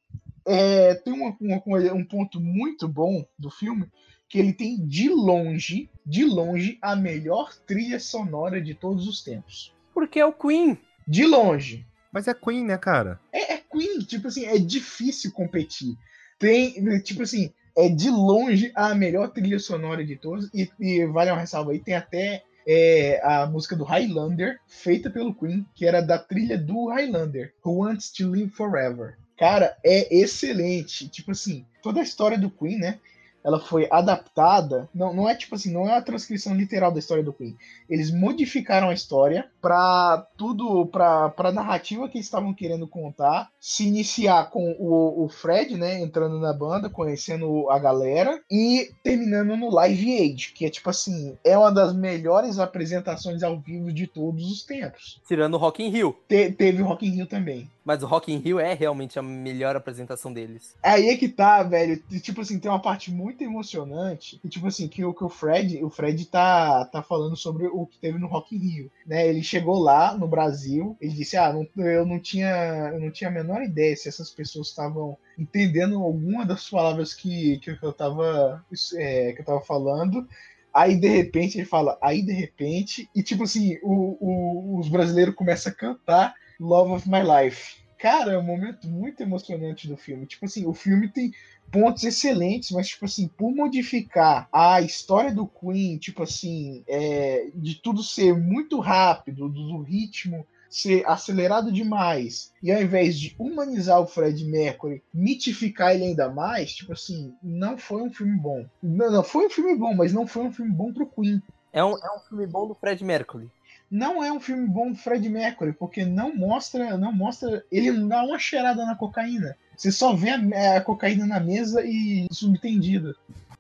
é, 0.47 0.95
tem 0.95 1.13
uma, 1.13 1.37
uma 1.41 1.63
um 1.93 2.05
ponto 2.05 2.41
muito 2.41 2.87
bom 2.87 3.25
do 3.37 3.51
filme, 3.51 3.91
que 4.29 4.39
ele 4.39 4.53
tem 4.53 4.87
de 4.87 5.09
longe, 5.09 5.91
de 6.07 6.25
longe, 6.25 6.79
a 6.81 6.95
melhor 6.95 7.53
trilha 7.67 7.99
sonora 7.99 8.61
de 8.61 8.75
todos 8.75 9.09
os 9.09 9.23
tempos. 9.25 9.75
Porque 9.93 10.21
é 10.21 10.25
o 10.25 10.33
Queen. 10.33 10.79
De 11.07 11.27
longe. 11.27 11.85
Mas 12.13 12.29
é 12.29 12.35
Queen, 12.35 12.65
né, 12.65 12.79
cara? 12.79 13.19
É, 13.33 13.55
é 13.55 13.60
Queen, 13.71 14.01
tipo 14.01 14.29
assim, 14.29 14.45
é 14.45 14.59
difícil 14.59 15.33
competir. 15.33 15.97
Tem, 16.39 17.01
tipo 17.01 17.23
assim, 17.23 17.53
é 17.77 17.89
de 17.89 18.11
longe 18.11 18.73
a 18.75 18.95
melhor 18.95 19.29
trilha 19.29 19.59
sonora 19.59 20.05
de 20.05 20.17
todos. 20.17 20.51
E, 20.53 20.71
e 20.79 21.07
vale 21.07 21.31
uma 21.31 21.41
ressalva 21.41 21.73
aí, 21.73 21.79
tem 21.79 21.95
até 21.95 22.43
é 22.67 23.21
a 23.25 23.47
música 23.47 23.75
do 23.75 23.85
Highlander, 23.85 24.61
feita 24.69 25.11
pelo 25.11 25.35
Queen, 25.35 25.67
que 25.75 25.87
era 25.87 26.01
da 26.01 26.19
trilha 26.19 26.59
do 26.59 26.89
Highlander, 26.89 27.55
Who 27.65 27.79
Wants 27.79 28.11
to 28.11 28.29
Live 28.29 28.51
Forever. 28.51 29.17
Cara, 29.39 29.77
é 29.85 30.15
excelente. 30.15 31.09
Tipo 31.09 31.33
assim, 31.33 31.65
toda 31.83 32.01
a 32.01 32.03
história 32.03 32.39
do 32.39 32.51
Queen, 32.51 32.79
né? 32.79 32.99
Ela 33.45 33.61
foi 33.61 33.89
adaptada. 33.91 34.89
Não, 34.95 35.15
não 35.15 35.29
é 35.29 35.35
tipo 35.35 35.55
assim, 35.55 35.73
não 35.73 35.89
é 35.89 35.97
a 35.97 36.03
transcrição 36.03 36.55
literal 36.55 36.93
da 36.93 36.99
história 36.99 37.23
do 37.23 37.33
Queen. 37.33 37.57
Eles 37.89 38.11
modificaram 38.11 38.89
a 38.89 38.95
história 38.95 39.49
para 39.61 40.27
tudo, 40.37 40.87
para 40.87 41.33
a 41.37 41.53
narrativa 41.53 42.09
que 42.09 42.19
eles 42.19 42.27
estavam 42.27 42.55
querendo 42.55 42.87
contar, 42.87 43.51
se 43.59 43.87
iniciar 43.87 44.51
com 44.51 44.73
o, 44.79 45.25
o 45.25 45.29
Fred, 45.29 45.77
né, 45.77 46.01
entrando 46.01 46.39
na 46.39 46.53
banda, 46.53 46.89
conhecendo 46.89 47.69
a 47.71 47.79
galera 47.79 48.41
e 48.51 48.91
terminando 49.03 49.57
no 49.57 49.71
Live 49.71 50.21
Aid, 50.21 50.53
que 50.53 50.65
é 50.65 50.71
tipo 50.71 50.91
assim, 50.91 51.37
é 51.45 51.57
uma 51.57 51.71
das 51.71 51.95
melhores 51.95 52.59
apresentações 52.59 53.43
ao 53.43 53.59
vivo 53.59 53.93
de 53.93 54.07
todos 54.07 54.51
os 54.51 54.63
tempos. 54.63 55.21
Tirando 55.27 55.55
o 55.55 55.59
Rock 55.59 55.83
in 55.83 55.91
Rio. 55.91 56.17
Te, 56.29 56.53
teve 56.53 56.83
o 56.83 56.87
Rock 56.87 57.07
in 57.07 57.11
Rio 57.11 57.27
também. 57.27 57.69
Mas 57.85 58.03
o 58.03 58.07
Rock 58.07 58.33
in 58.33 58.39
Rio 58.39 58.61
é 58.61 58.75
realmente 58.75 59.19
a 59.19 59.23
melhor 59.23 59.75
apresentação 59.75 60.33
deles. 60.33 60.77
Aí 60.83 61.09
é 61.09 61.17
que 61.17 61.29
tá, 61.29 61.63
velho. 61.63 62.01
Tipo 62.23 62.43
assim, 62.43 62.59
tem 62.59 62.71
uma 62.71 62.81
parte 62.81 63.11
muito 63.11 63.30
emocionante. 63.43 64.41
E, 64.45 64.49
tipo 64.49 64.67
assim, 64.67 64.89
que 64.89 65.05
o, 65.05 65.15
que 65.15 65.25
o 65.25 65.29
Fred, 65.29 65.83
o 65.85 65.91
Fred 65.91 66.25
tá, 66.27 66.85
tá 66.87 67.03
falando 67.03 67.37
sobre 67.37 67.67
o 67.67 67.87
que 67.87 67.99
teve 67.99 68.19
no 68.19 68.27
Rock 68.27 68.55
in 68.55 68.59
Rio. 68.59 68.93
Né? 69.07 69.29
Ele 69.29 69.43
chegou 69.43 69.79
lá 69.79 70.17
no 70.17 70.29
Brasil, 70.29 70.97
ele 71.01 71.13
disse: 71.13 71.37
Ah, 71.37 71.53
não, 71.53 71.67
eu 71.85 72.07
não 72.07 72.19
tinha. 72.19 72.91
Eu 72.93 73.01
não 73.01 73.11
tinha 73.11 73.31
a 73.31 73.33
menor 73.33 73.63
ideia 73.63 73.97
se 73.97 74.09
essas 74.09 74.31
pessoas 74.31 74.69
estavam 74.69 75.17
entendendo 75.39 76.03
alguma 76.03 76.45
das 76.45 76.69
palavras 76.69 77.15
que, 77.15 77.59
que 77.59 77.71
eu 77.83 77.93
tava. 77.93 78.65
É, 78.95 79.33
que 79.33 79.41
eu 79.41 79.45
tava 79.45 79.61
falando. 79.61 80.27
Aí 80.73 80.97
de 80.97 81.09
repente 81.09 81.59
ele 81.59 81.67
fala, 81.67 81.99
aí 82.01 82.23
de 82.23 82.33
repente, 82.33 83.11
e 83.13 83.25
tipo 83.25 83.43
assim, 83.43 83.77
o, 83.83 84.17
o, 84.21 84.79
os 84.79 84.89
brasileiros 84.89 85.35
começam 85.35 85.73
a 85.73 85.75
cantar 85.75 86.35
Love 86.61 86.93
of 86.93 87.11
My 87.11 87.23
Life. 87.23 87.81
Cara, 87.99 88.33
é 88.33 88.39
um 88.39 88.43
momento 88.43 88.89
muito 88.89 89.23
emocionante 89.23 89.87
do 89.87 89.97
filme. 89.97 90.27
Tipo 90.27 90.47
assim, 90.47 90.67
o 90.67 90.73
filme 90.73 91.09
tem 91.09 91.33
pontos 91.71 92.05
excelentes, 92.05 92.71
mas, 92.71 92.89
tipo 92.89 93.05
assim, 93.05 93.29
por 93.29 93.55
modificar 93.55 94.49
a 94.53 94.81
história 94.81 95.33
do 95.33 95.47
Queen, 95.47 95.99
tipo 95.99 96.23
assim, 96.23 96.85
é, 96.87 97.51
de 97.55 97.77
tudo 97.77 98.03
ser 98.03 98.37
muito 98.37 98.79
rápido, 98.81 99.49
do, 99.49 99.83
ritmo 99.83 100.47
ser 100.69 101.05
acelerado 101.07 101.73
demais, 101.73 102.53
e 102.63 102.71
ao 102.71 102.81
invés 102.81 103.19
de 103.19 103.35
humanizar 103.39 104.01
o 104.01 104.07
Fred 104.07 104.45
Mercury, 104.45 105.03
mitificar 105.13 105.95
ele 105.95 106.05
ainda 106.05 106.29
mais, 106.29 106.73
tipo 106.73 106.93
assim, 106.93 107.35
não 107.43 107.77
foi 107.77 108.03
um 108.03 108.13
filme 108.13 108.37
bom. 108.37 108.65
Não, 108.81 109.11
não 109.11 109.25
foi 109.25 109.47
um 109.47 109.51
filme 109.51 109.75
bom, 109.75 109.95
mas 109.95 110.13
não 110.13 110.29
foi 110.29 110.45
um 110.45 110.53
filme 110.53 110.71
bom 110.71 110.93
pro 110.93 111.07
Queen. 111.07 111.43
É 111.73 111.85
um, 111.85 111.91
é 111.99 112.17
um 112.17 112.21
filme 112.29 112.47
bom 112.47 112.69
do 112.69 112.75
Fred 112.75 113.03
Mercury 113.03 113.51
não 113.91 114.23
é 114.23 114.33
um 114.33 114.39
filme 114.39 114.69
bom 114.69 114.91
do 114.91 114.97
Fred 114.97 115.29
Mercury, 115.29 115.73
porque 115.73 116.05
não 116.05 116.35
mostra, 116.35 116.97
não 116.97 117.13
mostra, 117.13 117.65
ele 117.73 117.91
não 117.91 118.07
dá 118.07 118.23
uma 118.23 118.39
cheirada 118.39 118.85
na 118.87 118.95
cocaína. 118.95 119.57
Você 119.77 119.91
só 119.91 120.15
vê 120.15 120.31
a, 120.31 120.77
a 120.77 120.81
cocaína 120.81 121.27
na 121.27 121.41
mesa 121.41 121.83
e 121.85 122.27
subentendida. 122.31 123.15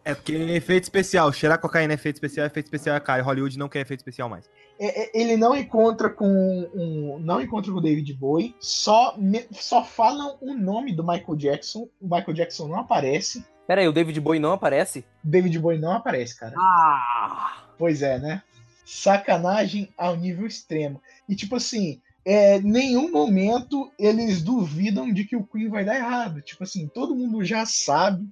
É 0.05 0.14
porque 0.14 0.35
é 0.35 0.57
efeito 0.57 0.85
especial. 0.85 1.33
Cheirar 1.33 1.59
cocaína 1.59 1.93
é 1.93 1.95
efeito 1.95 2.16
especial, 2.16 2.47
efeito 2.47 2.66
especial 2.66 2.97
é 2.97 3.01
caro. 3.01 3.24
Hollywood 3.24 3.59
não 3.59 3.68
quer 3.68 3.81
efeito 3.81 4.01
especial 4.01 4.28
mais. 4.28 4.49
É, 4.78 5.03
é, 5.03 5.11
ele 5.20 5.37
não 5.37 5.55
encontra 5.55 6.09
com 6.09 6.26
um, 6.74 7.18
não 7.18 7.41
encontra 7.41 7.70
com 7.70 7.78
o 7.78 7.83
David 7.83 8.14
Bowie, 8.14 8.55
só, 8.59 9.14
só 9.53 9.85
falam 9.85 10.39
o 10.41 10.55
nome 10.55 10.95
do 10.95 11.07
Michael 11.07 11.37
Jackson. 11.37 11.89
O 12.01 12.05
Michael 12.05 12.33
Jackson 12.33 12.68
não 12.68 12.78
aparece. 12.78 13.45
Pera 13.66 13.83
aí, 13.83 13.89
o 13.89 13.93
David 13.93 14.18
Bowie 14.20 14.41
não 14.41 14.53
aparece? 14.53 15.05
David 15.22 15.59
Bowie 15.59 15.78
não 15.78 15.93
aparece, 15.93 16.39
cara. 16.39 16.55
Ah! 16.59 17.66
Pois 17.78 18.03
é, 18.03 18.18
né? 18.18 18.43
Sacanagem 18.91 19.88
ao 19.97 20.16
nível 20.16 20.47
extremo. 20.47 21.01
E 21.28 21.36
tipo 21.36 21.55
assim, 21.55 22.01
é, 22.24 22.61
nenhum 22.61 23.11
momento 23.11 23.91
eles 23.97 24.43
duvidam 24.43 25.12
de 25.12 25.24
que 25.24 25.36
o 25.36 25.45
Queen 25.45 25.68
vai 25.68 25.84
dar 25.84 25.95
errado. 25.95 26.43
Tipo 26.43 26.64
assim, 26.64 26.88
todo 26.88 27.14
mundo 27.14 27.45
já 27.45 27.64
sabe 27.64 28.28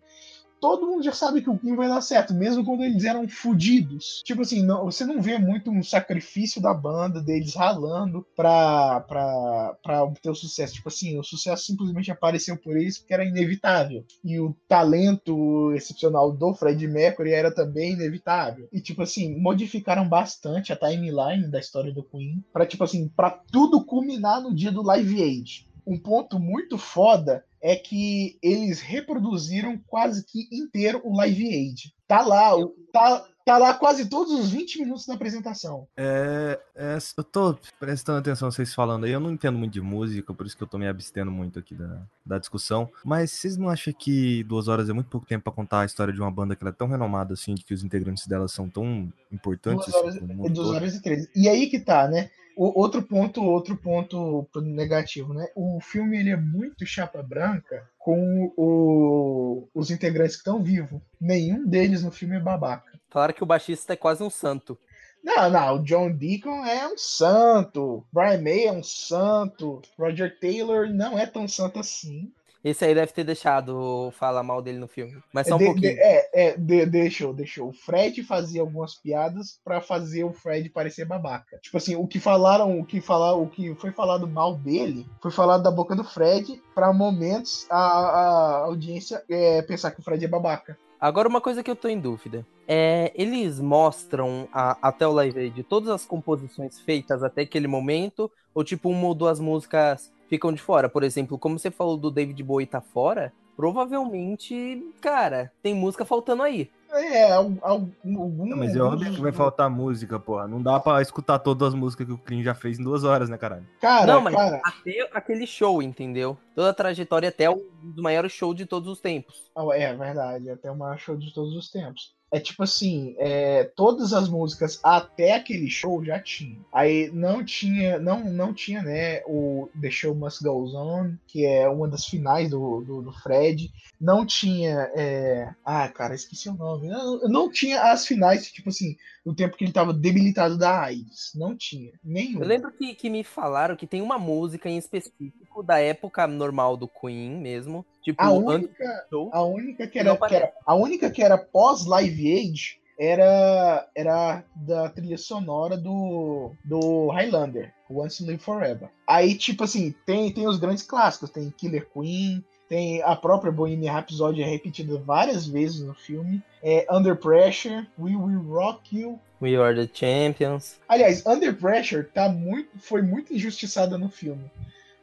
todo 0.60 0.86
mundo 0.86 1.02
já 1.02 1.12
sabe 1.12 1.42
que 1.42 1.50
o 1.50 1.58
Queen 1.58 1.76
vai 1.76 1.88
dar 1.88 2.00
certo, 2.00 2.34
mesmo 2.34 2.64
quando 2.64 2.84
eles 2.84 3.04
eram 3.04 3.28
fodidos. 3.28 4.22
Tipo 4.24 4.42
assim, 4.42 4.62
não, 4.62 4.84
você 4.84 5.04
não 5.04 5.20
vê 5.20 5.38
muito 5.38 5.70
um 5.70 5.82
sacrifício 5.82 6.60
da 6.60 6.74
banda, 6.74 7.20
deles 7.20 7.54
ralando 7.54 8.26
pra, 8.36 9.00
pra, 9.00 9.76
pra 9.82 10.04
obter 10.04 10.30
o 10.30 10.34
sucesso. 10.34 10.74
Tipo 10.74 10.88
assim, 10.88 11.18
o 11.18 11.22
sucesso 11.22 11.64
simplesmente 11.64 12.10
apareceu 12.10 12.56
por 12.56 12.76
eles 12.76 12.98
porque 12.98 13.14
era 13.14 13.24
inevitável. 13.24 14.04
E 14.24 14.38
o 14.38 14.54
talento 14.66 15.72
excepcional 15.74 16.32
do 16.32 16.54
Fred 16.54 16.86
Mercury 16.86 17.32
era 17.32 17.54
também 17.54 17.92
inevitável. 17.92 18.68
E, 18.72 18.80
tipo 18.80 19.02
assim, 19.02 19.38
modificaram 19.38 20.08
bastante 20.08 20.72
a 20.72 20.76
timeline 20.76 21.50
da 21.50 21.60
história 21.60 21.92
do 21.92 22.02
Queen 22.02 22.42
pra, 22.52 22.66
tipo 22.66 22.84
assim, 22.84 23.08
pra 23.08 23.30
tudo 23.30 23.84
culminar 23.84 24.40
no 24.40 24.54
dia 24.54 24.72
do 24.72 24.82
Live 24.82 25.22
Aid. 25.22 25.68
Um 25.86 25.98
ponto 25.98 26.38
muito 26.38 26.76
foda 26.76 27.44
é 27.60 27.76
que 27.76 28.38
eles 28.42 28.80
reproduziram 28.80 29.78
quase 29.86 30.24
que 30.24 30.48
inteiro 30.52 31.00
o 31.04 31.16
Live 31.16 31.46
Aid. 31.46 31.94
Tá 32.06 32.22
lá, 32.22 32.52
tá, 32.92 33.24
tá 33.44 33.58
lá 33.58 33.74
quase 33.74 34.08
todos 34.08 34.32
os 34.32 34.50
20 34.50 34.80
minutos 34.80 35.06
da 35.06 35.14
apresentação. 35.14 35.86
É, 35.96 36.58
é, 36.74 36.98
eu 37.16 37.24
tô 37.24 37.58
prestando 37.78 38.18
atenção 38.18 38.50
vocês 38.50 38.74
falando 38.74 39.04
aí. 39.04 39.12
Eu 39.12 39.20
não 39.20 39.30
entendo 39.30 39.58
muito 39.58 39.72
de 39.72 39.80
música, 39.80 40.32
por 40.32 40.46
isso 40.46 40.56
que 40.56 40.62
eu 40.62 40.66
tô 40.66 40.78
me 40.78 40.88
abstendo 40.88 41.30
muito 41.30 41.58
aqui 41.58 41.74
da, 41.74 42.02
da 42.24 42.38
discussão. 42.38 42.90
Mas 43.04 43.32
vocês 43.32 43.56
não 43.56 43.68
acham 43.68 43.92
que 43.92 44.42
duas 44.44 44.68
horas 44.68 44.88
é 44.88 44.92
muito 44.92 45.10
pouco 45.10 45.26
tempo 45.26 45.44
para 45.44 45.52
contar 45.52 45.80
a 45.80 45.86
história 45.86 46.12
de 46.12 46.20
uma 46.20 46.30
banda 46.30 46.56
que 46.56 46.66
é 46.66 46.72
tão 46.72 46.88
renomada 46.88 47.34
assim, 47.34 47.54
de 47.54 47.64
que 47.64 47.74
os 47.74 47.82
integrantes 47.82 48.26
dela 48.26 48.48
são 48.48 48.68
tão 48.70 49.12
importantes? 49.30 49.86
Duas 49.86 50.02
horas, 50.02 50.16
assim, 50.16 50.52
duas 50.52 50.68
horas 50.68 50.94
e 50.94 51.02
três. 51.02 51.28
E 51.34 51.48
aí 51.48 51.66
que 51.68 51.80
tá, 51.80 52.08
né? 52.08 52.30
O, 52.58 52.80
outro 52.80 53.00
ponto, 53.04 53.40
outro 53.40 53.76
ponto 53.76 54.48
negativo, 54.60 55.32
né? 55.32 55.46
O 55.54 55.78
filme 55.80 56.18
ele 56.18 56.30
é 56.30 56.36
muito 56.36 56.84
chapa 56.84 57.22
branca 57.22 57.88
com 57.96 58.52
o, 58.56 59.68
os 59.72 59.92
integrantes 59.92 60.34
que 60.34 60.40
estão 60.40 60.60
vivos. 60.60 61.00
Nenhum 61.20 61.64
deles 61.64 62.02
no 62.02 62.10
filme 62.10 62.34
é 62.34 62.40
babaca. 62.40 62.98
Falaram 63.10 63.32
que 63.32 63.44
o 63.44 63.46
baixista 63.46 63.92
é 63.92 63.96
quase 63.96 64.24
um 64.24 64.30
santo. 64.30 64.76
Não, 65.22 65.48
não, 65.48 65.76
o 65.76 65.84
John 65.84 66.10
Deacon 66.10 66.64
é 66.64 66.86
um 66.88 66.98
santo, 66.98 68.04
Brian 68.12 68.40
May 68.40 68.64
é 68.64 68.72
um 68.72 68.82
santo, 68.82 69.80
Roger 69.96 70.36
Taylor 70.40 70.88
não 70.88 71.16
é 71.16 71.26
tão 71.26 71.46
santo 71.46 71.78
assim. 71.78 72.32
Esse 72.68 72.84
aí 72.84 72.94
deve 72.94 73.12
ter 73.12 73.24
deixado 73.24 74.10
falar 74.12 74.42
mal 74.42 74.60
dele 74.60 74.78
no 74.78 74.86
filme. 74.86 75.16
Mas 75.32 75.46
só 75.46 75.54
um 75.54 75.58
de, 75.58 75.64
pouquinho. 75.64 75.94
De, 75.94 76.00
é, 76.00 76.30
é 76.32 76.56
de, 76.56 76.86
deixou, 76.86 77.32
deixou. 77.32 77.68
O 77.68 77.72
Fred 77.72 78.22
fazia 78.22 78.60
algumas 78.60 78.94
piadas 78.94 79.58
para 79.64 79.80
fazer 79.80 80.24
o 80.24 80.32
Fred 80.32 80.68
parecer 80.68 81.04
babaca. 81.04 81.58
Tipo 81.62 81.76
assim, 81.78 81.96
o 81.96 82.06
que 82.06 82.20
falaram, 82.20 82.78
o 82.78 82.84
que 82.84 83.00
falar, 83.00 83.34
o 83.34 83.48
que 83.48 83.74
foi 83.76 83.90
falado 83.90 84.28
mal 84.28 84.54
dele, 84.54 85.06
foi 85.22 85.30
falado 85.30 85.62
da 85.62 85.70
boca 85.70 85.96
do 85.96 86.04
Fred 86.04 86.60
para 86.74 86.92
momentos 86.92 87.66
a, 87.70 87.78
a 87.78 88.56
audiência 88.66 89.22
é, 89.28 89.62
pensar 89.62 89.90
que 89.90 90.00
o 90.00 90.02
Fred 90.02 90.24
é 90.24 90.28
babaca. 90.28 90.76
Agora, 91.00 91.28
uma 91.28 91.40
coisa 91.40 91.62
que 91.62 91.70
eu 91.70 91.76
tô 91.76 91.88
em 91.88 91.98
dúvida. 91.98 92.44
É, 92.66 93.12
eles 93.14 93.60
mostram 93.60 94.48
a, 94.52 94.76
até 94.82 95.06
o 95.06 95.12
Live 95.12 95.38
Aid 95.38 95.62
todas 95.62 95.88
as 95.88 96.04
composições 96.04 96.80
feitas 96.80 97.22
até 97.22 97.42
aquele 97.42 97.68
momento? 97.68 98.30
Ou 98.54 98.64
tipo, 98.64 98.90
uma 98.90 99.06
ou 99.06 99.14
duas 99.14 99.38
músicas 99.38 100.10
ficam 100.28 100.52
de 100.52 100.60
fora. 100.60 100.88
Por 100.88 101.02
exemplo, 101.02 101.38
como 101.38 101.58
você 101.58 101.70
falou 101.70 101.96
do 101.96 102.10
David 102.10 102.42
Bowie 102.42 102.66
tá 102.66 102.80
fora, 102.80 103.32
provavelmente, 103.56 104.94
cara, 105.00 105.50
tem 105.62 105.74
música 105.74 106.04
faltando 106.04 106.42
aí. 106.42 106.70
É, 106.90 107.32
algum. 107.32 107.90
Não, 108.02 108.56
mas 108.56 108.74
é 108.74 108.80
óbvio 108.80 109.12
que 109.12 109.20
vai 109.20 109.32
faltar 109.32 109.68
música, 109.68 110.18
porra. 110.18 110.48
Não 110.48 110.62
dá 110.62 110.80
pra 110.80 111.02
escutar 111.02 111.38
todas 111.38 111.68
as 111.68 111.74
músicas 111.74 112.06
que 112.06 112.12
o 112.12 112.18
Clean 112.18 112.42
já 112.42 112.54
fez 112.54 112.78
em 112.78 112.84
duas 112.84 113.04
horas, 113.04 113.28
né, 113.28 113.36
caralho? 113.36 113.66
Cara, 113.78 114.06
não, 114.06 114.22
mas 114.22 114.34
cara... 114.34 114.60
até 114.64 115.10
aquele 115.12 115.46
show, 115.46 115.82
entendeu? 115.82 116.38
Toda 116.54 116.70
a 116.70 116.74
trajetória 116.74 117.28
até 117.28 117.50
o 117.50 117.62
do 117.82 118.02
maior 118.02 118.26
show 118.30 118.54
de 118.54 118.64
todos 118.64 118.88
os 118.88 119.00
tempos. 119.00 119.50
É, 119.74 119.94
verdade, 119.94 120.48
até 120.48 120.70
o 120.70 120.76
maior 120.76 120.98
show 120.98 121.14
de 121.14 121.32
todos 121.34 121.54
os 121.54 121.70
tempos 121.70 122.17
é 122.30 122.38
tipo 122.38 122.62
assim, 122.62 123.14
é, 123.18 123.64
todas 123.64 124.12
as 124.12 124.28
músicas 124.28 124.78
até 124.82 125.34
aquele 125.34 125.70
show 125.70 126.04
já 126.04 126.20
tinha. 126.20 126.58
Aí 126.72 127.10
não 127.12 127.44
tinha, 127.44 127.98
não, 127.98 128.24
não 128.24 128.52
tinha, 128.52 128.82
né, 128.82 129.22
o 129.26 129.68
The 129.80 129.90
Show 129.90 130.14
Must 130.14 130.44
Go 130.44 130.64
On, 130.76 131.14
que 131.26 131.46
é 131.46 131.68
uma 131.68 131.88
das 131.88 132.04
finais 132.04 132.50
do, 132.50 132.82
do, 132.82 133.02
do 133.02 133.12
Fred. 133.12 133.72
Não 134.00 134.26
tinha, 134.26 134.90
é... 134.94 135.54
ah, 135.64 135.88
cara, 135.88 136.14
esqueci 136.14 136.48
o 136.48 136.54
nome. 136.54 136.88
Não, 136.88 137.20
não 137.28 137.50
tinha 137.50 137.90
as 137.90 138.06
finais, 138.06 138.50
tipo 138.50 138.68
assim, 138.68 138.96
no 139.24 139.34
tempo 139.34 139.56
que 139.56 139.64
ele 139.64 139.72
tava 139.72 139.92
debilitado 139.92 140.58
da 140.58 140.82
AIDS. 140.82 141.32
Não 141.34 141.56
tinha, 141.56 141.92
nenhum. 142.04 142.40
Eu 142.40 142.46
lembro 142.46 142.70
que, 142.72 142.94
que 142.94 143.10
me 143.10 143.24
falaram 143.24 143.76
que 143.76 143.86
tem 143.86 144.02
uma 144.02 144.18
música 144.18 144.68
em 144.68 144.76
específico 144.76 145.62
da 145.62 145.78
época 145.78 146.26
normal 146.26 146.76
do 146.76 146.86
Queen 146.86 147.40
mesmo, 147.40 147.84
Tipo, 148.02 148.22
a 148.22 148.30
única, 148.30 149.06
a 149.32 149.42
única 149.42 149.86
que 149.86 149.98
era, 149.98 150.16
que 150.16 150.34
era 150.34 150.52
a 150.64 150.74
única 150.74 151.10
que 151.10 151.22
era 151.22 151.36
pós 151.36 151.84
Live 151.84 152.32
Age 152.32 152.78
era 152.98 153.88
era 153.94 154.44
da 154.54 154.88
trilha 154.88 155.18
sonora 155.18 155.76
do 155.76 156.52
do 156.64 157.08
Highlander, 157.10 157.72
Once 157.88 158.24
Live 158.24 158.42
Forever. 158.42 158.88
Aí 159.06 159.34
tipo 159.34 159.64
assim, 159.64 159.94
tem 160.06 160.32
tem 160.32 160.46
os 160.46 160.58
grandes 160.58 160.82
clássicos, 160.82 161.30
tem 161.30 161.50
Killer 161.50 161.86
Queen, 161.92 162.42
tem 162.68 163.02
a 163.02 163.16
própria 163.16 163.50
Bohemian 163.50 163.92
Rhapsody 163.92 164.42
é 164.42 164.46
repetida 164.46 164.98
várias 164.98 165.46
vezes 165.46 165.80
no 165.80 165.94
filme. 165.94 166.42
É 166.62 166.86
Under 166.90 167.16
Pressure, 167.16 167.86
We 167.98 168.14
Will 168.14 168.42
Rock 168.42 168.98
You. 168.98 169.18
We 169.40 169.56
Are 169.56 169.74
the 169.74 169.88
Champions. 169.92 170.78
Aliás, 170.88 171.24
Under 171.24 171.56
Pressure 171.56 172.04
tá 172.04 172.28
muito, 172.28 172.70
foi 172.78 173.00
muito 173.00 173.32
injustiçada 173.32 173.96
no 173.96 174.08
filme. 174.08 174.50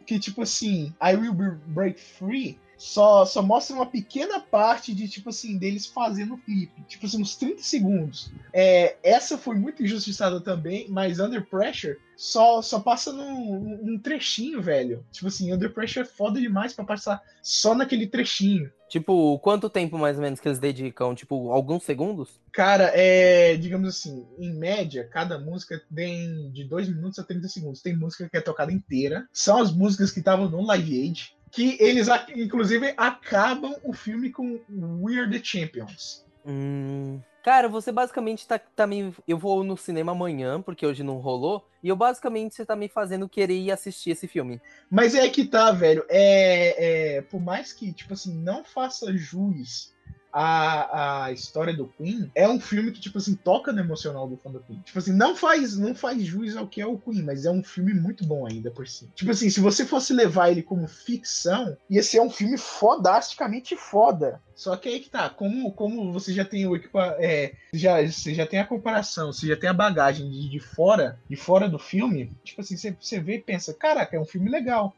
Que, 0.05 0.19
tipo 0.19 0.43
assim, 0.43 0.93
I 1.01 1.15
Will 1.15 1.33
Be 1.33 1.49
Break 1.67 1.99
Free 1.99 2.59
só, 2.77 3.25
só 3.25 3.41
mostra 3.41 3.75
uma 3.75 3.85
pequena 3.85 4.39
parte 4.39 4.93
de, 4.93 5.07
tipo 5.07 5.29
assim, 5.29 5.57
deles 5.57 5.85
fazendo 5.85 6.35
o 6.35 6.37
clipe. 6.37 6.81
Tipo 6.87 7.05
assim, 7.05 7.21
uns 7.21 7.35
30 7.35 7.61
segundos. 7.63 8.31
É, 8.53 8.97
essa 9.03 9.37
foi 9.37 9.55
muito 9.55 9.83
injustiçada 9.83 10.41
também, 10.41 10.87
mas 10.89 11.19
Under 11.19 11.45
Pressure 11.45 11.97
só, 12.15 12.61
só 12.61 12.79
passa 12.79 13.11
num, 13.11 13.79
num 13.83 13.99
trechinho, 13.99 14.61
velho. 14.61 15.05
Tipo 15.11 15.27
assim, 15.27 15.53
Under 15.53 15.73
Pressure 15.73 16.05
é 16.05 16.09
foda 16.09 16.39
demais 16.39 16.73
para 16.73 16.85
passar 16.85 17.21
só 17.41 17.75
naquele 17.75 18.07
trechinho. 18.07 18.71
Tipo, 18.87 19.39
quanto 19.39 19.69
tempo 19.69 19.97
mais 19.97 20.15
ou 20.15 20.23
menos 20.23 20.39
que 20.39 20.47
eles 20.47 20.59
dedicam? 20.59 21.15
Tipo, 21.15 21.51
alguns 21.51 21.83
segundos? 21.83 22.39
Cara, 22.51 22.91
é. 22.93 23.57
Digamos 23.57 23.89
assim, 23.89 24.25
em 24.37 24.53
média, 24.53 25.07
cada 25.11 25.39
música 25.39 25.81
tem 25.93 26.51
de 26.51 26.63
2 26.63 26.89
minutos 26.89 27.19
a 27.19 27.23
30 27.23 27.47
segundos. 27.47 27.81
Tem 27.81 27.95
música 27.95 28.29
que 28.29 28.37
é 28.37 28.41
tocada 28.41 28.71
inteira. 28.71 29.27
São 29.33 29.57
as 29.57 29.71
músicas 29.71 30.11
que 30.11 30.19
estavam 30.19 30.49
no 30.49 30.65
Live 30.65 31.01
Aid 31.01 31.34
que 31.55 31.77
eles, 31.79 32.09
inclusive, 32.35 32.93
acabam 32.97 33.73
o 33.85 33.93
filme 33.93 34.29
com 34.29 34.59
We 35.01 35.17
Are 35.17 35.31
the 35.31 35.41
Champions. 35.41 36.25
Hum, 36.45 37.21
cara, 37.41 37.69
você 37.69 37.93
basicamente 37.93 38.45
tá, 38.45 38.59
tá 38.59 38.85
me. 38.85 39.15
Eu 39.25 39.37
vou 39.37 39.63
no 39.63 39.77
cinema 39.77 40.11
amanhã, 40.11 40.61
porque 40.61 40.85
hoje 40.85 41.01
não 41.01 41.17
rolou. 41.17 41.65
E 41.81 41.87
eu 41.87 41.95
basicamente 41.95 42.55
você 42.55 42.65
tá 42.65 42.75
me 42.75 42.89
fazendo 42.89 43.29
querer 43.29 43.57
ir 43.57 43.71
assistir 43.71 44.11
esse 44.11 44.27
filme. 44.27 44.61
Mas 44.91 45.15
é 45.15 45.29
que 45.29 45.45
tá, 45.45 45.71
velho. 45.71 46.05
É, 46.09 47.15
é, 47.15 47.21
por 47.21 47.39
mais 47.41 47.71
que, 47.71 47.93
tipo 47.93 48.13
assim, 48.13 48.35
não 48.35 48.65
faça 48.65 49.15
juiz 49.15 49.94
a, 50.37 51.23
a 51.23 51.31
história 51.31 51.73
do 51.73 51.87
Queen 51.87 52.29
é 52.35 52.45
um 52.45 52.59
filme 52.59 52.91
que, 52.91 52.99
tipo 52.99 53.17
assim, 53.17 53.35
toca 53.35 53.71
no 53.71 53.79
emocional 53.79 54.27
do 54.27 54.35
fã 54.35 54.51
do 54.51 54.59
Queen. 54.59 54.81
Tipo 54.81 54.99
assim, 54.99 55.13
não 55.13 55.33
faz, 55.33 55.77
não 55.77 55.95
faz 55.95 56.21
jus 56.23 56.57
ao 56.57 56.67
que 56.67 56.81
é 56.81 56.85
o 56.85 56.97
Queen, 56.97 57.23
mas 57.23 57.45
é 57.45 57.49
um 57.49 57.63
filme 57.63 57.93
muito 57.93 58.25
bom 58.25 58.45
ainda 58.45 58.69
por 58.69 58.85
si. 58.85 59.09
Tipo 59.15 59.31
assim, 59.31 59.49
se 59.49 59.61
você 59.61 59.85
fosse 59.85 60.11
levar 60.11 60.51
ele 60.51 60.61
como 60.61 60.89
ficção, 60.89 61.77
ia 61.89 62.03
ser 62.03 62.19
um 62.19 62.29
filme 62.29 62.57
fodasticamente 62.57 63.77
foda. 63.77 64.41
Só 64.53 64.75
que 64.75 64.89
aí 64.89 64.99
que 64.99 65.09
tá, 65.09 65.29
como, 65.29 65.71
como 65.71 66.11
você 66.11 66.33
já 66.33 66.43
tem 66.43 66.67
o 66.67 66.75
equipa 66.75 67.15
é, 67.17 67.53
já, 67.73 68.05
você 68.05 68.33
já 68.33 68.45
tem 68.45 68.59
a 68.59 68.67
comparação, 68.67 69.31
você 69.31 69.47
já 69.47 69.55
tem 69.55 69.69
a 69.69 69.73
bagagem 69.73 70.29
de, 70.29 70.49
de 70.49 70.59
fora, 70.59 71.17
de 71.29 71.37
fora 71.37 71.69
do 71.69 71.79
filme, 71.79 72.33
tipo 72.43 72.59
assim, 72.59 72.75
você, 72.75 72.91
você 72.99 73.21
vê 73.21 73.35
e 73.35 73.41
pensa, 73.41 73.73
caraca, 73.73 74.17
é 74.17 74.19
um 74.19 74.25
filme 74.25 74.49
legal. 74.49 74.93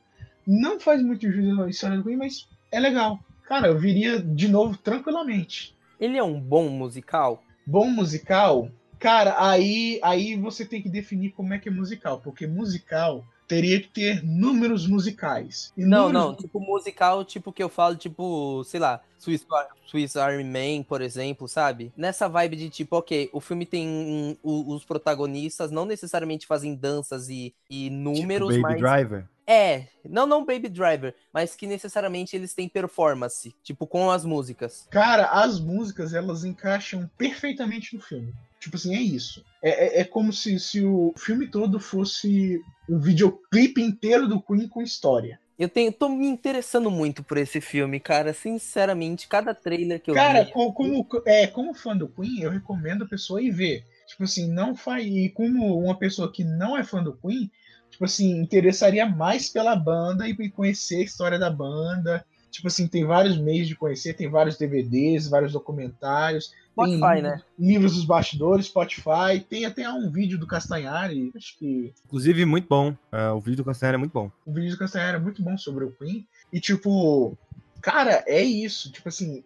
Não 0.47 0.79
faz 0.79 1.03
muito 1.03 1.31
jus 1.31 1.59
à 1.59 1.69
história 1.69 1.97
do 1.97 2.03
Queen, 2.03 2.17
mas 2.17 2.47
é 2.71 2.79
legal. 2.79 3.19
Cara, 3.47 3.67
eu 3.67 3.77
viria 3.79 4.21
de 4.21 4.49
novo 4.49 4.77
tranquilamente. 4.77 5.73
Ele 5.99 6.17
é 6.17 6.23
um 6.23 6.39
bom 6.39 6.67
musical? 6.69 7.41
Bom 7.65 7.89
musical? 7.89 8.69
Cara, 8.99 9.35
aí, 9.39 9.99
aí 10.03 10.35
você 10.35 10.65
tem 10.65 10.81
que 10.81 10.89
definir 10.89 11.31
como 11.31 11.53
é 11.53 11.59
que 11.59 11.69
é 11.69 11.71
musical, 11.71 12.19
porque 12.19 12.45
musical 12.45 13.23
teria 13.47 13.79
que 13.79 13.87
ter 13.87 14.21
números 14.21 14.85
musicais. 14.85 15.71
E 15.77 15.85
não, 15.85 16.07
números... 16.07 16.13
não, 16.13 16.35
tipo 16.35 16.59
musical, 16.59 17.23
tipo 17.23 17.53
que 17.53 17.63
eu 17.63 17.69
falo, 17.69 17.95
tipo, 17.95 18.63
sei 18.65 18.81
lá, 18.81 19.01
Swiss, 19.17 19.47
Swiss 19.85 20.17
Army 20.17 20.43
Man, 20.43 20.83
por 20.83 21.01
exemplo, 21.01 21.47
sabe? 21.47 21.93
Nessa 21.95 22.27
vibe 22.27 22.57
de 22.57 22.69
tipo, 22.69 22.97
ok, 22.97 23.29
o 23.31 23.39
filme 23.39 23.65
tem 23.65 23.87
um, 23.87 24.35
os 24.43 24.83
protagonistas 24.83 25.71
não 25.71 25.85
necessariamente 25.85 26.45
fazem 26.45 26.75
danças 26.75 27.29
e, 27.29 27.55
e 27.69 27.89
números, 27.89 28.53
tipo 28.53 28.67
Baby 28.67 28.81
mas... 28.81 28.81
Driver? 28.81 29.25
É, 29.47 29.87
não 30.03 30.27
não 30.27 30.45
Baby 30.45 30.67
Driver, 30.67 31.15
mas 31.31 31.55
que 31.55 31.65
necessariamente 31.65 32.35
eles 32.35 32.53
têm 32.53 32.67
performance, 32.67 33.55
tipo 33.63 33.87
com 33.87 34.11
as 34.11 34.25
músicas. 34.25 34.85
Cara, 34.91 35.27
as 35.27 35.57
músicas 35.57 36.13
elas 36.13 36.43
encaixam 36.43 37.09
perfeitamente 37.17 37.95
no 37.95 38.01
filme. 38.01 38.33
Tipo 38.59 38.75
assim, 38.75 38.95
é 38.95 38.99
isso. 38.99 39.45
É, 39.63 39.99
é, 39.99 40.01
é 40.01 40.03
como 40.03 40.33
se, 40.33 40.59
se 40.59 40.83
o 40.83 41.13
filme 41.17 41.47
todo 41.47 41.79
fosse 41.79 42.61
um 42.89 42.99
videoclipe 42.99 43.81
inteiro 43.81 44.27
do 44.27 44.41
Queen 44.41 44.67
com 44.67 44.81
história. 44.81 45.39
Eu 45.57 45.69
tenho, 45.69 45.91
tô 45.91 46.09
me 46.09 46.27
interessando 46.27 46.91
muito 46.91 47.23
por 47.23 47.37
esse 47.37 47.59
filme, 47.61 47.99
cara. 47.99 48.33
Sinceramente, 48.33 49.27
cada 49.27 49.55
trailer 49.55 49.99
que 49.99 50.11
eu 50.11 50.15
cara, 50.15 50.43
vi. 50.43 50.51
Cara, 50.51 50.71
como, 50.73 51.07
é, 51.25 51.47
como 51.47 51.73
fã 51.73 51.95
do 51.95 52.07
Queen, 52.07 52.41
eu 52.41 52.51
recomendo 52.51 53.05
a 53.05 53.07
pessoa 53.07 53.41
ir 53.41 53.51
ver. 53.51 53.83
Tipo 54.07 54.23
assim, 54.23 54.51
não 54.51 54.75
faz. 54.75 55.05
E 55.05 55.29
como 55.29 55.79
uma 55.79 55.97
pessoa 55.97 56.31
que 56.31 56.43
não 56.43 56.77
é 56.77 56.83
fã 56.83 57.01
do 57.01 57.17
Queen, 57.17 57.49
tipo 57.97 58.05
assim, 58.05 58.37
interessaria 58.39 59.07
mais 59.07 59.49
pela 59.49 59.75
banda 59.75 60.29
e 60.29 60.49
conhecer 60.51 60.97
a 60.97 61.03
história 61.03 61.39
da 61.39 61.49
banda. 61.49 62.23
Tipo 62.51 62.67
assim, 62.67 62.87
tem 62.87 63.03
vários 63.03 63.37
meios 63.37 63.67
de 63.67 63.75
conhecer, 63.75 64.13
tem 64.13 64.29
vários 64.29 64.55
DVDs, 64.55 65.27
vários 65.27 65.51
documentários. 65.51 66.53
Spotify, 66.71 67.13
tem 67.13 67.21
né? 67.23 67.41
Livros 67.57 67.95
dos 67.95 68.05
bastidores, 68.05 68.67
Spotify. 68.67 69.43
Tem 69.49 69.65
até 69.65 69.89
um 69.89 70.11
vídeo 70.11 70.37
do 70.37 70.45
Castanhari, 70.45 71.31
acho 71.35 71.57
que. 71.57 71.91
Inclusive, 72.05 72.45
muito 72.45 72.67
bom. 72.69 72.91
Uh, 73.11 73.35
o 73.35 73.41
vídeo 73.41 73.57
do 73.57 73.65
Castanhari 73.65 73.95
é 73.95 73.97
muito 73.97 74.13
bom. 74.13 74.31
O 74.45 74.53
vídeo 74.53 74.71
do 74.71 74.77
Castanhari 74.77 75.17
é 75.17 75.19
muito 75.19 75.41
bom 75.41 75.57
sobre 75.57 75.83
o 75.83 75.91
Queen. 75.91 76.27
E, 76.53 76.59
tipo, 76.59 77.35
cara, 77.81 78.23
é 78.27 78.43
isso. 78.43 78.91
Tipo 78.91 79.09
assim, 79.09 79.43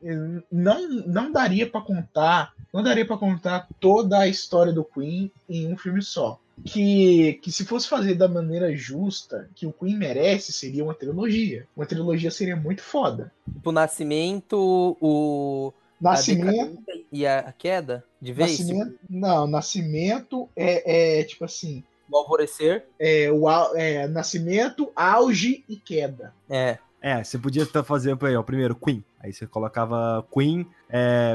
não, 0.51 0.89
não 1.07 1.31
daria 1.31 1.69
para 1.69 1.79
contar. 1.79 2.53
Não 2.73 2.83
daria 2.83 3.05
para 3.05 3.17
contar 3.17 3.67
toda 3.79 4.19
a 4.19 4.27
história 4.27 4.73
do 4.73 4.83
Queen 4.83 5.31
em 5.47 5.71
um 5.71 5.77
filme 5.77 6.01
só. 6.01 6.40
Que, 6.65 7.39
que 7.41 7.51
se 7.51 7.65
fosse 7.65 7.87
fazer 7.87 8.15
da 8.15 8.27
maneira 8.27 8.75
justa, 8.75 9.49
que 9.55 9.65
o 9.65 9.73
Queen 9.73 9.97
merece, 9.97 10.53
seria 10.53 10.83
uma 10.83 10.93
trilogia. 10.93 11.67
Uma 11.75 11.85
trilogia 11.85 12.29
seria 12.29 12.55
muito 12.55 12.81
foda. 12.81 13.31
Tipo, 13.51 13.71
Nascimento, 13.71 14.97
o 15.01 15.73
Nascimento. 15.99 16.83
A 16.89 16.93
e 17.11 17.27
a 17.27 17.53
queda 17.55 18.03
de 18.19 18.33
vez? 18.33 18.59
Nascimento, 18.59 18.99
não, 19.09 19.45
Nascimento 19.45 20.49
é, 20.55 21.19
é 21.19 21.23
tipo 21.23 21.45
assim. 21.45 21.83
O 22.09 22.17
alvorecer? 22.17 22.85
É, 22.99 23.31
o 23.31 23.47
é, 23.75 24.07
Nascimento, 24.07 24.91
auge 24.95 25.63
e 25.69 25.77
queda. 25.77 26.33
É. 26.49 26.77
É, 27.01 27.23
você 27.23 27.37
podia 27.37 27.65
fazer 27.65 28.17
aí, 28.21 28.35
ó, 28.35 28.43
primeiro 28.43 28.75
Queen. 28.75 29.03
Aí 29.19 29.33
você 29.33 29.47
colocava 29.47 30.25
Queen, 30.31 30.67
é, 30.89 31.33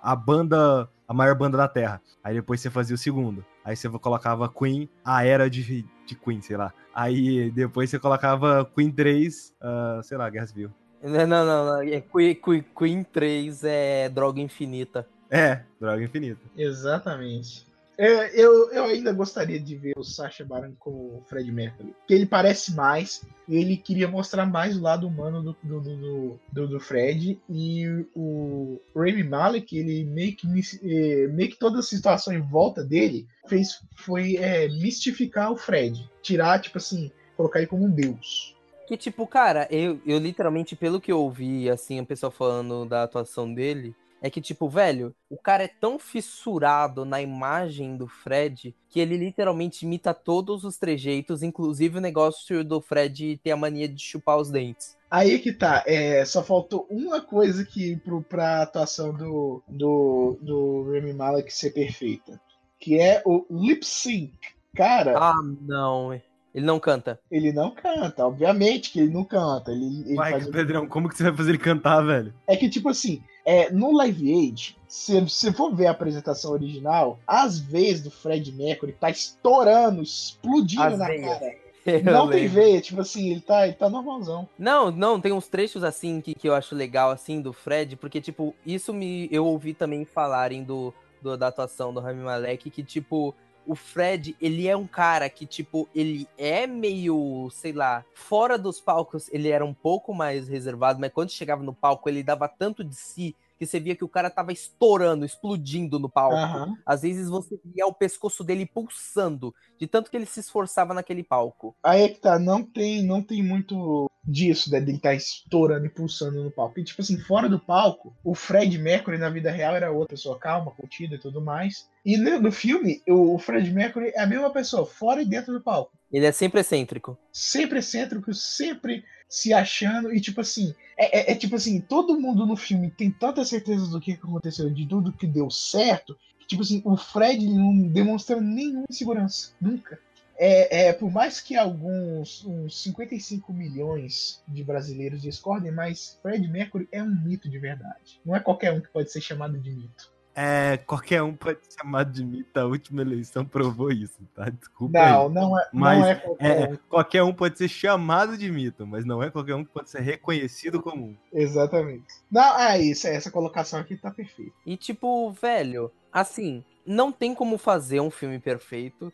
a 0.00 0.14
banda, 0.14 0.88
a 1.06 1.14
maior 1.14 1.34
banda 1.34 1.56
da 1.56 1.66
Terra. 1.66 2.00
Aí 2.22 2.34
depois 2.34 2.60
você 2.60 2.70
fazia 2.70 2.94
o 2.94 2.98
segundo. 2.98 3.44
Aí 3.68 3.76
você 3.76 3.86
colocava 3.90 4.48
Queen, 4.48 4.88
a 5.04 5.26
era 5.26 5.50
de, 5.50 5.84
de 6.06 6.14
Queen, 6.14 6.40
sei 6.40 6.56
lá. 6.56 6.72
Aí 6.94 7.50
depois 7.50 7.90
você 7.90 7.98
colocava 7.98 8.64
Queen 8.74 8.90
3, 8.90 9.54
uh, 9.60 10.02
sei 10.02 10.16
lá, 10.16 10.30
Guerra 10.30 10.46
Civil. 10.46 10.70
Não, 11.02 11.26
não, 11.26 11.44
não. 11.44 11.82
É 11.82 12.00
Queen, 12.00 12.34
Queen, 12.34 12.64
Queen 12.74 13.04
3 13.04 13.64
é 13.64 14.08
droga 14.08 14.40
infinita. 14.40 15.06
É, 15.30 15.64
droga 15.78 16.02
infinita. 16.02 16.40
Exatamente. 16.56 17.67
Eu, 17.98 18.22
eu, 18.28 18.70
eu, 18.70 18.84
ainda 18.84 19.12
gostaria 19.12 19.58
de 19.58 19.76
ver 19.76 19.94
o 19.96 20.04
Sacha 20.04 20.44
Baron 20.44 20.72
com 20.78 20.90
o 20.90 21.22
Fred 21.26 21.50
Mercury. 21.50 21.92
Porque 21.98 22.14
ele 22.14 22.26
parece 22.26 22.72
mais. 22.72 23.26
Ele 23.48 23.76
queria 23.76 24.06
mostrar 24.06 24.46
mais 24.46 24.76
o 24.76 24.82
lado 24.82 25.08
humano 25.08 25.42
do, 25.42 25.56
do, 25.64 25.80
do, 25.80 26.40
do, 26.52 26.68
do 26.68 26.80
Fred. 26.80 27.40
E 27.50 28.06
o 28.14 28.80
Rami 28.94 29.24
Malek, 29.24 29.76
ele 29.76 30.04
meio 30.04 30.36
que, 30.36 30.46
eh, 30.46 31.26
meio 31.26 31.50
que 31.50 31.58
toda 31.58 31.80
a 31.80 31.82
situação 31.82 32.32
em 32.32 32.40
volta 32.40 32.84
dele 32.84 33.26
fez, 33.48 33.80
foi 33.96 34.36
é, 34.36 34.68
mistificar 34.68 35.50
o 35.50 35.56
Fred. 35.56 36.08
Tirar, 36.22 36.60
tipo 36.60 36.78
assim, 36.78 37.10
colocar 37.36 37.58
ele 37.58 37.66
como 37.66 37.84
um 37.84 37.90
deus. 37.90 38.54
Que, 38.86 38.96
tipo, 38.96 39.26
cara, 39.26 39.66
eu, 39.72 40.00
eu 40.06 40.18
literalmente, 40.18 40.76
pelo 40.76 41.00
que 41.00 41.10
eu 41.10 41.18
ouvi, 41.18 41.68
assim, 41.68 42.00
o 42.00 42.06
pessoal 42.06 42.30
falando 42.30 42.86
da 42.86 43.02
atuação 43.02 43.52
dele, 43.52 43.92
é 44.20 44.28
que, 44.28 44.40
tipo, 44.40 44.68
velho, 44.68 45.14
o 45.30 45.36
cara 45.36 45.64
é 45.64 45.68
tão 45.68 45.98
fissurado 45.98 47.04
na 47.04 47.20
imagem 47.20 47.96
do 47.96 48.08
Fred 48.08 48.74
que 48.88 48.98
ele 48.98 49.16
literalmente 49.16 49.84
imita 49.84 50.12
todos 50.12 50.64
os 50.64 50.76
trejeitos, 50.76 51.42
inclusive 51.42 51.98
o 51.98 52.00
negócio 52.00 52.64
do 52.64 52.80
Fred 52.80 53.38
ter 53.42 53.52
a 53.52 53.56
mania 53.56 53.88
de 53.88 54.02
chupar 54.02 54.38
os 54.38 54.50
dentes. 54.50 54.96
Aí 55.10 55.38
que 55.38 55.52
tá, 55.52 55.84
é, 55.86 56.24
só 56.24 56.42
faltou 56.42 56.86
uma 56.90 57.20
coisa 57.20 57.64
que 57.64 57.96
pro, 57.96 58.22
pra 58.22 58.62
atuação 58.62 59.12
do, 59.14 59.62
do, 59.66 60.38
do 60.42 60.90
Remy 60.90 61.14
Malek 61.14 61.52
ser 61.52 61.70
perfeita, 61.70 62.40
que 62.78 62.98
é 62.98 63.22
o 63.24 63.46
lip 63.50 63.84
sync. 63.86 64.32
Cara. 64.74 65.16
Ah, 65.16 65.42
não. 65.62 66.20
Ele 66.54 66.64
não 66.64 66.80
canta. 66.80 67.20
Ele 67.30 67.52
não 67.52 67.70
canta, 67.70 68.26
obviamente 68.26 68.90
que 68.90 69.00
ele 69.00 69.12
não 69.12 69.24
canta. 69.24 69.70
Ele, 69.70 70.02
ele 70.06 70.14
Vai, 70.14 70.32
faz... 70.32 70.48
Pedrão, 70.48 70.86
como 70.86 71.08
que 71.08 71.16
você 71.16 71.24
vai 71.24 71.36
fazer 71.36 71.50
ele 71.50 71.58
cantar, 71.58 72.00
velho? 72.02 72.32
É 72.46 72.56
que, 72.56 72.68
tipo 72.68 72.88
assim, 72.88 73.22
é, 73.44 73.70
no 73.70 73.92
Live 73.92 74.32
Aid, 74.32 74.78
se 74.88 75.20
você 75.20 75.52
for 75.52 75.74
ver 75.74 75.86
a 75.86 75.90
apresentação 75.90 76.52
original, 76.52 77.18
as 77.26 77.58
vezes 77.58 78.02
do 78.02 78.10
Fred 78.10 78.50
Mercury 78.52 78.92
tá 78.92 79.10
estourando, 79.10 80.02
explodindo 80.02 80.82
as 80.82 80.98
na 80.98 81.06
veias. 81.06 81.38
cara. 81.38 81.68
Eu 81.86 82.04
não 82.04 82.26
lembro. 82.26 82.38
tem 82.38 82.48
veia, 82.48 82.80
tipo 82.82 83.00
assim, 83.00 83.30
ele 83.30 83.40
tá, 83.40 83.66
ele 83.66 83.76
tá 83.76 83.88
normalzão. 83.88 84.46
Não, 84.58 84.90
não, 84.90 85.18
tem 85.18 85.32
uns 85.32 85.48
trechos 85.48 85.82
assim 85.82 86.20
que, 86.20 86.34
que 86.34 86.46
eu 86.46 86.54
acho 86.54 86.74
legal, 86.74 87.10
assim, 87.10 87.40
do 87.40 87.50
Fred, 87.50 87.96
porque, 87.96 88.20
tipo, 88.20 88.54
isso 88.66 88.92
me 88.92 89.26
eu 89.32 89.46
ouvi 89.46 89.72
também 89.72 90.04
falarem 90.04 90.62
do, 90.62 90.92
do 91.22 91.34
da 91.36 91.46
atuação 91.46 91.94
do 91.94 92.00
Rami 92.00 92.22
Malek, 92.22 92.68
que, 92.68 92.82
tipo, 92.82 93.34
o 93.68 93.74
Fred, 93.74 94.34
ele 94.40 94.66
é 94.66 94.76
um 94.76 94.86
cara 94.86 95.28
que, 95.28 95.46
tipo, 95.46 95.86
ele 95.94 96.26
é 96.38 96.66
meio, 96.66 97.50
sei 97.52 97.72
lá, 97.72 98.04
fora 98.14 98.56
dos 98.56 98.80
palcos 98.80 99.28
ele 99.30 99.50
era 99.50 99.64
um 99.64 99.74
pouco 99.74 100.14
mais 100.14 100.48
reservado, 100.48 100.98
mas 100.98 101.12
quando 101.12 101.30
chegava 101.30 101.62
no 101.62 101.74
palco 101.74 102.08
ele 102.08 102.22
dava 102.22 102.48
tanto 102.48 102.82
de 102.82 102.94
si 102.94 103.36
que 103.58 103.66
você 103.66 103.80
via 103.80 103.96
que 103.96 104.04
o 104.04 104.08
cara 104.08 104.30
tava 104.30 104.52
estourando, 104.52 105.24
explodindo 105.24 105.98
no 105.98 106.08
palco. 106.08 106.36
Aham. 106.36 106.76
Às 106.86 107.02
vezes 107.02 107.28
você 107.28 107.58
via 107.64 107.86
o 107.86 107.92
pescoço 107.92 108.44
dele 108.44 108.64
pulsando, 108.64 109.52
de 109.76 109.86
tanto 109.86 110.10
que 110.10 110.16
ele 110.16 110.26
se 110.26 110.40
esforçava 110.40 110.94
naquele 110.94 111.24
palco. 111.24 111.74
Aí 111.82 112.02
é 112.02 112.08
que 112.08 112.20
tá, 112.20 112.38
não 112.38 112.62
tem, 112.62 113.02
não 113.02 113.20
tem 113.20 113.42
muito 113.42 114.08
disso, 114.28 114.70
né, 114.70 114.80
dele 114.80 114.98
tá 114.98 115.14
estourando 115.14 115.86
e 115.86 115.88
pulsando 115.88 116.44
no 116.44 116.50
palco. 116.50 116.78
E, 116.78 116.84
tipo 116.84 117.00
assim, 117.00 117.18
fora 117.18 117.48
do 117.48 117.58
palco, 117.58 118.14
o 118.22 118.34
Fred 118.34 118.76
Mercury 118.78 119.16
na 119.16 119.30
vida 119.30 119.50
real 119.50 119.74
era 119.74 119.90
outra 119.90 120.14
pessoa 120.14 120.38
calma, 120.38 120.70
contida 120.70 121.14
e 121.14 121.18
tudo 121.18 121.40
mais. 121.40 121.88
E 122.04 122.16
no, 122.18 122.38
no 122.40 122.52
filme, 122.52 123.02
o, 123.08 123.34
o 123.34 123.38
Fred 123.38 123.70
Mercury 123.72 124.12
é 124.14 124.20
a 124.20 124.26
mesma 124.26 124.50
pessoa, 124.50 124.84
fora 124.84 125.22
e 125.22 125.24
dentro 125.24 125.52
do 125.54 125.62
palco. 125.62 125.92
Ele 126.12 126.26
é 126.26 126.32
sempre 126.32 126.60
excêntrico. 126.60 127.18
Sempre 127.32 127.78
excêntrico, 127.78 128.32
sempre 128.34 129.04
se 129.28 129.52
achando. 129.52 130.12
E, 130.12 130.20
tipo 130.20 130.40
assim, 130.40 130.74
é, 130.96 131.30
é- 131.30 131.32
é 131.32 131.34
tipo 131.34 131.56
assim, 131.56 131.80
todo 131.80 132.20
mundo 132.20 132.46
no 132.46 132.56
filme 132.56 132.90
tem 132.90 133.10
tanta 133.10 133.44
certeza 133.44 133.86
do 133.86 134.00
que 134.00 134.12
aconteceu, 134.12 134.68
de 134.70 134.86
tudo 134.86 135.12
que 135.12 135.26
deu 135.26 135.50
certo, 135.50 136.16
que, 136.38 136.46
tipo 136.46 136.62
assim, 136.62 136.82
o 136.84 136.96
Fred 136.96 137.46
não 137.46 137.76
demonstra 137.88 138.40
nenhuma 138.40 138.84
insegurança. 138.90 139.52
Nunca. 139.60 139.98
É, 140.38 140.86
é, 140.88 140.92
por 140.92 141.10
mais 141.10 141.40
que 141.40 141.56
alguns 141.56 142.44
uns 142.44 142.80
55 142.82 143.52
milhões 143.52 144.40
de 144.46 144.62
brasileiros 144.62 145.20
discordem, 145.20 145.72
mas 145.72 146.18
Fred 146.22 146.46
Mercury 146.46 146.88
é 146.92 147.02
um 147.02 147.10
mito 147.24 147.48
de 147.50 147.58
verdade. 147.58 148.20
Não 148.24 148.36
é 148.36 148.40
qualquer 148.40 148.72
um 148.72 148.80
que 148.80 148.88
pode 148.88 149.10
ser 149.10 149.20
chamado 149.20 149.58
de 149.58 149.70
mito. 149.70 150.12
É, 150.40 150.76
qualquer 150.86 151.20
um 151.20 151.34
pode 151.34 151.58
ser 151.64 151.80
chamado 151.80 152.12
de 152.12 152.24
mito, 152.24 152.56
a 152.60 152.64
última 152.64 153.02
eleição 153.02 153.44
provou 153.44 153.90
isso, 153.90 154.20
tá? 154.36 154.48
Desculpa 154.48 154.96
aí. 155.02 155.10
Não, 155.10 155.28
não 155.28 155.58
é, 155.58 155.68
Mas 155.72 155.98
não 155.98 156.06
é 156.06 156.14
qualquer 156.14 156.60
É, 156.60 156.68
um. 156.68 156.76
qualquer 156.88 157.22
um 157.24 157.34
pode 157.34 157.58
ser 157.58 157.68
chamado 157.68 158.38
de 158.38 158.48
mito, 158.48 158.86
mas 158.86 159.04
não 159.04 159.20
é 159.20 159.30
qualquer 159.32 159.56
um 159.56 159.64
que 159.64 159.72
pode 159.72 159.90
ser 159.90 160.00
reconhecido 160.00 160.80
como 160.80 161.06
um. 161.06 161.16
Exatamente. 161.32 162.06
Não, 162.30 162.56
é 162.60 162.80
isso, 162.80 163.08
essa 163.08 163.32
colocação 163.32 163.80
aqui 163.80 163.96
tá 163.96 164.12
perfeita. 164.12 164.52
E 164.64 164.76
tipo, 164.76 165.32
velho, 165.32 165.90
assim, 166.12 166.62
não 166.88 167.12
tem 167.12 167.34
como 167.34 167.58
fazer 167.58 168.00
um 168.00 168.10
filme 168.10 168.38
perfeito. 168.38 169.12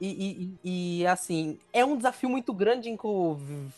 E, 0.00 0.54
e- 0.64 1.00
e- 1.02 1.06
assim, 1.06 1.58
é 1.72 1.84
um 1.84 1.96
desafio 1.96 2.28
muito 2.28 2.52
grande 2.52 2.88
em 2.88 2.96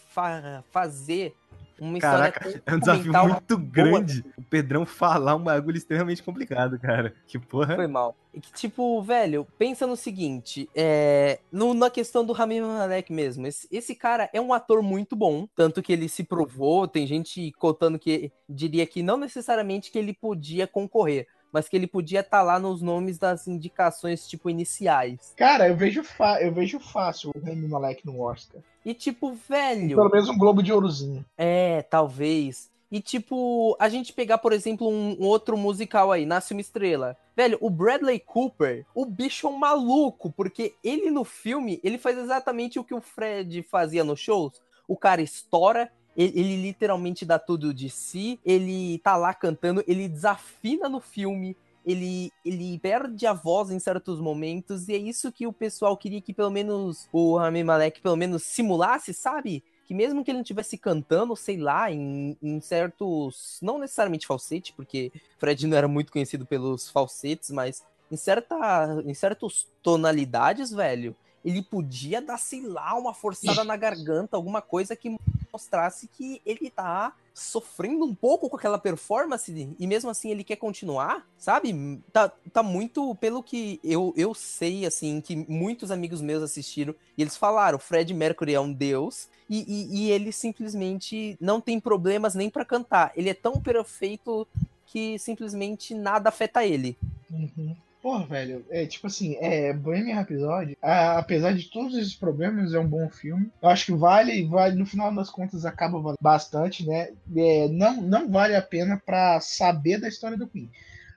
fa- 0.08 0.64
fazer 0.70 1.34
uma 1.78 1.98
história 1.98 2.30
Caraca, 2.30 2.62
é 2.64 2.74
um 2.74 2.78
desafio 2.78 3.12
muito 3.12 3.58
grande 3.58 4.24
o 4.38 4.42
Pedrão 4.42 4.86
falar 4.86 5.34
um 5.34 5.42
bagulho 5.42 5.76
extremamente 5.76 6.22
complicado, 6.22 6.78
cara. 6.78 7.14
Que 7.26 7.38
porra. 7.38 7.74
Foi 7.74 7.86
mal. 7.88 8.14
E 8.32 8.40
que, 8.40 8.52
tipo, 8.52 9.02
velho, 9.02 9.46
pensa 9.58 9.86
no 9.86 9.96
seguinte: 9.96 10.68
é, 10.74 11.40
no- 11.50 11.74
na 11.74 11.90
questão 11.90 12.24
do 12.24 12.32
Rami 12.32 12.60
Malek 12.60 13.12
mesmo. 13.12 13.46
Esse, 13.46 13.66
esse 13.70 13.94
cara 13.94 14.30
é 14.32 14.40
um 14.40 14.52
ator 14.52 14.80
muito 14.82 15.16
bom, 15.16 15.46
tanto 15.56 15.82
que 15.82 15.92
ele 15.92 16.08
se 16.08 16.22
provou. 16.22 16.86
Tem 16.86 17.06
gente 17.06 17.50
cotando 17.58 17.98
que 17.98 18.30
diria 18.48 18.86
que 18.86 19.02
não 19.02 19.16
necessariamente 19.16 19.90
que 19.90 19.98
ele 19.98 20.14
podia 20.14 20.66
concorrer, 20.66 21.26
mas 21.52 21.68
que 21.68 21.76
ele 21.76 21.86
podia 21.86 22.20
estar 22.20 22.42
lá 22.42 22.58
nos 22.58 22.80
nomes 22.80 23.18
das 23.18 23.46
indicações, 23.46 24.26
tipo, 24.26 24.48
iniciais. 24.48 25.34
Cara, 25.36 25.68
eu 25.68 25.76
vejo, 25.76 26.02
eu 26.40 26.52
vejo 26.52 26.80
fácil 26.80 27.30
o 27.34 27.38
Remy 27.38 27.68
Malek 27.68 28.06
no 28.06 28.20
Oscar. 28.20 28.60
E, 28.84 28.94
tipo, 28.94 29.32
velho. 29.48 29.96
Pelo 29.96 30.10
menos 30.10 30.28
um 30.28 30.38
Globo 30.38 30.62
de 30.62 30.72
Ourozinho. 30.72 31.24
É, 31.36 31.82
talvez. 31.82 32.72
E 32.92 33.00
tipo, 33.00 33.74
a 33.80 33.88
gente 33.88 34.12
pegar, 34.12 34.36
por 34.36 34.52
exemplo, 34.52 34.86
um, 34.86 35.16
um 35.18 35.24
outro 35.24 35.56
musical 35.56 36.12
aí, 36.12 36.26
Nasce 36.26 36.52
uma 36.52 36.60
Estrela. 36.60 37.16
Velho, 37.34 37.56
o 37.58 37.70
Bradley 37.70 38.20
Cooper, 38.20 38.84
o 38.94 39.06
bicho 39.06 39.46
é 39.46 39.50
um 39.50 39.56
maluco, 39.56 40.30
porque 40.30 40.74
ele 40.84 41.10
no 41.10 41.24
filme, 41.24 41.80
ele 41.82 41.96
faz 41.96 42.18
exatamente 42.18 42.78
o 42.78 42.84
que 42.84 42.92
o 42.92 43.00
Fred 43.00 43.62
fazia 43.62 44.04
nos 44.04 44.20
shows. 44.20 44.60
O 44.86 44.94
cara 44.94 45.22
estoura, 45.22 45.90
ele, 46.16 46.38
ele 46.38 46.62
literalmente 46.62 47.24
dá 47.24 47.38
tudo 47.38 47.72
de 47.72 47.88
si, 47.88 48.38
ele 48.44 48.98
tá 48.98 49.16
lá 49.16 49.32
cantando, 49.32 49.82
ele 49.86 50.08
desafina 50.08 50.88
no 50.88 51.00
filme, 51.00 51.56
ele, 51.84 52.30
ele 52.44 52.78
perde 52.78 53.26
a 53.26 53.32
voz 53.32 53.70
em 53.70 53.78
certos 53.78 54.20
momentos, 54.20 54.88
e 54.88 54.94
é 54.94 54.98
isso 54.98 55.32
que 55.32 55.46
o 55.46 55.52
pessoal 55.52 55.96
queria 55.96 56.20
que 56.20 56.32
pelo 56.32 56.50
menos 56.50 57.08
o 57.12 57.36
Rami 57.36 57.64
Malek 57.64 58.00
pelo 58.00 58.16
menos 58.16 58.42
simulasse, 58.44 59.12
sabe? 59.12 59.64
Que 59.84 59.94
mesmo 59.94 60.24
que 60.24 60.30
ele 60.30 60.38
não 60.38 60.42
estivesse 60.42 60.78
cantando, 60.78 61.34
sei 61.34 61.56
lá, 61.56 61.90
em, 61.90 62.36
em 62.40 62.60
certos. 62.60 63.58
Não 63.60 63.78
necessariamente 63.78 64.28
falsete, 64.28 64.72
porque 64.72 65.10
Fred 65.38 65.66
não 65.66 65.76
era 65.76 65.88
muito 65.88 66.12
conhecido 66.12 66.46
pelos 66.46 66.88
falsetes, 66.88 67.50
mas 67.50 67.82
em, 68.10 68.16
certa, 68.16 69.02
em 69.04 69.12
certas 69.12 69.66
tonalidades, 69.82 70.70
velho, 70.70 71.16
ele 71.44 71.62
podia 71.62 72.22
dar, 72.22 72.38
sei 72.38 72.62
lá, 72.62 72.94
uma 72.94 73.12
forçada 73.12 73.64
na 73.64 73.76
garganta, 73.76 74.36
alguma 74.36 74.62
coisa 74.62 74.94
que 74.94 75.16
mostrasse 75.52 76.08
que 76.08 76.40
ele 76.46 76.70
tá 76.70 77.14
sofrendo 77.34 78.04
um 78.04 78.14
pouco 78.14 78.48
com 78.48 78.56
aquela 78.56 78.78
performance 78.78 79.74
e 79.78 79.86
mesmo 79.86 80.10
assim 80.10 80.30
ele 80.30 80.44
quer 80.44 80.56
continuar, 80.56 81.26
sabe? 81.36 82.00
Tá, 82.12 82.30
tá 82.52 82.62
muito, 82.62 83.14
pelo 83.16 83.42
que 83.42 83.78
eu, 83.84 84.14
eu 84.16 84.34
sei, 84.34 84.86
assim, 84.86 85.20
que 85.20 85.36
muitos 85.36 85.90
amigos 85.90 86.20
meus 86.20 86.42
assistiram 86.42 86.94
e 87.16 87.22
eles 87.22 87.36
falaram, 87.36 87.78
Fred 87.78 88.12
Mercury 88.14 88.54
é 88.54 88.60
um 88.60 88.72
deus 88.72 89.28
e, 89.48 89.64
e, 89.66 89.96
e 90.00 90.10
ele 90.10 90.32
simplesmente 90.32 91.36
não 91.40 91.60
tem 91.60 91.78
problemas 91.78 92.34
nem 92.34 92.48
pra 92.48 92.64
cantar. 92.64 93.12
Ele 93.14 93.28
é 93.28 93.34
tão 93.34 93.60
perfeito 93.60 94.46
que 94.86 95.18
simplesmente 95.18 95.94
nada 95.94 96.28
afeta 96.28 96.64
ele. 96.64 96.96
Uhum. 97.30 97.76
Porra, 98.02 98.26
velho, 98.26 98.66
é 98.68 98.84
tipo 98.84 99.06
assim, 99.06 99.36
é 99.40 99.72
Bohemian 99.72 100.16
Rhapsody, 100.16 100.76
a- 100.82 101.18
apesar 101.18 101.54
de 101.54 101.70
todos 101.70 101.96
esses 101.96 102.14
problemas, 102.16 102.74
é 102.74 102.78
um 102.80 102.86
bom 102.88 103.08
filme. 103.08 103.48
Eu 103.62 103.68
acho 103.68 103.86
que 103.86 103.92
vale, 103.92 104.44
vale 104.44 104.74
no 104.76 104.84
final 104.84 105.14
das 105.14 105.30
contas 105.30 105.64
acaba 105.64 106.16
bastante, 106.20 106.84
né? 106.84 107.12
É, 107.36 107.68
não, 107.68 108.02
não 108.02 108.28
vale 108.28 108.56
a 108.56 108.62
pena 108.62 109.00
pra 109.06 109.40
saber 109.40 109.98
da 110.00 110.08
história 110.08 110.36
do 110.36 110.48
Queen. 110.48 110.68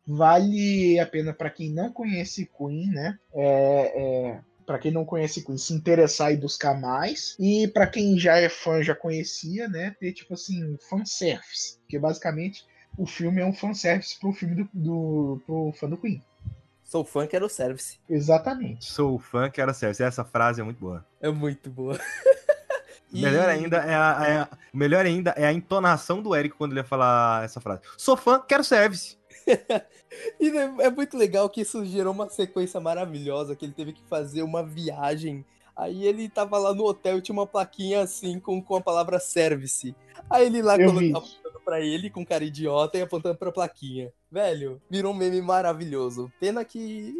Vale 0.08 1.00
a 1.00 1.08
pena 1.08 1.34
pra 1.34 1.50
quem 1.50 1.72
não 1.72 1.92
conhece 1.92 2.48
Queen, 2.56 2.88
né? 2.92 3.18
É, 3.34 3.94
é, 4.36 4.40
para 4.64 4.78
quem 4.78 4.92
não 4.92 5.04
conhece 5.04 5.44
Queen, 5.44 5.58
se 5.58 5.74
interessar 5.74 6.32
e 6.32 6.38
buscar 6.38 6.80
mais. 6.80 7.36
E 7.40 7.68
pra 7.70 7.88
quem 7.88 8.20
já 8.20 8.38
é 8.38 8.48
fã, 8.48 8.84
já 8.84 8.94
conhecia, 8.94 9.68
né? 9.68 9.96
Ter 10.00 10.14
tipo 10.14 10.36
assim, 10.36 10.78
fanservice. 10.88 11.80
Porque 11.80 11.98
basicamente 11.98 12.64
o 12.96 13.08
filme 13.08 13.42
é 13.42 13.46
um 13.46 13.54
fanservice 13.54 14.20
pro 14.20 14.32
filme 14.32 14.56
do, 14.56 14.70
do 14.72 15.42
pro 15.48 15.74
fã 15.80 15.90
do 15.90 15.98
Queen. 15.98 16.22
Sou 16.86 17.04
fã, 17.04 17.26
quero 17.28 17.50
service. 17.50 18.00
Exatamente. 18.10 18.86
Sou 18.86 19.18
fã, 19.20 19.50
quero 19.50 19.74
ser. 19.74 19.90
Essa 20.00 20.24
frase 20.24 20.62
é 20.62 20.64
muito 20.64 20.80
boa. 20.80 21.06
É 21.20 21.30
muito 21.30 21.70
boa. 21.70 22.00
E- 23.14 23.22
Melhor 23.22 23.48
ainda 23.48 23.78
é 23.78 23.96
a, 23.96 24.26
é 24.28 24.38
a- 24.40 24.50
melhor 24.74 25.06
ainda 25.06 25.32
é 25.38 25.46
a 25.46 25.54
entonação 25.54 26.22
do 26.22 26.36
Eric 26.36 26.56
quando 26.58 26.72
ele 26.74 26.82
ia 26.82 26.84
falar 26.84 27.46
essa 27.46 27.62
frase. 27.62 27.82
Sou 27.98 28.18
fã, 28.18 28.42
quero 28.46 28.64
service. 28.64 29.18
E 30.40 30.50
é 30.50 30.86
é 30.86 30.90
muito 30.90 31.18
legal 31.18 31.50
que 31.50 31.62
isso 31.62 31.84
gerou 31.86 32.14
uma 32.14 32.30
sequência 32.30 32.80
maravilhosa, 32.80 33.56
que 33.56 33.66
ele 33.66 33.74
teve 33.74 33.94
que 33.94 34.02
fazer 34.10 34.44
uma 34.44 34.64
viagem. 34.64 35.46
Aí 35.76 36.06
ele 36.08 36.28
tava 36.30 36.58
lá 36.58 36.74
no 36.74 36.84
hotel 36.86 37.18
e 37.18 37.22
tinha 37.22 37.34
uma 37.34 37.46
plaquinha 37.48 38.02
assim 38.02 38.40
com, 38.40 38.62
com 38.62 38.76
a 38.78 38.82
palavra 38.82 39.20
service. 39.20 39.94
Aí 40.30 40.46
ele 40.48 40.62
lá 40.62 40.78
Eu 40.78 40.88
colo- 40.88 41.00
vi. 41.00 41.10
apontando 41.14 41.45
pra 41.66 41.82
ele 41.82 42.10
com 42.10 42.26
cara 42.26 42.44
idiota 42.46 42.98
e 42.98 43.02
apontando 43.02 43.38
pra 43.38 43.52
plaquinha. 43.52 44.14
Velho, 44.32 44.82
virou 44.90 45.12
um 45.12 45.18
meme 45.18 45.42
maravilhoso. 45.42 46.32
Pena 46.40 46.64
que. 46.64 47.14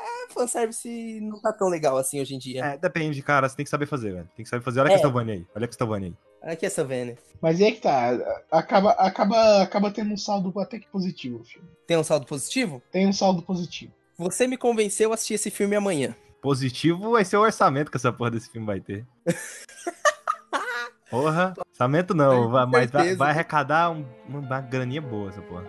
É, 0.00 0.32
fanservice 0.32 1.20
não 1.20 1.40
tá 1.40 1.52
tão 1.52 1.68
legal 1.68 1.96
assim 1.96 2.20
hoje 2.20 2.34
em 2.34 2.38
dia. 2.38 2.64
É, 2.64 2.78
depende, 2.78 3.20
cara. 3.22 3.48
Você 3.48 3.56
tem 3.56 3.64
que 3.64 3.70
saber 3.70 3.86
fazer, 3.86 4.12
velho. 4.12 4.28
Tem 4.36 4.44
que 4.44 4.48
saber 4.48 4.62
fazer. 4.62 4.80
Olha 4.80 4.88
É. 4.88 4.90
a 4.90 4.94
Castlevania 4.94 5.34
aí. 5.34 5.46
Olha 5.56 5.64
a 5.64 5.68
Castlevania 5.68 6.08
aí. 6.08 6.28
Aqui 6.52 6.64
é 6.66 6.70
Savannah. 6.70 7.14
Mas 7.42 7.60
é 7.60 7.72
que 7.72 7.80
tá. 7.80 8.10
Acaba, 8.48 8.92
acaba, 8.92 9.60
acaba 9.62 9.90
tendo 9.90 10.12
um 10.12 10.16
saldo 10.16 10.52
até 10.60 10.78
que 10.78 10.86
positivo 10.86 11.40
o 11.40 11.44
filme. 11.44 11.68
Tem 11.84 11.96
um 11.96 12.04
saldo 12.04 12.26
positivo? 12.26 12.80
Tem 12.92 13.08
um 13.08 13.12
saldo 13.12 13.42
positivo. 13.42 13.92
Você 14.16 14.46
me 14.46 14.56
convenceu 14.56 15.10
a 15.10 15.14
assistir 15.14 15.34
esse 15.34 15.50
filme 15.50 15.74
amanhã. 15.74 16.14
Positivo 16.40 17.10
vai 17.10 17.24
ser 17.24 17.36
o 17.36 17.40
orçamento 17.40 17.90
que 17.90 17.96
essa 17.96 18.12
porra 18.12 18.30
desse 18.30 18.48
filme 18.50 18.64
vai 18.66 18.80
ter. 18.80 19.04
Porra, 21.10 21.54
orçamento 21.70 22.14
não, 22.14 22.44
Com 22.44 22.48
vai- 22.50 22.66
mas 22.66 22.90
vai, 22.90 23.14
vai 23.14 23.30
arrecadar 23.30 23.90
um- 23.90 24.04
uma 24.28 24.60
graninha 24.60 25.00
boa 25.00 25.30
essa 25.30 25.40
porra. 25.40 25.64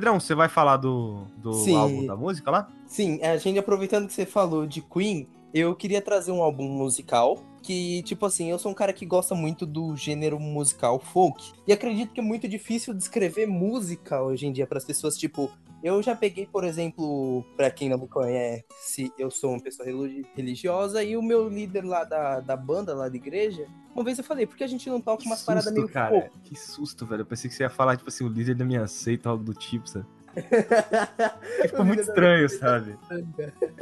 Pedrão, 0.00 0.18
você 0.18 0.34
vai 0.34 0.48
falar 0.48 0.78
do, 0.78 1.26
do 1.36 1.52
Sim. 1.52 1.76
álbum 1.76 2.06
da 2.06 2.16
música 2.16 2.50
lá? 2.50 2.68
Sim, 2.86 3.20
a 3.22 3.36
gente 3.36 3.58
aproveitando 3.58 4.06
que 4.06 4.14
você 4.14 4.24
falou 4.24 4.66
de 4.66 4.80
Queen, 4.80 5.26
eu 5.52 5.76
queria 5.76 6.00
trazer 6.00 6.32
um 6.32 6.42
álbum 6.42 6.66
musical 6.66 7.38
que, 7.62 8.02
tipo 8.04 8.24
assim, 8.24 8.50
eu 8.50 8.58
sou 8.58 8.72
um 8.72 8.74
cara 8.74 8.94
que 8.94 9.04
gosta 9.04 9.34
muito 9.34 9.66
do 9.66 9.94
gênero 9.94 10.40
musical 10.40 10.98
folk. 10.98 11.52
E 11.66 11.72
acredito 11.74 12.14
que 12.14 12.20
é 12.20 12.22
muito 12.22 12.48
difícil 12.48 12.94
descrever 12.94 13.44
música 13.46 14.22
hoje 14.22 14.46
em 14.46 14.52
dia 14.52 14.66
para 14.66 14.78
as 14.78 14.84
pessoas, 14.86 15.18
tipo, 15.18 15.50
eu 15.82 16.02
já 16.02 16.14
peguei, 16.14 16.46
por 16.46 16.64
exemplo, 16.64 17.44
para 17.56 17.70
quem 17.70 17.88
não 17.88 17.98
me 17.98 18.06
conhece, 18.06 19.12
eu 19.18 19.30
sou 19.30 19.52
uma 19.52 19.60
pessoa 19.60 19.88
religiosa 20.34 21.02
e 21.02 21.16
o 21.16 21.22
meu 21.22 21.48
líder 21.48 21.84
lá 21.84 22.04
da, 22.04 22.40
da 22.40 22.56
banda, 22.56 22.94
lá 22.94 23.08
da 23.08 23.16
igreja, 23.16 23.66
uma 23.94 24.04
vez 24.04 24.18
eu 24.18 24.24
falei, 24.24 24.46
por 24.46 24.56
que 24.56 24.64
a 24.64 24.68
gente 24.68 24.88
não 24.88 25.00
toca 25.00 25.24
umas 25.24 25.42
paradas 25.42 25.72
meio 25.72 25.88
cara. 25.88 26.10
folk? 26.10 26.30
Que 26.44 26.56
susto, 26.56 27.04
velho. 27.06 27.22
Eu 27.22 27.26
pensei 27.26 27.48
que 27.48 27.56
você 27.56 27.64
ia 27.64 27.70
falar, 27.70 27.96
tipo 27.96 28.08
assim, 28.08 28.24
o 28.24 28.28
líder 28.28 28.54
da 28.54 28.64
minha 28.64 28.86
seita, 28.86 29.28
algo 29.28 29.42
do 29.42 29.54
tipo, 29.54 29.88
sabe? 29.88 30.06
Ficou 31.62 31.84
muito 31.84 32.02
estranho, 32.02 32.48
sabe? 32.48 32.96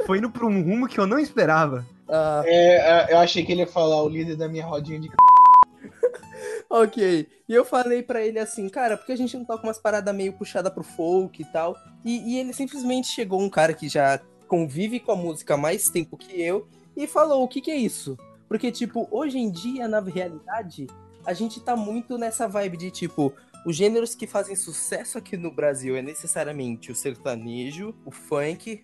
Foi 0.05 0.17
indo 0.17 0.31
pra 0.31 0.45
um 0.45 0.61
rumo 0.63 0.87
que 0.87 0.99
eu 0.99 1.05
não 1.05 1.19
esperava. 1.19 1.85
Ah, 2.07 2.41
É, 2.45 3.11
é, 3.11 3.13
eu 3.13 3.19
achei 3.19 3.45
que 3.45 3.51
ele 3.51 3.61
ia 3.61 3.67
falar 3.67 4.01
o 4.03 4.09
líder 4.09 4.35
da 4.35 4.47
minha 4.47 4.65
rodinha 4.65 4.99
de 4.99 5.07
c... 5.07 5.13
ok. 6.69 7.27
E 7.47 7.53
eu 7.53 7.63
falei 7.63 8.01
pra 8.01 8.25
ele 8.25 8.39
assim, 8.39 8.67
cara, 8.67 8.97
por 8.97 9.05
que 9.05 9.11
a 9.11 9.17
gente 9.17 9.37
não 9.37 9.45
toca 9.45 9.63
umas 9.63 9.77
paradas 9.77 10.13
meio 10.15 10.33
puxada 10.33 10.71
pro 10.71 10.83
folk 10.83 11.39
e 11.39 11.45
tal? 11.45 11.75
E, 12.03 12.33
e 12.33 12.39
ele 12.39 12.53
simplesmente 12.53 13.07
chegou, 13.07 13.41
um 13.41 13.49
cara 13.49 13.73
que 13.73 13.89
já 13.89 14.19
convive 14.47 14.99
com 14.99 15.11
a 15.11 15.15
música 15.15 15.53
há 15.53 15.57
mais 15.57 15.89
tempo 15.89 16.17
que 16.17 16.41
eu, 16.41 16.67
e 16.95 17.07
falou, 17.07 17.43
o 17.43 17.47
que 17.47 17.61
que 17.61 17.71
é 17.71 17.75
isso? 17.75 18.17
Porque, 18.47 18.71
tipo, 18.71 19.07
hoje 19.11 19.37
em 19.37 19.51
dia, 19.51 19.87
na 19.87 19.99
realidade, 19.99 20.87
a 21.25 21.33
gente 21.33 21.61
tá 21.61 21.75
muito 21.75 22.17
nessa 22.17 22.47
vibe 22.47 22.77
de, 22.77 22.91
tipo, 22.91 23.33
os 23.65 23.75
gêneros 23.75 24.15
que 24.15 24.25
fazem 24.25 24.55
sucesso 24.55 25.17
aqui 25.17 25.35
no 25.35 25.51
Brasil 25.51 25.95
é 25.95 26.01
necessariamente 26.01 26.91
o 26.91 26.95
sertanejo, 26.95 27.93
o 28.05 28.11
funk, 28.11 28.83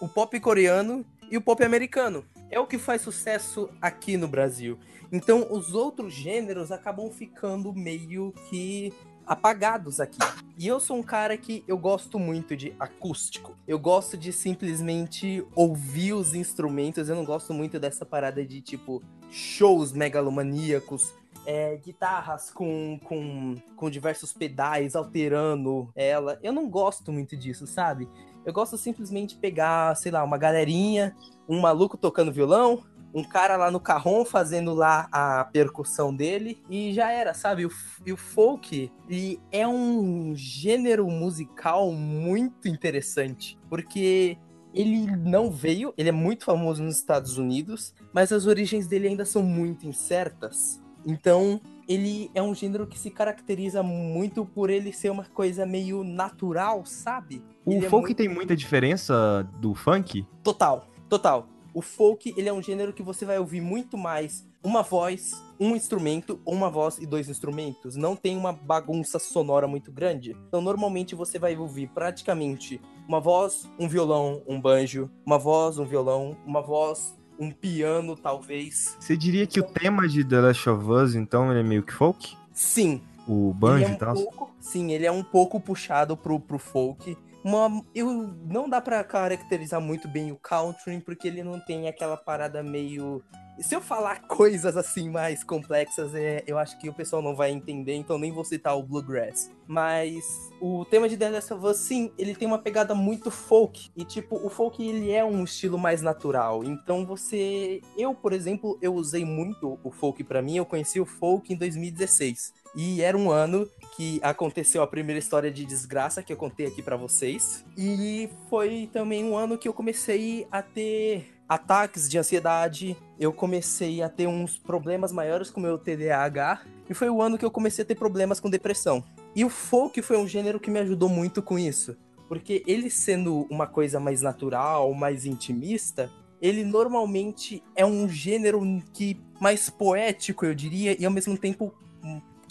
o 0.00 0.08
pop 0.08 0.40
coreano 0.40 1.06
e 1.30 1.36
o 1.36 1.40
pop 1.40 1.64
americano. 1.64 2.24
É 2.50 2.60
o 2.60 2.66
que 2.66 2.78
faz 2.78 3.02
sucesso 3.02 3.70
aqui 3.80 4.16
no 4.16 4.28
Brasil. 4.28 4.78
Então, 5.10 5.46
os 5.50 5.72
outros 5.74 6.12
gêneros 6.12 6.72
acabam 6.72 7.10
ficando 7.10 7.72
meio 7.72 8.32
que 8.50 8.92
apagados 9.26 10.00
aqui. 10.00 10.18
E 10.56 10.66
eu 10.66 10.78
sou 10.78 10.96
um 10.96 11.02
cara 11.02 11.36
que 11.36 11.64
eu 11.66 11.76
gosto 11.76 12.18
muito 12.18 12.56
de 12.56 12.74
acústico. 12.78 13.56
Eu 13.66 13.78
gosto 13.78 14.16
de 14.16 14.32
simplesmente 14.32 15.44
ouvir 15.54 16.12
os 16.12 16.34
instrumentos. 16.34 17.08
Eu 17.08 17.16
não 17.16 17.24
gosto 17.24 17.52
muito 17.52 17.80
dessa 17.80 18.06
parada 18.06 18.44
de 18.44 18.60
tipo 18.60 19.02
shows 19.30 19.92
megalomaníacos. 19.92 21.12
é, 21.46 21.76
guitarras 21.76 22.50
com, 22.50 22.98
com, 23.04 23.56
com 23.76 23.90
diversos 23.90 24.32
pedais 24.32 24.96
alterando 24.96 25.90
ela. 25.94 26.38
Eu 26.42 26.52
não 26.52 26.68
gosto 26.68 27.12
muito 27.12 27.36
disso, 27.36 27.66
sabe? 27.66 28.08
Eu 28.44 28.52
gosto 28.52 28.76
simplesmente 28.76 29.36
pegar, 29.36 29.94
sei 29.96 30.12
lá, 30.12 30.22
uma 30.22 30.38
galerinha, 30.38 31.14
um 31.48 31.60
maluco 31.60 31.96
tocando 31.96 32.32
violão, 32.32 32.82
um 33.14 33.22
cara 33.22 33.56
lá 33.56 33.70
no 33.70 33.78
carrom 33.78 34.24
fazendo 34.24 34.74
lá 34.74 35.08
a 35.12 35.44
percussão 35.44 36.14
dele 36.14 36.60
e 36.68 36.92
já 36.92 37.10
era, 37.12 37.32
sabe? 37.32 37.64
O, 37.64 37.70
e 38.04 38.12
o 38.12 38.16
folk 38.16 38.90
ele 39.08 39.40
é 39.52 39.66
um 39.68 40.32
gênero 40.34 41.06
musical 41.08 41.92
muito 41.92 42.66
interessante, 42.66 43.56
porque 43.70 44.36
ele 44.74 45.06
não 45.16 45.50
veio, 45.50 45.94
ele 45.96 46.08
é 46.08 46.12
muito 46.12 46.44
famoso 46.44 46.82
nos 46.82 46.96
Estados 46.96 47.38
Unidos, 47.38 47.94
mas 48.12 48.32
as 48.32 48.46
origens 48.46 48.88
dele 48.88 49.06
ainda 49.06 49.24
são 49.24 49.40
muito 49.42 49.86
incertas. 49.86 50.82
Então, 51.06 51.60
ele 51.86 52.30
é 52.34 52.42
um 52.42 52.54
gênero 52.54 52.86
que 52.86 52.98
se 52.98 53.10
caracteriza 53.10 53.82
muito 53.82 54.44
por 54.44 54.70
ele 54.70 54.92
ser 54.92 55.10
uma 55.10 55.24
coisa 55.26 55.64
meio 55.66 56.02
natural, 56.02 56.84
sabe? 56.86 57.40
O 57.64 57.72
Ele 57.74 57.86
é 57.86 57.88
folk 57.88 58.06
muito- 58.08 58.16
tem 58.16 58.28
muita 58.28 58.56
diferença 58.56 59.46
do 59.60 59.74
funk? 59.74 60.26
Total, 60.42 60.88
total. 61.08 61.46
O 61.74 61.82
folk, 61.82 62.32
ele 62.36 62.48
é 62.48 62.52
um 62.52 62.62
gênero 62.62 62.92
que 62.92 63.02
você 63.02 63.24
vai 63.26 63.36
ouvir 63.36 63.60
muito 63.60 63.98
mais 63.98 64.46
uma 64.62 64.80
voz, 64.80 65.32
um 65.58 65.74
instrumento, 65.74 66.40
ou 66.44 66.54
uma 66.54 66.70
voz 66.70 66.98
e 66.98 67.04
dois 67.06 67.28
instrumentos. 67.28 67.96
Não 67.96 68.14
tem 68.14 68.36
uma 68.36 68.52
bagunça 68.52 69.18
sonora 69.18 69.66
muito 69.66 69.90
grande. 69.90 70.36
Então, 70.48 70.60
normalmente 70.60 71.16
você 71.16 71.36
vai 71.36 71.56
ouvir 71.56 71.88
praticamente 71.88 72.80
uma 73.08 73.20
voz, 73.20 73.68
um 73.78 73.88
violão, 73.88 74.40
um 74.46 74.60
banjo, 74.60 75.10
uma 75.26 75.36
voz, 75.36 75.76
um 75.76 75.84
violão, 75.84 76.36
uma 76.46 76.62
voz, 76.62 77.18
um 77.40 77.50
piano, 77.50 78.14
talvez. 78.16 78.96
Você 79.00 79.16
diria 79.16 79.44
que 79.44 79.58
o 79.58 79.64
tema 79.64 80.06
de 80.08 80.24
The 80.24 80.40
Last 80.40 80.70
of 80.70 80.88
Us, 80.88 81.14
então, 81.16 81.50
ele 81.50 81.60
é 81.60 81.64
meio 81.64 81.82
que 81.82 81.92
folk? 81.92 82.36
Sim, 82.52 83.02
O 83.26 83.52
banjo 83.52 83.84
é 83.86 83.90
e 83.90 83.92
um 83.92 83.96
tal? 83.96 84.14
pouco, 84.14 84.50
sim, 84.60 84.92
ele 84.92 85.06
é 85.06 85.10
um 85.10 85.24
pouco 85.24 85.58
puxado 85.58 86.16
pro, 86.16 86.38
pro 86.38 86.58
folk. 86.58 87.18
Uma, 87.44 87.84
eu 87.94 88.10
não 88.46 88.68
dá 88.68 88.80
pra 88.80 89.04
caracterizar 89.04 89.80
muito 89.80 90.08
bem 90.08 90.32
o 90.32 90.36
country 90.36 91.00
porque 91.00 91.28
ele 91.28 91.44
não 91.44 91.60
tem 91.60 91.86
aquela 91.86 92.16
parada 92.16 92.62
meio 92.62 93.22
se 93.58 93.74
eu 93.74 93.80
falar 93.80 94.22
coisas 94.26 94.76
assim 94.76 95.08
mais 95.08 95.44
complexas, 95.44 96.14
é, 96.14 96.42
eu 96.46 96.58
acho 96.58 96.78
que 96.78 96.88
o 96.88 96.94
pessoal 96.94 97.22
não 97.22 97.34
vai 97.34 97.50
entender, 97.50 97.94
então 97.94 98.18
nem 98.18 98.32
vou 98.32 98.44
citar 98.44 98.76
o 98.76 98.82
Bluegrass. 98.82 99.50
Mas 99.66 100.24
o 100.60 100.84
tema 100.84 101.08
de 101.08 101.16
The 101.16 101.30
Last 101.30 101.52
of 101.54 101.66
Us, 101.66 101.76
sim, 101.78 102.12
ele 102.18 102.34
tem 102.34 102.46
uma 102.46 102.58
pegada 102.58 102.94
muito 102.94 103.30
folk. 103.30 103.90
E, 103.96 104.04
tipo, 104.04 104.36
o 104.36 104.50
folk, 104.50 104.86
ele 104.86 105.10
é 105.10 105.24
um 105.24 105.44
estilo 105.44 105.78
mais 105.78 106.02
natural. 106.02 106.62
Então, 106.64 107.06
você... 107.06 107.80
Eu, 107.96 108.14
por 108.14 108.32
exemplo, 108.32 108.78
eu 108.82 108.94
usei 108.94 109.24
muito 109.24 109.78
o 109.82 109.90
folk 109.90 110.22
pra 110.24 110.42
mim. 110.42 110.56
Eu 110.56 110.66
conheci 110.66 111.00
o 111.00 111.06
folk 111.06 111.50
em 111.50 111.56
2016. 111.56 112.52
E 112.76 113.00
era 113.00 113.16
um 113.16 113.30
ano 113.30 113.66
que 113.96 114.20
aconteceu 114.22 114.82
a 114.82 114.86
primeira 114.86 115.18
história 115.18 115.50
de 115.50 115.64
desgraça 115.64 116.22
que 116.22 116.32
eu 116.32 116.36
contei 116.36 116.66
aqui 116.66 116.82
pra 116.82 116.96
vocês. 116.96 117.64
E 117.76 118.28
foi 118.50 118.88
também 118.92 119.24
um 119.24 119.36
ano 119.36 119.56
que 119.56 119.68
eu 119.68 119.72
comecei 119.72 120.46
a 120.50 120.62
ter 120.62 121.32
ataques 121.48 122.08
de 122.08 122.18
ansiedade, 122.18 122.96
eu 123.18 123.32
comecei 123.32 124.02
a 124.02 124.08
ter 124.08 124.26
uns 124.26 124.56
problemas 124.56 125.12
maiores 125.12 125.50
com 125.50 125.60
meu 125.60 125.78
TDAH, 125.78 126.62
e 126.88 126.94
foi 126.94 127.08
o 127.08 127.22
ano 127.22 127.38
que 127.38 127.44
eu 127.44 127.50
comecei 127.50 127.84
a 127.84 127.86
ter 127.86 127.94
problemas 127.94 128.40
com 128.40 128.50
depressão. 128.50 129.04
E 129.34 129.44
o 129.44 129.50
folk 129.50 130.00
foi 130.02 130.16
um 130.16 130.26
gênero 130.26 130.58
que 130.58 130.70
me 130.70 130.80
ajudou 130.80 131.08
muito 131.08 131.42
com 131.42 131.58
isso, 131.58 131.96
porque 132.28 132.62
ele 132.66 132.90
sendo 132.90 133.46
uma 133.50 133.66
coisa 133.66 134.00
mais 134.00 134.22
natural, 134.22 134.92
mais 134.94 135.26
intimista, 135.26 136.10
ele 136.40 136.64
normalmente 136.64 137.62
é 137.74 137.86
um 137.86 138.08
gênero 138.08 138.60
que 138.92 139.20
mais 139.40 139.70
poético, 139.70 140.44
eu 140.44 140.54
diria, 140.54 140.96
e 140.98 141.04
ao 141.04 141.12
mesmo 141.12 141.36
tempo 141.38 141.72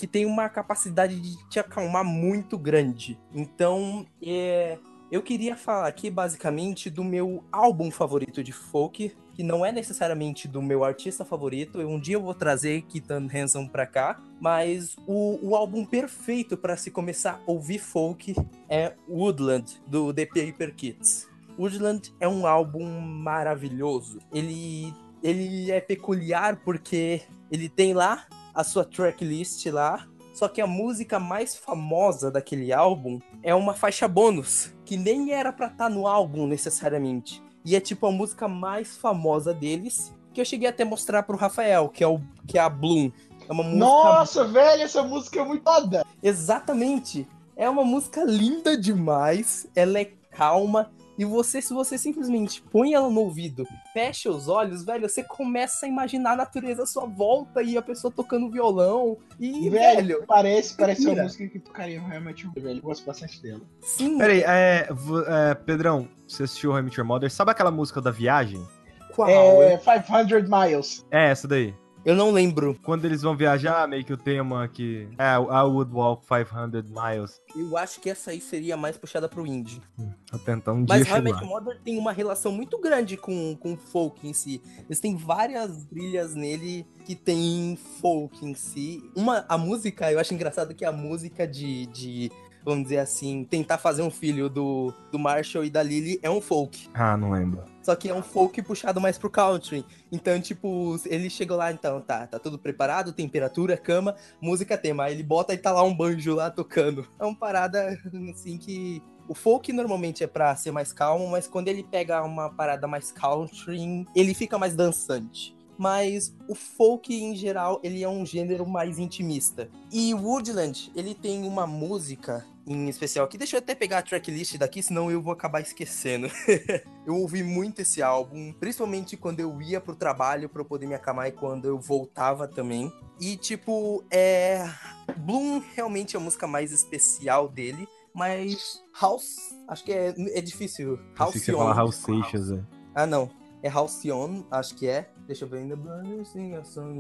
que 0.04 0.08
tem 0.08 0.26
uma 0.26 0.50
capacidade 0.50 1.18
de 1.18 1.38
te 1.48 1.62
acalmar 1.62 2.04
muito 2.04 2.58
grande. 2.58 3.18
Então, 3.34 4.06
é, 4.22 4.78
eu 5.10 5.22
queria 5.22 5.56
falar 5.56 5.88
aqui 5.88 6.10
basicamente 6.10 6.90
do 6.90 7.06
meu 7.06 7.42
álbum 7.50 7.90
favorito 7.90 8.44
de 8.44 8.52
folk, 8.52 9.16
que 9.34 9.42
não 9.42 9.66
é 9.66 9.72
necessariamente 9.72 10.46
do 10.46 10.62
meu 10.62 10.84
artista 10.84 11.24
favorito. 11.24 11.80
Um 11.80 11.98
dia 11.98 12.16
eu 12.16 12.22
vou 12.22 12.34
trazer 12.34 12.82
Keaton 12.82 13.30
Hanson 13.34 13.66
pra 13.66 13.86
cá, 13.86 14.22
mas 14.42 14.98
o, 15.08 15.40
o 15.42 15.56
álbum 15.56 15.86
perfeito 15.86 16.58
para 16.58 16.76
se 16.76 16.92
começar 16.92 17.42
a 17.48 17.50
ouvir 17.50 17.80
folk 17.80 18.36
é 18.68 18.96
Woodland, 19.08 19.82
do 19.88 20.14
The 20.14 20.26
Paper 20.26 20.76
Kids. 20.76 21.30
Woodland 21.58 22.14
é 22.20 22.28
um 22.28 22.46
álbum 22.46 23.00
maravilhoso. 23.00 24.20
Ele, 24.34 24.94
ele 25.24 25.72
é 25.72 25.80
peculiar 25.80 26.58
porque 26.58 27.22
ele 27.50 27.70
tem 27.70 27.94
lá 27.94 28.28
a 28.54 28.64
sua 28.64 28.86
tracklist 28.86 29.66
lá, 29.68 30.08
só 30.34 30.48
que 30.48 30.62
a 30.62 30.68
música 30.68 31.20
mais 31.20 31.56
famosa 31.56 32.32
daquele 32.32 32.74
álbum 32.74 33.20
é 33.42 33.54
uma 33.54 33.74
faixa 33.74 34.08
bônus, 34.08 34.74
que 34.84 34.98
nem 34.98 35.32
era 35.32 35.54
pra 35.54 35.68
estar 35.68 35.90
no 35.90 36.08
álbum 36.08 36.48
necessariamente. 36.48 37.42
E 37.64 37.76
é 37.76 37.80
tipo 37.80 38.08
a 38.08 38.12
música 38.12 38.48
mais 38.48 38.98
famosa 38.98 39.54
deles, 39.54 40.14
que 40.34 40.42
eu 40.42 40.46
cheguei 40.46 40.68
até 40.68 40.84
a 40.84 40.86
mostrar 40.86 41.24
pro 41.24 41.38
Rafael, 41.38 41.88
que 41.88 42.04
é, 42.04 42.08
o, 42.08 42.20
que 42.48 42.58
é 42.58 42.62
a 42.62 42.70
Bloom. 42.70 43.12
É 43.48 43.54
uma 43.54 43.64
música. 43.64 43.86
Nossa, 43.86 44.44
velho, 44.46 44.82
essa 44.82 45.04
música 45.04 45.40
é 45.40 45.46
muito 45.46 45.64
foda. 45.64 46.06
Exatamente! 46.22 47.28
É 47.56 47.70
uma 47.70 47.84
música 47.84 48.24
linda 48.24 48.76
demais, 48.76 49.68
ela 49.76 50.00
é 50.00 50.06
calma. 50.32 50.92
E 51.18 51.26
você, 51.26 51.62
se 51.62 51.74
você 51.74 51.98
simplesmente 51.98 52.62
põe 52.72 52.94
ela 52.94 53.10
no 53.10 53.22
ouvido, 53.22 53.68
fecha 53.94 54.30
os 54.30 54.48
olhos, 54.48 54.84
velho, 54.84 55.08
você 55.08 55.24
começa 55.24 55.86
a 55.86 55.90
imaginar 55.90 56.32
a 56.32 56.38
natureza 56.38 56.84
à 56.84 56.86
sua 56.86 57.06
volta 57.06 57.62
e 57.62 57.78
a 57.78 57.82
pessoa 57.82 58.12
tocando 58.12 58.50
violão. 58.50 59.18
E, 59.40 59.70
velho, 59.70 60.08
velho, 60.08 60.24
parece, 60.26 60.76
parece 60.76 61.08
uma 61.08 61.24
música 61.24 61.48
que 61.48 61.60
tocaria 61.60 62.02
no 62.02 62.08
realmente 62.08 62.48
velho. 62.56 62.80
Eu 62.80 62.84
gosto 62.84 63.06
bastante 63.06 63.42
dela. 63.42 63.62
sim, 63.82 64.18
Peraí, 64.18 64.42
é, 64.42 64.88
é, 65.28 65.54
Pedrão, 65.54 66.08
você 66.28 66.44
assistiu 66.44 66.72
Your 66.98 67.06
Mother? 67.06 67.32
Sabe 67.32 67.52
aquela 67.52 67.72
música 67.72 68.02
da 68.02 68.12
viagem? 68.12 68.66
qual? 69.14 69.30
É 69.30 69.78
500 69.78 70.50
Miles. 70.50 71.06
É, 71.12 71.30
essa 71.30 71.48
daí. 71.48 71.74
Eu 72.06 72.16
não 72.16 72.32
lembro. 72.32 72.78
Quando 72.84 73.06
eles 73.06 73.22
vão 73.22 73.36
viajar, 73.36 73.88
meio 73.88 74.04
que 74.04 74.12
o 74.12 74.18
tema 74.18 74.68
que... 74.68 75.08
É, 75.18 75.36
I 75.36 75.64
would 75.64 75.94
walk 75.94 76.26
500 76.28 76.90
miles. 76.90 77.42
Eu 77.56 77.78
acho 77.78 78.02
que 78.02 78.10
essa 78.10 78.32
aí 78.32 78.42
seria 78.42 78.76
mais 78.76 78.98
puxada 78.98 79.30
pro 79.30 79.48
indie. 79.48 79.82
Vou 80.30 80.40
tentar 80.40 80.74
um 80.74 80.86
Mas 80.88 81.08
Your 81.08 81.46
Mother 81.46 81.80
tem 81.82 81.98
uma 81.98 82.12
relação 82.12 82.52
muito 82.52 82.78
grande 82.80 83.16
com, 83.16 83.56
com 83.56 83.78
folk 83.78 84.28
em 84.28 84.34
si. 84.34 84.62
Eles 84.86 85.00
têm 85.00 85.16
várias 85.16 85.86
brilhas 85.86 86.36
nele 86.36 86.86
que 87.06 87.16
tem 87.16 87.78
folk 88.02 88.46
em 88.46 88.54
si. 88.54 89.02
Uma, 89.16 89.46
a 89.48 89.58
música, 89.58 90.12
eu 90.12 90.20
acho 90.20 90.34
engraçado 90.34 90.74
que 90.74 90.84
a 90.84 90.92
música 90.92 91.48
de, 91.48 91.86
de 91.88 92.32
vamos 92.66 92.84
dizer 92.84 93.00
assim, 93.00 93.44
tentar 93.44 93.78
fazer 93.78 94.02
um 94.02 94.12
filho 94.12 94.50
do, 94.50 94.94
do 95.12 95.20
Marshall 95.20 95.66
e 95.66 95.70
da 95.70 95.84
Lily 95.84 96.20
é 96.22 96.30
um 96.30 96.42
folk. 96.42 96.90
Ah, 96.94 97.16
não 97.16 97.32
lembro. 97.32 97.73
Só 97.84 97.96
que 97.96 98.10
é 98.10 98.16
um 98.16 98.24
folk 98.24 98.62
puxado 98.62 99.02
mais 99.02 99.18
pro 99.18 99.30
country. 99.30 99.86
Então, 100.12 100.40
tipo, 100.40 100.98
ele 101.06 101.30
chegou 101.30 101.58
lá, 101.58 101.72
então, 101.72 102.00
tá, 102.00 102.26
tá 102.26 102.40
tudo 102.40 102.58
preparado, 102.58 103.12
temperatura, 103.12 103.76
cama, 103.76 104.16
música 104.42 104.78
tema. 104.78 105.04
Aí 105.04 105.14
ele 105.14 105.24
bota 105.24 105.54
e 105.54 105.58
tá 105.58 105.72
lá 105.72 105.84
um 105.84 105.94
banjo 105.94 106.34
lá 106.34 106.50
tocando. 106.50 107.06
É 107.20 107.26
uma 107.26 107.36
parada, 107.36 108.00
assim, 108.32 108.58
que 108.58 109.04
o 109.28 109.36
folk 109.36 109.72
normalmente 109.74 110.24
é 110.24 110.28
pra 110.28 110.56
ser 110.56 110.72
mais 110.72 110.94
calmo, 110.94 111.28
mas 111.28 111.48
quando 111.48 111.68
ele 111.68 111.84
pega 111.84 112.24
uma 112.24 112.50
parada 112.50 112.88
mais 112.88 113.12
country, 113.12 114.08
ele 114.16 114.34
fica 114.34 114.58
mais 114.58 114.76
dançante. 114.76 115.56
Mas 115.78 116.34
o 116.48 116.56
folk 116.56 117.14
em 117.14 117.36
geral, 117.36 117.80
ele 117.84 118.04
é 118.04 118.08
um 118.08 118.26
gênero 118.26 118.66
mais 118.66 119.00
intimista. 119.00 119.70
E 119.92 120.14
Woodland, 120.14 120.92
ele 120.96 121.14
tem 121.14 121.46
uma 121.46 121.66
música 121.66 122.46
em 122.66 122.90
especial 122.90 123.26
aqui. 123.26 123.38
Deixa 123.38 123.56
eu 123.56 123.60
até 123.60 123.76
pegar 123.76 124.00
a 124.00 124.02
tracklist 124.02 124.58
daqui, 124.58 124.82
senão 124.82 125.12
eu 125.12 125.22
vou 125.22 125.34
acabar 125.34 125.62
esquecendo. 125.62 126.28
eu 127.06 127.16
ouvi 127.16 127.44
muito 127.44 127.82
esse 127.82 128.02
álbum, 128.02 128.54
principalmente 128.54 129.18
quando 129.18 129.40
eu 129.40 129.62
ia 129.62 129.82
pro 129.82 129.96
trabalho 129.96 130.50
para 130.50 130.64
poder 130.64 130.88
me 130.88 130.96
acalmar 130.96 131.28
e 131.28 131.32
quando 131.32 131.66
eu 131.66 131.80
voltava 131.80 132.48
também. 132.48 132.92
E 133.20 133.36
tipo, 133.38 134.04
é 134.12 134.70
Bloom 135.18 135.62
realmente 135.76 136.16
é 136.16 136.20
a 136.20 136.22
música 136.22 136.48
mais 136.48 136.72
especial 136.72 137.48
dele 137.48 137.88
mas 138.14 138.84
House, 139.02 139.56
acho 139.68 139.84
que 139.84 139.92
é, 139.92 140.14
é 140.38 140.42
difícil. 140.42 141.00
House 141.18 141.34
você 141.34 141.52
House 141.52 141.96
Seixas, 141.96 142.52
é. 142.52 142.64
Ah, 142.94 143.08
não. 143.08 143.30
É 143.64 143.70
Halcyon, 143.70 144.44
acho 144.52 144.76
que 144.76 144.88
é. 144.88 145.10
Deixa 145.26 145.46
eu 145.46 145.50
ver 145.50 145.60
ainda. 145.60 145.76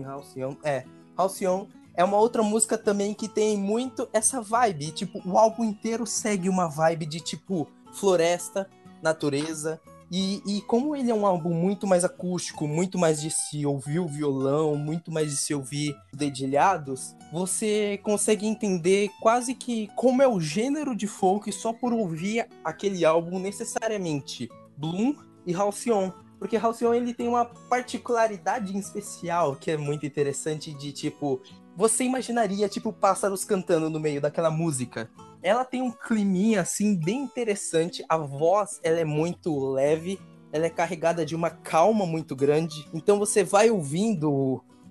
Halcyon. 0.06 0.56
É, 0.64 0.85
Halcyon 1.15 1.68
é 1.95 2.03
uma 2.03 2.18
outra 2.18 2.44
música 2.44 2.78
também 2.78 3.14
que 3.14 3.28
tem 3.28 3.57
muito 3.57 4.07
essa 4.11 4.41
vibe. 4.41 4.91
Tipo, 4.91 5.22
o 5.26 5.38
álbum 5.38 5.64
inteiro 5.64 6.06
segue 6.06 6.49
uma 6.49 6.68
vibe 6.68 7.06
de 7.06 7.20
tipo 7.20 7.68
floresta, 7.94 8.70
natureza, 9.02 9.80
e, 10.15 10.44
e, 10.45 10.61
como 10.61 10.95
ele 10.95 11.10
é 11.10 11.15
um 11.15 11.26
álbum 11.26 11.52
muito 11.56 11.88
mais 11.88 12.06
acústico, 12.06 12.68
muito 12.68 12.99
mais 12.99 13.20
de 13.20 13.32
se 13.32 13.65
ouvir 13.65 13.98
o 13.98 14.07
violão, 14.07 14.76
muito 14.76 15.11
mais 15.11 15.32
de 15.32 15.38
se 15.38 15.56
ouvir 15.56 15.95
dedilhados, 16.14 17.15
você 17.32 17.99
consegue 18.03 18.45
entender 18.45 19.10
quase 19.20 19.56
que 19.56 19.90
como 19.95 20.22
é 20.22 20.28
o 20.28 20.40
gênero 20.40 20.95
de 20.95 21.07
folk 21.07 21.52
só 21.52 21.74
por 21.74 21.91
ouvir 21.91 22.48
aquele 22.64 23.03
álbum 23.03 23.40
necessariamente. 23.40 24.52
Bloom 24.78 25.15
e 25.48 25.53
Halcyon. 25.56 26.11
Porque 26.38 26.57
Halcyon 26.57 26.94
ele 26.94 27.15
tem 27.15 27.28
uma 27.28 27.45
particularidade 27.45 28.76
em 28.76 28.80
especial 28.80 29.56
que 29.56 29.72
é 29.72 29.78
muito 29.78 30.06
interessante 30.06 30.72
de 30.76 30.91
tipo, 30.91 31.41
você 31.76 32.04
imaginaria 32.04 32.70
tipo 32.70 32.94
pássaros 32.94 33.44
cantando 33.44 33.90
no 33.90 34.00
meio 34.00 34.22
daquela 34.22 34.52
música. 34.52 35.10
Ela 35.41 35.66
tem 35.66 35.82
um 35.82 35.91
climinha 35.91 36.62
assim 36.62 36.95
bem 36.95 37.22
interessante. 37.22 38.04
A 38.08 38.18
voz, 38.18 38.80
ela 38.84 39.00
é 39.00 39.06
muito 39.06 39.72
leve, 39.72 40.20
ela 40.52 40.66
é 40.66 40.70
carregada 40.70 41.26
de 41.26 41.36
uma 41.36 41.50
calma 41.50 42.06
muito 42.06 42.36
grande. 42.36 42.88
Então 42.94 43.20
você 43.20 43.44
vai 43.44 43.70
ouvindo 43.70 44.32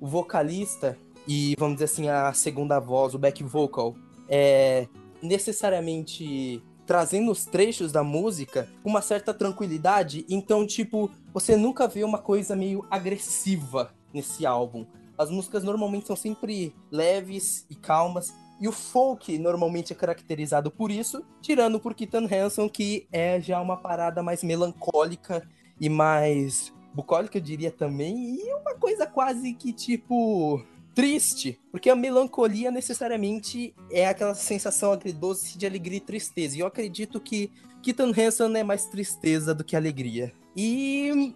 o 0.01 0.07
vocalista 0.07 0.99
e 1.27 1.55
vamos 1.59 1.77
dizer 1.77 1.85
assim 1.85 2.09
a 2.09 2.33
segunda 2.33 2.81
voz, 2.81 3.15
o 3.15 3.19
back 3.19 3.43
vocal, 3.45 3.95
é 4.29 4.89
necessariamente 5.23 6.63
trazendo 6.85 7.31
os 7.31 7.45
trechos 7.45 7.93
da 7.93 8.03
música 8.03 8.69
com 8.83 8.91
uma 8.91 9.01
certa 9.01 9.33
tranquilidade. 9.33 10.27
Então, 10.29 10.67
tipo, 10.67 11.11
você 11.33 11.57
nunca 11.57 11.87
vê 11.87 12.03
uma 12.03 12.19
coisa 12.19 12.57
meio 12.57 12.85
agressiva 12.91 13.95
nesse 14.13 14.45
álbum. 14.45 14.85
As 15.23 15.31
músicas 15.31 15.65
normalmente 15.65 16.07
são 16.07 16.17
sempre 16.17 16.75
leves 16.91 17.67
e 17.71 17.75
calmas. 17.75 18.35
E 18.61 18.69
o 18.69 18.73
folk 18.73 19.37
normalmente 19.39 19.93
é 19.93 19.97
caracterizado 19.97 20.71
por 20.71 20.91
isso, 20.91 21.25
tirando 21.41 21.81
por 21.81 21.95
Keaton 21.95 22.29
Hanson, 22.31 22.69
que 22.69 23.09
é 23.11 23.41
já 23.41 23.61
uma 23.61 23.77
parada 23.77 24.23
mais 24.23 24.45
melancólica 24.45 25.49
e 25.81 25.89
mais 25.89 26.73
bucólica, 26.95 27.39
eu 27.39 27.43
diria 27.43 27.71
também, 27.71 28.37
e 28.37 28.55
uma 28.55 28.75
coisa 28.75 29.07
quase 29.07 29.53
que 29.55 29.73
tipo 29.73 30.63
triste, 30.95 31.59
porque 31.71 31.89
a 31.89 31.97
melancolia 31.97 32.71
necessariamente 32.71 33.75
é 33.91 34.07
aquela 34.07 34.35
sensação 34.35 34.93
agridoce 34.93 35.57
de 35.57 35.67
alegria 35.67 35.97
e 35.97 36.01
tristeza. 36.01 36.57
E 36.57 36.61
eu 36.61 36.67
acredito 36.67 37.19
que 37.19 37.51
Keaton 37.83 38.13
Hanson 38.17 38.55
é 38.55 38.63
mais 38.63 38.87
tristeza 38.87 39.55
do 39.55 39.65
que 39.65 39.75
alegria. 39.75 40.33
E, 40.55 41.35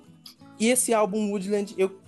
e 0.61 0.69
esse 0.69 0.93
álbum 0.93 1.31
Woodland 1.31 1.75
eu 1.79 1.99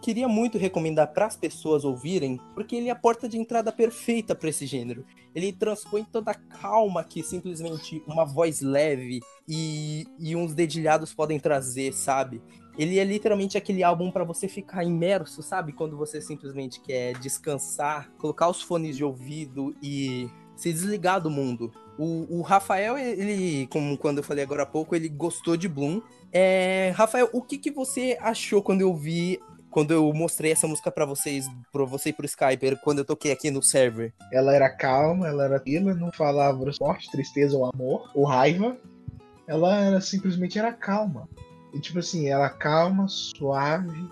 queria 0.00 0.28
muito 0.28 0.58
recomendar 0.58 1.12
para 1.12 1.26
as 1.26 1.36
pessoas 1.36 1.84
ouvirem, 1.84 2.40
porque 2.54 2.76
ele 2.76 2.88
é 2.88 2.90
a 2.90 2.96
porta 2.96 3.28
de 3.28 3.38
entrada 3.38 3.70
perfeita 3.70 4.34
para 4.34 4.48
esse 4.48 4.66
gênero. 4.66 5.04
Ele 5.34 5.52
transpõe 5.52 6.04
toda 6.04 6.32
a 6.32 6.34
calma 6.34 7.04
que 7.04 7.22
simplesmente 7.22 8.02
uma 8.06 8.24
voz 8.24 8.60
leve 8.60 9.20
e, 9.48 10.06
e 10.18 10.34
uns 10.34 10.54
dedilhados 10.54 11.14
podem 11.14 11.38
trazer, 11.38 11.92
sabe? 11.92 12.42
Ele 12.76 12.98
é 12.98 13.04
literalmente 13.04 13.58
aquele 13.58 13.82
álbum 13.82 14.10
para 14.10 14.24
você 14.24 14.48
ficar 14.48 14.82
imerso, 14.82 15.42
sabe? 15.42 15.72
Quando 15.72 15.96
você 15.96 16.20
simplesmente 16.20 16.80
quer 16.80 17.18
descansar, 17.18 18.10
colocar 18.18 18.48
os 18.48 18.62
fones 18.62 18.96
de 18.96 19.04
ouvido 19.04 19.76
e 19.82 20.28
se 20.56 20.72
desligar 20.72 21.20
do 21.20 21.30
mundo. 21.30 21.72
O, 21.98 22.38
o 22.38 22.42
Rafael, 22.42 22.96
ele, 22.96 23.66
como 23.66 23.98
quando 23.98 24.18
eu 24.18 24.24
falei 24.24 24.42
agora 24.42 24.62
há 24.62 24.66
pouco, 24.66 24.94
ele 24.96 25.08
gostou 25.08 25.56
de 25.56 25.68
Bloom. 25.68 26.00
É, 26.32 26.92
Rafael, 26.96 27.28
o 27.32 27.42
que, 27.42 27.58
que 27.58 27.70
você 27.70 28.16
achou 28.20 28.62
quando 28.62 28.80
eu 28.80 28.94
vi 28.94 29.38
quando 29.72 29.92
eu 29.92 30.12
mostrei 30.12 30.52
essa 30.52 30.68
música 30.68 30.92
para 30.92 31.06
vocês, 31.06 31.48
para 31.72 31.84
você 31.84 32.10
e 32.10 32.12
pro 32.12 32.26
Skyper, 32.26 32.78
quando 32.82 32.98
eu 32.98 33.04
toquei 33.04 33.32
aqui 33.32 33.50
no 33.50 33.62
server? 33.62 34.12
Ela 34.30 34.54
era 34.54 34.68
calma, 34.68 35.26
ela 35.26 35.44
era 35.44 35.62
ela 35.66 35.94
não 35.94 36.12
falava 36.12 36.70
sorte, 36.72 37.10
tristeza 37.10 37.56
ou 37.56 37.64
amor, 37.64 38.10
ou 38.14 38.24
raiva. 38.24 38.76
Ela 39.48 39.80
era 39.80 40.00
simplesmente 40.00 40.58
era 40.58 40.72
calma. 40.72 41.28
E 41.72 41.80
tipo 41.80 41.98
assim, 41.98 42.28
ela 42.28 42.50
calma, 42.50 43.06
suave. 43.08 44.06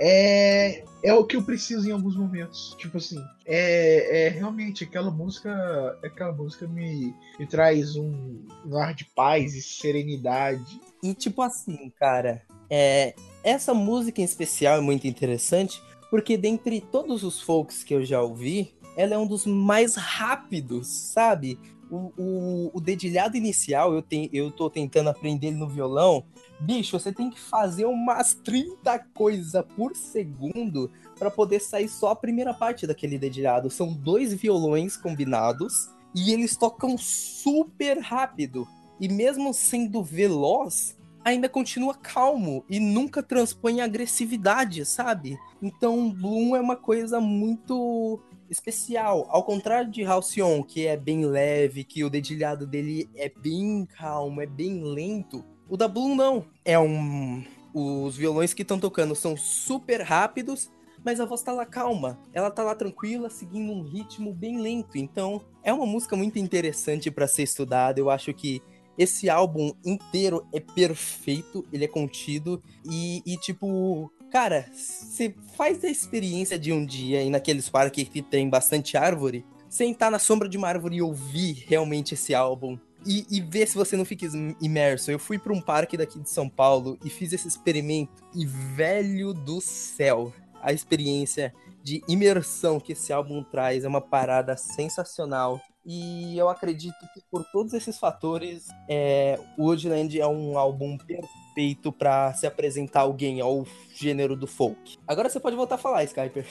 É, 0.00 0.84
é 1.02 1.14
o 1.14 1.24
que 1.24 1.36
eu 1.36 1.42
preciso 1.42 1.88
em 1.88 1.92
alguns 1.92 2.16
momentos. 2.16 2.74
Tipo 2.78 2.98
assim, 2.98 3.22
é, 3.44 4.26
é 4.26 4.28
realmente 4.28 4.84
aquela 4.84 5.10
música. 5.10 5.98
Aquela 6.04 6.32
música 6.32 6.66
me, 6.68 7.14
me 7.38 7.46
traz 7.46 7.96
um, 7.96 8.44
um 8.64 8.76
ar 8.76 8.94
de 8.94 9.04
paz 9.04 9.54
e 9.54 9.62
serenidade. 9.62 10.80
E 11.02 11.12
tipo 11.12 11.42
assim, 11.42 11.92
cara, 11.98 12.42
é, 12.70 13.14
essa 13.44 13.74
música 13.74 14.20
em 14.20 14.24
especial 14.24 14.78
é 14.78 14.80
muito 14.80 15.06
interessante 15.06 15.82
porque 16.10 16.36
dentre 16.36 16.80
todos 16.80 17.24
os 17.24 17.40
folks 17.40 17.82
que 17.82 17.94
eu 17.94 18.04
já 18.04 18.20
ouvi, 18.20 18.74
ela 18.96 19.14
é 19.14 19.18
um 19.18 19.26
dos 19.26 19.46
mais 19.46 19.94
rápidos, 19.94 20.86
sabe? 20.86 21.58
O, 21.90 22.12
o, 22.18 22.70
o 22.74 22.80
dedilhado 22.80 23.36
inicial, 23.36 23.94
eu, 23.94 24.02
te, 24.02 24.28
eu 24.32 24.50
tô 24.50 24.68
tentando 24.68 25.08
aprender 25.08 25.48
ele 25.48 25.56
no 25.56 25.68
violão. 25.68 26.24
Bicho, 26.60 26.98
você 26.98 27.12
tem 27.12 27.30
que 27.30 27.40
fazer 27.40 27.86
umas 27.86 28.34
30 28.34 28.98
coisas 29.14 29.64
por 29.74 29.96
segundo 29.96 30.90
para 31.18 31.30
poder 31.30 31.60
sair 31.60 31.88
só 31.88 32.10
a 32.10 32.16
primeira 32.16 32.52
parte 32.52 32.86
daquele 32.86 33.18
dedilhado. 33.18 33.70
São 33.70 33.92
dois 33.92 34.34
violões 34.34 34.96
combinados 34.96 35.88
e 36.14 36.32
eles 36.32 36.56
tocam 36.56 36.96
super 36.98 37.98
rápido. 37.98 38.68
E 39.00 39.08
mesmo 39.08 39.52
sendo 39.52 40.02
veloz, 40.02 40.96
ainda 41.24 41.48
continua 41.48 41.94
calmo 41.94 42.64
e 42.68 42.80
nunca 42.80 43.22
transpõe 43.22 43.80
agressividade, 43.80 44.84
sabe? 44.84 45.38
Então, 45.60 46.10
Bloom 46.10 46.56
é 46.56 46.60
uma 46.60 46.76
coisa 46.76 47.20
muito 47.20 48.20
especial. 48.50 49.26
Ao 49.30 49.42
contrário 49.42 49.90
de 49.90 50.04
Halcyon, 50.04 50.62
que 50.62 50.86
é 50.86 50.96
bem 50.96 51.24
leve, 51.24 51.84
que 51.84 52.04
o 52.04 52.10
dedilhado 52.10 52.66
dele 52.66 53.08
é 53.14 53.28
bem 53.28 53.86
calmo, 53.86 54.40
é 54.40 54.46
bem 54.46 54.82
lento. 54.82 55.44
O 55.68 55.76
da 55.76 55.88
Bloom 55.88 56.14
não. 56.14 56.46
É 56.64 56.78
um. 56.78 57.44
Os 57.74 58.16
violões 58.16 58.52
que 58.52 58.62
estão 58.62 58.78
tocando 58.78 59.14
são 59.14 59.34
super 59.34 60.02
rápidos, 60.02 60.70
mas 61.02 61.18
a 61.18 61.24
voz 61.24 61.42
tá 61.42 61.52
lá 61.52 61.64
calma. 61.64 62.18
Ela 62.32 62.50
tá 62.50 62.62
lá 62.62 62.74
tranquila, 62.74 63.30
seguindo 63.30 63.72
um 63.72 63.82
ritmo 63.82 64.34
bem 64.34 64.60
lento. 64.60 64.98
Então, 64.98 65.42
é 65.62 65.72
uma 65.72 65.86
música 65.86 66.14
muito 66.14 66.38
interessante 66.38 67.10
para 67.10 67.26
ser 67.26 67.44
estudada. 67.44 67.98
Eu 67.98 68.10
acho 68.10 68.34
que 68.34 68.60
esse 68.96 69.30
álbum 69.30 69.72
inteiro 69.84 70.46
é 70.52 70.60
perfeito, 70.60 71.64
ele 71.72 71.84
é 71.84 71.88
contido 71.88 72.62
e, 72.84 73.22
e 73.24 73.36
tipo, 73.36 74.12
cara, 74.30 74.66
você 74.72 75.34
faz 75.56 75.82
a 75.84 75.88
experiência 75.88 76.58
de 76.58 76.72
um 76.72 76.84
dia 76.84 77.22
ir 77.22 77.30
naqueles 77.30 77.68
parques 77.68 78.08
que 78.08 78.22
tem 78.22 78.48
bastante 78.48 78.96
árvore, 78.96 79.44
sentar 79.68 80.10
na 80.10 80.18
sombra 80.18 80.48
de 80.48 80.58
uma 80.58 80.68
árvore 80.68 80.96
e 80.96 81.02
ouvir 81.02 81.64
realmente 81.66 82.14
esse 82.14 82.34
álbum. 82.34 82.78
E, 83.04 83.26
e 83.28 83.40
ver 83.40 83.66
se 83.66 83.74
você 83.74 83.96
não 83.96 84.04
fica 84.04 84.26
imerso. 84.60 85.10
Eu 85.10 85.18
fui 85.18 85.36
para 85.36 85.52
um 85.52 85.60
parque 85.60 85.96
daqui 85.96 86.20
de 86.20 86.30
São 86.30 86.48
Paulo 86.48 86.96
e 87.04 87.10
fiz 87.10 87.32
esse 87.32 87.48
experimento. 87.48 88.22
E 88.32 88.46
velho 88.46 89.34
do 89.34 89.60
céu, 89.60 90.32
a 90.62 90.72
experiência 90.72 91.52
de 91.82 92.00
imersão 92.06 92.78
que 92.78 92.92
esse 92.92 93.12
álbum 93.12 93.42
traz 93.42 93.82
é 93.82 93.88
uma 93.88 94.00
parada 94.00 94.56
sensacional. 94.56 95.60
E 95.84 96.38
eu 96.38 96.48
acredito 96.48 96.98
que 97.12 97.20
por 97.30 97.44
todos 97.50 97.72
esses 97.74 97.98
fatores, 97.98 98.68
é, 98.88 99.38
Woodland 99.58 100.20
é 100.20 100.26
um 100.26 100.56
álbum 100.56 100.96
perfeito 100.96 101.90
para 101.90 102.32
se 102.34 102.46
apresentar 102.46 103.00
alguém 103.00 103.40
ao 103.40 103.66
gênero 103.94 104.36
do 104.36 104.46
folk. 104.46 104.96
Agora 105.06 105.28
você 105.28 105.40
pode 105.40 105.56
voltar 105.56 105.74
a 105.74 105.78
falar, 105.78 106.04
Skyper. 106.04 106.46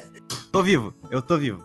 tô 0.52 0.62
vivo, 0.62 0.94
eu 1.10 1.22
tô 1.22 1.38
vivo. 1.38 1.64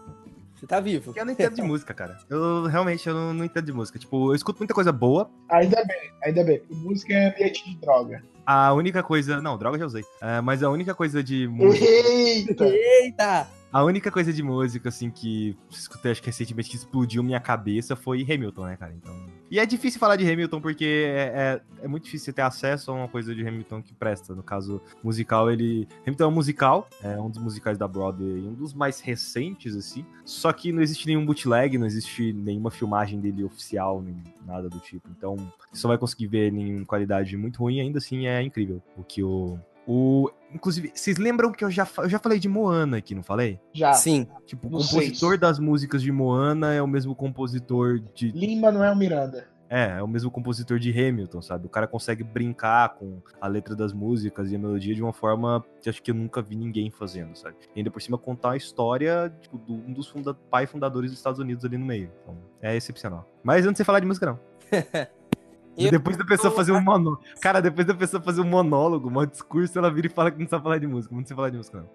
Você 0.59 0.67
tá 0.67 0.79
vivo. 0.81 1.05
Porque 1.05 1.19
eu 1.19 1.25
não 1.25 1.31
entendo 1.31 1.55
de 1.55 1.61
música, 1.61 1.93
cara. 1.93 2.17
Eu 2.29 2.65
realmente 2.65 3.07
eu 3.07 3.13
não, 3.13 3.33
não 3.33 3.45
entendo 3.45 3.65
de 3.65 3.71
música. 3.71 3.97
Tipo, 3.97 4.31
eu 4.31 4.35
escuto 4.35 4.59
muita 4.59 4.73
coisa 4.73 4.91
boa. 4.91 5.31
Ainda 5.47 5.83
bem, 5.85 6.11
ainda 6.21 6.43
bem. 6.43 6.61
Música 6.69 7.13
é 7.13 7.29
ambiente 7.29 7.63
de 7.63 7.77
droga. 7.77 8.21
A 8.45 8.73
única 8.73 9.01
coisa. 9.01 9.41
Não, 9.41 9.57
droga 9.57 9.79
já 9.79 9.85
usei. 9.85 10.03
É, 10.21 10.41
mas 10.41 10.61
a 10.61 10.69
única 10.69 10.93
coisa 10.93 11.23
de 11.23 11.47
música. 11.51 11.85
Eita! 11.85 12.65
Eita! 12.65 13.58
A 13.71 13.83
única 13.83 14.09
coisa 14.09 14.33
de 14.33 14.41
música, 14.41 14.89
assim, 14.89 15.11
que 15.11 15.55
escutei, 15.69 16.11
acho 16.11 16.21
que 16.21 16.27
recentemente, 16.27 16.69
que 16.71 16.75
explodiu 16.75 17.21
minha 17.21 17.39
cabeça 17.39 17.95
foi 17.95 18.23
Hamilton, 18.23 18.65
né, 18.65 18.75
cara? 18.75 18.93
Então. 18.93 19.15
E 19.51 19.59
é 19.59 19.65
difícil 19.65 19.99
falar 19.99 20.15
de 20.15 20.29
Hamilton 20.29 20.59
porque 20.59 21.05
é, 21.07 21.61
é, 21.81 21.85
é 21.85 21.87
muito 21.87 22.05
difícil 22.05 22.25
você 22.25 22.33
ter 22.33 22.41
acesso 22.41 22.89
a 22.89 22.95
uma 22.95 23.07
coisa 23.07 23.33
de 23.33 23.47
Hamilton 23.47 23.83
que 23.83 23.93
presta. 23.93 24.33
No 24.33 24.41
caso, 24.41 24.81
musical, 25.03 25.51
ele. 25.51 25.87
Hamilton 26.01 26.23
é 26.23 26.27
um 26.27 26.31
musical, 26.31 26.89
é 27.03 27.19
um 27.19 27.29
dos 27.29 27.39
musicais 27.39 27.77
da 27.77 27.87
Broadway, 27.87 28.41
um 28.47 28.53
dos 28.53 28.73
mais 28.73 28.99
recentes, 28.99 29.75
assim. 29.75 30.03
Só 30.25 30.51
que 30.51 30.71
não 30.71 30.81
existe 30.81 31.05
nenhum 31.05 31.23
bootleg, 31.23 31.77
não 31.77 31.85
existe 31.85 32.33
nenhuma 32.33 32.71
filmagem 32.71 33.19
dele 33.19 33.43
oficial, 33.43 34.01
nem 34.01 34.15
nada 34.47 34.67
do 34.67 34.79
tipo. 34.79 35.07
Então, 35.15 35.35
você 35.71 35.81
só 35.81 35.87
vai 35.87 35.97
conseguir 35.99 36.25
ver 36.25 36.51
em 36.51 36.83
qualidade 36.85 37.37
muito 37.37 37.59
ruim, 37.59 37.79
ainda 37.79 37.99
assim 37.99 38.25
é 38.25 38.41
incrível 38.41 38.81
o 38.97 39.03
que 39.03 39.21
o. 39.21 39.59
O, 39.87 40.29
inclusive, 40.53 40.91
vocês 40.93 41.17
lembram 41.17 41.51
que 41.51 41.63
eu 41.63 41.71
já, 41.71 41.87
eu 41.97 42.09
já 42.09 42.19
falei 42.19 42.39
de 42.39 42.49
Moana 42.49 42.97
aqui, 42.97 43.15
não 43.15 43.23
falei? 43.23 43.59
Já. 43.73 43.93
Sim. 43.93 44.27
Tipo, 44.45 44.67
o 44.67 44.71
compositor 44.71 45.29
seis. 45.29 45.39
das 45.39 45.59
músicas 45.59 46.01
de 46.01 46.11
Moana 46.11 46.73
é 46.73 46.81
o 46.81 46.87
mesmo 46.87 47.15
compositor 47.15 47.99
de. 48.13 48.31
Lima 48.31 48.71
Manuel 48.71 48.95
Miranda. 48.95 49.47
É, 49.69 49.99
é 49.99 50.03
o 50.03 50.07
mesmo 50.07 50.31
compositor 50.31 50.79
de 50.79 50.89
Hamilton, 50.89 51.41
sabe? 51.43 51.67
O 51.67 51.69
cara 51.69 51.87
consegue 51.87 52.23
brincar 52.23 52.95
com 52.95 53.21
a 53.39 53.47
letra 53.47 53.75
das 53.75 53.93
músicas 53.93 54.51
e 54.51 54.55
a 54.55 54.59
melodia 54.59 54.95
de 54.95 55.03
uma 55.03 55.13
forma 55.13 55.63
que 55.79 55.89
acho 55.89 56.01
que 56.01 56.09
eu 56.09 56.15
nunca 56.15 56.41
vi 56.41 56.55
ninguém 56.55 56.89
fazendo, 56.89 57.35
sabe? 57.35 57.55
E 57.75 57.79
ainda 57.79 57.91
por 57.91 58.01
cima 58.01 58.17
contar 58.17 58.53
a 58.53 58.57
história 58.57 59.31
tipo, 59.39 59.59
do, 59.59 59.73
um 59.75 59.93
dos 59.93 60.07
funda 60.07 60.33
pai 60.33 60.65
fundadores 60.65 61.11
dos 61.11 61.19
Estados 61.19 61.39
Unidos 61.39 61.63
ali 61.63 61.77
no 61.77 61.85
meio. 61.85 62.11
Então, 62.23 62.35
é 62.61 62.75
excepcional. 62.75 63.29
Mas 63.43 63.63
eu 63.63 63.69
não 63.69 63.75
sei 63.75 63.85
falar 63.85 63.99
de 63.99 64.07
música, 64.07 64.25
não. 64.25 64.39
E 65.79 65.85
Eu- 65.85 65.91
depois 65.91 66.17
da 66.17 66.25
pessoa 66.25 66.53
fazer 66.53 66.73
um 66.73 66.81
monólogo. 66.81 67.23
Cara, 67.41 67.61
depois 67.61 67.87
da 67.87 67.93
pessoa 67.95 68.21
fazer 68.21 68.41
um 68.41 68.45
monólogo, 68.49 69.09
um 69.09 69.25
discurso, 69.25 69.79
ela 69.79 69.89
vira 69.91 70.07
e 70.07 70.09
fala 70.09 70.29
que 70.29 70.37
não 70.39 70.47
sabe 70.47 70.63
falar 70.63 70.77
de 70.77 70.85
música. 70.87 71.15
Não 71.15 71.25
sei 71.25 71.35
falar 71.35 71.49
de 71.49 71.57
música, 71.57 71.77
não. 71.79 71.89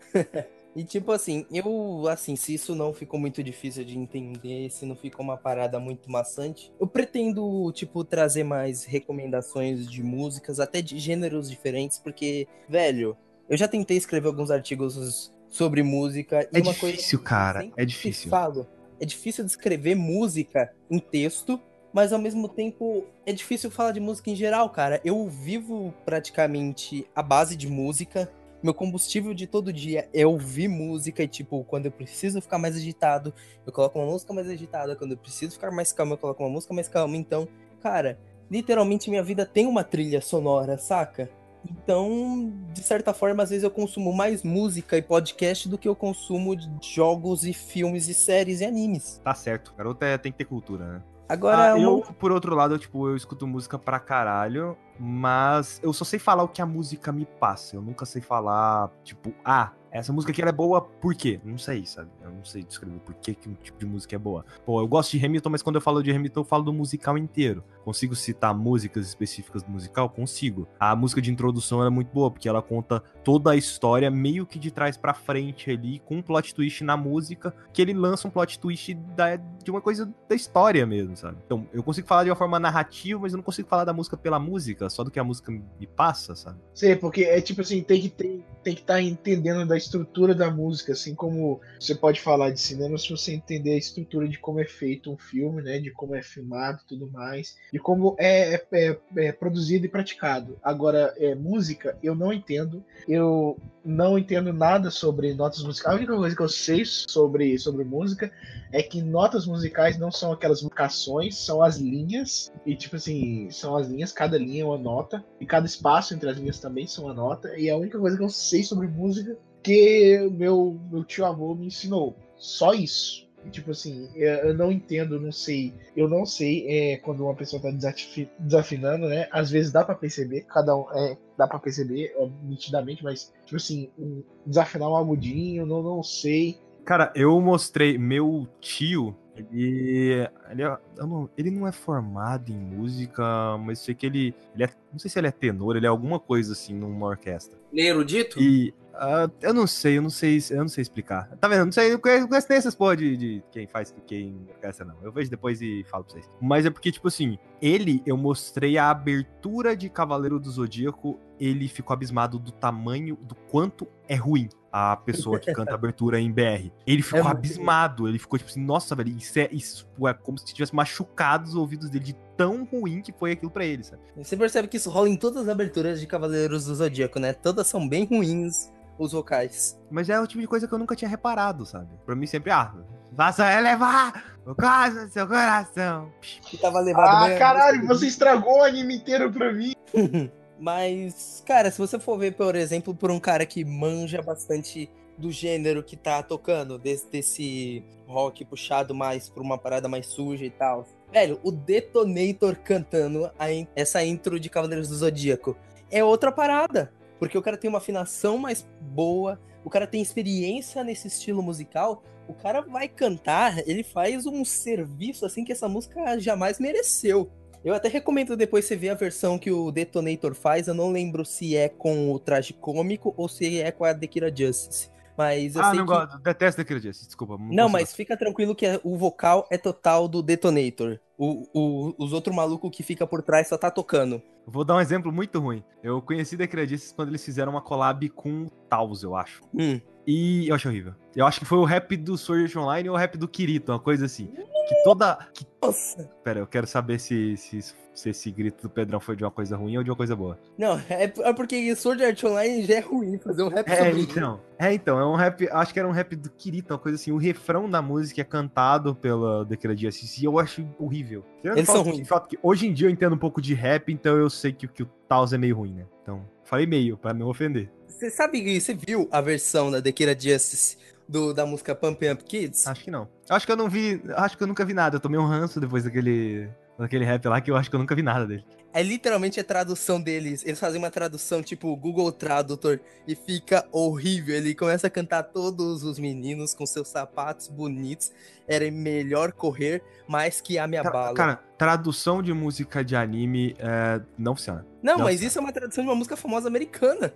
E 0.76 0.84
tipo 0.84 1.10
assim, 1.10 1.44
eu, 1.52 2.06
assim, 2.08 2.36
se 2.36 2.54
isso 2.54 2.76
não 2.76 2.94
ficou 2.94 3.18
muito 3.18 3.42
difícil 3.42 3.84
de 3.84 3.98
entender, 3.98 4.70
se 4.70 4.86
não 4.86 4.94
ficou 4.94 5.24
uma 5.24 5.36
parada 5.36 5.80
muito 5.80 6.08
maçante, 6.08 6.72
eu 6.80 6.86
pretendo, 6.86 7.72
tipo, 7.72 8.04
trazer 8.04 8.44
mais 8.44 8.84
recomendações 8.84 9.90
de 9.90 10.00
músicas, 10.00 10.60
até 10.60 10.80
de 10.80 10.96
gêneros 10.96 11.50
diferentes, 11.50 11.98
porque, 11.98 12.46
velho, 12.68 13.16
eu 13.48 13.56
já 13.56 13.66
tentei 13.66 13.96
escrever 13.96 14.28
alguns 14.28 14.48
artigos 14.48 15.34
sobre 15.48 15.82
música 15.82 16.48
e 16.52 16.58
É 16.58 16.60
difícil, 16.60 17.18
cara, 17.20 17.68
é 17.76 17.84
difícil. 17.84 18.30
Falo, 18.30 18.64
é 19.00 19.04
difícil 19.04 19.44
descrever 19.44 19.96
música 19.96 20.72
em 20.88 21.00
texto, 21.00 21.60
mas 21.92 22.12
ao 22.12 22.18
mesmo 22.18 22.48
tempo 22.48 23.04
é 23.26 23.32
difícil 23.32 23.70
falar 23.70 23.92
de 23.92 24.00
música 24.00 24.30
em 24.30 24.36
geral, 24.36 24.70
cara. 24.70 25.00
Eu 25.04 25.28
vivo 25.28 25.92
praticamente 26.04 27.06
a 27.14 27.22
base 27.22 27.56
de 27.56 27.68
música. 27.68 28.30
Meu 28.62 28.74
combustível 28.74 29.32
de 29.32 29.46
todo 29.46 29.72
dia 29.72 30.08
é 30.12 30.26
ouvir 30.26 30.68
música 30.68 31.22
e, 31.22 31.28
tipo, 31.28 31.64
quando 31.64 31.86
eu 31.86 31.92
preciso 31.92 32.40
ficar 32.42 32.58
mais 32.58 32.76
agitado, 32.76 33.32
eu 33.66 33.72
coloco 33.72 33.98
uma 33.98 34.10
música 34.10 34.32
mais 34.32 34.48
agitada. 34.48 34.94
Quando 34.94 35.12
eu 35.12 35.18
preciso 35.18 35.52
ficar 35.52 35.70
mais 35.70 35.92
calmo, 35.92 36.14
eu 36.14 36.18
coloco 36.18 36.42
uma 36.42 36.50
música 36.50 36.74
mais 36.74 36.86
calma. 36.86 37.16
Então, 37.16 37.48
cara, 37.80 38.18
literalmente 38.50 39.08
minha 39.08 39.22
vida 39.22 39.46
tem 39.46 39.66
uma 39.66 39.82
trilha 39.82 40.20
sonora, 40.20 40.76
saca? 40.76 41.30
Então, 41.68 42.52
de 42.72 42.82
certa 42.82 43.12
forma, 43.12 43.42
às 43.42 43.50
vezes 43.50 43.64
eu 43.64 43.70
consumo 43.70 44.12
mais 44.12 44.42
música 44.42 44.96
e 44.96 45.02
podcast 45.02 45.68
do 45.68 45.76
que 45.76 45.88
eu 45.88 45.94
consumo 45.94 46.56
de 46.56 46.68
jogos 46.94 47.44
e 47.44 47.52
filmes 47.52 48.08
e 48.08 48.14
séries 48.14 48.60
e 48.60 48.64
animes. 48.64 49.20
Tá 49.22 49.34
certo. 49.34 49.74
Garoto 49.76 50.04
é, 50.04 50.16
tem 50.16 50.32
que 50.32 50.38
ter 50.38 50.44
cultura, 50.44 50.94
né? 50.94 51.02
Agora, 51.30 51.70
Ah, 51.70 51.76
uma 51.76 51.78
eu, 51.78 52.02
por 52.18 52.32
outro 52.32 52.56
lado, 52.56 52.74
eu, 52.74 52.78
tipo, 52.78 53.08
eu 53.08 53.14
escuto 53.14 53.46
música 53.46 53.78
pra 53.78 54.00
caralho, 54.00 54.76
mas 54.98 55.78
eu 55.80 55.92
só 55.92 56.04
sei 56.04 56.18
falar 56.18 56.42
o 56.42 56.48
que 56.48 56.60
a 56.60 56.66
música 56.66 57.12
me 57.12 57.24
passa. 57.24 57.76
Eu 57.76 57.82
nunca 57.82 58.04
sei 58.04 58.20
falar, 58.20 58.90
tipo, 59.04 59.32
ah, 59.44 59.70
essa 59.90 60.12
música 60.12 60.32
aqui 60.32 60.42
é 60.42 60.52
boa 60.52 60.80
por 60.80 61.14
quê? 61.14 61.40
Não 61.44 61.58
sei, 61.58 61.84
sabe? 61.84 62.10
Eu 62.22 62.30
não 62.30 62.44
sei 62.44 62.62
descrever 62.62 62.98
por 63.00 63.14
que, 63.14 63.34
que 63.34 63.48
um 63.48 63.54
tipo 63.54 63.78
de 63.78 63.86
música 63.86 64.14
é 64.14 64.18
boa. 64.18 64.44
Pô, 64.64 64.80
eu 64.80 64.86
gosto 64.86 65.16
de 65.16 65.24
Hamilton, 65.24 65.50
mas 65.50 65.62
quando 65.62 65.76
eu 65.76 65.80
falo 65.80 66.02
de 66.02 66.10
Hamilton, 66.10 66.40
eu 66.40 66.44
falo 66.44 66.64
do 66.64 66.72
musical 66.72 67.18
inteiro. 67.18 67.64
Consigo 67.84 68.14
citar 68.14 68.54
músicas 68.54 69.06
específicas 69.06 69.62
do 69.62 69.70
musical? 69.70 70.08
Consigo. 70.08 70.68
A 70.78 70.94
música 70.94 71.20
de 71.20 71.30
introdução 71.30 71.80
era 71.80 71.90
muito 71.90 72.12
boa, 72.12 72.30
porque 72.30 72.48
ela 72.48 72.62
conta 72.62 73.00
toda 73.24 73.50
a 73.50 73.56
história 73.56 74.10
meio 74.10 74.46
que 74.46 74.58
de 74.58 74.70
trás 74.70 74.96
pra 74.96 75.14
frente 75.14 75.70
ali, 75.70 75.98
com 76.00 76.16
um 76.16 76.22
plot 76.22 76.54
twist 76.54 76.84
na 76.84 76.96
música, 76.96 77.54
que 77.72 77.82
ele 77.82 77.92
lança 77.92 78.28
um 78.28 78.30
plot 78.30 78.58
twist 78.58 78.94
da, 79.16 79.36
de 79.36 79.70
uma 79.70 79.80
coisa 79.80 80.12
da 80.28 80.34
história 80.34 80.86
mesmo, 80.86 81.16
sabe? 81.16 81.38
Então, 81.44 81.66
eu 81.72 81.82
consigo 81.82 82.06
falar 82.06 82.24
de 82.24 82.30
uma 82.30 82.36
forma 82.36 82.58
narrativa, 82.58 83.20
mas 83.20 83.32
eu 83.32 83.38
não 83.38 83.44
consigo 83.44 83.68
falar 83.68 83.84
da 83.84 83.92
música 83.92 84.16
pela 84.16 84.38
música, 84.38 84.88
só 84.88 85.02
do 85.02 85.10
que 85.10 85.18
a 85.18 85.24
música 85.24 85.50
me 85.50 85.86
passa, 85.86 86.34
sabe? 86.36 86.58
Sei, 86.74 86.94
porque 86.94 87.24
é 87.24 87.40
tipo 87.40 87.60
assim, 87.60 87.82
tem 87.82 88.00
que 88.00 88.08
ter, 88.08 88.44
tem 88.62 88.74
que 88.74 88.82
estar 88.82 89.00
entendendo 89.00 89.66
da 89.66 89.79
estrutura 89.80 90.34
da 90.34 90.50
música, 90.50 90.92
assim 90.92 91.14
como 91.14 91.60
você 91.78 91.94
pode 91.94 92.20
falar 92.20 92.50
de 92.50 92.60
cinema 92.60 92.96
se 92.98 93.10
você 93.10 93.32
entender 93.32 93.72
a 93.74 93.78
estrutura 93.78 94.28
de 94.28 94.38
como 94.38 94.60
é 94.60 94.64
feito 94.64 95.12
um 95.12 95.16
filme, 95.16 95.62
né, 95.62 95.78
de 95.78 95.90
como 95.90 96.14
é 96.14 96.22
filmado 96.22 96.80
tudo 96.86 97.10
mais, 97.10 97.56
de 97.72 97.78
como 97.78 98.14
é, 98.18 98.54
é- 98.54 98.66
é- 98.72 99.00
é 99.16 99.32
produzido 99.32 99.86
e 99.86 99.88
praticado. 99.88 100.58
Agora, 100.62 101.14
é, 101.16 101.34
música, 101.34 101.96
eu 102.02 102.14
não 102.14 102.32
entendo, 102.32 102.84
eu 103.08 103.56
não 103.84 104.18
entendo 104.18 104.52
nada 104.52 104.90
sobre 104.90 105.34
notas 105.34 105.62
musicais. 105.62 105.94
A 105.94 105.98
única 105.98 106.14
coisa 106.14 106.36
que 106.36 106.42
eu 106.42 106.48
sei 106.48 106.84
sobre, 106.84 107.58
sobre 107.58 107.84
música 107.84 108.30
é 108.72 108.82
que 108.82 109.02
notas 109.02 109.46
musicais 109.46 109.98
não 109.98 110.10
são 110.12 110.32
aquelas 110.32 110.62
marcações, 110.62 111.36
são 111.36 111.62
as 111.62 111.78
linhas, 111.78 112.52
e 112.64 112.76
tipo 112.76 112.96
assim, 112.96 113.48
são 113.50 113.76
as 113.76 113.88
linhas, 113.88 114.12
cada 114.12 114.38
linha 114.38 114.62
é 114.62 114.66
uma 114.66 114.78
nota, 114.78 115.24
e 115.40 115.46
cada 115.46 115.66
espaço 115.66 116.14
entre 116.14 116.28
as 116.28 116.36
linhas 116.36 116.60
também 116.60 116.86
são 116.86 117.04
uma 117.04 117.14
nota, 117.14 117.56
e 117.58 117.70
a 117.70 117.76
única 117.76 117.98
coisa 117.98 118.16
que 118.16 118.22
eu 118.22 118.28
sei 118.28 118.62
sobre 118.62 118.86
música 118.86 119.36
que 119.62 120.18
meu, 120.32 120.78
meu 120.90 121.04
tio 121.04 121.24
avô 121.24 121.54
me 121.54 121.66
ensinou. 121.66 122.16
Só 122.36 122.72
isso. 122.72 123.28
Tipo 123.50 123.70
assim, 123.70 124.10
eu 124.14 124.48
eu 124.48 124.54
não 124.54 124.70
entendo, 124.70 125.18
não 125.18 125.32
sei. 125.32 125.72
Eu 125.96 126.08
não 126.08 126.26
sei 126.26 126.66
é, 126.68 126.96
quando 126.98 127.24
uma 127.24 127.34
pessoa 127.34 127.60
tá 127.62 127.70
desafi- 127.70 128.28
desafinando, 128.38 129.08
né? 129.08 129.28
Às 129.32 129.50
vezes 129.50 129.72
dá 129.72 129.82
pra 129.82 129.94
perceber, 129.94 130.42
cada 130.42 130.76
um 130.76 130.84
é, 130.94 131.16
dá 131.38 131.46
pra 131.48 131.58
perceber, 131.58 132.12
ó, 132.18 132.28
nitidamente, 132.44 133.02
mas, 133.02 133.32
tipo 133.46 133.56
assim, 133.56 133.88
um- 133.98 134.22
desafinar 134.44 134.90
um 134.90 134.96
agudinho, 134.96 135.64
não, 135.64 135.82
não 135.82 136.02
sei. 136.02 136.58
Cara, 136.84 137.10
eu 137.14 137.40
mostrei 137.40 137.96
meu 137.96 138.46
tio. 138.60 139.16
Ele, 139.34 140.28
ele, 140.50 140.62
é- 140.62 140.78
não, 140.98 141.30
ele 141.36 141.50
não 141.50 141.66
é 141.66 141.72
formado 141.72 142.52
em 142.52 142.58
música, 142.58 143.56
mas 143.58 143.78
sei 143.78 143.94
que 143.94 144.04
ele, 144.04 144.34
ele 144.54 144.64
é, 144.64 144.68
não 144.92 144.98
sei 144.98 145.10
se 145.10 145.18
ele 145.18 145.28
é 145.28 145.30
tenor, 145.30 145.76
ele 145.76 145.86
é 145.86 145.88
alguma 145.88 146.20
coisa 146.20 146.52
assim 146.52 146.74
numa 146.74 147.06
orquestra. 147.06 147.58
Ele 147.72 147.80
é 147.82 147.86
erudito? 147.88 148.38
E 148.38 148.74
ah, 148.94 149.30
eu 149.40 149.54
não 149.54 149.66
sei, 149.66 149.98
eu 149.98 150.02
não 150.02 150.10
sei, 150.10 150.38
eu 150.50 150.58
não 150.58 150.68
sei 150.68 150.82
explicar. 150.82 151.28
Tá 151.36 151.48
vendo? 151.48 151.66
Não 151.66 151.72
sei, 151.72 151.92
eu 151.92 151.98
conheço 151.98 152.28
nem 152.48 152.58
essas 152.58 152.74
porra 152.74 152.96
de, 152.96 153.16
de 153.16 153.44
quem 153.50 153.66
faz 153.66 153.94
quem 154.06 154.46
orquestra 154.48 154.84
não. 154.84 154.96
Eu 155.02 155.12
vejo 155.12 155.30
depois 155.30 155.60
e 155.62 155.84
falo 155.84 156.04
pra 156.04 156.14
vocês. 156.14 156.30
Mas 156.40 156.66
é 156.66 156.70
porque 156.70 156.92
tipo 156.92 157.08
assim, 157.08 157.38
ele 157.60 158.02
eu 158.04 158.16
mostrei 158.16 158.78
a 158.78 158.90
abertura 158.90 159.76
de 159.76 159.88
Cavaleiro 159.88 160.38
do 160.38 160.50
Zodíaco, 160.50 161.18
ele 161.38 161.68
ficou 161.68 161.94
abismado 161.94 162.38
do 162.38 162.50
tamanho 162.50 163.16
do 163.16 163.34
quanto 163.34 163.86
é 164.08 164.14
ruim 164.14 164.48
a 164.72 164.96
pessoa 164.96 165.38
que 165.38 165.52
canta 165.52 165.74
abertura 165.74 166.20
em 166.20 166.30
BR. 166.30 166.70
Ele 166.86 167.02
ficou 167.02 167.24
muito 167.24 167.36
abismado, 167.36 168.08
ele 168.08 168.18
ficou 168.18 168.38
tipo 168.38 168.50
assim, 168.50 168.64
nossa, 168.64 168.94
velho, 168.94 169.16
isso 169.16 169.38
é, 169.38 169.48
isso 169.50 169.88
é 170.06 170.12
como 170.12 170.38
se 170.38 170.44
tivesse 170.46 170.74
machucado 170.74 171.48
os 171.48 171.54
ouvidos 171.54 171.90
dele 171.90 172.04
de 172.04 172.16
tão 172.36 172.64
ruim 172.64 173.02
que 173.02 173.12
foi 173.12 173.32
aquilo 173.32 173.50
pra 173.50 173.64
ele, 173.64 173.82
sabe? 173.82 174.02
Você 174.16 174.36
percebe 174.36 174.68
que 174.68 174.76
isso 174.76 174.90
rola 174.90 175.08
em 175.08 175.16
todas 175.16 175.42
as 175.42 175.48
aberturas 175.48 176.00
de 176.00 176.06
Cavaleiros 176.06 176.66
do 176.66 176.74
Zodíaco, 176.74 177.18
né? 177.18 177.32
Todas 177.32 177.66
são 177.66 177.88
bem 177.88 178.04
ruins 178.04 178.70
os 179.04 179.12
vocais. 179.12 179.78
Mas 179.90 180.08
é 180.08 180.20
o 180.20 180.26
tipo 180.26 180.40
de 180.40 180.46
coisa 180.46 180.68
que 180.68 180.74
eu 180.74 180.78
nunca 180.78 180.94
tinha 180.94 181.08
reparado, 181.08 181.64
sabe? 181.64 181.88
Pra 182.04 182.14
mim 182.14 182.26
sempre, 182.26 182.50
ah, 182.50 182.72
faça 183.16 183.50
elevar 183.52 184.36
o 184.46 184.54
caso 184.54 185.06
do 185.06 185.12
seu 185.12 185.26
coração. 185.26 186.12
Que 186.42 186.56
tava 186.58 186.80
levado 186.80 187.32
Ah, 187.32 187.38
caralho, 187.38 187.86
você 187.86 188.06
estragou 188.06 188.58
o 188.58 188.62
anime 188.62 188.96
inteiro 188.96 189.32
pra 189.32 189.52
mim. 189.52 189.72
Mas, 190.58 191.42
cara, 191.46 191.70
se 191.70 191.78
você 191.78 191.98
for 191.98 192.18
ver, 192.18 192.34
por 192.34 192.54
exemplo, 192.54 192.94
por 192.94 193.10
um 193.10 193.18
cara 193.18 193.46
que 193.46 193.64
manja 193.64 194.20
bastante 194.20 194.90
do 195.16 195.30
gênero 195.30 195.82
que 195.82 195.96
tá 195.96 196.22
tocando, 196.22 196.78
desse, 196.78 197.10
desse 197.10 197.84
rock 198.06 198.44
puxado 198.44 198.94
mais 198.94 199.28
pra 199.28 199.42
uma 199.42 199.56
parada 199.56 199.88
mais 199.88 200.06
suja 200.06 200.44
e 200.44 200.50
tal. 200.50 200.84
Velho, 201.12 201.40
o 201.42 201.50
Detonator 201.50 202.56
cantando 202.56 203.30
a 203.38 203.50
in- 203.50 203.66
essa 203.74 204.04
intro 204.04 204.38
de 204.38 204.48
Cavaleiros 204.50 204.88
do 204.88 204.94
Zodíaco 204.96 205.56
é 205.90 206.04
outra 206.04 206.30
parada. 206.30 206.92
Porque 207.20 207.38
o 207.38 207.42
cara 207.42 207.56
tem 207.56 207.68
uma 207.68 207.78
afinação 207.78 208.36
mais 208.36 208.66
boa, 208.80 209.38
o 209.62 209.70
cara 209.70 209.86
tem 209.86 210.02
experiência 210.02 210.82
nesse 210.82 211.06
estilo 211.06 211.42
musical, 211.42 212.02
o 212.26 212.34
cara 212.34 212.62
vai 212.62 212.88
cantar, 212.88 213.58
ele 213.68 213.84
faz 213.84 214.26
um 214.26 214.44
serviço 214.44 215.24
assim 215.26 215.44
que 215.44 215.52
essa 215.52 215.68
música 215.68 216.18
jamais 216.18 216.58
mereceu. 216.58 217.30
Eu 217.62 217.74
até 217.74 217.88
recomendo 217.88 218.36
depois 218.36 218.64
você 218.64 218.74
ver 218.74 218.88
a 218.88 218.94
versão 218.94 219.38
que 219.38 219.50
o 219.50 219.70
Detonator 219.70 220.34
faz. 220.34 220.66
Eu 220.66 220.72
não 220.72 220.90
lembro 220.90 221.26
se 221.26 221.54
é 221.54 221.68
com 221.68 222.10
o 222.10 222.18
traje 222.18 222.54
cômico 222.54 223.12
ou 223.18 223.28
se 223.28 223.60
é 223.60 223.70
com 223.70 223.84
a 223.84 223.92
Dekira 223.92 224.34
Justice. 224.34 224.88
Mas 225.20 225.54
eu 225.54 225.60
Ah, 225.62 225.70
sei 225.70 225.78
não 225.80 225.86
que... 225.86 225.92
gosto. 225.92 226.18
Detesto 226.18 226.60
daquele 226.62 226.80
dia. 226.80 226.90
Desculpa. 226.92 227.36
Não, 227.38 227.48
consigo. 227.48 227.70
mas 227.72 227.94
fica 227.94 228.16
tranquilo 228.16 228.54
que 228.54 228.80
o 228.82 228.96
vocal 228.96 229.46
é 229.50 229.58
total 229.58 230.08
do 230.08 230.22
Detonator. 230.22 230.98
O, 231.18 231.46
o- 231.52 231.94
os 231.98 232.14
outros 232.14 232.34
malucos 232.34 232.70
que 232.74 232.82
fica 232.82 233.06
por 233.06 233.22
trás 233.22 233.48
só 233.48 233.58
tá 233.58 233.70
tocando. 233.70 234.22
Vou 234.46 234.64
dar 234.64 234.76
um 234.76 234.80
exemplo 234.80 235.12
muito 235.12 235.38
ruim. 235.38 235.62
Eu 235.82 236.00
conheci 236.00 236.36
The 236.36 236.46
Credices 236.46 236.90
quando 236.92 237.10
eles 237.10 237.22
fizeram 237.22 237.52
uma 237.52 237.60
collab 237.60 238.08
com 238.08 238.44
o 238.44 238.50
Taos, 238.68 239.02
eu 239.02 239.14
acho. 239.14 239.42
Hum. 239.54 239.78
E 240.12 240.48
eu 240.48 240.56
acho 240.56 240.68
horrível. 240.68 240.92
Eu 241.14 241.24
acho 241.24 241.38
que 241.38 241.46
foi 241.46 241.58
o 241.58 241.64
rap 241.64 241.96
do 241.96 242.18
Sword 242.18 242.42
Art 242.42 242.56
Online 242.56 242.88
ou 242.88 242.96
o 242.96 242.98
rap 242.98 243.16
do 243.16 243.28
Kirito, 243.28 243.70
uma 243.70 243.78
coisa 243.78 244.06
assim. 244.06 244.26
Que 244.26 244.82
toda. 244.82 245.16
Que... 245.32 245.46
Nossa. 245.62 246.10
Pera, 246.24 246.40
eu 246.40 246.48
quero 246.48 246.66
saber 246.66 246.98
se, 246.98 247.36
se, 247.36 247.62
se 247.94 248.10
esse 248.10 248.28
grito 248.32 248.60
do 248.62 248.68
Pedrão 248.68 248.98
foi 248.98 249.14
de 249.14 249.22
uma 249.22 249.30
coisa 249.30 249.56
ruim 249.56 249.76
ou 249.76 249.84
de 249.84 249.90
uma 249.90 249.96
coisa 249.96 250.16
boa. 250.16 250.36
Não, 250.58 250.80
é, 250.90 251.04
é 251.04 251.32
porque 251.32 251.76
Sword 251.76 252.04
Art 252.04 252.24
Online 252.24 252.64
já 252.64 252.74
é 252.74 252.80
ruim 252.80 253.18
fazer 253.18 253.44
um 253.44 253.48
rap 253.48 253.68
É, 253.68 253.90
então. 253.92 254.40
É, 254.58 254.74
então, 254.74 254.98
é 254.98 255.06
um 255.06 255.14
rap. 255.14 255.48
Acho 255.52 255.72
que 255.72 255.78
era 255.78 255.88
um 255.88 255.92
rap 255.92 256.16
do 256.16 256.28
Kirito, 256.30 256.74
uma 256.74 256.80
coisa 256.80 256.96
assim. 256.96 257.12
O 257.12 257.16
refrão 257.16 257.70
da 257.70 257.80
música 257.80 258.20
é 258.20 258.24
cantado 258.24 258.96
pela 258.96 259.46
The 259.46 259.56
Credices 259.56 260.18
e 260.18 260.24
eu 260.24 260.40
acho 260.40 260.66
horrível. 260.76 261.24
Eles 261.44 261.66
são 261.66 261.82
ruins. 261.82 262.08
hoje 262.42 262.66
em 262.66 262.72
dia 262.72 262.88
eu 262.88 262.90
entendo 262.90 263.14
um 263.14 263.18
pouco 263.18 263.40
de 263.40 263.54
rap, 263.54 263.92
então 263.92 264.16
eu 264.16 264.28
sei 264.28 264.52
que, 264.52 264.66
que 264.66 264.82
o 264.82 264.86
Taos 265.08 265.32
é 265.32 265.38
meio 265.38 265.56
ruim, 265.56 265.74
né? 265.74 265.86
Então, 266.02 266.24
falei 266.50 266.66
meio, 266.66 266.96
pra 266.96 267.14
não 267.14 267.28
ofender. 267.28 267.70
Você 267.86 268.10
sabe, 268.10 268.60
você 268.60 268.74
viu 268.74 269.08
a 269.12 269.20
versão 269.20 269.70
da 269.70 269.78
Dekira 269.78 270.18
Justice 270.18 270.76
do, 271.08 271.32
da 271.32 271.46
música 271.46 271.74
Pump 271.74 272.02
Up 272.10 272.24
Kids? 272.24 272.66
Acho 272.66 272.84
que 272.84 272.90
não. 272.90 273.08
Acho 273.28 273.46
que 273.46 273.52
eu 273.52 273.56
não 273.56 273.68
vi. 273.68 274.02
Acho 274.16 274.36
que 274.36 274.42
eu 274.42 274.48
nunca 274.48 274.64
vi 274.64 274.74
nada. 274.74 274.96
Eu 274.96 275.00
tomei 275.00 275.18
um 275.18 275.26
ranço 275.26 275.60
depois 275.60 275.84
daquele. 275.84 276.48
Daquele 276.78 277.04
rap 277.04 277.26
lá 277.28 277.40
que 277.40 277.50
eu 277.50 277.56
acho 277.56 277.68
que 277.68 277.76
eu 277.76 277.80
nunca 277.80 277.94
vi 277.94 278.02
nada 278.02 278.26
dele. 278.26 278.44
É 278.72 278.82
literalmente 278.82 279.40
a 279.40 279.44
tradução 279.44 280.00
deles. 280.00 280.44
Eles 280.46 280.60
fazem 280.60 280.78
uma 280.78 280.90
tradução 280.90 281.42
tipo 281.42 281.74
Google 281.76 282.12
Tradutor 282.12 282.78
e 283.06 283.14
fica 283.16 283.66
horrível. 283.72 284.34
Ele 284.36 284.54
começa 284.54 284.86
a 284.86 284.90
cantar 284.90 285.24
todos 285.24 285.82
os 285.82 285.98
meninos 285.98 286.54
com 286.54 286.64
seus 286.64 286.86
sapatos 286.88 287.48
bonitos. 287.48 288.12
Era 288.46 288.68
melhor 288.70 289.32
correr 289.32 289.82
mais 290.08 290.40
que 290.40 290.58
a 290.58 290.66
minha 290.66 290.82
Cara, 290.82 290.92
bala. 290.92 291.14
cara, 291.14 291.36
tradução 291.56 292.20
de 292.20 292.32
música 292.32 292.84
de 292.84 292.96
anime 292.96 293.54
é, 293.60 294.00
não 294.18 294.34
funciona. 294.34 294.66
não, 294.82 294.96
não, 294.98 295.04
mas 295.04 295.16
cara. 295.16 295.26
isso 295.28 295.38
é 295.38 295.40
uma 295.40 295.52
tradução 295.52 295.84
de 295.84 295.88
uma 295.90 295.94
música 295.94 296.16
famosa 296.16 296.48
americana. 296.48 297.14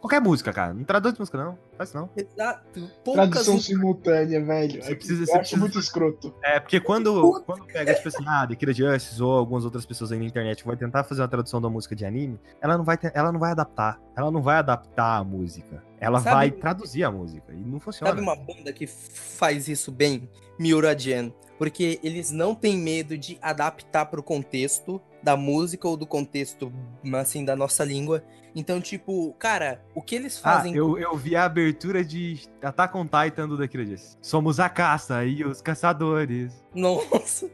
Qualquer 0.00 0.20
música, 0.20 0.52
cara. 0.52 0.72
Não 0.72 0.84
traduz 0.84 1.14
de 1.14 1.20
música, 1.20 1.38
não. 1.38 1.58
Faz 1.76 1.88
isso 1.88 1.98
não. 1.98 2.08
Exato. 2.16 2.88
Poucas 3.04 3.30
Tradução 3.30 3.58
simultânea, 3.60 4.44
velho. 4.44 4.80
Você 4.82 4.94
precisa- 4.94 5.22
eu 5.22 5.26
você 5.26 5.32
acho 5.32 5.38
precisa- 5.40 5.60
muito 5.60 5.78
escroto. 5.80 6.32
É, 6.44 6.60
porque 6.60 6.78
quando, 6.78 7.42
quando 7.44 7.64
pega, 7.66 7.92
tipo 7.94 8.06
assim, 8.08 8.24
ah, 8.28 8.46
The 8.46 8.54
Kira 8.54 8.72
Justice 8.72 9.20
ou 9.20 9.32
algumas 9.32 9.64
outras 9.64 9.84
pessoas 9.84 10.12
aí 10.12 10.18
na 10.20 10.24
internet 10.24 10.60
que 10.62 10.68
vai 10.68 10.76
tentar 10.76 10.95
fazer 11.04 11.22
uma 11.22 11.28
tradução 11.28 11.60
da 11.60 11.68
música 11.68 11.94
de 11.96 12.04
anime, 12.04 12.38
ela 12.60 12.76
não 12.76 12.84
vai, 12.84 12.96
ter- 12.96 13.12
ela 13.14 13.30
não 13.32 13.40
vai 13.40 13.50
adaptar. 13.52 14.00
Ela 14.16 14.30
não 14.30 14.42
vai 14.42 14.56
adaptar 14.58 15.18
a 15.18 15.24
música. 15.24 15.82
Ela 16.00 16.20
Sabe- 16.20 16.34
vai 16.36 16.50
traduzir 16.50 17.04
a 17.04 17.10
música. 17.10 17.52
E 17.52 17.56
não 17.56 17.80
funciona. 17.80 18.10
Sabe 18.10 18.20
uma 18.22 18.36
banda 18.36 18.72
que 18.72 18.86
faz 18.86 19.68
isso 19.68 19.90
bem? 19.92 20.28
Miura 20.58 20.98
Gen. 20.98 21.34
Porque 21.58 21.98
eles 22.02 22.30
não 22.30 22.54
têm 22.54 22.76
medo 22.76 23.16
de 23.16 23.38
adaptar 23.40 24.04
pro 24.06 24.22
contexto 24.22 25.00
da 25.22 25.36
música 25.36 25.88
ou 25.88 25.96
do 25.96 26.06
contexto, 26.06 26.70
assim, 27.14 27.44
da 27.44 27.56
nossa 27.56 27.82
língua. 27.82 28.22
Então, 28.54 28.80
tipo, 28.80 29.34
cara, 29.38 29.82
o 29.94 30.00
que 30.02 30.14
eles 30.14 30.38
Ah, 30.44 30.52
fazem. 30.56 30.74
eu, 30.74 30.98
eu 30.98 31.16
vi 31.16 31.34
a 31.34 31.44
abertura 31.44 32.04
de 32.04 32.40
Attack 32.62 32.96
on 32.96 33.06
Titan 33.06 33.48
do 33.48 33.56
Justice. 33.56 34.16
Somos 34.22 34.60
a 34.60 34.68
caça 34.68 35.24
e 35.24 35.44
os 35.44 35.60
caçadores. 35.62 36.52
Nossa! 36.74 37.50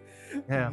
É. 0.49 0.69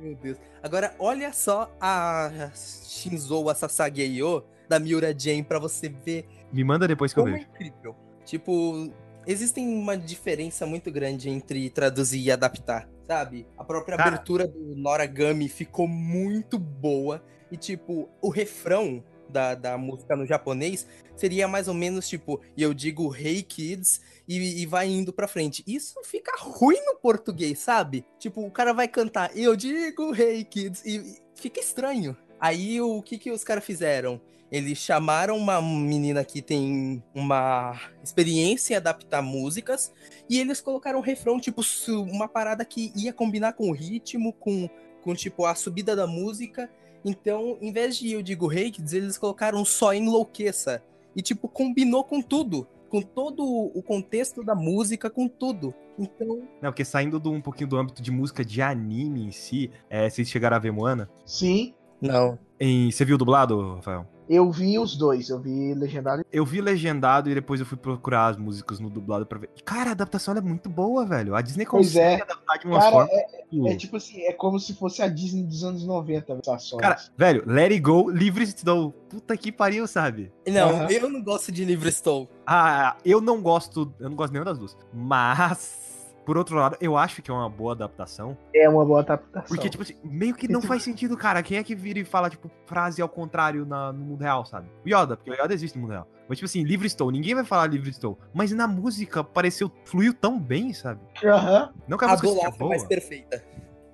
Meu 0.00 0.14
Deus. 0.16 0.38
Agora, 0.62 0.94
olha 0.98 1.32
só 1.32 1.74
a 1.80 2.50
Shinzo, 2.54 3.48
a 3.48 3.54
Sasageyo 3.54 4.44
da 4.68 4.78
Miura 4.78 5.14
Gen 5.18 5.42
pra 5.42 5.58
você 5.58 5.88
ver 5.88 6.26
Me 6.52 6.62
manda 6.62 6.86
depois 6.86 7.12
que 7.12 7.18
eu 7.18 7.24
como 7.24 7.34
é 7.34 7.38
vejo. 7.38 7.50
incrível. 7.50 7.96
Tipo, 8.24 8.92
existem 9.26 9.66
uma 9.68 9.96
diferença 9.96 10.66
muito 10.66 10.90
grande 10.90 11.30
entre 11.30 11.68
traduzir 11.70 12.20
e 12.20 12.30
adaptar, 12.30 12.88
sabe? 13.06 13.46
A 13.56 13.64
própria 13.64 13.96
Cara. 13.96 14.10
abertura 14.10 14.46
do 14.46 14.76
Noragami 14.76 15.48
ficou 15.48 15.88
muito 15.88 16.58
boa. 16.58 17.22
E, 17.50 17.56
tipo, 17.56 18.08
o 18.20 18.28
refrão 18.28 19.02
da, 19.28 19.54
da 19.54 19.78
música 19.78 20.16
no 20.16 20.26
japonês 20.26 20.86
seria 21.16 21.48
mais 21.48 21.68
ou 21.68 21.74
menos 21.74 22.08
tipo, 22.08 22.40
e 22.56 22.62
eu 22.62 22.72
digo 22.72 23.14
Hey 23.14 23.42
Kids 23.42 24.00
e, 24.26 24.62
e 24.62 24.66
vai 24.66 24.88
indo 24.88 25.12
pra 25.12 25.28
frente. 25.28 25.64
Isso 25.66 26.00
fica 26.04 26.32
ruim 26.38 26.78
no 26.86 26.96
português, 26.96 27.58
sabe? 27.58 28.04
Tipo, 28.18 28.44
o 28.46 28.50
cara 28.50 28.72
vai 28.72 28.88
cantar, 28.88 29.36
eu 29.36 29.56
digo 29.56 30.14
Hey 30.14 30.44
Kids, 30.44 30.84
e, 30.84 30.96
e 30.96 31.16
fica 31.34 31.60
estranho. 31.60 32.16
Aí 32.40 32.80
o 32.80 33.02
que, 33.02 33.18
que 33.18 33.30
os 33.30 33.42
caras 33.42 33.64
fizeram? 33.64 34.20
Eles 34.50 34.78
chamaram 34.78 35.36
uma 35.36 35.60
menina 35.60 36.24
que 36.24 36.40
tem 36.40 37.02
uma 37.14 37.78
experiência 38.02 38.74
em 38.74 38.76
adaptar 38.78 39.20
músicas 39.20 39.92
e 40.28 40.38
eles 40.40 40.60
colocaram 40.60 41.00
um 41.00 41.02
refrão, 41.02 41.38
tipo, 41.38 41.60
uma 41.88 42.26
parada 42.26 42.64
que 42.64 42.90
ia 42.96 43.12
combinar 43.12 43.52
com 43.52 43.68
o 43.68 43.74
ritmo, 43.74 44.32
com, 44.32 44.68
com 45.02 45.14
tipo, 45.14 45.44
a 45.44 45.54
subida 45.54 45.94
da 45.94 46.06
música. 46.06 46.70
Então, 47.04 47.58
em 47.60 47.72
vez 47.72 47.96
de 47.96 48.12
eu 48.12 48.22
digo 48.22 48.52
Hey 48.52 48.70
Kids, 48.70 48.92
eles 48.92 49.18
colocaram 49.18 49.64
só 49.64 49.94
enlouqueça. 49.94 50.82
E, 51.14 51.22
tipo, 51.22 51.48
combinou 51.48 52.04
com 52.04 52.20
tudo. 52.20 52.66
Com 52.88 53.02
todo 53.02 53.44
o 53.44 53.82
contexto 53.82 54.42
da 54.42 54.54
música, 54.54 55.10
com 55.10 55.28
tudo. 55.28 55.74
Então, 55.98 56.42
Não, 56.62 56.70
porque 56.70 56.84
saindo 56.84 57.18
do, 57.18 57.30
um 57.32 57.40
pouquinho 57.40 57.68
do 57.68 57.76
âmbito 57.76 58.00
de 58.00 58.10
música 58.10 58.44
de 58.44 58.62
anime 58.62 59.26
em 59.26 59.32
si, 59.32 59.70
é, 59.90 60.08
vocês 60.08 60.28
chegaram 60.28 60.56
a 60.56 60.60
ver 60.60 60.70
Moana? 60.70 61.10
Sim, 61.24 61.74
não. 62.00 62.38
Em, 62.58 62.90
você 62.90 63.04
viu 63.04 63.16
o 63.16 63.18
dublado, 63.18 63.74
Rafael? 63.74 64.06
Eu 64.28 64.50
vi 64.50 64.78
os 64.78 64.96
dois. 64.96 65.28
Eu 65.30 65.40
vi 65.40 65.74
legendado. 65.74 66.24
Eu 66.32 66.44
vi 66.44 66.60
legendado 66.60 67.30
e 67.30 67.34
depois 67.34 67.60
eu 67.60 67.66
fui 67.66 67.76
procurar 67.78 68.26
as 68.28 68.36
músicas 68.36 68.78
no 68.80 68.90
dublado 68.90 69.24
pra 69.26 69.38
ver. 69.38 69.50
Cara, 69.64 69.90
a 69.90 69.92
adaptação 69.92 70.36
é 70.36 70.40
muito 70.40 70.68
boa, 70.68 71.04
velho. 71.06 71.34
A 71.34 71.40
Disney 71.40 71.66
Pois 71.68 71.88
consegue 71.88 72.20
é. 72.20 72.22
adaptar 72.22 72.58
de 72.58 72.66
uma 72.66 72.78
Cara, 72.78 72.90
forma. 72.92 73.08
é, 73.12 73.72
é 73.72 73.76
tipo 73.76 73.96
assim, 73.96 74.20
é 74.22 74.32
como 74.32 74.58
se 74.60 74.74
fosse 74.74 75.02
a 75.02 75.08
Disney 75.08 75.42
dos 75.44 75.64
anos 75.64 75.84
90, 75.86 76.34
versações. 76.34 76.80
Cara, 76.82 76.96
velho, 77.16 77.42
Let 77.46 77.70
It 77.72 77.80
Go, 77.80 78.10
Livre 78.10 78.44
Estou. 78.44 78.92
Puta 78.92 79.36
que 79.36 79.50
pariu, 79.50 79.86
sabe? 79.86 80.30
Não, 80.46 80.68
Aham. 80.70 80.90
eu 80.90 81.08
não 81.08 81.22
gosto 81.22 81.50
de 81.50 81.64
Livre 81.64 81.88
Estou. 81.88 82.28
Ah, 82.46 82.96
eu 83.04 83.20
não 83.20 83.40
gosto. 83.40 83.92
Eu 83.98 84.10
não 84.10 84.16
gosto 84.16 84.32
nenhuma 84.32 84.50
das 84.50 84.58
duas. 84.58 84.76
Mas. 84.92 85.87
Por 86.28 86.36
outro 86.36 86.56
lado, 86.56 86.76
eu 86.78 86.94
acho 86.94 87.22
que 87.22 87.30
é 87.30 87.34
uma 87.34 87.48
boa 87.48 87.72
adaptação. 87.72 88.36
é 88.54 88.68
uma 88.68 88.84
boa 88.84 89.00
adaptação. 89.00 89.48
Porque, 89.48 89.70
tipo 89.70 89.82
assim, 89.82 89.94
meio 90.04 90.34
que 90.34 90.46
não 90.46 90.60
faz 90.60 90.82
sentido, 90.82 91.16
cara. 91.16 91.42
Quem 91.42 91.56
é 91.56 91.64
que 91.64 91.74
vira 91.74 91.98
e 92.00 92.04
fala, 92.04 92.28
tipo, 92.28 92.50
frase 92.66 93.00
ao 93.00 93.08
contrário 93.08 93.64
na- 93.64 93.94
no 93.94 94.04
mundo 94.04 94.20
real, 94.20 94.44
sabe? 94.44 94.68
O 94.84 94.88
Yoda, 94.90 95.16
porque 95.16 95.30
o 95.30 95.32
Yoda 95.34 95.54
existe 95.54 95.76
no 95.76 95.80
mundo 95.84 95.92
real. 95.92 96.06
Mas, 96.28 96.36
tipo 96.36 96.44
assim, 96.44 96.62
livre 96.64 96.86
estou. 96.86 97.10
Ninguém 97.10 97.34
vai 97.34 97.44
falar 97.44 97.66
livre 97.68 97.88
estou. 97.88 98.18
Mas 98.34 98.52
na 98.52 98.68
música 98.68 99.24
pareceu, 99.24 99.72
fluiu 99.86 100.12
tão 100.12 100.38
bem, 100.38 100.74
sabe? 100.74 101.00
Aham. 101.24 101.72
Não 101.88 101.96
que 101.96 102.04
a, 102.04 102.08
A 102.08 102.10
música 102.10 102.28
seja 102.28 102.48
é 102.48 102.50
boa. 102.58 102.68
mais 102.68 102.84
perfeita. 102.84 103.42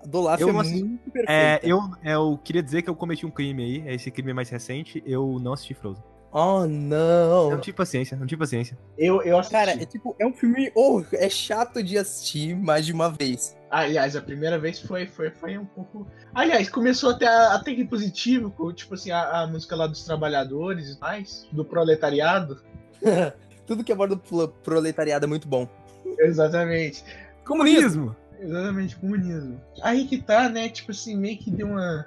A 0.02 0.06
do 0.08 0.18
Olaf 0.18 0.40
Eu 0.40 0.48
é 0.48 0.52
muito 0.52 1.10
perfeita. 1.12 1.32
É, 1.32 1.60
eu, 1.62 1.78
eu 2.02 2.36
queria 2.42 2.64
dizer 2.64 2.82
que 2.82 2.90
eu 2.90 2.96
cometi 2.96 3.24
um 3.24 3.30
crime 3.30 3.62
aí. 3.62 3.94
Esse 3.94 4.10
crime 4.10 4.32
é 4.32 4.34
mais 4.34 4.50
recente. 4.50 5.00
Eu 5.06 5.38
não 5.40 5.52
assisti 5.52 5.72
Frozen. 5.72 6.02
Oh, 6.36 6.62
Eu 6.64 6.68
não. 6.68 7.50
não 7.52 7.60
tive 7.60 7.76
paciência, 7.76 8.16
não 8.16 8.26
tive 8.26 8.40
paciência. 8.40 8.76
Eu, 8.98 9.22
eu 9.22 9.38
assisti. 9.38 9.52
Cara, 9.54 9.70
é 9.70 9.86
tipo, 9.86 10.16
é 10.18 10.26
um 10.26 10.32
filme. 10.32 10.72
Oh, 10.74 11.00
é 11.12 11.28
chato 11.30 11.80
de 11.80 11.96
assistir 11.96 12.56
mais 12.56 12.84
de 12.84 12.92
uma 12.92 13.08
vez. 13.08 13.56
Aliás, 13.70 14.16
a 14.16 14.20
primeira 14.20 14.58
vez 14.58 14.80
foi, 14.80 15.06
foi, 15.06 15.30
foi 15.30 15.56
um 15.56 15.64
pouco. 15.64 16.08
Aliás, 16.34 16.68
começou 16.68 17.10
até, 17.10 17.26
até 17.28 17.72
que 17.72 17.84
positivo, 17.84 18.50
com, 18.50 18.72
tipo 18.72 18.94
assim, 18.94 19.12
a, 19.12 19.42
a 19.42 19.46
música 19.46 19.76
lá 19.76 19.86
dos 19.86 20.04
trabalhadores 20.04 20.96
e 20.96 21.00
mais, 21.00 21.46
do 21.52 21.64
proletariado. 21.64 22.60
Tudo 23.64 23.84
que 23.84 23.92
aborda 23.92 24.14
o 24.14 24.18
pro- 24.18 24.48
proletariado 24.48 25.26
é 25.26 25.28
muito 25.28 25.46
bom. 25.46 25.68
Exatamente. 26.18 27.04
Comunismo! 27.44 28.14
Exatamente, 28.40 28.96
comunismo. 28.96 29.60
Aí 29.82 30.06
que 30.06 30.18
tá, 30.20 30.48
né? 30.48 30.68
Tipo 30.68 30.90
assim, 30.90 31.16
meio 31.16 31.38
que 31.38 31.50
deu 31.50 31.68
uma, 31.68 32.06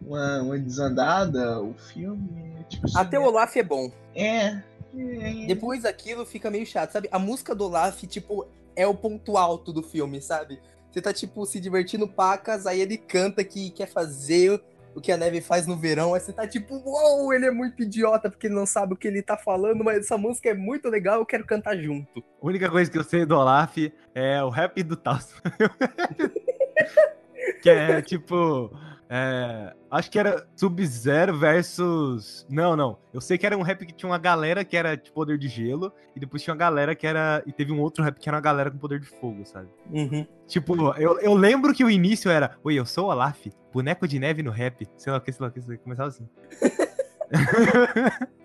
uma, 0.00 0.42
uma 0.42 0.58
desandada 0.58 1.60
o 1.60 1.74
filme. 1.74 2.64
Tipo 2.68 2.86
assim, 2.86 2.98
Até 2.98 3.18
o 3.18 3.24
Olaf 3.24 3.56
é 3.56 3.62
bom. 3.62 3.90
É. 4.14 4.62
é. 4.96 5.46
Depois 5.46 5.82
daquilo 5.82 6.24
fica 6.24 6.50
meio 6.50 6.66
chato, 6.66 6.92
sabe? 6.92 7.08
A 7.12 7.18
música 7.18 7.54
do 7.54 7.64
Olaf, 7.64 8.00
tipo, 8.02 8.46
é 8.76 8.86
o 8.86 8.94
ponto 8.94 9.36
alto 9.36 9.72
do 9.72 9.82
filme, 9.82 10.20
sabe? 10.20 10.60
Você 10.90 11.00
tá, 11.00 11.12
tipo, 11.12 11.44
se 11.46 11.60
divertindo 11.60 12.08
pacas, 12.08 12.66
aí 12.66 12.80
ele 12.80 12.96
canta 12.96 13.44
que 13.44 13.70
quer 13.70 13.86
fazer 13.86 14.60
o 14.94 15.00
que 15.00 15.12
a 15.12 15.16
neve 15.16 15.40
faz 15.40 15.66
no 15.66 15.76
verão, 15.76 16.14
aí 16.14 16.20
você 16.20 16.32
tá 16.32 16.48
tipo, 16.48 16.82
uou, 16.84 17.32
ele 17.32 17.46
é 17.46 17.50
muito 17.50 17.82
idiota 17.82 18.28
porque 18.28 18.48
ele 18.48 18.54
não 18.54 18.66
sabe 18.66 18.94
o 18.94 18.96
que 18.96 19.06
ele 19.06 19.22
tá 19.22 19.36
falando, 19.36 19.84
mas 19.84 19.98
essa 19.98 20.18
música 20.18 20.48
é 20.48 20.54
muito 20.54 20.88
legal, 20.88 21.20
eu 21.20 21.26
quero 21.26 21.46
cantar 21.46 21.76
junto. 21.76 22.18
A 22.18 22.46
única 22.46 22.68
coisa 22.68 22.90
que 22.90 22.98
eu 22.98 23.04
sei 23.04 23.24
do 23.24 23.36
Olaf 23.36 23.76
é 24.14 24.42
o 24.42 24.48
rap 24.48 24.82
do 24.82 24.96
Taos. 24.96 25.32
que 27.62 27.70
é 27.70 28.02
tipo. 28.02 28.70
É, 29.12 29.74
acho 29.90 30.08
que 30.08 30.20
era 30.20 30.46
Sub-Zero 30.54 31.36
versus. 31.36 32.46
Não, 32.48 32.76
não. 32.76 32.96
Eu 33.12 33.20
sei 33.20 33.36
que 33.36 33.44
era 33.44 33.58
um 33.58 33.62
rap 33.62 33.84
que 33.84 33.92
tinha 33.92 34.08
uma 34.08 34.18
galera 34.18 34.64
que 34.64 34.76
era 34.76 34.96
de 34.96 35.10
poder 35.10 35.36
de 35.36 35.48
gelo, 35.48 35.92
e 36.14 36.20
depois 36.20 36.44
tinha 36.44 36.54
uma 36.54 36.60
galera 36.60 36.94
que 36.94 37.08
era. 37.08 37.42
E 37.44 37.52
teve 37.52 37.72
um 37.72 37.80
outro 37.80 38.04
rap 38.04 38.20
que 38.20 38.28
era 38.28 38.36
uma 38.36 38.40
galera 38.40 38.70
com 38.70 38.78
poder 38.78 39.00
de 39.00 39.06
fogo, 39.06 39.44
sabe? 39.44 39.68
Uhum. 39.90 40.24
Tipo, 40.46 40.94
eu, 40.96 41.18
eu 41.18 41.34
lembro 41.34 41.74
que 41.74 41.82
o 41.82 41.90
início 41.90 42.30
era. 42.30 42.56
Oi, 42.62 42.74
eu 42.74 42.86
sou 42.86 43.06
o 43.06 43.10
Olaf, 43.10 43.48
boneco 43.72 44.06
de 44.06 44.20
neve 44.20 44.44
no 44.44 44.52
rap. 44.52 44.86
Sei 44.96 45.10
lá 45.12 45.18
o 45.18 45.20
que, 45.20 45.32
sei 45.32 45.42
lá 45.42 45.48
o 45.48 45.52
que, 45.52 45.60
sei 45.60 45.70
lá 45.70 45.74
o 45.74 45.78
que, 45.78 45.82
começava 45.82 46.08
assim. 46.08 46.28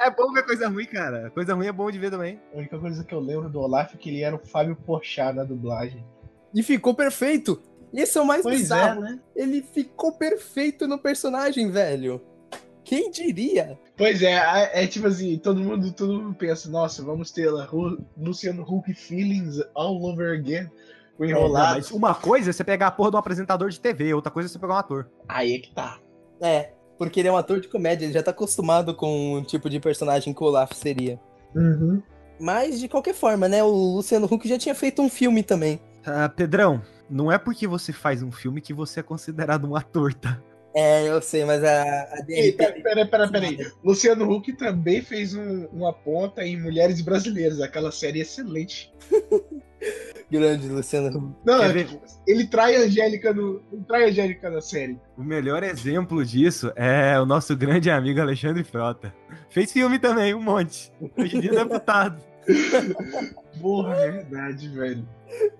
É 0.00 0.08
bom 0.10 0.32
ver 0.32 0.44
coisa 0.44 0.68
ruim, 0.68 0.86
cara. 0.86 1.28
Coisa 1.30 1.54
ruim 1.54 1.66
é 1.66 1.72
bom 1.72 1.90
de 1.90 1.98
ver 1.98 2.08
também. 2.08 2.40
A 2.54 2.58
única 2.58 2.78
coisa 2.78 3.02
que 3.02 3.12
eu 3.12 3.18
lembro 3.18 3.48
do 3.48 3.58
Olaf 3.58 3.94
é 3.94 3.98
que 3.98 4.08
ele 4.10 4.22
era 4.22 4.36
o 4.36 4.38
Fábio 4.38 4.76
Porchat 4.76 5.34
na 5.34 5.42
dublagem. 5.42 6.04
E 6.54 6.62
ficou 6.62 6.94
perfeito. 6.94 7.60
Esse 7.92 8.18
é 8.18 8.20
o 8.20 8.26
mais 8.26 8.42
Pois 8.42 8.58
bizarro. 8.58 9.04
é, 9.04 9.10
né? 9.10 9.20
Ele 9.34 9.62
ficou 9.62 10.12
perfeito 10.12 10.86
no 10.86 10.98
personagem, 10.98 11.70
velho. 11.70 12.20
Quem 12.84 13.10
diria? 13.10 13.78
Pois 13.96 14.22
é, 14.22 14.32
é, 14.32 14.84
é 14.84 14.86
tipo 14.86 15.06
assim, 15.06 15.36
todo 15.38 15.60
mundo, 15.60 15.92
todo 15.92 16.22
mundo 16.22 16.34
pensa, 16.34 16.70
nossa, 16.70 17.02
vamos 17.02 17.30
ter 17.30 17.50
lá, 17.50 17.68
Luciano 18.16 18.62
Huck 18.62 18.94
feelings 18.94 19.62
all 19.74 20.02
over 20.04 20.32
again. 20.38 20.70
Não, 21.18 21.26
enrolado. 21.26 21.74
mas 21.74 21.90
uma 21.90 22.14
coisa 22.14 22.48
é 22.48 22.52
você 22.52 22.64
pegar 22.64 22.86
a 22.86 22.90
porra 22.90 23.10
de 23.10 23.16
um 23.16 23.18
apresentador 23.18 23.68
de 23.68 23.78
TV, 23.78 24.14
outra 24.14 24.30
coisa 24.30 24.48
é 24.48 24.50
você 24.50 24.58
pegar 24.58 24.74
um 24.74 24.78
ator. 24.78 25.10
Aí 25.28 25.54
é 25.54 25.58
que 25.58 25.74
tá. 25.74 25.98
É, 26.40 26.70
porque 26.96 27.20
ele 27.20 27.28
é 27.28 27.32
um 27.32 27.36
ator 27.36 27.60
de 27.60 27.68
comédia, 27.68 28.06
ele 28.06 28.12
já 28.14 28.22
tá 28.22 28.30
acostumado 28.30 28.94
com 28.94 29.34
o 29.34 29.42
tipo 29.44 29.68
de 29.68 29.78
personagem 29.80 30.32
que 30.32 30.42
o 30.42 30.46
Olaf 30.46 30.72
seria. 30.72 31.20
Uhum. 31.54 32.02
Mas, 32.40 32.78
de 32.80 32.88
qualquer 32.88 33.14
forma, 33.14 33.48
né, 33.48 33.62
o 33.62 33.68
Luciano 33.68 34.26
Huck 34.30 34.48
já 34.48 34.56
tinha 34.56 34.74
feito 34.74 35.02
um 35.02 35.08
filme 35.08 35.42
também. 35.42 35.80
Ah, 36.06 36.28
Pedrão, 36.28 36.80
não 37.10 37.30
é 37.30 37.38
porque 37.38 37.66
você 37.66 37.92
faz 37.92 38.22
um 38.22 38.30
filme 38.32 38.60
que 38.60 38.72
você 38.72 39.00
é 39.00 39.02
considerado 39.02 39.68
um 39.68 39.74
ator, 39.76 40.12
tá? 40.14 40.40
É, 40.74 41.08
eu 41.08 41.20
sei, 41.22 41.44
mas 41.44 41.64
a, 41.64 41.82
a 41.82 42.24
Ei, 42.28 42.52
DRT... 42.52 42.82
pera, 42.82 43.06
pera. 43.06 43.30
Luciano 43.82 44.30
Huck 44.30 44.52
também 44.52 45.02
fez 45.02 45.34
um- 45.34 45.66
uma 45.72 45.92
ponta 45.92 46.44
em 46.44 46.60
Mulheres 46.60 47.00
Brasileiras, 47.00 47.60
aquela 47.60 47.90
série 47.90 48.20
excelente. 48.20 48.92
Grande, 50.30 50.68
Luciano 50.68 51.08
Huck. 51.08 51.34
Não, 51.44 51.62
é, 51.62 51.72
ver? 51.72 51.86
tipo, 51.86 52.02
ele 52.26 52.46
trai 52.46 52.76
a 52.76 52.80
Angélica 52.80 53.32
no. 53.32 53.62
Ele 53.72 53.82
trai 53.88 54.04
a 54.04 54.08
Angélica 54.08 54.50
na 54.50 54.60
série. 54.60 55.00
O 55.16 55.22
melhor 55.24 55.62
exemplo 55.62 56.22
disso 56.24 56.70
é 56.76 57.18
o 57.18 57.24
nosso 57.24 57.56
grande 57.56 57.90
amigo 57.90 58.20
Alexandre 58.20 58.62
Frota. 58.62 59.12
Fez 59.48 59.72
filme 59.72 59.98
também, 59.98 60.34
um 60.34 60.42
monte. 60.42 60.92
Hoje 61.16 61.38
em 61.38 61.40
dia 61.40 61.52
é 61.52 61.64
deputado. 61.64 62.22
Porra, 63.60 63.94
é 63.96 64.10
verdade, 64.10 64.68
velho. 64.68 65.08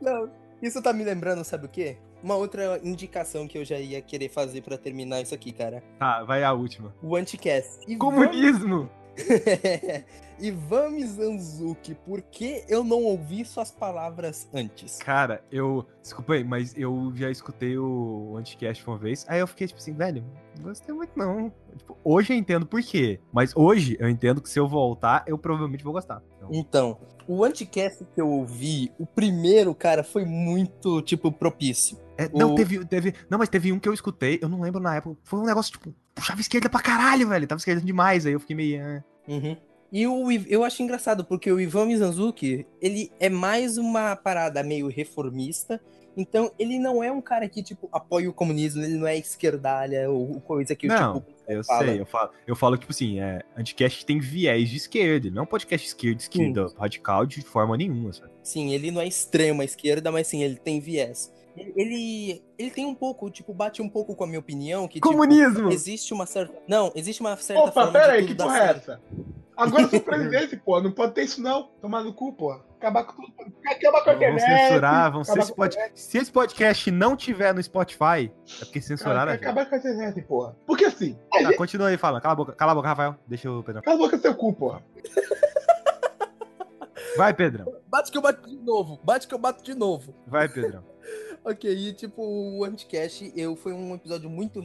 Não, 0.02 0.30
isso 0.62 0.82
tá 0.82 0.92
me 0.92 1.04
lembrando, 1.04 1.44
sabe 1.44 1.66
o 1.66 1.68
quê? 1.68 1.96
Uma 2.22 2.34
outra 2.34 2.80
indicação 2.82 3.46
que 3.46 3.56
eu 3.56 3.64
já 3.64 3.78
ia 3.78 4.02
querer 4.02 4.28
fazer 4.28 4.60
pra 4.62 4.76
terminar 4.76 5.20
isso 5.20 5.34
aqui, 5.34 5.52
cara. 5.52 5.82
Tá, 5.98 6.24
vai 6.24 6.42
a 6.42 6.52
última. 6.52 6.94
O 7.02 7.14
Anticast. 7.14 7.80
E 7.86 7.96
Comunismo! 7.96 8.90
Ivan 10.40 10.90
Mizanzuki, 10.90 11.94
por 11.94 12.22
que 12.22 12.64
eu 12.68 12.84
não 12.84 13.02
ouvi 13.02 13.44
suas 13.44 13.70
palavras 13.70 14.48
antes? 14.54 14.98
Cara, 14.98 15.42
eu. 15.50 15.86
Desculpa 16.02 16.34
aí, 16.34 16.44
mas 16.44 16.74
eu 16.76 17.12
já 17.14 17.30
escutei 17.30 17.76
o 17.78 18.34
Anticast 18.36 18.86
uma 18.86 18.96
vez. 18.96 19.26
Aí 19.28 19.40
eu 19.40 19.46
fiquei 19.46 19.66
tipo 19.66 19.78
assim, 19.78 19.92
velho, 19.92 20.24
não 20.56 20.64
gostei 20.64 20.94
muito 20.94 21.12
não. 21.16 21.52
Tipo, 21.76 21.96
hoje 22.02 22.32
eu 22.32 22.36
entendo 22.36 22.64
por 22.66 22.80
quê. 22.82 23.20
Mas 23.32 23.54
hoje 23.56 23.96
eu 24.00 24.08
entendo 24.08 24.40
que 24.40 24.48
se 24.48 24.58
eu 24.58 24.66
voltar, 24.68 25.24
eu 25.26 25.36
provavelmente 25.36 25.84
vou 25.84 25.92
gostar. 25.92 26.22
Então, 26.36 26.48
Então, 26.52 26.98
o 27.26 27.44
Anticast 27.44 28.04
que 28.14 28.20
eu 28.20 28.28
ouvi, 28.28 28.90
o 28.98 29.04
primeiro, 29.06 29.74
cara, 29.74 30.02
foi 30.02 30.24
muito, 30.24 31.02
tipo, 31.02 31.30
propício. 31.30 31.98
é, 32.16 32.28
não, 32.32 32.52
o- 32.52 32.54
teve, 32.54 32.84
teve. 32.86 33.14
Não, 33.28 33.38
mas 33.38 33.48
teve 33.48 33.70
um 33.72 33.78
que 33.78 33.88
eu 33.88 33.92
escutei, 33.94 34.38
eu 34.40 34.48
não 34.48 34.60
lembro 34.60 34.80
na 34.80 34.96
época. 34.96 35.16
Foi 35.24 35.38
um 35.38 35.44
negócio, 35.44 35.72
tipo, 35.72 35.94
puxava 36.14 36.40
esquerda 36.40 36.68
pra 36.70 36.80
caralho, 36.80 37.28
velho. 37.28 37.46
Tava 37.46 37.58
esquerda 37.58 37.82
demais. 37.84 38.24
Aí 38.24 38.32
eu 38.32 38.40
fiquei 38.40 38.56
meio. 38.56 38.82
ah. 38.82 39.04
Uhum. 39.28 39.56
E 39.90 40.06
o, 40.06 40.30
eu 40.48 40.64
acho 40.64 40.82
engraçado, 40.82 41.24
porque 41.24 41.50
o 41.50 41.58
Ivan 41.58 41.86
Mizanzuki, 41.86 42.66
ele 42.80 43.10
é 43.18 43.28
mais 43.30 43.78
uma 43.78 44.14
parada 44.14 44.62
meio 44.62 44.86
reformista, 44.88 45.80
então 46.14 46.50
ele 46.58 46.78
não 46.78 47.02
é 47.02 47.10
um 47.10 47.20
cara 47.22 47.48
que, 47.48 47.62
tipo, 47.62 47.88
apoia 47.90 48.28
o 48.28 48.32
comunismo, 48.34 48.82
ele 48.82 48.96
não 48.96 49.06
é 49.06 49.16
esquerdalha 49.16 50.10
ou 50.10 50.40
coisa 50.42 50.74
que, 50.76 50.86
Não, 50.88 51.20
tipo, 51.20 51.32
Eu 51.48 51.64
fala. 51.64 51.86
sei, 51.86 52.00
eu 52.00 52.04
falo, 52.06 52.30
eu 52.46 52.56
falo, 52.56 52.76
tipo 52.76 52.92
assim, 52.92 53.18
é, 53.20 53.42
Anticast 53.56 54.04
tem 54.04 54.18
viés 54.20 54.68
de 54.68 54.76
esquerda, 54.76 55.30
não 55.30 55.40
é 55.40 55.42
um 55.44 55.46
podcast 55.46 55.86
esquerda, 55.86 56.20
esquerda 56.20 56.66
radical 56.76 57.24
de 57.24 57.40
forma 57.40 57.74
nenhuma, 57.76 58.12
sabe? 58.12 58.30
Sim, 58.42 58.72
ele 58.74 58.90
não 58.90 59.00
é 59.00 59.06
extrema 59.06 59.64
esquerda, 59.64 60.12
mas 60.12 60.26
sim, 60.26 60.42
ele 60.42 60.56
tem 60.56 60.80
viés. 60.80 61.32
Ele- 61.56 62.42
Ele, 62.58 62.70
tem 62.70 62.84
um 62.84 62.94
pouco, 62.94 63.30
tipo, 63.30 63.54
bate 63.54 63.80
um 63.80 63.88
pouco 63.88 64.14
com 64.14 64.24
a 64.24 64.26
minha 64.26 64.38
opinião, 64.38 64.86
que, 64.86 64.94
tipo, 65.00 65.08
Comunismo! 65.08 65.70
existe 65.72 66.12
uma 66.12 66.26
certa... 66.26 66.54
Não, 66.68 66.92
existe 66.94 67.20
uma 67.20 67.36
certa 67.36 67.62
Opa, 67.62 67.72
forma 67.72 67.92
pera 67.92 68.12
aí, 68.12 68.26
que 68.26 68.34
porra 68.34 68.58
é 68.58 68.70
essa? 68.70 69.00
Agora 69.58 69.82
eu 69.82 69.88
sou 69.90 70.00
presidente, 70.00 70.56
pô. 70.56 70.80
Não 70.80 70.92
pode 70.92 71.14
ter 71.14 71.24
isso, 71.24 71.42
não. 71.42 71.64
Tomar 71.80 72.04
no 72.04 72.14
cu, 72.14 72.32
pô. 72.32 72.52
Acabar 72.52 73.02
com 73.04 73.22
tudo. 73.22 73.52
Acabar 73.66 74.04
com 74.04 74.10
a 74.10 74.14
Vão 74.14 74.22
internet. 74.28 74.68
censurar, 74.68 75.12
vão 75.12 75.24
se 75.24 75.30
acabar 75.32 75.44
esse, 75.44 75.54
pod... 75.54 75.76
se 75.94 76.18
esse 76.18 76.32
podcast 76.32 76.90
não 76.92 77.16
tiver 77.16 77.52
no 77.52 77.60
Spotify, 77.60 78.32
é 78.60 78.64
porque 78.64 78.80
censuraram 78.80 79.32
a 79.32 79.34
gente. 79.34 79.44
Acabar 79.44 79.66
com 79.66 79.74
a 79.74 79.78
internet, 79.78 80.22
porra. 80.22 80.56
Porque 80.64 80.84
assim, 80.84 81.18
Tá, 81.30 81.56
continua 81.56 81.88
aí 81.88 81.98
falando, 81.98 82.22
cala 82.22 82.34
a 82.34 82.36
boca, 82.36 82.52
cala 82.52 82.70
a 82.70 82.74
boca, 82.76 82.88
Rafael, 82.88 83.16
deixa 83.26 83.50
o 83.50 83.64
Pedrão. 83.64 83.82
cala 83.82 83.96
a 83.96 83.98
boca 83.98 84.16
seu 84.18 84.34
cu, 84.34 84.54
porra. 84.54 84.82
Vai, 87.16 87.34
Pedrão, 87.34 87.72
Bate 87.88 88.12
que 88.12 88.18
eu 88.18 88.22
bato 88.22 88.48
de 88.48 88.56
novo, 88.56 89.00
bate 89.02 89.26
que 89.26 89.34
eu 89.34 89.38
bato 89.38 89.64
de 89.64 89.74
novo. 89.74 90.14
vai, 90.26 90.48
Pedrão. 90.48 90.84
Ok, 91.44 91.72
e 91.72 91.92
tipo, 91.94 92.22
o 92.22 92.64
Anticast, 92.64 93.32
eu 93.34 93.56
foi 93.56 93.72
um 93.72 93.94
episódio 93.94 94.28
muito 94.28 94.60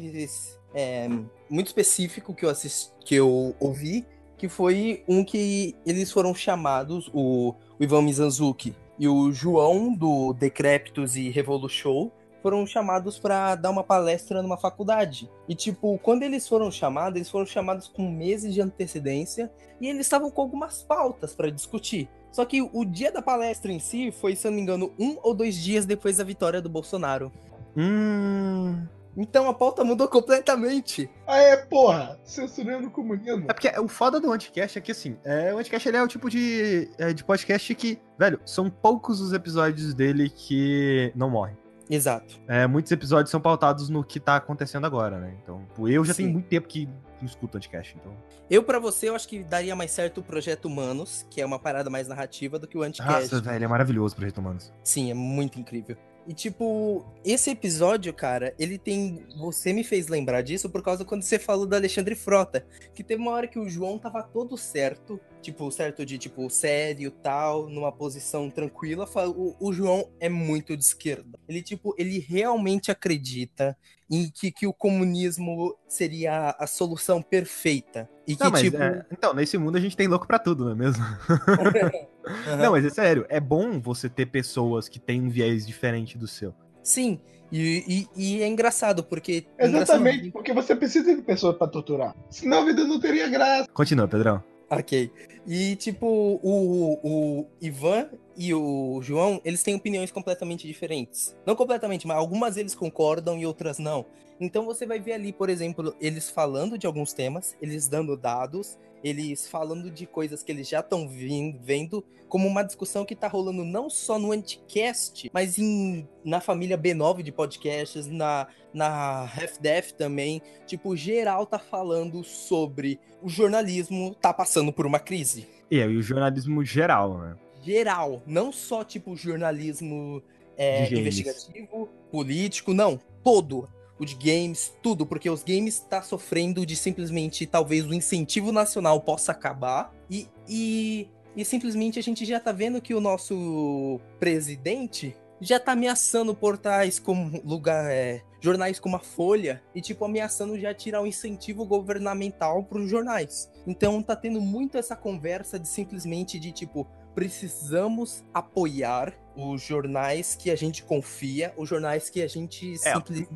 é, 0.74 1.08
muito 1.50 1.68
específico 1.68 2.34
que 2.34 2.44
eu 2.44 2.50
assisti, 2.50 2.92
que 3.06 3.16
eu 3.16 3.56
ouvi, 3.60 4.06
que 4.38 4.50
foi 4.50 5.04
um 5.08 5.24
que 5.24 5.76
eles 5.86 6.12
foram 6.12 6.34
chamados, 6.34 7.10
o, 7.14 7.54
o 7.80 7.84
Ivan 7.84 8.02
Mizanzuki 8.02 8.76
e 8.98 9.08
o 9.08 9.32
João 9.32 9.94
do 9.94 10.34
Decréptos 10.34 11.16
e 11.16 11.30
Revolution 11.30 12.10
foram 12.42 12.68
chamados 12.68 13.18
para 13.18 13.56
dar 13.56 13.70
uma 13.70 13.84
palestra 13.84 14.42
numa 14.42 14.58
faculdade. 14.58 15.32
E 15.48 15.56
tipo, 15.56 15.98
quando 16.00 16.24
eles 16.24 16.48
foram 16.48 16.70
chamados, 16.70 17.16
eles 17.16 17.30
foram 17.30 17.46
chamados 17.46 17.88
com 17.88 18.12
meses 18.12 18.54
de 18.54 18.62
antecedência 18.62 19.50
e 19.80 19.88
eles 19.88 20.06
estavam 20.06 20.30
com 20.30 20.42
algumas 20.42 20.84
pautas 20.84 21.34
para 21.34 21.50
discutir. 21.50 22.10
Só 22.34 22.44
que 22.44 22.62
o 22.62 22.84
dia 22.84 23.12
da 23.12 23.22
palestra 23.22 23.72
em 23.72 23.80
si 23.80 24.12
foi, 24.12 24.36
se 24.36 24.46
eu 24.46 24.52
não 24.52 24.58
me 24.58 24.62
engano, 24.62 24.92
um 25.00 25.18
ou 25.24 25.34
dois 25.34 25.56
dias 25.56 25.86
depois 25.86 26.18
da 26.18 26.24
vitória 26.24 26.62
do 26.62 26.68
Bolsonaro. 26.68 27.32
Hum. 27.78 28.86
Então 29.16 29.48
a 29.48 29.54
pauta 29.54 29.84
mudou 29.84 30.08
completamente. 30.08 31.10
Ah, 31.28 31.38
é, 31.38 31.58
porra. 31.58 32.20
Censurando 32.24 32.88
o 32.88 32.92
comunismo. 32.92 33.46
É 33.48 33.54
porque 33.54 33.70
o 33.80 33.88
foda 33.88 34.20
do 34.20 34.32
Anticast 34.32 34.78
é 34.78 34.82
que, 34.82 34.92
assim, 34.92 35.18
é, 35.24 35.54
o 35.54 35.58
Anticast 35.58 35.88
ele 35.88 35.98
é 35.98 36.04
o 36.04 36.08
tipo 36.08 36.30
de, 36.30 36.90
é, 36.98 37.14
de 37.14 37.24
podcast 37.24 37.76
que, 37.76 38.00
velho, 38.18 38.40
são 38.46 38.70
poucos 38.70 39.22
os 39.22 39.34
episódios 39.34 39.94
dele 39.94 40.30
que 40.30 41.12
não 41.16 41.30
morrem. 41.30 41.58
Exato. 41.90 42.40
É, 42.48 42.66
muitos 42.66 42.92
episódios 42.92 43.30
são 43.30 43.42
pautados 43.42 43.90
no 43.90 44.04
que 44.04 44.20
tá 44.20 44.38
acontecendo 44.38 44.86
agora, 44.86 45.20
né? 45.20 45.36
Então, 45.44 45.66
pô, 45.76 45.88
eu 45.88 46.04
já 46.04 46.14
Sim. 46.14 46.24
tenho 46.24 46.34
muito 46.34 46.48
tempo 46.48 46.68
que 46.68 46.88
não 47.20 47.26
escuto 47.26 47.58
Anticast, 47.58 47.96
então. 48.00 48.14
Eu, 48.50 48.64
pra 48.64 48.80
você, 48.80 49.10
eu 49.10 49.16
acho 49.16 49.28
que 49.28 49.44
daria 49.44 49.76
mais 49.76 49.92
certo 49.92 50.20
o 50.20 50.24
Projeto 50.24 50.66
Humanos, 50.66 51.26
que 51.30 51.42
é 51.42 51.46
uma 51.46 51.60
parada 51.60 51.90
mais 51.90 52.08
narrativa 52.08 52.58
do 52.58 52.68
que 52.68 52.78
o 52.78 52.84
Anticast. 52.84 53.34
Nossa, 53.34 53.42
velho, 53.42 53.66
é 53.66 53.68
maravilhoso 53.68 54.14
o 54.14 54.18
Projeto 54.18 54.38
Humanos. 54.40 54.74
Sim, 54.84 55.12
é 55.12 55.14
muito 55.14 55.60
incrível. 55.60 55.98
E 56.26 56.34
tipo, 56.34 57.06
esse 57.26 57.50
episódio, 57.50 58.14
cara, 58.14 58.56
ele 58.58 58.78
tem. 58.78 59.26
Você 59.38 59.74
me 59.74 59.84
fez 59.84 60.08
lembrar 60.08 60.42
disso 60.42 60.70
por 60.70 60.82
causa 60.82 61.04
quando 61.04 61.22
você 61.22 61.38
falou 61.38 61.66
do 61.66 61.76
Alexandre 61.76 62.16
Frota. 62.16 62.66
Que 62.96 63.04
teve 63.04 63.22
uma 63.22 63.32
hora 63.32 63.48
que 63.48 63.60
o 63.60 63.68
João 63.68 64.00
tava 64.00 64.24
todo 64.24 64.58
certo. 64.58 65.20
Tipo, 65.42 65.70
certo 65.70 66.06
de, 66.06 66.18
tipo, 66.18 66.50
sério 66.50 67.12
tal, 67.12 67.68
numa 67.68 67.92
posição 67.92 68.50
tranquila. 68.50 69.06
O, 69.36 69.56
o 69.60 69.74
João 69.74 70.10
é 70.18 70.30
muito 70.30 70.78
de 70.78 70.84
esquerda. 70.84 71.38
Ele, 71.48 71.62
tipo, 71.62 71.94
ele 71.98 72.20
realmente 72.20 72.90
acredita 72.90 73.78
em 74.10 74.30
que, 74.30 74.50
que 74.52 74.66
o 74.66 74.74
comunismo 74.74 75.78
seria 75.88 76.56
a 76.58 76.66
solução 76.66 77.22
perfeita. 77.22 78.10
E 78.28 78.36
que, 78.36 78.44
Não, 78.44 78.52
mas, 78.52 78.62
tipo. 78.62 78.78
é, 78.78 79.06
então, 79.12 79.34
nesse 79.34 79.58
mundo 79.58 79.78
a 79.78 79.82
gente 79.82 79.98
tem 79.98 80.08
louco 80.08 80.26
pra 80.26 80.40
tudo, 80.40 80.66
não 80.66 80.72
é 80.72 80.76
mesmo? 80.76 81.04
aham. 81.04 81.92
Não, 82.58 82.72
mas 82.72 82.86
é 82.86 82.90
sério, 82.90 83.26
é 83.28 83.38
bom 83.38 83.82
você 83.82 84.08
ter 84.08 84.28
pessoas 84.28 84.88
que 84.88 84.98
têm 84.98 85.22
um 85.22 85.30
viés 85.30 85.68
diferente 85.68 86.18
do 86.18 86.26
seu. 86.26 86.54
Sim. 86.82 87.20
E, 87.52 88.08
e- 88.16 88.38
e 88.38 88.42
é 88.42 88.48
engraçado, 88.48 89.04
porque. 89.04 89.46
é 89.58 89.66
Exatamente, 89.68 90.32
porque 90.32 90.54
você 90.54 90.74
precisa 90.76 91.14
de 91.16 91.22
pessoas 91.22 91.58
pra 91.58 91.68
torturar. 91.68 92.16
Senão 92.30 92.60
a 92.62 92.66
vida 92.66 92.86
não 92.86 93.00
teria 93.00 93.28
graça. 93.28 93.68
Continua, 93.74 94.08
Pedrão. 94.08 94.42
Ok. 94.70 95.12
E, 95.46 95.76
tipo, 95.76 96.08
o, 96.42 97.00
o 97.04 97.48
Ivan 97.62 98.08
e 98.36 98.54
o 98.54 99.00
João, 99.02 99.40
eles 99.44 99.64
têm 99.64 99.76
opiniões 99.76 100.12
completamente 100.12 100.68
diferentes. 100.68 101.36
Não 101.46 101.56
completamente, 101.56 102.08
mas 102.08 102.18
algumas 102.18 102.58
eles 102.58 102.76
concordam 102.76 103.38
e 103.38 103.46
outras 103.46 103.78
não. 103.78 104.06
Então 104.40 104.66
você 104.66 104.86
vai 104.86 105.00
ver 105.00 105.14
ali, 105.14 105.32
por 105.32 105.50
exemplo, 105.50 105.96
eles 106.02 106.30
falando 106.30 106.78
de 106.78 106.88
alguns 106.88 107.14
temas, 107.14 107.56
eles 107.62 107.88
dando 107.88 108.18
dados, 108.18 108.78
eles 109.04 109.48
falando 109.48 109.92
de 109.92 110.06
coisas 110.06 110.42
que 110.42 110.52
eles 110.52 110.68
já 110.68 110.80
estão 110.80 111.08
vendo, 111.08 112.04
como 112.28 112.48
uma 112.48 112.64
discussão 112.64 113.06
que 113.06 113.16
tá 113.16 113.28
rolando 113.28 113.64
não 113.64 113.90
só 113.90 114.18
no 114.18 114.32
Anticast, 114.32 115.30
mas 115.34 115.60
em, 115.60 116.08
na 116.24 116.42
família 116.42 116.78
B9 116.78 117.22
de 117.22 117.32
podcasts, 117.32 118.08
na, 118.08 118.48
na 118.74 119.22
Half-Death 119.24 119.92
também. 119.92 120.42
Tipo, 120.66 120.96
geral 120.96 121.46
tá 121.46 121.60
falando 121.60 122.24
sobre 122.24 123.00
o 123.22 123.30
jornalismo 123.30 124.16
tá 124.16 124.34
passando 124.34 124.74
por 124.74 124.86
uma 124.86 125.00
crise. 125.00 125.48
E 125.70 125.82
aí, 125.82 125.96
o 125.96 126.02
jornalismo 126.02 126.64
geral, 126.64 127.18
né? 127.18 127.36
Geral, 127.64 128.22
não 128.26 128.52
só 128.52 128.84
tipo 128.84 129.16
jornalismo 129.16 130.22
é, 130.58 130.94
investigativo, 130.94 131.90
político, 132.12 132.74
não, 132.74 133.00
todo. 133.24 133.70
o 134.00 134.06
de 134.06 134.16
games, 134.16 134.74
tudo, 134.82 135.06
porque 135.06 135.30
os 135.30 135.44
games 135.44 135.80
tá 135.80 136.02
sofrendo 136.02 136.66
de 136.66 136.76
simplesmente 136.76 137.46
talvez 137.46 137.86
o 137.86 137.94
incentivo 137.94 138.52
nacional 138.52 139.00
possa 139.00 139.32
acabar 139.32 139.94
e, 140.10 140.28
e, 140.48 141.08
e 141.36 141.46
simplesmente 141.46 142.00
a 142.00 142.04
gente 142.04 142.26
já 142.26 142.40
tá 142.40 142.52
vendo 142.52 142.82
que 142.82 142.94
o 142.94 143.00
nosso 143.00 144.00
presidente 144.20 145.16
já 145.40 145.60
tá 145.60 145.74
ameaçando 145.74 146.34
portais 146.34 147.00
como 147.00 147.42
lugar, 147.44 147.90
é, 147.92 148.22
jornais 148.40 148.80
como 148.80 148.96
a 148.96 149.00
Folha 149.00 149.62
e 149.74 149.82
tipo 149.82 150.06
ameaçando 150.06 150.60
já 150.60 150.74
tirar 150.74 151.02
o 151.02 151.08
incentivo 151.08 151.66
governamental 151.66 152.64
para 152.64 152.80
os 152.80 152.90
jornais. 152.90 153.50
Então 153.66 154.02
tá 154.02 154.16
tendo 154.16 154.42
muito 154.42 154.78
essa 154.78 154.96
conversa 154.96 155.60
de 155.60 155.68
simplesmente 155.68 156.40
de 156.40 156.52
tipo 156.52 156.88
precisamos 157.14 158.24
apoiar 158.34 159.14
os 159.36 159.62
jornais 159.62 160.36
que 160.36 160.52
a 160.52 160.56
gente 160.56 160.84
confia, 160.84 161.54
os 161.58 161.68
jornais 161.68 162.10
que 162.10 162.22
a 162.22 162.28
gente 162.28 162.74
É, 162.74 162.94
simplesmente 162.94 163.34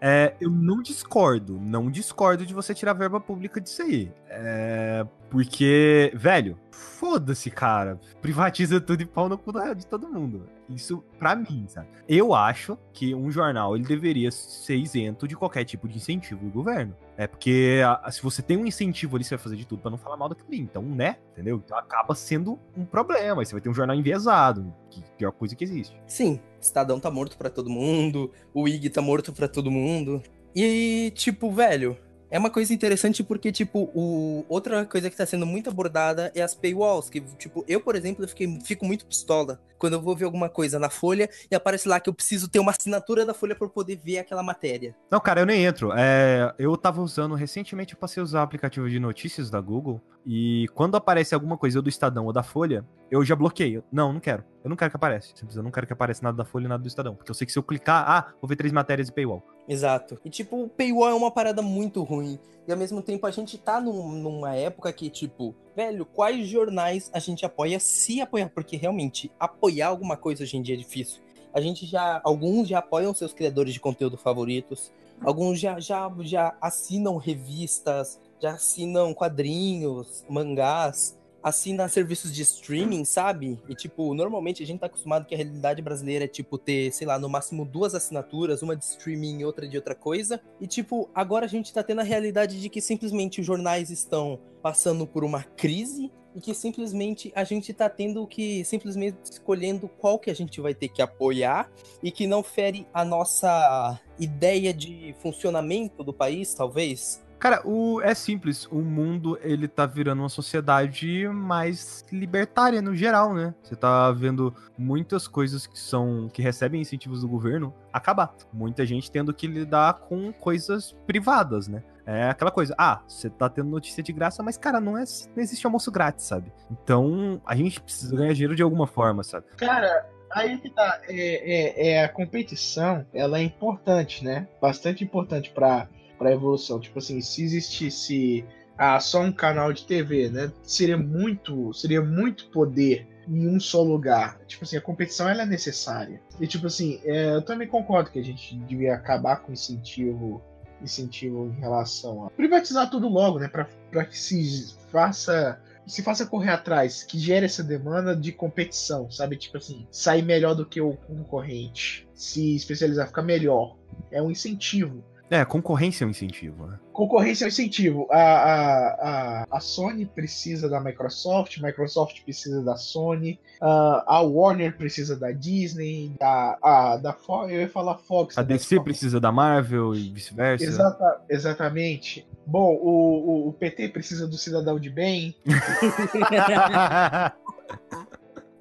É, 0.00 0.34
eu 0.40 0.50
não 0.50 0.80
discordo, 0.82 1.60
não 1.60 1.90
discordo 1.90 2.46
de 2.46 2.54
você 2.54 2.74
tirar 2.74 2.94
verba 2.94 3.20
pública 3.20 3.60
disso 3.60 3.82
aí. 3.82 4.10
É, 4.32 5.04
porque, 5.28 6.12
velho, 6.14 6.56
foda-se, 6.70 7.50
cara. 7.50 7.98
Privatiza 8.22 8.80
tudo 8.80 9.02
e 9.02 9.06
pau 9.06 9.28
no 9.28 9.36
cu 9.36 9.52
de 9.74 9.86
todo 9.86 10.08
mundo. 10.08 10.46
Isso, 10.68 11.02
pra 11.18 11.34
mim, 11.34 11.64
sabe? 11.66 11.88
Eu 12.08 12.32
acho 12.32 12.78
que 12.92 13.12
um 13.12 13.28
jornal, 13.30 13.74
ele 13.74 13.84
deveria 13.84 14.30
ser 14.30 14.76
isento 14.76 15.26
de 15.26 15.34
qualquer 15.34 15.64
tipo 15.64 15.88
de 15.88 15.96
incentivo 15.96 16.44
do 16.44 16.50
governo. 16.50 16.94
É 17.16 17.26
porque 17.26 17.80
se 18.10 18.22
você 18.22 18.40
tem 18.40 18.56
um 18.56 18.64
incentivo 18.64 19.16
ali, 19.16 19.24
você 19.24 19.36
vai 19.36 19.42
fazer 19.42 19.56
de 19.56 19.66
tudo 19.66 19.82
pra 19.82 19.90
não 19.90 19.98
falar 19.98 20.16
mal 20.16 20.28
daquilo 20.28 20.48
ali. 20.48 20.60
Então, 20.60 20.82
né? 20.82 21.16
Entendeu? 21.32 21.60
Então 21.64 21.76
acaba 21.76 22.14
sendo 22.14 22.58
um 22.76 22.84
problema. 22.84 23.42
Aí 23.42 23.46
você 23.46 23.52
vai 23.52 23.60
ter 23.60 23.68
um 23.68 23.74
jornal 23.74 23.96
enviesado, 23.96 24.72
que 24.90 25.00
é 25.00 25.04
a 25.04 25.16
pior 25.16 25.32
coisa 25.32 25.56
que 25.56 25.64
existe. 25.64 26.00
Sim, 26.06 26.40
Estadão 26.60 27.00
tá 27.00 27.10
morto 27.10 27.36
pra 27.36 27.50
todo 27.50 27.68
mundo, 27.68 28.30
o 28.54 28.68
IG 28.68 28.90
tá 28.90 29.02
morto 29.02 29.32
pra 29.32 29.48
todo 29.48 29.70
mundo. 29.70 30.22
E, 30.54 31.12
tipo, 31.14 31.50
velho, 31.50 31.96
é 32.30 32.38
uma 32.38 32.50
coisa 32.50 32.72
interessante 32.72 33.24
porque, 33.24 33.50
tipo, 33.50 33.90
o... 33.94 34.44
outra 34.48 34.84
coisa 34.86 35.10
que 35.10 35.16
tá 35.16 35.26
sendo 35.26 35.44
muito 35.44 35.68
abordada 35.68 36.30
é 36.34 36.42
as 36.42 36.54
paywalls. 36.54 37.10
Que, 37.10 37.20
tipo, 37.20 37.64
eu, 37.66 37.80
por 37.80 37.96
exemplo, 37.96 38.24
eu 38.24 38.28
fiquei... 38.28 38.60
fico 38.64 38.86
muito 38.86 39.04
pistola 39.04 39.60
quando 39.78 39.94
eu 39.94 40.00
vou 40.00 40.14
ver 40.14 40.26
alguma 40.26 40.48
coisa 40.48 40.78
na 40.78 40.90
Folha 40.90 41.28
e 41.50 41.54
aparece 41.54 41.88
lá 41.88 41.98
que 41.98 42.08
eu 42.08 42.14
preciso 42.14 42.48
ter 42.48 42.58
uma 42.58 42.70
assinatura 42.70 43.24
da 43.24 43.34
Folha 43.34 43.56
eu 43.58 43.68
poder 43.68 43.96
ver 43.96 44.18
aquela 44.18 44.42
matéria. 44.42 44.94
Não, 45.10 45.18
cara, 45.18 45.40
eu 45.40 45.46
nem 45.46 45.64
entro. 45.64 45.92
É, 45.96 46.54
eu 46.58 46.76
tava 46.76 47.02
usando, 47.02 47.34
recentemente 47.34 47.94
eu 47.94 47.98
passei 47.98 48.20
a 48.20 48.24
usar 48.24 48.40
o 48.40 48.42
aplicativo 48.42 48.88
de 48.88 49.00
notícias 49.00 49.50
da 49.50 49.60
Google. 49.60 50.00
E 50.26 50.66
quando 50.74 50.96
aparece 50.96 51.34
alguma 51.34 51.56
coisa 51.56 51.80
do 51.80 51.88
Estadão 51.88 52.26
ou 52.26 52.32
da 52.32 52.42
Folha, 52.42 52.84
eu 53.10 53.24
já 53.24 53.34
bloqueio. 53.34 53.82
Não, 53.90 54.12
não 54.12 54.20
quero. 54.20 54.44
Eu 54.62 54.68
não 54.68 54.76
quero 54.76 54.90
que 54.90 54.96
apareça. 54.96 55.28
Simples, 55.34 55.56
eu 55.56 55.62
não 55.62 55.70
quero 55.70 55.86
que 55.86 55.92
apareça 55.92 56.22
nada 56.22 56.36
da 56.36 56.44
Folha 56.44 56.66
e 56.66 56.68
nada 56.68 56.82
do 56.82 56.86
Estadão. 56.86 57.14
Porque 57.14 57.30
eu 57.30 57.34
sei 57.34 57.46
que 57.46 57.52
se 57.52 57.58
eu 57.58 57.62
clicar, 57.62 58.04
ah, 58.06 58.32
vou 58.40 58.48
ver 58.48 58.56
três 58.56 58.72
matérias 58.72 59.08
de 59.08 59.14
paywall. 59.14 59.42
Exato. 59.70 60.18
E, 60.24 60.28
tipo, 60.28 60.64
o 60.64 60.68
paywall 60.68 61.10
é 61.10 61.14
uma 61.14 61.30
parada 61.30 61.62
muito 61.62 62.02
ruim. 62.02 62.40
E, 62.66 62.72
ao 62.72 62.76
mesmo 62.76 63.00
tempo, 63.00 63.24
a 63.24 63.30
gente 63.30 63.56
tá 63.56 63.80
num- 63.80 64.10
numa 64.10 64.52
época 64.56 64.92
que, 64.92 65.08
tipo, 65.08 65.54
velho, 65.76 66.04
quais 66.04 66.48
jornais 66.48 67.08
a 67.12 67.20
gente 67.20 67.46
apoia 67.46 67.78
se 67.78 68.20
apoiar? 68.20 68.50
Porque, 68.50 68.76
realmente, 68.76 69.30
apoiar 69.38 69.86
alguma 69.86 70.16
coisa 70.16 70.42
hoje 70.42 70.56
em 70.56 70.62
dia 70.62 70.74
é 70.74 70.78
difícil. 70.78 71.22
A 71.54 71.60
gente 71.60 71.86
já... 71.86 72.20
Alguns 72.24 72.66
já 72.66 72.80
apoiam 72.80 73.14
seus 73.14 73.32
criadores 73.32 73.72
de 73.72 73.78
conteúdo 73.78 74.16
favoritos. 74.16 74.90
Alguns 75.22 75.60
já, 75.60 75.78
já, 75.78 76.10
já 76.20 76.56
assinam 76.60 77.16
revistas, 77.16 78.18
já 78.40 78.52
assinam 78.54 79.14
quadrinhos, 79.14 80.24
mangás, 80.28 81.16
assina 81.42 81.88
serviços 81.88 82.32
de 82.34 82.42
streaming, 82.42 83.04
sabe? 83.04 83.58
E, 83.68 83.74
tipo, 83.74 84.14
normalmente 84.14 84.62
a 84.62 84.66
gente 84.66 84.80
tá 84.80 84.86
acostumado 84.86 85.26
que 85.26 85.34
a 85.34 85.38
realidade 85.38 85.82
brasileira 85.82 86.24
é, 86.24 86.28
tipo, 86.28 86.58
ter, 86.58 86.92
sei 86.92 87.06
lá, 87.06 87.18
no 87.18 87.28
máximo 87.28 87.64
duas 87.64 87.94
assinaturas, 87.94 88.62
uma 88.62 88.76
de 88.76 88.84
streaming 88.84 89.40
e 89.40 89.44
outra 89.44 89.68
de 89.68 89.76
outra 89.76 89.94
coisa. 89.94 90.40
E, 90.60 90.66
tipo, 90.66 91.08
agora 91.14 91.46
a 91.46 91.48
gente 91.48 91.72
tá 91.72 91.82
tendo 91.82 92.00
a 92.00 92.04
realidade 92.04 92.60
de 92.60 92.68
que 92.68 92.80
simplesmente 92.80 93.40
os 93.40 93.46
jornais 93.46 93.90
estão 93.90 94.38
passando 94.62 95.06
por 95.06 95.24
uma 95.24 95.42
crise 95.42 96.10
e 96.34 96.40
que 96.40 96.54
simplesmente 96.54 97.32
a 97.34 97.44
gente 97.44 97.72
tá 97.72 97.88
tendo 97.88 98.26
que 98.26 98.64
simplesmente 98.64 99.16
escolhendo 99.24 99.88
qual 99.88 100.18
que 100.18 100.30
a 100.30 100.34
gente 100.34 100.60
vai 100.60 100.74
ter 100.74 100.88
que 100.88 101.02
apoiar 101.02 101.70
e 102.02 102.10
que 102.10 102.26
não 102.26 102.42
fere 102.42 102.86
a 102.92 103.04
nossa 103.04 104.00
ideia 104.18 104.72
de 104.72 105.14
funcionamento 105.20 106.04
do 106.04 106.12
país, 106.12 106.54
talvez. 106.54 107.20
Cara, 107.40 107.62
o, 107.66 108.02
é 108.02 108.14
simples. 108.14 108.66
O 108.66 108.82
mundo, 108.82 109.38
ele 109.42 109.66
tá 109.66 109.86
virando 109.86 110.20
uma 110.20 110.28
sociedade 110.28 111.26
mais 111.26 112.04
libertária 112.12 112.82
no 112.82 112.94
geral, 112.94 113.32
né? 113.34 113.54
Você 113.62 113.74
tá 113.74 114.12
vendo 114.12 114.54
muitas 114.76 115.26
coisas 115.26 115.66
que 115.66 115.78
são 115.78 116.28
que 116.30 116.42
recebem 116.42 116.82
incentivos 116.82 117.22
do 117.22 117.28
governo 117.28 117.74
acabar. 117.90 118.34
Muita 118.52 118.84
gente 118.84 119.10
tendo 119.10 119.32
que 119.32 119.46
lidar 119.46 120.00
com 120.00 120.30
coisas 120.34 120.94
privadas, 121.06 121.66
né? 121.66 121.82
É 122.04 122.28
aquela 122.28 122.50
coisa, 122.50 122.74
ah, 122.76 123.02
você 123.06 123.30
tá 123.30 123.48
tendo 123.48 123.70
notícia 123.70 124.02
de 124.02 124.12
graça, 124.12 124.42
mas, 124.42 124.58
cara, 124.58 124.80
não, 124.80 124.98
é, 124.98 125.04
não 125.34 125.42
existe 125.42 125.64
almoço 125.64 125.90
grátis, 125.90 126.26
sabe? 126.26 126.52
Então, 126.70 127.40
a 127.46 127.54
gente 127.54 127.80
precisa 127.80 128.16
ganhar 128.16 128.32
dinheiro 128.32 128.56
de 128.56 128.62
alguma 128.62 128.86
forma, 128.86 129.22
sabe? 129.22 129.46
Cara, 129.56 130.06
aí 130.30 130.58
que 130.58 130.68
tá. 130.70 131.00
É, 131.08 131.14
é, 131.14 131.88
é 131.92 132.04
a 132.04 132.08
competição, 132.08 133.06
ela 133.14 133.38
é 133.38 133.42
importante, 133.42 134.24
né? 134.24 134.48
Bastante 134.60 135.04
importante 135.04 135.50
pra, 135.50 135.88
pra 136.20 136.32
evolução. 136.32 136.78
Tipo 136.78 136.98
assim, 136.98 137.18
se 137.22 137.42
existisse 137.42 138.44
ah, 138.76 139.00
só 139.00 139.22
um 139.22 139.32
canal 139.32 139.72
de 139.72 139.86
TV, 139.86 140.28
né? 140.28 140.52
Seria 140.62 140.98
muito, 140.98 141.72
seria 141.72 142.02
muito 142.02 142.50
poder 142.50 143.08
em 143.26 143.48
um 143.48 143.58
só 143.58 143.82
lugar. 143.82 144.38
Tipo 144.46 144.64
assim, 144.64 144.76
a 144.76 144.82
competição 144.82 145.26
ela 145.26 145.42
é 145.42 145.46
necessária. 145.46 146.20
E 146.38 146.46
tipo 146.46 146.66
assim, 146.66 147.00
é, 147.04 147.34
eu 147.34 147.42
também 147.42 147.66
concordo 147.66 148.10
que 148.10 148.18
a 148.18 148.24
gente 148.24 148.54
devia 148.60 148.94
acabar 148.94 149.36
com 149.36 149.52
incentivo 149.52 150.42
incentivo 150.82 151.46
em 151.54 151.60
relação 151.60 152.24
a 152.24 152.30
privatizar 152.30 152.88
tudo 152.88 153.06
logo, 153.06 153.38
né, 153.38 153.48
para 153.48 154.04
que 154.06 154.18
se 154.18 154.74
faça 154.90 155.60
se 155.86 156.02
faça 156.02 156.24
correr 156.24 156.50
atrás, 156.50 157.02
que 157.02 157.18
gere 157.18 157.46
essa 157.46 157.64
demanda 157.64 158.14
de 158.14 158.32
competição, 158.32 159.10
sabe? 159.10 159.36
Tipo 159.36 159.56
assim, 159.56 159.86
sair 159.90 160.22
melhor 160.22 160.54
do 160.54 160.64
que 160.64 160.80
o 160.80 160.94
concorrente, 160.94 162.08
se 162.14 162.54
especializar, 162.54 163.08
ficar 163.08 163.22
melhor. 163.22 163.76
É 164.10 164.22
um 164.22 164.30
incentivo. 164.30 165.02
É, 165.30 165.44
concorrência 165.44 166.02
é 166.02 166.06
um 166.08 166.10
incentivo, 166.10 166.66
né? 166.66 166.76
Concorrência 166.92 167.44
é 167.44 167.46
um 167.46 167.48
incentivo. 167.48 168.08
A, 168.10 168.18
a, 168.18 168.88
a, 168.88 169.46
a 169.48 169.60
Sony 169.60 170.04
precisa 170.04 170.68
da 170.68 170.80
Microsoft, 170.80 171.58
Microsoft 171.58 172.24
precisa 172.24 172.64
da 172.64 172.76
Sony, 172.76 173.38
a, 173.60 174.16
a 174.16 174.20
Warner 174.22 174.76
precisa 174.76 175.16
da 175.16 175.30
Disney, 175.30 176.16
da, 176.18 176.58
a, 176.60 176.96
da 176.96 177.12
Fox, 177.12 177.52
eu 177.52 177.60
ia 177.60 177.68
falar 177.68 177.98
Fox. 177.98 178.36
A 178.36 178.42
né, 178.42 178.48
DC 178.48 178.74
Fox. 178.74 178.84
precisa 178.84 179.20
da 179.20 179.30
Marvel 179.30 179.94
e 179.94 180.10
vice-versa. 180.10 180.64
Exata, 180.64 181.22
exatamente. 181.28 182.26
Bom, 182.44 182.74
o, 182.74 183.46
o, 183.46 183.48
o 183.50 183.52
PT 183.52 183.90
precisa 183.90 184.26
do 184.26 184.36
cidadão 184.36 184.80
de 184.80 184.90
bem. 184.90 185.36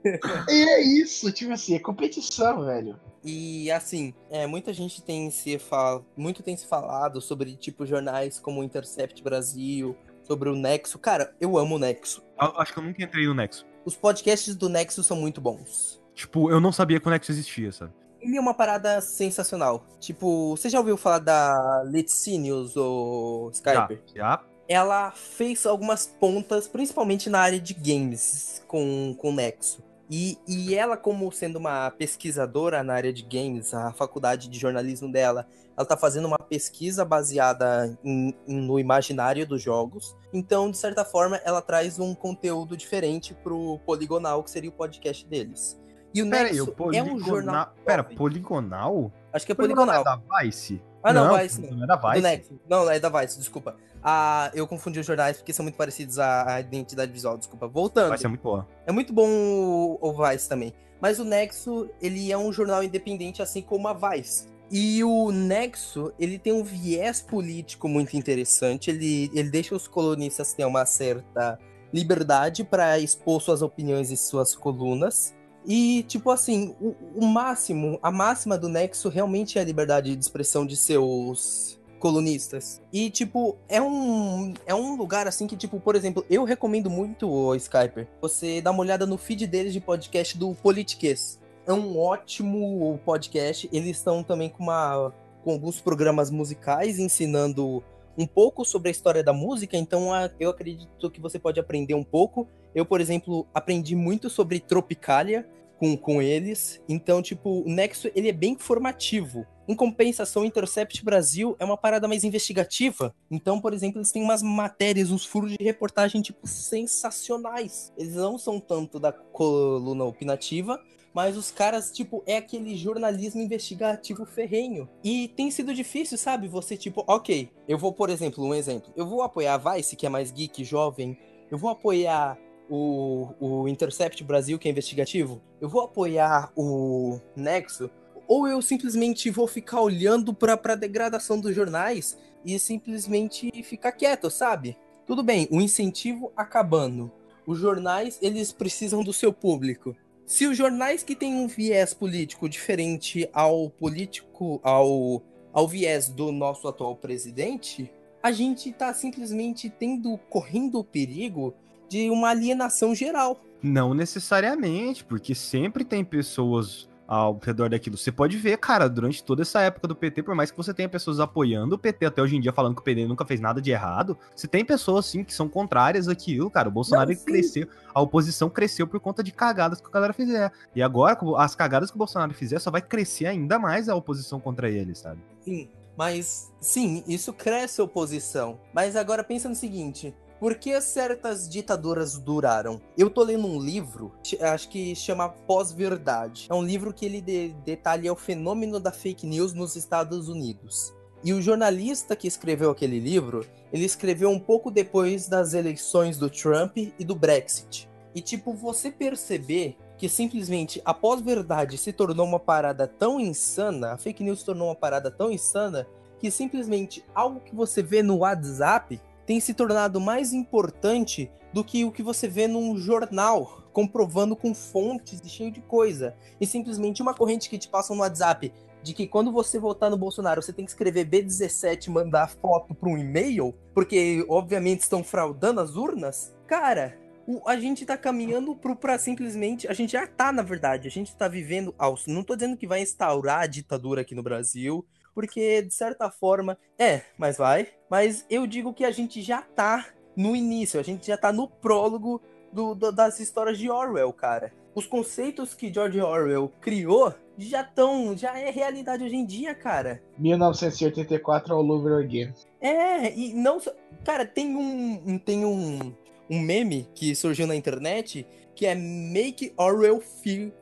E 0.03 0.69
é 0.69 0.81
isso, 0.81 1.31
tipo 1.31 1.51
assim, 1.51 1.75
é 1.75 1.79
competição, 1.79 2.65
velho. 2.65 2.99
E 3.23 3.69
assim, 3.71 4.13
é, 4.29 4.47
muita 4.47 4.73
gente 4.73 5.01
tem 5.03 5.29
se 5.29 5.59
fal... 5.59 6.05
muito 6.15 6.41
tem 6.41 6.55
se 6.55 6.65
falado 6.65 7.19
sobre 7.19 7.55
tipo 7.55 7.85
jornais 7.85 8.39
como 8.39 8.61
o 8.61 8.63
Intercept 8.63 9.21
Brasil, 9.21 9.95
sobre 10.23 10.49
o 10.49 10.55
Nexo. 10.55 10.97
Cara, 10.97 11.35
eu 11.41 11.57
amo 11.57 11.75
o 11.75 11.79
Nexo. 11.79 12.23
Acho 12.37 12.73
que 12.73 12.79
eu 12.79 12.83
nunca 12.83 13.03
entrei 13.03 13.25
no 13.25 13.33
Nexo. 13.33 13.65
Os 13.83 13.95
podcasts 13.95 14.55
do 14.55 14.69
Nexo 14.69 15.03
são 15.03 15.17
muito 15.17 15.41
bons. 15.41 16.01
Tipo, 16.13 16.51
eu 16.51 16.59
não 16.59 16.71
sabia 16.71 16.99
que 16.99 17.07
o 17.07 17.11
Nexo 17.11 17.31
existia, 17.31 17.71
sabe? 17.71 17.91
Ele 18.21 18.37
é 18.37 18.39
uma 18.41 18.53
parada 18.53 19.01
sensacional. 19.01 19.85
Tipo, 19.99 20.51
você 20.51 20.69
já 20.69 20.79
ouviu 20.79 20.97
falar 20.97 21.19
da 21.19 21.81
Let's 21.85 22.27
News 22.27 22.75
ou 22.75 23.49
Skype? 23.51 24.01
Já, 24.13 24.15
já. 24.15 24.43
Ela 24.67 25.11
fez 25.11 25.65
algumas 25.65 26.05
pontas, 26.05 26.67
principalmente 26.67 27.29
na 27.29 27.39
área 27.39 27.59
de 27.59 27.73
games, 27.73 28.61
com 28.67 29.15
com 29.17 29.29
o 29.31 29.33
Nexo. 29.33 29.81
E, 30.09 30.37
e 30.47 30.73
ela, 30.73 30.97
como 30.97 31.31
sendo 31.31 31.57
uma 31.59 31.91
pesquisadora 31.91 32.83
na 32.83 32.93
área 32.95 33.13
de 33.13 33.21
games, 33.23 33.73
a 33.73 33.91
faculdade 33.93 34.49
de 34.49 34.57
jornalismo 34.57 35.11
dela, 35.11 35.45
ela 35.77 35.85
tá 35.85 35.95
fazendo 35.95 36.25
uma 36.27 36.39
pesquisa 36.39 37.05
baseada 37.05 37.95
em- 38.03 38.33
em- 38.47 38.61
no 38.61 38.79
imaginário 38.79 39.45
dos 39.45 39.61
jogos. 39.61 40.17
Então, 40.33 40.71
de 40.71 40.77
certa 40.77 41.05
forma, 41.05 41.37
ela 41.45 41.61
traz 41.61 41.99
um 41.99 42.15
conteúdo 42.15 42.75
diferente 42.75 43.35
pro 43.35 43.79
Poligonal, 43.85 44.43
que 44.43 44.49
seria 44.49 44.69
o 44.69 44.73
podcast 44.73 45.27
deles. 45.27 45.79
E 46.11 46.23
o 46.23 46.29
Pera 46.29 46.47
aí, 46.49 46.53
Nexo 46.53 46.65
o 46.65 46.71
é 46.71 46.75
poligonal... 46.75 47.15
um 47.15 47.19
jornal. 47.19 47.73
Pera, 47.85 48.03
poligonal? 48.03 49.11
Acho 49.31 49.45
que 49.45 49.51
é 49.51 49.55
Poligonal 49.55 50.03
Poligonal. 50.03 50.19
é 50.23 50.31
da 50.31 50.41
Vice? 50.41 50.81
Ah, 51.03 51.13
não, 51.13 51.37
Vice 51.37 51.61
não. 51.61 51.69
Não 51.69 51.83
é 51.83 51.87
da 51.87 51.95
Vice. 51.95 52.59
Não, 52.67 52.89
é 52.89 52.99
da 52.99 53.09
Vice, 53.09 53.37
desculpa. 53.37 53.75
Ah, 54.03 54.51
eu 54.53 54.67
confundi 54.67 54.99
os 54.99 55.05
jornais 55.05 55.37
porque 55.37 55.51
são 55.51 55.63
muito 55.63 55.75
parecidos 55.75 56.19
à, 56.19 56.55
à 56.55 56.59
identidade 56.59 57.11
visual, 57.11 57.37
desculpa. 57.37 57.67
Voltando. 57.67 58.11
Vice 58.11 58.25
é 58.25 58.29
muito 58.29 58.41
boa. 58.41 58.67
É 58.85 58.91
muito 58.91 59.13
bom 59.13 59.29
o, 59.29 59.99
o 60.01 60.13
Vice 60.13 60.47
também. 60.47 60.73
Mas 61.01 61.19
o 61.19 61.23
Nexo, 61.23 61.89
ele 62.01 62.31
é 62.31 62.37
um 62.37 62.51
jornal 62.51 62.83
independente, 62.83 63.41
assim 63.41 63.61
como 63.61 63.87
a 63.87 63.93
Vice. 63.93 64.47
E 64.71 65.03
o 65.03 65.31
Nexo, 65.31 66.13
ele 66.19 66.37
tem 66.37 66.53
um 66.53 66.63
viés 66.63 67.21
político 67.21 67.87
muito 67.87 68.15
interessante. 68.15 68.89
Ele, 68.89 69.31
ele 69.33 69.49
deixa 69.49 69.75
os 69.75 69.87
colunistas 69.87 70.53
ter 70.53 70.65
uma 70.65 70.85
certa 70.85 71.57
liberdade 71.91 72.63
para 72.63 72.99
expor 72.99 73.41
suas 73.41 73.61
opiniões 73.61 74.11
e 74.11 74.17
suas 74.17 74.55
colunas. 74.55 75.33
E, 75.65 76.03
tipo 76.03 76.29
assim, 76.29 76.75
o, 76.79 76.95
o 77.15 77.25
máximo, 77.25 77.99
a 78.01 78.11
máxima 78.11 78.57
do 78.57 78.69
Nexo 78.69 79.09
realmente 79.09 79.57
é 79.57 79.61
a 79.61 79.65
liberdade 79.65 80.15
de 80.15 80.21
expressão 80.21 80.65
de 80.65 80.75
seus 80.75 81.78
colunistas. 81.99 82.81
E, 82.91 83.09
tipo, 83.09 83.57
é 83.67 83.81
um, 83.81 84.53
é 84.65 84.73
um 84.73 84.95
lugar 84.95 85.27
assim 85.27 85.45
que, 85.45 85.55
tipo, 85.55 85.79
por 85.79 85.95
exemplo, 85.95 86.25
eu 86.29 86.43
recomendo 86.43 86.89
muito 86.89 87.29
o 87.29 87.55
Skyper. 87.55 88.07
Você 88.21 88.61
dá 88.61 88.71
uma 88.71 88.81
olhada 88.81 89.05
no 89.05 89.17
feed 89.17 89.45
deles 89.45 89.73
de 89.73 89.79
podcast 89.79 90.37
do 90.37 90.55
Politiques. 90.55 91.39
É 91.67 91.73
um 91.73 91.99
ótimo 91.99 92.99
podcast. 93.05 93.69
Eles 93.71 93.97
estão 93.97 94.23
também 94.23 94.49
com, 94.49 94.63
uma, 94.63 95.13
com 95.43 95.51
alguns 95.51 95.79
programas 95.79 96.31
musicais 96.31 96.97
ensinando 96.97 97.83
um 98.17 98.25
pouco 98.25 98.65
sobre 98.65 98.89
a 98.89 98.91
história 98.91 99.23
da 99.23 99.31
música, 99.31 99.77
então 99.77 100.09
eu 100.39 100.49
acredito 100.49 101.09
que 101.09 101.21
você 101.21 101.39
pode 101.39 101.57
aprender 101.57 101.93
um 101.93 102.03
pouco. 102.03 102.49
Eu, 102.75 102.85
por 102.85 102.99
exemplo, 102.99 103.47
aprendi 103.53 103.95
muito 103.95 104.29
sobre 104.29 104.59
Tropicalia 104.59 105.47
com, 105.79 105.95
com 105.95 106.21
eles. 106.21 106.81
Então, 106.87 107.21
tipo, 107.21 107.61
o 107.61 107.69
Nexo 107.69 108.11
ele 108.13 108.27
é 108.27 108.33
bem 108.33 108.55
formativo. 108.59 109.47
Em 109.67 109.75
compensação, 109.75 110.43
Intercept 110.43 111.03
Brasil 111.03 111.55
é 111.59 111.63
uma 111.63 111.77
parada 111.77 112.07
mais 112.07 112.23
investigativa. 112.23 113.15
Então, 113.31 113.61
por 113.61 113.73
exemplo, 113.73 113.99
eles 113.99 114.11
têm 114.11 114.21
umas 114.21 114.43
matérias, 114.43 115.11
uns 115.11 115.25
furos 115.25 115.51
de 115.51 115.63
reportagem, 115.63 116.21
tipo, 116.21 116.45
sensacionais. 116.45 117.93
Eles 117.97 118.15
não 118.15 118.37
são 118.37 118.59
tanto 118.59 118.99
da 118.99 119.11
coluna 119.13 120.03
opinativa, 120.03 120.81
mas 121.13 121.37
os 121.37 121.51
caras, 121.51 121.91
tipo, 121.91 122.23
é 122.25 122.37
aquele 122.37 122.75
jornalismo 122.75 123.41
investigativo 123.41 124.25
ferrenho. 124.25 124.89
E 125.03 125.27
tem 125.29 125.49
sido 125.51 125.73
difícil, 125.73 126.17
sabe? 126.17 126.47
Você, 126.47 126.75
tipo, 126.75 127.03
ok, 127.07 127.49
eu 127.67 127.77
vou, 127.77 127.93
por 127.93 128.09
exemplo, 128.09 128.43
um 128.43 128.53
exemplo. 128.53 128.91
Eu 128.97 129.07
vou 129.07 129.21
apoiar 129.21 129.53
a 129.53 129.75
Vice, 129.75 129.95
que 129.95 130.05
é 130.05 130.09
mais 130.09 130.31
geek, 130.31 130.63
jovem. 130.63 131.17
Eu 131.51 131.57
vou 131.57 131.69
apoiar 131.69 132.37
o, 132.69 133.33
o 133.39 133.67
Intercept 133.67 134.23
Brasil, 134.23 134.59
que 134.59 134.67
é 134.67 134.71
investigativo. 134.71 135.41
Eu 135.59 135.67
vou 135.67 135.81
apoiar 135.81 136.51
o 136.55 137.19
Nexo 137.35 137.89
ou 138.27 138.47
eu 138.47 138.61
simplesmente 138.61 139.29
vou 139.31 139.47
ficar 139.47 139.81
olhando 139.81 140.33
para 140.33 140.53
a 140.53 140.75
degradação 140.75 141.39
dos 141.39 141.55
jornais 141.55 142.15
e 142.45 142.57
simplesmente 142.59 143.51
ficar 143.63 143.91
quieto, 143.91 144.29
sabe? 144.29 144.77
Tudo 145.05 145.23
bem, 145.23 145.47
o 145.49 145.59
incentivo 145.59 146.31
acabando. 146.37 147.11
Os 147.45 147.57
jornais, 147.57 148.19
eles 148.21 148.51
precisam 148.51 149.03
do 149.03 149.11
seu 149.11 149.33
público. 149.33 149.95
Se 150.27 150.45
os 150.45 150.55
jornais 150.55 151.01
que 151.01 151.15
têm 151.15 151.33
um 151.33 151.47
viés 151.47 151.95
político 151.95 152.47
diferente 152.47 153.27
ao 153.33 153.71
político, 153.71 154.59
ao, 154.61 155.23
ao 155.51 155.67
viés 155.67 156.07
do 156.07 156.31
nosso 156.31 156.67
atual 156.67 156.95
presidente, 156.95 157.91
a 158.21 158.31
gente 158.31 158.71
tá 158.71 158.93
simplesmente 158.93 159.71
tendo, 159.71 160.19
correndo 160.29 160.77
o 160.77 160.83
perigo 160.83 161.55
de 161.89 162.09
uma 162.09 162.29
alienação 162.29 162.93
geral. 162.93 163.41
Não 163.61 163.93
necessariamente, 163.93 165.03
porque 165.03 165.35
sempre 165.35 165.83
tem 165.83 166.03
pessoas 166.03 166.87
ao 167.09 167.39
redor 167.43 167.69
daquilo. 167.69 167.97
Você 167.97 168.11
pode 168.11 168.37
ver, 168.37 168.55
cara, 168.59 168.87
durante 168.87 169.23
toda 169.23 169.41
essa 169.41 169.61
época 169.61 169.87
do 169.87 169.95
PT, 169.95 170.21
por 170.21 170.35
mais 170.35 170.51
que 170.51 170.57
você 170.57 170.71
tenha 170.71 170.87
pessoas 170.87 171.19
apoiando 171.19 171.73
o 171.73 171.77
PT 171.77 172.05
até 172.05 172.21
hoje 172.21 172.35
em 172.35 172.39
dia, 172.39 172.53
falando 172.53 172.75
que 172.75 172.81
o 172.81 172.83
PT 172.83 173.07
nunca 173.07 173.25
fez 173.25 173.39
nada 173.39 173.59
de 173.59 173.71
errado, 173.71 174.15
você 174.35 174.47
tem 174.47 174.63
pessoas, 174.63 175.07
sim, 175.07 175.23
que 175.23 175.33
são 175.33 175.49
contrárias 175.49 176.07
àquilo, 176.07 176.51
cara. 176.51 176.69
O 176.69 176.71
Bolsonaro 176.71 177.09
Não, 177.09 177.17
cresceu, 177.17 177.67
a 177.95 177.99
oposição 177.99 178.47
cresceu 178.47 178.85
por 178.85 178.99
conta 178.99 179.23
de 179.23 179.31
cagadas 179.31 179.81
que 179.81 179.87
a 179.87 179.91
galera 179.91 180.13
fizer. 180.13 180.51
E 180.75 180.83
agora, 180.83 181.17
as 181.37 181.55
cagadas 181.55 181.89
que 181.89 181.97
o 181.97 181.97
Bolsonaro 181.97 182.31
fizer, 182.35 182.59
só 182.59 182.69
vai 182.69 182.81
crescer 182.81 183.25
ainda 183.25 183.57
mais 183.57 183.89
a 183.89 183.95
oposição 183.95 184.39
contra 184.39 184.69
ele, 184.69 184.93
sabe? 184.93 185.19
Sim, 185.43 185.67
mas, 185.97 186.53
sim, 186.61 187.03
isso 187.07 187.33
cresce 187.33 187.81
a 187.81 187.85
oposição. 187.85 188.59
Mas 188.71 188.95
agora 188.95 189.23
pensa 189.23 189.49
no 189.49 189.55
seguinte, 189.55 190.13
por 190.39 190.55
que 190.55 190.79
certas 190.79 191.49
ditaduras 191.49 192.17
duraram? 192.17 192.81
Eu 192.97 193.09
tô 193.09 193.23
lendo 193.23 193.45
um 193.45 193.59
livro, 193.59 194.13
acho 194.39 194.69
que 194.69 194.95
chama 194.95 195.27
Pós-Verdade. 195.27 196.47
É 196.49 196.53
um 196.53 196.63
livro 196.63 196.93
que 196.93 197.05
ele 197.05 197.19
de 197.19 197.49
detalha 197.65 198.13
o 198.13 198.15
fenômeno 198.15 198.79
da 198.79 198.91
fake 198.91 199.27
news 199.27 199.53
nos 199.53 199.75
Estados 199.75 200.29
Unidos. 200.29 200.93
E 201.21 201.33
o 201.33 201.41
jornalista 201.41 202.15
que 202.15 202.27
escreveu 202.27 202.71
aquele 202.71 202.99
livro, 202.99 203.45
ele 203.73 203.83
escreveu 203.83 204.29
um 204.29 204.39
pouco 204.39 204.71
depois 204.71 205.27
das 205.27 205.53
eleições 205.53 206.17
do 206.17 206.29
Trump 206.29 206.77
e 206.77 207.03
do 207.03 207.15
Brexit. 207.15 207.89
E 208.15 208.21
tipo, 208.21 208.53
você 208.53 208.89
perceber 208.89 209.75
que 209.97 210.07
simplesmente 210.07 210.81
a 210.85 210.93
pós-verdade 210.93 211.77
se 211.77 211.91
tornou 211.91 212.25
uma 212.25 212.39
parada 212.39 212.87
tão 212.87 213.19
insana, 213.19 213.91
a 213.91 213.97
fake 213.97 214.23
news 214.23 214.39
se 214.39 214.45
tornou 214.45 214.69
uma 214.69 214.75
parada 214.75 215.11
tão 215.11 215.29
insana, 215.29 215.85
que 216.17 216.31
simplesmente 216.31 217.03
algo 217.13 217.41
que 217.41 217.53
você 217.53 217.83
vê 217.83 218.01
no 218.01 218.19
WhatsApp 218.19 218.99
tem 219.29 219.39
se 219.39 219.53
tornado 219.53 220.01
mais 220.01 220.33
importante 220.33 221.31
do 221.53 221.63
que 221.63 221.85
o 221.85 221.91
que 221.91 222.01
você 222.01 222.27
vê 222.27 222.47
num 222.47 222.75
jornal, 222.75 223.61
comprovando 223.71 224.35
com 224.35 224.55
fontes 224.55 225.21
e 225.23 225.29
cheio 225.29 225.51
de 225.51 225.61
coisa. 225.61 226.15
E 226.41 226.47
simplesmente 226.47 227.03
uma 227.03 227.13
corrente 227.13 227.47
que 227.47 227.59
te 227.59 227.67
passa 227.67 227.93
no 227.93 228.01
WhatsApp 228.01 228.51
de 228.81 228.91
que 228.91 229.05
quando 229.05 229.31
você 229.31 229.59
votar 229.59 229.91
no 229.91 229.97
Bolsonaro, 229.99 230.41
você 230.41 230.51
tem 230.51 230.65
que 230.65 230.71
escrever 230.71 231.07
B17 231.07 231.85
e 231.85 231.89
mandar 231.91 232.31
foto 232.41 232.73
para 232.73 232.89
um 232.89 232.97
e-mail, 232.97 233.53
porque 233.71 234.25
obviamente 234.27 234.79
estão 234.79 235.03
fraudando 235.03 235.61
as 235.61 235.75
urnas. 235.75 236.35
Cara, 236.47 236.97
a 237.45 237.55
gente 237.55 237.85
tá 237.85 237.95
caminhando 237.95 238.55
pro, 238.55 238.75
pra 238.75 238.97
simplesmente. 238.97 239.67
A 239.67 239.73
gente 239.73 239.91
já 239.91 240.07
tá, 240.07 240.31
na 240.31 240.41
verdade. 240.41 240.87
A 240.87 240.91
gente 240.91 241.15
tá 241.15 241.27
vivendo. 241.27 241.75
Não 242.07 242.23
tô 242.23 242.35
dizendo 242.35 242.57
que 242.57 242.65
vai 242.65 242.81
instaurar 242.81 243.41
a 243.41 243.47
ditadura 243.47 244.01
aqui 244.01 244.15
no 244.15 244.23
Brasil 244.23 244.83
porque 245.13 245.61
de 245.61 245.73
certa 245.73 246.09
forma 246.09 246.57
é, 246.77 247.01
mas 247.17 247.37
vai. 247.37 247.67
Mas 247.89 248.25
eu 248.29 248.45
digo 248.47 248.73
que 248.73 248.85
a 248.85 248.91
gente 248.91 249.21
já 249.21 249.41
tá 249.41 249.87
no 250.15 250.35
início, 250.35 250.79
a 250.79 250.83
gente 250.83 251.07
já 251.07 251.17
tá 251.17 251.31
no 251.31 251.47
prólogo 251.47 252.21
do, 252.51 252.75
do, 252.75 252.91
das 252.91 253.19
histórias 253.19 253.57
de 253.57 253.69
Orwell, 253.69 254.11
cara. 254.13 254.51
Os 254.75 254.85
conceitos 254.85 255.53
que 255.53 255.73
George 255.73 255.99
Orwell 255.99 256.51
criou 256.61 257.13
já 257.37 257.61
estão, 257.61 258.15
já 258.15 258.37
é 258.37 258.49
realidade 258.49 259.03
hoje 259.03 259.15
em 259.15 259.25
dia, 259.25 259.55
cara. 259.55 260.01
1984 260.17 261.53
all 261.53 261.69
over 261.69 262.03
again. 262.03 262.33
É, 262.61 263.13
e 263.13 263.33
não, 263.33 263.59
cara, 264.03 264.25
tem 264.25 264.55
um, 264.55 265.17
tem 265.17 265.45
um, 265.45 265.93
um 266.29 266.39
meme 266.39 266.87
que 266.93 267.15
surgiu 267.15 267.47
na 267.47 267.55
internet 267.55 268.25
que 268.59 268.65
é 268.65 268.75
Make 268.75 269.53
Orwell 269.55 270.03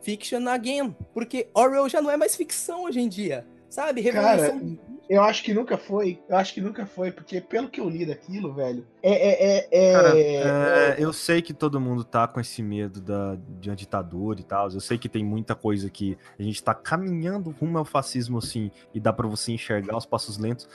Fiction 0.04 0.48
Again, 0.48 0.96
porque 1.16 1.48
Orwell 1.52 1.90
já 1.90 2.00
não 2.00 2.12
é 2.12 2.16
mais 2.16 2.36
ficção 2.36 2.84
hoje 2.84 3.00
em 3.00 3.10
dia. 3.10 3.44
Sabe? 3.70 4.02
Revolução. 4.02 4.60
Cara, 4.60 4.98
eu 5.10 5.24
acho 5.24 5.44
que 5.44 5.54
nunca 5.54 5.78
foi. 5.78 6.20
Eu 6.28 6.36
acho 6.36 6.54
que 6.54 6.62
nunca 6.62 6.86
foi, 6.86 7.12
porque 7.12 7.40
pelo 7.40 7.70
que 7.70 7.80
eu 7.80 7.90
li 7.90 8.06
daquilo, 8.06 8.54
velho. 8.54 8.86
É. 9.02 9.12
é, 9.12 9.58
é, 9.58 9.68
é 9.72 9.94
Cara, 9.94 10.20
é, 10.20 10.96
eu 11.00 11.14
sei 11.14 11.42
que 11.42 11.54
todo 11.54 11.80
mundo 11.80 12.04
tá 12.04 12.28
com 12.28 12.40
esse 12.40 12.62
medo 12.62 13.00
da, 13.00 13.38
de 13.60 13.70
uma 13.70 13.76
ditadura 13.76 14.40
e 14.40 14.44
tal. 14.44 14.70
Eu 14.70 14.82
sei 14.82 14.98
que 14.98 15.08
tem 15.08 15.24
muita 15.24 15.56
coisa 15.56 15.90
que 15.90 16.18
a 16.38 16.44
gente 16.44 16.62
tá 16.62 16.74
caminhando 16.74 17.52
rumo 17.52 17.78
ao 17.78 17.86
fascismo, 17.86 18.38
assim, 18.38 18.70
e 18.94 19.00
dá 19.00 19.14
para 19.14 19.28
você 19.28 19.54
enxergar 19.54 19.98
os 19.98 20.06
passos 20.06 20.38
lentos. 20.38 20.68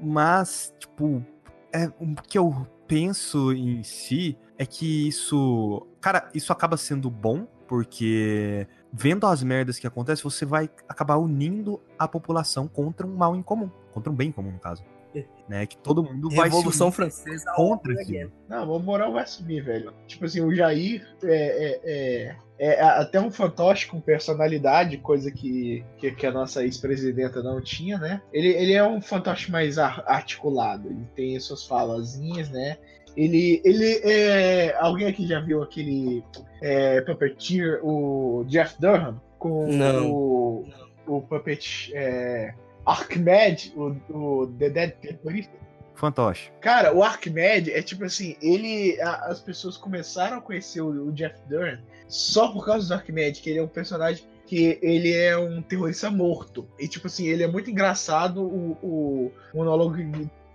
Mas, 0.00 0.72
tipo, 0.78 1.24
é, 1.72 1.86
o 1.98 2.14
que 2.22 2.38
eu 2.38 2.66
penso 2.86 3.52
em 3.52 3.82
si 3.82 4.36
é 4.56 4.64
que 4.64 5.08
isso. 5.08 5.86
Cara, 6.00 6.30
isso 6.34 6.52
acaba 6.52 6.76
sendo 6.76 7.10
bom, 7.10 7.46
porque 7.66 8.66
vendo 8.92 9.26
as 9.26 9.42
merdas 9.42 9.78
que 9.78 9.86
acontecem, 9.86 10.22
você 10.22 10.44
vai 10.44 10.68
acabar 10.88 11.16
unindo 11.16 11.80
a 11.98 12.06
população 12.06 12.68
contra 12.68 13.06
um 13.06 13.16
mal 13.16 13.34
em 13.34 13.42
comum, 13.42 13.70
contra 13.92 14.12
um 14.12 14.14
bem 14.14 14.30
comum, 14.30 14.52
no 14.52 14.58
caso. 14.58 14.84
Né, 15.48 15.66
que 15.66 15.76
todo 15.76 16.02
mundo 16.02 16.30
vai 16.30 16.48
Revolução 16.48 16.90
Francesa 16.90 17.52
contra 17.54 17.92
aquilo. 17.92 18.32
Não, 18.48 18.74
o 18.74 18.78
moral 18.78 19.12
vai 19.12 19.26
subir, 19.26 19.60
velho. 19.62 19.92
Tipo 20.06 20.24
assim, 20.24 20.40
o 20.40 20.54
Jair 20.54 21.06
é, 21.22 21.80
é, 21.84 22.36
é, 22.58 22.74
é 22.74 22.80
até 22.80 23.20
um 23.20 23.30
fantoche 23.30 23.86
com 23.86 24.00
personalidade, 24.00 24.96
coisa 24.96 25.30
que, 25.30 25.84
que, 25.98 26.12
que 26.12 26.26
a 26.26 26.32
nossa 26.32 26.62
ex-presidenta 26.62 27.42
não 27.42 27.60
tinha, 27.60 27.98
né? 27.98 28.22
Ele, 28.32 28.48
ele 28.48 28.72
é 28.72 28.82
um 28.86 29.02
fantoche 29.02 29.50
mais 29.50 29.76
articulado, 29.76 30.88
ele 30.88 31.06
tem 31.14 31.38
suas 31.38 31.66
falazinhas, 31.66 32.48
né? 32.48 32.78
Ele, 33.16 33.60
ele 33.64 34.00
é. 34.04 34.76
Alguém 34.78 35.08
aqui 35.08 35.26
já 35.26 35.40
viu 35.40 35.62
aquele 35.62 36.24
é, 36.60 37.00
Puppeteer, 37.02 37.80
o 37.82 38.44
Jeff 38.46 38.74
Durham? 38.80 39.20
Com 39.38 39.66
Não. 39.66 40.10
o, 40.10 40.68
o 41.06 41.20
Puppet 41.22 41.90
é, 41.94 42.54
Archimed, 42.86 43.72
o, 43.76 43.96
o 44.10 44.46
The 44.46 44.70
Dead 44.70 44.92
Terrorista. 44.92 45.62
Fantoche. 45.94 46.50
Cara, 46.60 46.94
o 46.94 47.02
Archimed 47.02 47.70
é 47.70 47.82
tipo 47.82 48.04
assim, 48.04 48.36
ele. 48.40 49.00
A, 49.00 49.26
as 49.26 49.40
pessoas 49.40 49.76
começaram 49.76 50.38
a 50.38 50.40
conhecer 50.40 50.80
o, 50.80 51.08
o, 51.08 51.12
Jeff 51.12 51.36
Durham 51.48 51.78
só 52.08 52.48
por 52.48 52.64
causa 52.64 52.88
do 52.88 52.94
Archimed, 52.94 53.40
que 53.40 53.50
ele 53.50 53.58
é 53.58 53.62
um 53.62 53.68
personagem 53.68 54.24
que 54.46 54.78
ele 54.82 55.12
é 55.12 55.36
um 55.36 55.62
terrorista 55.62 56.10
morto. 56.10 56.68
E 56.78 56.88
tipo 56.88 57.06
assim, 57.06 57.26
ele 57.26 57.42
é 57.42 57.46
muito 57.46 57.70
engraçado 57.70 58.42
o, 58.42 58.76
o 58.82 59.32
monólogo 59.54 59.96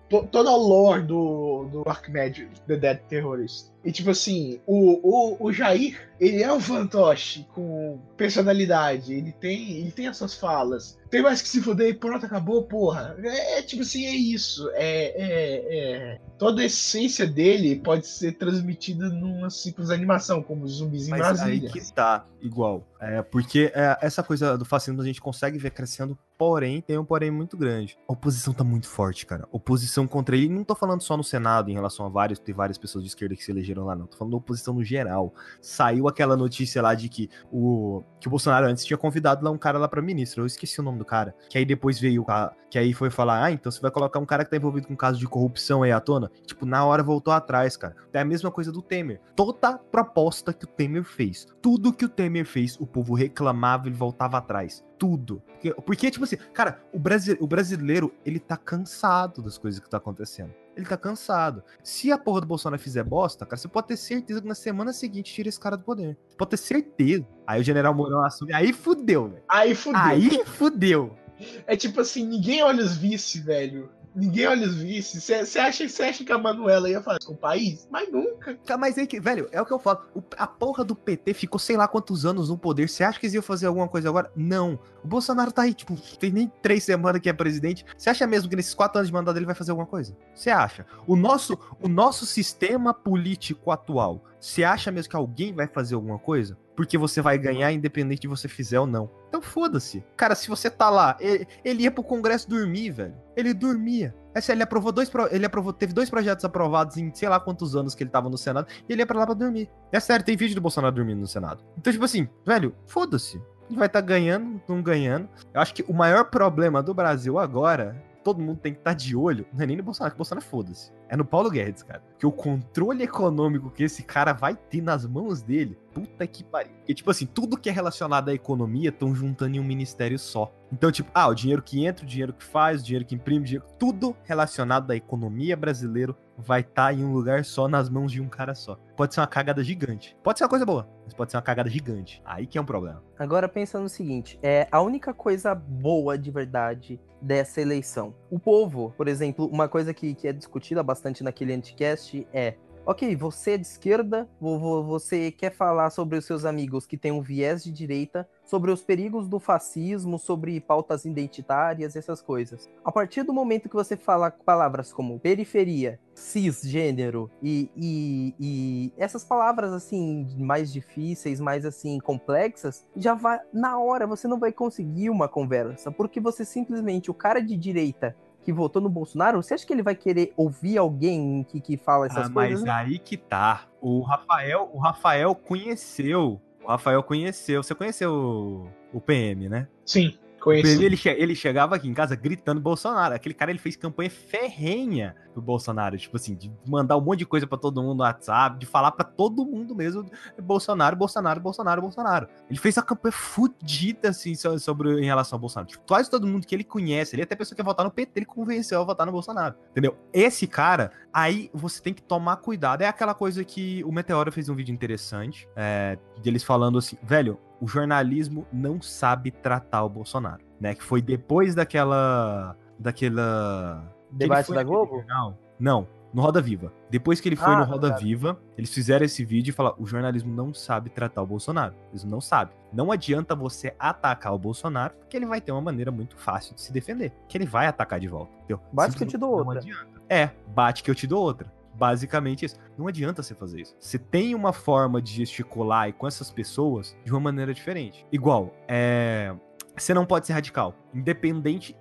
toda 0.10 0.50
a 0.50 0.58
lore 0.58 1.02
do, 1.02 1.70
do 1.72 1.84
Archimedes, 1.88 2.50
The 2.68 2.78
Dead 2.78 3.02
Terrorist. 3.10 3.72
E 3.88 3.92
tipo 3.94 4.10
assim, 4.10 4.60
o, 4.68 5.00
o, 5.02 5.48
o 5.48 5.54
Jair, 5.54 6.10
ele 6.20 6.44
é 6.44 6.52
um 6.52 6.60
fantoche 6.60 7.48
com 7.54 7.98
personalidade, 8.18 9.14
ele 9.14 9.32
tem, 9.32 9.78
ele 9.78 9.92
tem 9.92 10.08
as 10.10 10.18
suas 10.18 10.34
falas. 10.34 11.00
Tem 11.10 11.22
mais 11.22 11.42
que 11.42 11.48
se 11.48 11.62
fuder 11.62 11.88
e 11.88 11.94
pronto, 11.94 12.26
acabou, 12.26 12.64
porra. 12.64 13.16
É, 13.24 13.60
é 13.60 13.62
tipo 13.62 13.84
assim, 13.84 14.06
é 14.06 14.14
isso. 14.14 14.70
É, 14.74 15.14
é, 15.16 16.14
é, 16.16 16.22
Toda 16.38 16.62
a 16.62 16.66
essência 16.66 17.26
dele 17.26 17.78
pode 17.78 18.06
ser 18.08 18.34
transmitida 18.34 19.10
numa 19.10 19.50
simples 19.50 19.90
animação, 19.90 20.44
como 20.44 20.68
zumbis 20.68 21.08
em 21.08 21.12
Mas 21.12 21.20
Brasília. 21.20 21.70
aí 21.70 21.72
que 21.72 21.94
tá 21.94 22.26
igual. 22.42 22.86
É, 23.00 23.22
porque 23.22 23.72
é, 23.74 23.98
essa 24.02 24.22
coisa 24.22 24.58
do 24.58 24.66
fascismo 24.66 25.02
a 25.02 25.06
gente 25.06 25.22
consegue 25.22 25.58
ver 25.58 25.72
crescendo, 25.72 26.18
porém, 26.38 26.82
tem 26.82 26.98
um 26.98 27.06
porém 27.06 27.32
muito 27.32 27.56
grande. 27.56 27.98
A 28.08 28.14
oposição 28.14 28.54
tá 28.54 28.64
muito 28.64 28.88
forte, 28.88 29.26
cara. 29.26 29.48
Oposição 29.52 30.06
contra 30.06 30.36
ele, 30.36 30.50
não 30.50 30.64
tô 30.64 30.76
falando 30.76 31.02
só 31.02 31.16
no 31.16 31.24
Senado, 31.24 31.72
em 31.72 31.74
relação 31.74 32.06
a 32.06 32.10
vários, 32.10 32.38
tem 32.38 32.54
várias 32.54 32.78
pessoas 32.78 33.04
de 33.04 33.10
esquerda 33.10 33.36
que 33.36 33.44
se 33.44 33.52
elegeram 33.52 33.77
lá, 33.86 33.96
não. 33.96 34.08
Tô 34.08 34.18
falando 34.18 34.32
da 34.32 34.38
oposição 34.38 34.74
no 34.74 34.84
geral. 34.84 35.34
Saiu 35.62 36.08
aquela 36.08 36.36
notícia 36.38 36.82
lá 36.82 36.94
de 36.96 37.10
que 37.10 37.30
o, 37.52 38.04
que 38.20 38.28
o 38.28 38.30
Bolsonaro 38.32 38.68
antes 38.68 38.86
tinha 38.86 38.98
convidado 38.98 39.44
lá 39.44 39.52
um 39.52 39.58
cara 39.58 39.78
lá 39.78 39.88
pra 39.88 40.02
ministro, 40.02 40.44
eu 40.44 40.48
esqueci 40.48 40.80
o 40.80 40.84
nome 40.84 40.98
do 41.00 41.06
cara. 41.06 41.36
Que 41.50 41.58
aí 41.58 41.66
depois 41.66 42.00
veio, 42.00 42.26
a- 42.28 42.54
que 42.70 42.78
aí 42.78 42.94
foi 42.94 43.10
falar, 43.10 43.44
ah, 43.44 43.52
então 43.52 43.72
você 43.72 43.80
vai 43.80 43.90
colocar 43.92 44.20
um 44.20 44.26
cara 44.26 44.44
que 44.44 44.52
tá 44.52 44.58
envolvido 44.58 44.88
com 44.88 44.96
caso 44.96 45.18
de 45.20 45.28
corrupção 45.28 45.84
aí 45.84 45.92
à 45.92 46.00
tona? 46.00 46.30
Tipo, 46.46 46.66
na 46.66 46.84
hora 46.86 47.02
voltou 47.04 47.34
atrás, 47.34 47.78
cara. 47.78 47.96
É 48.14 48.20
a 48.20 48.26
mesma 48.26 48.52
coisa 48.52 48.72
do 48.72 48.82
Temer. 48.82 49.22
Toda 49.36 49.78
proposta 49.78 50.52
que 50.54 50.66
o 50.66 50.68
Temer 50.68 51.04
fez, 51.04 51.48
tudo 51.62 51.94
que 51.94 52.04
o 52.06 52.10
Temer 52.10 52.46
fez, 52.46 52.76
o 52.80 52.86
povo 52.88 53.14
reclamava 53.14 53.88
e 53.88 53.92
voltava 53.92 54.38
atrás. 54.38 54.84
Tudo. 54.98 55.42
Porque, 55.54 55.74
porque, 55.86 56.12
tipo 56.12 56.24
assim, 56.26 56.38
cara, 56.54 56.82
o, 56.92 56.98
brasi- 57.00 57.38
o 57.40 57.46
brasileiro, 57.48 58.12
ele 58.26 58.40
tá 58.40 58.58
cansado 58.58 59.42
das 59.44 59.58
coisas 59.58 59.80
que 59.80 59.90
tá 59.90 59.98
acontecendo. 59.98 60.52
Ele 60.78 60.86
tá 60.86 60.96
cansado. 60.96 61.64
Se 61.84 62.12
a 62.12 62.18
porra 62.20 62.42
do 62.42 62.48
Bolsonaro 62.48 62.82
fizer 62.82 63.04
bosta, 63.04 63.46
cara, 63.48 63.58
você 63.58 63.68
pode 63.68 63.88
ter 63.88 63.98
certeza 63.98 64.40
que 64.40 64.48
na 64.48 64.54
semana 64.54 64.94
seguinte 64.94 65.34
tira 65.34 65.50
esse 65.50 65.60
cara 65.60 65.76
do 65.76 65.84
poder. 65.84 66.16
Você 66.30 66.38
pode 66.38 66.52
ter 66.52 66.58
certeza. 66.58 67.26
Aí 67.48 67.60
o 67.60 67.64
general 67.64 67.96
Mourão 67.96 68.24
assume. 68.24 68.54
Aí 68.54 68.72
fudeu, 68.72 69.28
velho. 69.28 69.44
Aí 69.50 69.74
fudeu. 69.74 70.02
Aí 70.02 70.46
fudeu. 70.46 71.18
É 71.66 71.76
tipo 71.76 72.02
assim, 72.02 72.26
ninguém 72.26 72.64
olha 72.64 72.84
os 72.84 72.96
vice, 72.96 73.40
velho. 73.40 73.90
Ninguém 74.18 74.48
olha 74.48 74.66
os 74.68 74.78
vice. 74.78 75.22
Você 75.22 75.36
acha, 75.60 75.86
acha 75.86 76.24
que 76.24 76.32
a 76.32 76.38
Manuela 76.40 76.90
ia 76.90 77.00
fazer 77.02 77.20
com 77.24 77.34
o 77.34 77.38
país? 77.38 77.88
Mas 77.92 78.12
nunca. 78.12 78.58
Mas 78.80 78.98
aí 78.98 79.06
que, 79.06 79.20
velho, 79.20 79.48
é 79.52 79.62
o 79.62 79.66
que 79.66 79.72
eu 79.72 79.78
falo. 79.78 80.02
O- 80.16 80.24
a 80.36 80.48
porra 80.48 80.84
do 80.84 80.96
PT 80.96 81.36
ficou 81.36 81.60
sei 81.60 81.78
lá 81.78 81.88
quantos 81.88 82.26
anos 82.26 82.50
no 82.50 82.58
poder. 82.58 82.90
Você 82.90 83.04
acha 83.04 83.20
que 83.20 83.28
eles 83.28 83.36
iam 83.36 83.44
fazer 83.44 83.68
alguma 83.68 83.88
coisa 83.88 84.10
agora? 84.10 84.32
Não. 84.36 84.80
O 85.04 85.08
Bolsonaro 85.08 85.52
tá 85.52 85.62
aí, 85.62 85.74
tipo, 85.74 85.96
tem 86.20 86.32
nem 86.32 86.52
três 86.64 86.84
semanas 86.84 87.22
que 87.22 87.30
é 87.30 87.34
presidente. 87.34 87.86
Você 87.96 88.10
acha 88.10 88.26
mesmo 88.26 88.50
que 88.50 88.56
nesses 88.56 88.74
quatro 88.74 88.98
anos 88.98 89.08
de 89.08 89.14
mandato 89.14 89.38
ele 89.38 89.46
vai 89.46 89.54
fazer 89.56 89.70
alguma 89.72 89.88
coisa? 89.88 90.18
Você 90.34 90.50
acha? 90.50 90.84
O 91.06 91.16
nosso, 91.16 91.56
o 91.80 91.88
nosso 91.88 92.26
sistema 92.26 92.96
político 92.96 93.70
atual, 93.72 94.24
você 94.40 94.64
acha 94.64 94.92
mesmo 94.92 95.10
que 95.10 95.16
alguém 95.16 95.54
vai 95.54 95.68
fazer 95.68 95.96
alguma 95.96 96.20
coisa? 96.20 96.58
Porque 96.76 96.98
você 96.98 97.22
vai 97.22 97.38
ganhar 97.38 97.72
independente 97.72 98.22
de 98.22 98.28
você 98.28 98.48
fizer 98.48 98.80
ou 98.80 98.86
não. 98.86 99.10
Então 99.28 99.42
foda-se. 99.42 100.04
Cara, 100.16 100.36
se 100.36 100.48
você 100.48 100.70
tá 100.70 100.90
lá, 100.90 101.18
ele, 101.20 101.48
ele 101.66 101.84
ia 101.84 101.92
pro 101.92 102.04
Congresso 102.04 102.48
dormir, 102.48 102.92
velho. 102.92 103.16
Ele 103.36 103.54
dormia. 103.54 104.16
Essa, 104.34 104.52
ele 104.52 104.62
aprovou 104.62 104.92
dois, 104.92 105.12
ele 105.32 105.46
aprovou, 105.48 105.74
teve 105.74 105.92
dois 105.92 106.10
projetos 106.12 106.46
aprovados 106.46 106.96
em 106.98 107.12
sei 107.12 107.28
lá 107.28 107.40
quantos 107.40 107.76
anos 107.76 107.96
que 107.96 108.04
ele 108.04 108.12
tava 108.12 108.30
no 108.30 108.38
Senado, 108.38 108.68
e 108.88 108.94
ele 108.94 109.02
ia 109.02 109.08
pra 109.08 109.18
lá 109.18 109.26
pra 109.26 109.34
dormir. 109.34 109.68
É 109.92 110.00
sério, 110.00 110.24
tem 110.24 110.38
vídeo 110.38 110.54
do 110.54 110.62
Bolsonaro 110.62 110.94
dormindo 110.94 111.20
no 111.20 111.28
Senado. 111.28 111.64
Então, 111.76 111.92
tipo 111.92 112.06
assim, 112.06 112.30
velho, 112.46 112.76
foda-se. 112.86 113.42
Ele 113.68 113.80
vai 113.80 113.88
estar 113.88 114.02
ganhando, 114.02 114.62
não 114.68 114.82
ganhando. 114.82 115.28
Eu 115.54 115.60
acho 115.60 115.74
que 115.74 115.84
o 115.88 115.94
maior 115.94 116.26
problema 116.26 116.84
do 116.84 116.94
Brasil 116.94 117.40
agora, 117.40 118.00
todo 118.24 118.40
mundo 118.40 118.60
tem 118.60 118.74
que 118.74 118.80
estar 118.80 118.94
de 118.94 119.16
olho, 119.16 119.48
não 119.52 119.64
é 119.64 119.66
nem 119.66 119.78
no 119.78 119.84
Bolsonaro, 119.84 120.12
que 120.12 120.18
o 120.18 120.20
Bolsonaro 120.20 120.46
foda-se. 120.46 120.92
É 121.10 121.16
no 121.16 121.26
Paulo 121.26 121.50
Guedes, 121.50 121.84
cara. 121.84 122.02
Que 122.18 122.26
o 122.26 122.32
controle 122.32 123.04
econômico 123.04 123.70
que 123.70 123.84
esse 123.84 124.04
cara 124.04 124.34
vai 124.34 124.56
ter 124.56 124.82
nas 124.82 125.06
mãos 125.06 125.42
dele, 125.42 125.78
puta 125.94 126.26
que 126.28 126.44
pariu. 126.44 126.74
Porque, 126.78 126.94
tipo 126.94 127.12
assim, 127.12 127.26
tudo 127.26 127.58
que 127.58 127.70
é 127.70 127.72
relacionado 127.72 128.30
à 128.30 128.34
economia 128.34 128.90
estão 128.90 129.14
juntando 129.16 129.56
em 129.56 129.60
um 129.60 129.64
ministério 129.64 130.18
só. 130.18 130.52
Então, 130.72 130.92
tipo, 130.92 131.10
ah, 131.14 131.28
o 131.28 131.36
dinheiro 131.36 131.62
que 131.62 131.86
entra, 131.86 132.04
o 132.04 132.08
dinheiro 132.08 132.34
que 132.34 132.44
faz, 132.44 132.82
o 132.82 132.84
dinheiro 132.84 133.06
que 133.06 133.16
imprime, 133.16 133.46
dinheiro... 133.46 133.66
tudo 133.80 134.16
relacionado 134.24 134.92
à 134.92 134.96
economia 134.96 135.56
brasileira 135.56 136.16
vai 136.38 136.62
estar 136.62 136.94
em 136.94 137.04
um 137.04 137.14
lugar 137.14 137.44
só, 137.46 137.68
nas 137.68 137.90
mãos 137.90 138.12
de 138.12 138.22
um 138.22 138.28
cara 138.28 138.54
só. 138.54 138.76
Pode 138.96 139.14
ser 139.14 139.22
uma 139.22 139.28
cagada 139.28 139.64
gigante. 139.64 140.16
Pode 140.24 140.38
ser 140.38 140.44
uma 140.44 140.50
coisa 140.50 140.66
boa, 140.66 140.88
mas 141.04 141.14
pode 141.14 141.32
ser 141.32 141.38
uma 141.38 141.44
cagada 141.44 141.70
gigante. 141.70 142.22
Aí 142.26 142.46
que 142.46 142.58
é 142.58 142.62
um 142.62 142.66
problema. 142.66 143.02
Agora 143.18 143.48
pensa 143.48 143.80
no 143.80 143.90
seguinte, 143.90 144.38
é 144.44 144.68
a 144.72 144.82
única 144.82 145.14
coisa 145.14 145.56
boa 145.56 146.18
de 146.18 146.30
verdade 146.30 147.00
dessa 147.20 147.60
eleição. 147.60 148.14
O 148.30 148.38
povo, 148.38 148.94
por 148.96 149.08
exemplo, 149.08 149.48
uma 149.48 149.68
coisa 149.68 149.94
que, 149.94 150.14
que 150.14 150.28
é 150.28 150.34
discutida 150.34 150.84
bastante 150.84 150.97
naquele 151.24 151.54
anticast 151.54 152.28
é 152.34 152.56
Ok, 152.90 153.18
você 153.18 153.52
é 153.52 153.58
de 153.58 153.68
esquerda, 153.68 154.30
vo- 154.40 154.58
vo- 154.58 154.82
você 154.82 155.30
quer 155.30 155.54
falar 155.54 155.90
sobre 155.90 156.18
os 156.18 156.24
seus 156.24 156.46
amigos 156.46 156.86
que 156.86 156.96
têm 156.98 157.12
um 157.12 157.22
viés 157.22 157.62
de 157.62 157.70
direita, 157.70 158.26
sobre 158.46 158.72
os 158.72 158.82
perigos 158.82 159.28
do 159.28 159.42
fascismo, 159.42 160.18
sobre 160.18 160.62
pautas 160.62 161.04
identitárias, 161.04 161.98
essas 161.98 162.22
coisas. 162.22 162.70
A 162.86 162.90
partir 162.90 163.24
do 163.24 163.34
momento 163.34 163.68
que 163.68 163.76
você 163.76 163.98
fala 163.98 164.32
palavras 164.32 164.94
como 164.94 165.20
periferia, 165.20 166.00
cisgênero 166.16 167.30
e, 167.44 167.70
e, 167.76 168.36
e 168.40 168.94
essas 168.96 169.26
palavras 169.26 169.74
assim 169.74 170.26
mais 170.38 170.72
difíceis, 170.72 171.42
mais 171.42 171.66
assim 171.66 172.00
complexas, 172.00 172.88
já 172.96 173.14
vai 173.14 173.42
na 173.54 173.78
hora 173.78 174.08
você 174.08 174.30
não 174.30 174.40
vai 174.40 174.54
conseguir 174.54 175.10
uma 175.10 175.28
conversa, 175.28 175.92
porque 175.92 176.22
você 176.22 176.46
simplesmente 176.46 177.12
o 177.12 177.14
cara 177.14 177.42
de 177.42 177.58
direita 177.58 178.16
que 178.48 178.54
votou 178.54 178.82
no 178.82 178.88
Bolsonaro, 178.88 179.44
você 179.44 179.56
acha 179.56 179.68
que 179.68 179.74
ele 179.74 179.84
vai 179.84 179.94
querer 179.94 180.32
ouvir 180.38 180.78
alguém 180.78 181.46
que, 181.50 181.60
que 181.60 181.76
fala 181.76 182.06
essas 182.06 182.28
Ah, 182.28 182.34
coisas? 182.34 182.62
mas 182.64 182.70
aí 182.70 182.98
que 182.98 183.18
tá. 183.18 183.66
O 183.82 184.00
Rafael, 184.00 184.70
o 184.74 184.80
Rafael 184.80 185.36
conheceu. 185.36 186.40
O 186.64 186.68
Rafael 186.70 187.04
conheceu. 187.04 187.62
Você 187.62 187.76
conheceu 187.76 188.10
o, 188.10 188.98
o 188.98 189.02
PM, 189.02 189.50
né? 189.50 189.68
Sim, 189.86 190.18
conheci. 190.42 190.84
Ele, 190.84 191.00
ele 191.06 191.36
chegava 191.36 191.76
aqui 191.76 191.88
em 191.88 191.94
casa 191.94 192.16
gritando 192.16 192.60
Bolsonaro. 192.62 193.14
Aquele 193.16 193.34
cara, 193.34 193.52
ele 193.52 193.60
fez 193.60 193.76
campanha 193.76 194.10
ferrenha 194.10 195.16
pro 195.34 195.42
Bolsonaro. 195.42 195.98
Tipo 195.98 196.18
assim, 196.18 196.36
de 196.36 196.52
mandar 196.66 196.98
um 196.98 197.02
monte 197.02 197.20
de 197.20 197.26
coisa 197.26 197.46
pra 197.48 197.58
todo 197.58 197.82
mundo 197.82 197.98
no 197.98 198.04
WhatsApp, 198.04 198.58
de 198.58 198.66
falar 198.66 198.92
pra 198.92 199.04
todo 199.06 199.46
mundo 199.46 199.76
mesmo 199.76 200.10
Bolsonaro, 200.42 200.96
Bolsonaro, 200.96 201.40
Bolsonaro, 201.40 201.82
Bolsonaro. 201.82 202.28
Ele 202.50 202.60
fez 202.60 202.78
uma 202.78 202.84
campanha 202.84 203.12
fudida, 203.12 204.10
assim, 204.10 204.36
so- 204.36 204.58
sobre, 204.60 205.00
em 205.02 205.06
relação 205.06 205.36
ao 205.38 205.40
Bolsonaro. 205.42 205.70
Tipo, 205.70 205.84
quase 205.88 206.10
todo 206.10 206.26
mundo 206.28 206.46
que 206.46 206.56
ele 206.56 206.64
conhece, 206.64 207.16
ele 207.16 207.24
até 207.24 207.36
pessoa 207.36 207.56
que 207.56 207.62
ia 207.62 207.66
votar 207.66 207.86
no 207.86 207.92
PT, 207.92 208.12
ele 208.20 208.26
convenceu 208.26 208.82
a 208.82 208.84
votar 208.84 209.06
no 209.06 209.12
Bolsonaro. 209.12 209.56
Entendeu? 209.72 209.98
Esse 210.14 210.48
cara, 210.48 210.92
aí 211.14 211.50
você 211.54 211.82
tem 211.82 211.94
que 211.94 212.02
tomar 212.02 212.38
cuidado. 212.38 212.82
É 212.82 212.88
aquela 212.88 213.14
coisa 213.14 213.44
que 213.44 213.84
o 213.84 213.92
Meteoro 213.92 214.32
fez 214.32 214.50
um 214.50 214.56
vídeo 214.56 214.74
interessante, 214.74 215.48
é, 215.56 215.98
deles 216.22 216.44
falando 216.44 216.78
assim, 216.78 216.98
velho, 217.04 217.40
o 217.62 217.68
jornalismo 217.68 218.46
não 218.52 218.82
sabe 218.82 219.32
tratar 219.32 219.84
o 219.84 219.90
Bolsonaro, 219.90 220.44
né? 220.60 220.76
Que 220.76 220.84
foi 220.84 221.02
depois 221.02 221.56
daquela. 221.56 222.56
daquela. 222.80 223.84
Debate 224.12 224.54
da 224.54 224.64
Globo? 224.64 224.96
jornal. 224.98 225.38
Não, 225.60 225.88
no 226.14 226.22
Roda 226.22 226.42
Viva. 226.42 226.72
Depois 226.90 227.20
que 227.20 227.28
ele 227.28 227.36
foi 227.36 227.54
Ah, 227.54 227.58
no 227.60 227.66
tá 227.66 227.72
Roda 227.72 227.88
ligado. 227.88 228.02
Viva, 228.04 228.40
eles 228.58 228.74
fizeram 228.74 229.06
esse 229.06 229.26
vídeo 229.26 229.52
e 229.52 229.54
falaram: 229.54 229.76
o 229.80 229.86
jornalismo 229.86 230.34
não 230.34 230.54
sabe 230.54 230.90
tratar 230.90 231.22
o 231.22 231.26
Bolsonaro. 231.28 231.74
Eles 231.92 232.04
não 232.04 232.22
sabem. 232.22 232.56
Não 232.72 232.92
adianta 232.92 233.36
você 233.36 233.74
atacar 233.80 234.34
o 234.34 234.38
Bolsonaro, 234.40 234.94
porque 234.96 235.18
ele 235.18 235.26
vai 235.26 235.42
ter 235.42 235.52
uma 235.52 235.62
maneira 235.62 235.92
muito 235.92 236.16
fácil 236.16 236.56
de 236.56 236.62
se 236.62 236.72
defender. 236.72 237.12
Que 237.28 237.38
ele 237.38 237.46
vai 237.46 237.68
atacar 237.68 238.00
de 238.00 238.08
volta. 238.08 238.32
Entendeu? 238.38 238.60
Bate 238.72 238.96
que 238.96 239.04
eu 239.04 239.08
te 239.08 239.18
dou 239.18 239.32
Não 239.32 239.38
outra. 239.48 239.60
adianta. 239.60 239.88
É, 240.10 240.30
bate 240.48 240.84
que 240.84 240.92
eu 240.92 240.96
te 240.96 241.06
dou 241.08 241.22
outra. 241.22 241.52
Basicamente 241.78 242.46
isso. 242.46 242.58
Não 242.78 242.88
adianta 242.88 243.22
você 243.22 243.36
fazer 243.36 243.62
isso. 243.62 243.76
Você 243.80 244.00
tem 244.00 244.34
uma 244.34 244.52
forma 244.52 245.02
de 245.02 245.14
gesticular 245.14 245.90
e 245.90 245.94
com 245.94 246.08
essas 246.08 246.32
pessoas 246.32 246.98
de 247.06 247.12
uma 247.12 247.20
maneira 247.20 247.54
diferente. 247.54 248.06
Igual, 248.12 248.54
é. 248.68 249.36
Você 249.78 249.94
não 249.94 250.08
pode 250.08 250.26
ser 250.26 250.34
radical. 250.34 250.74
Independente. 250.92 251.78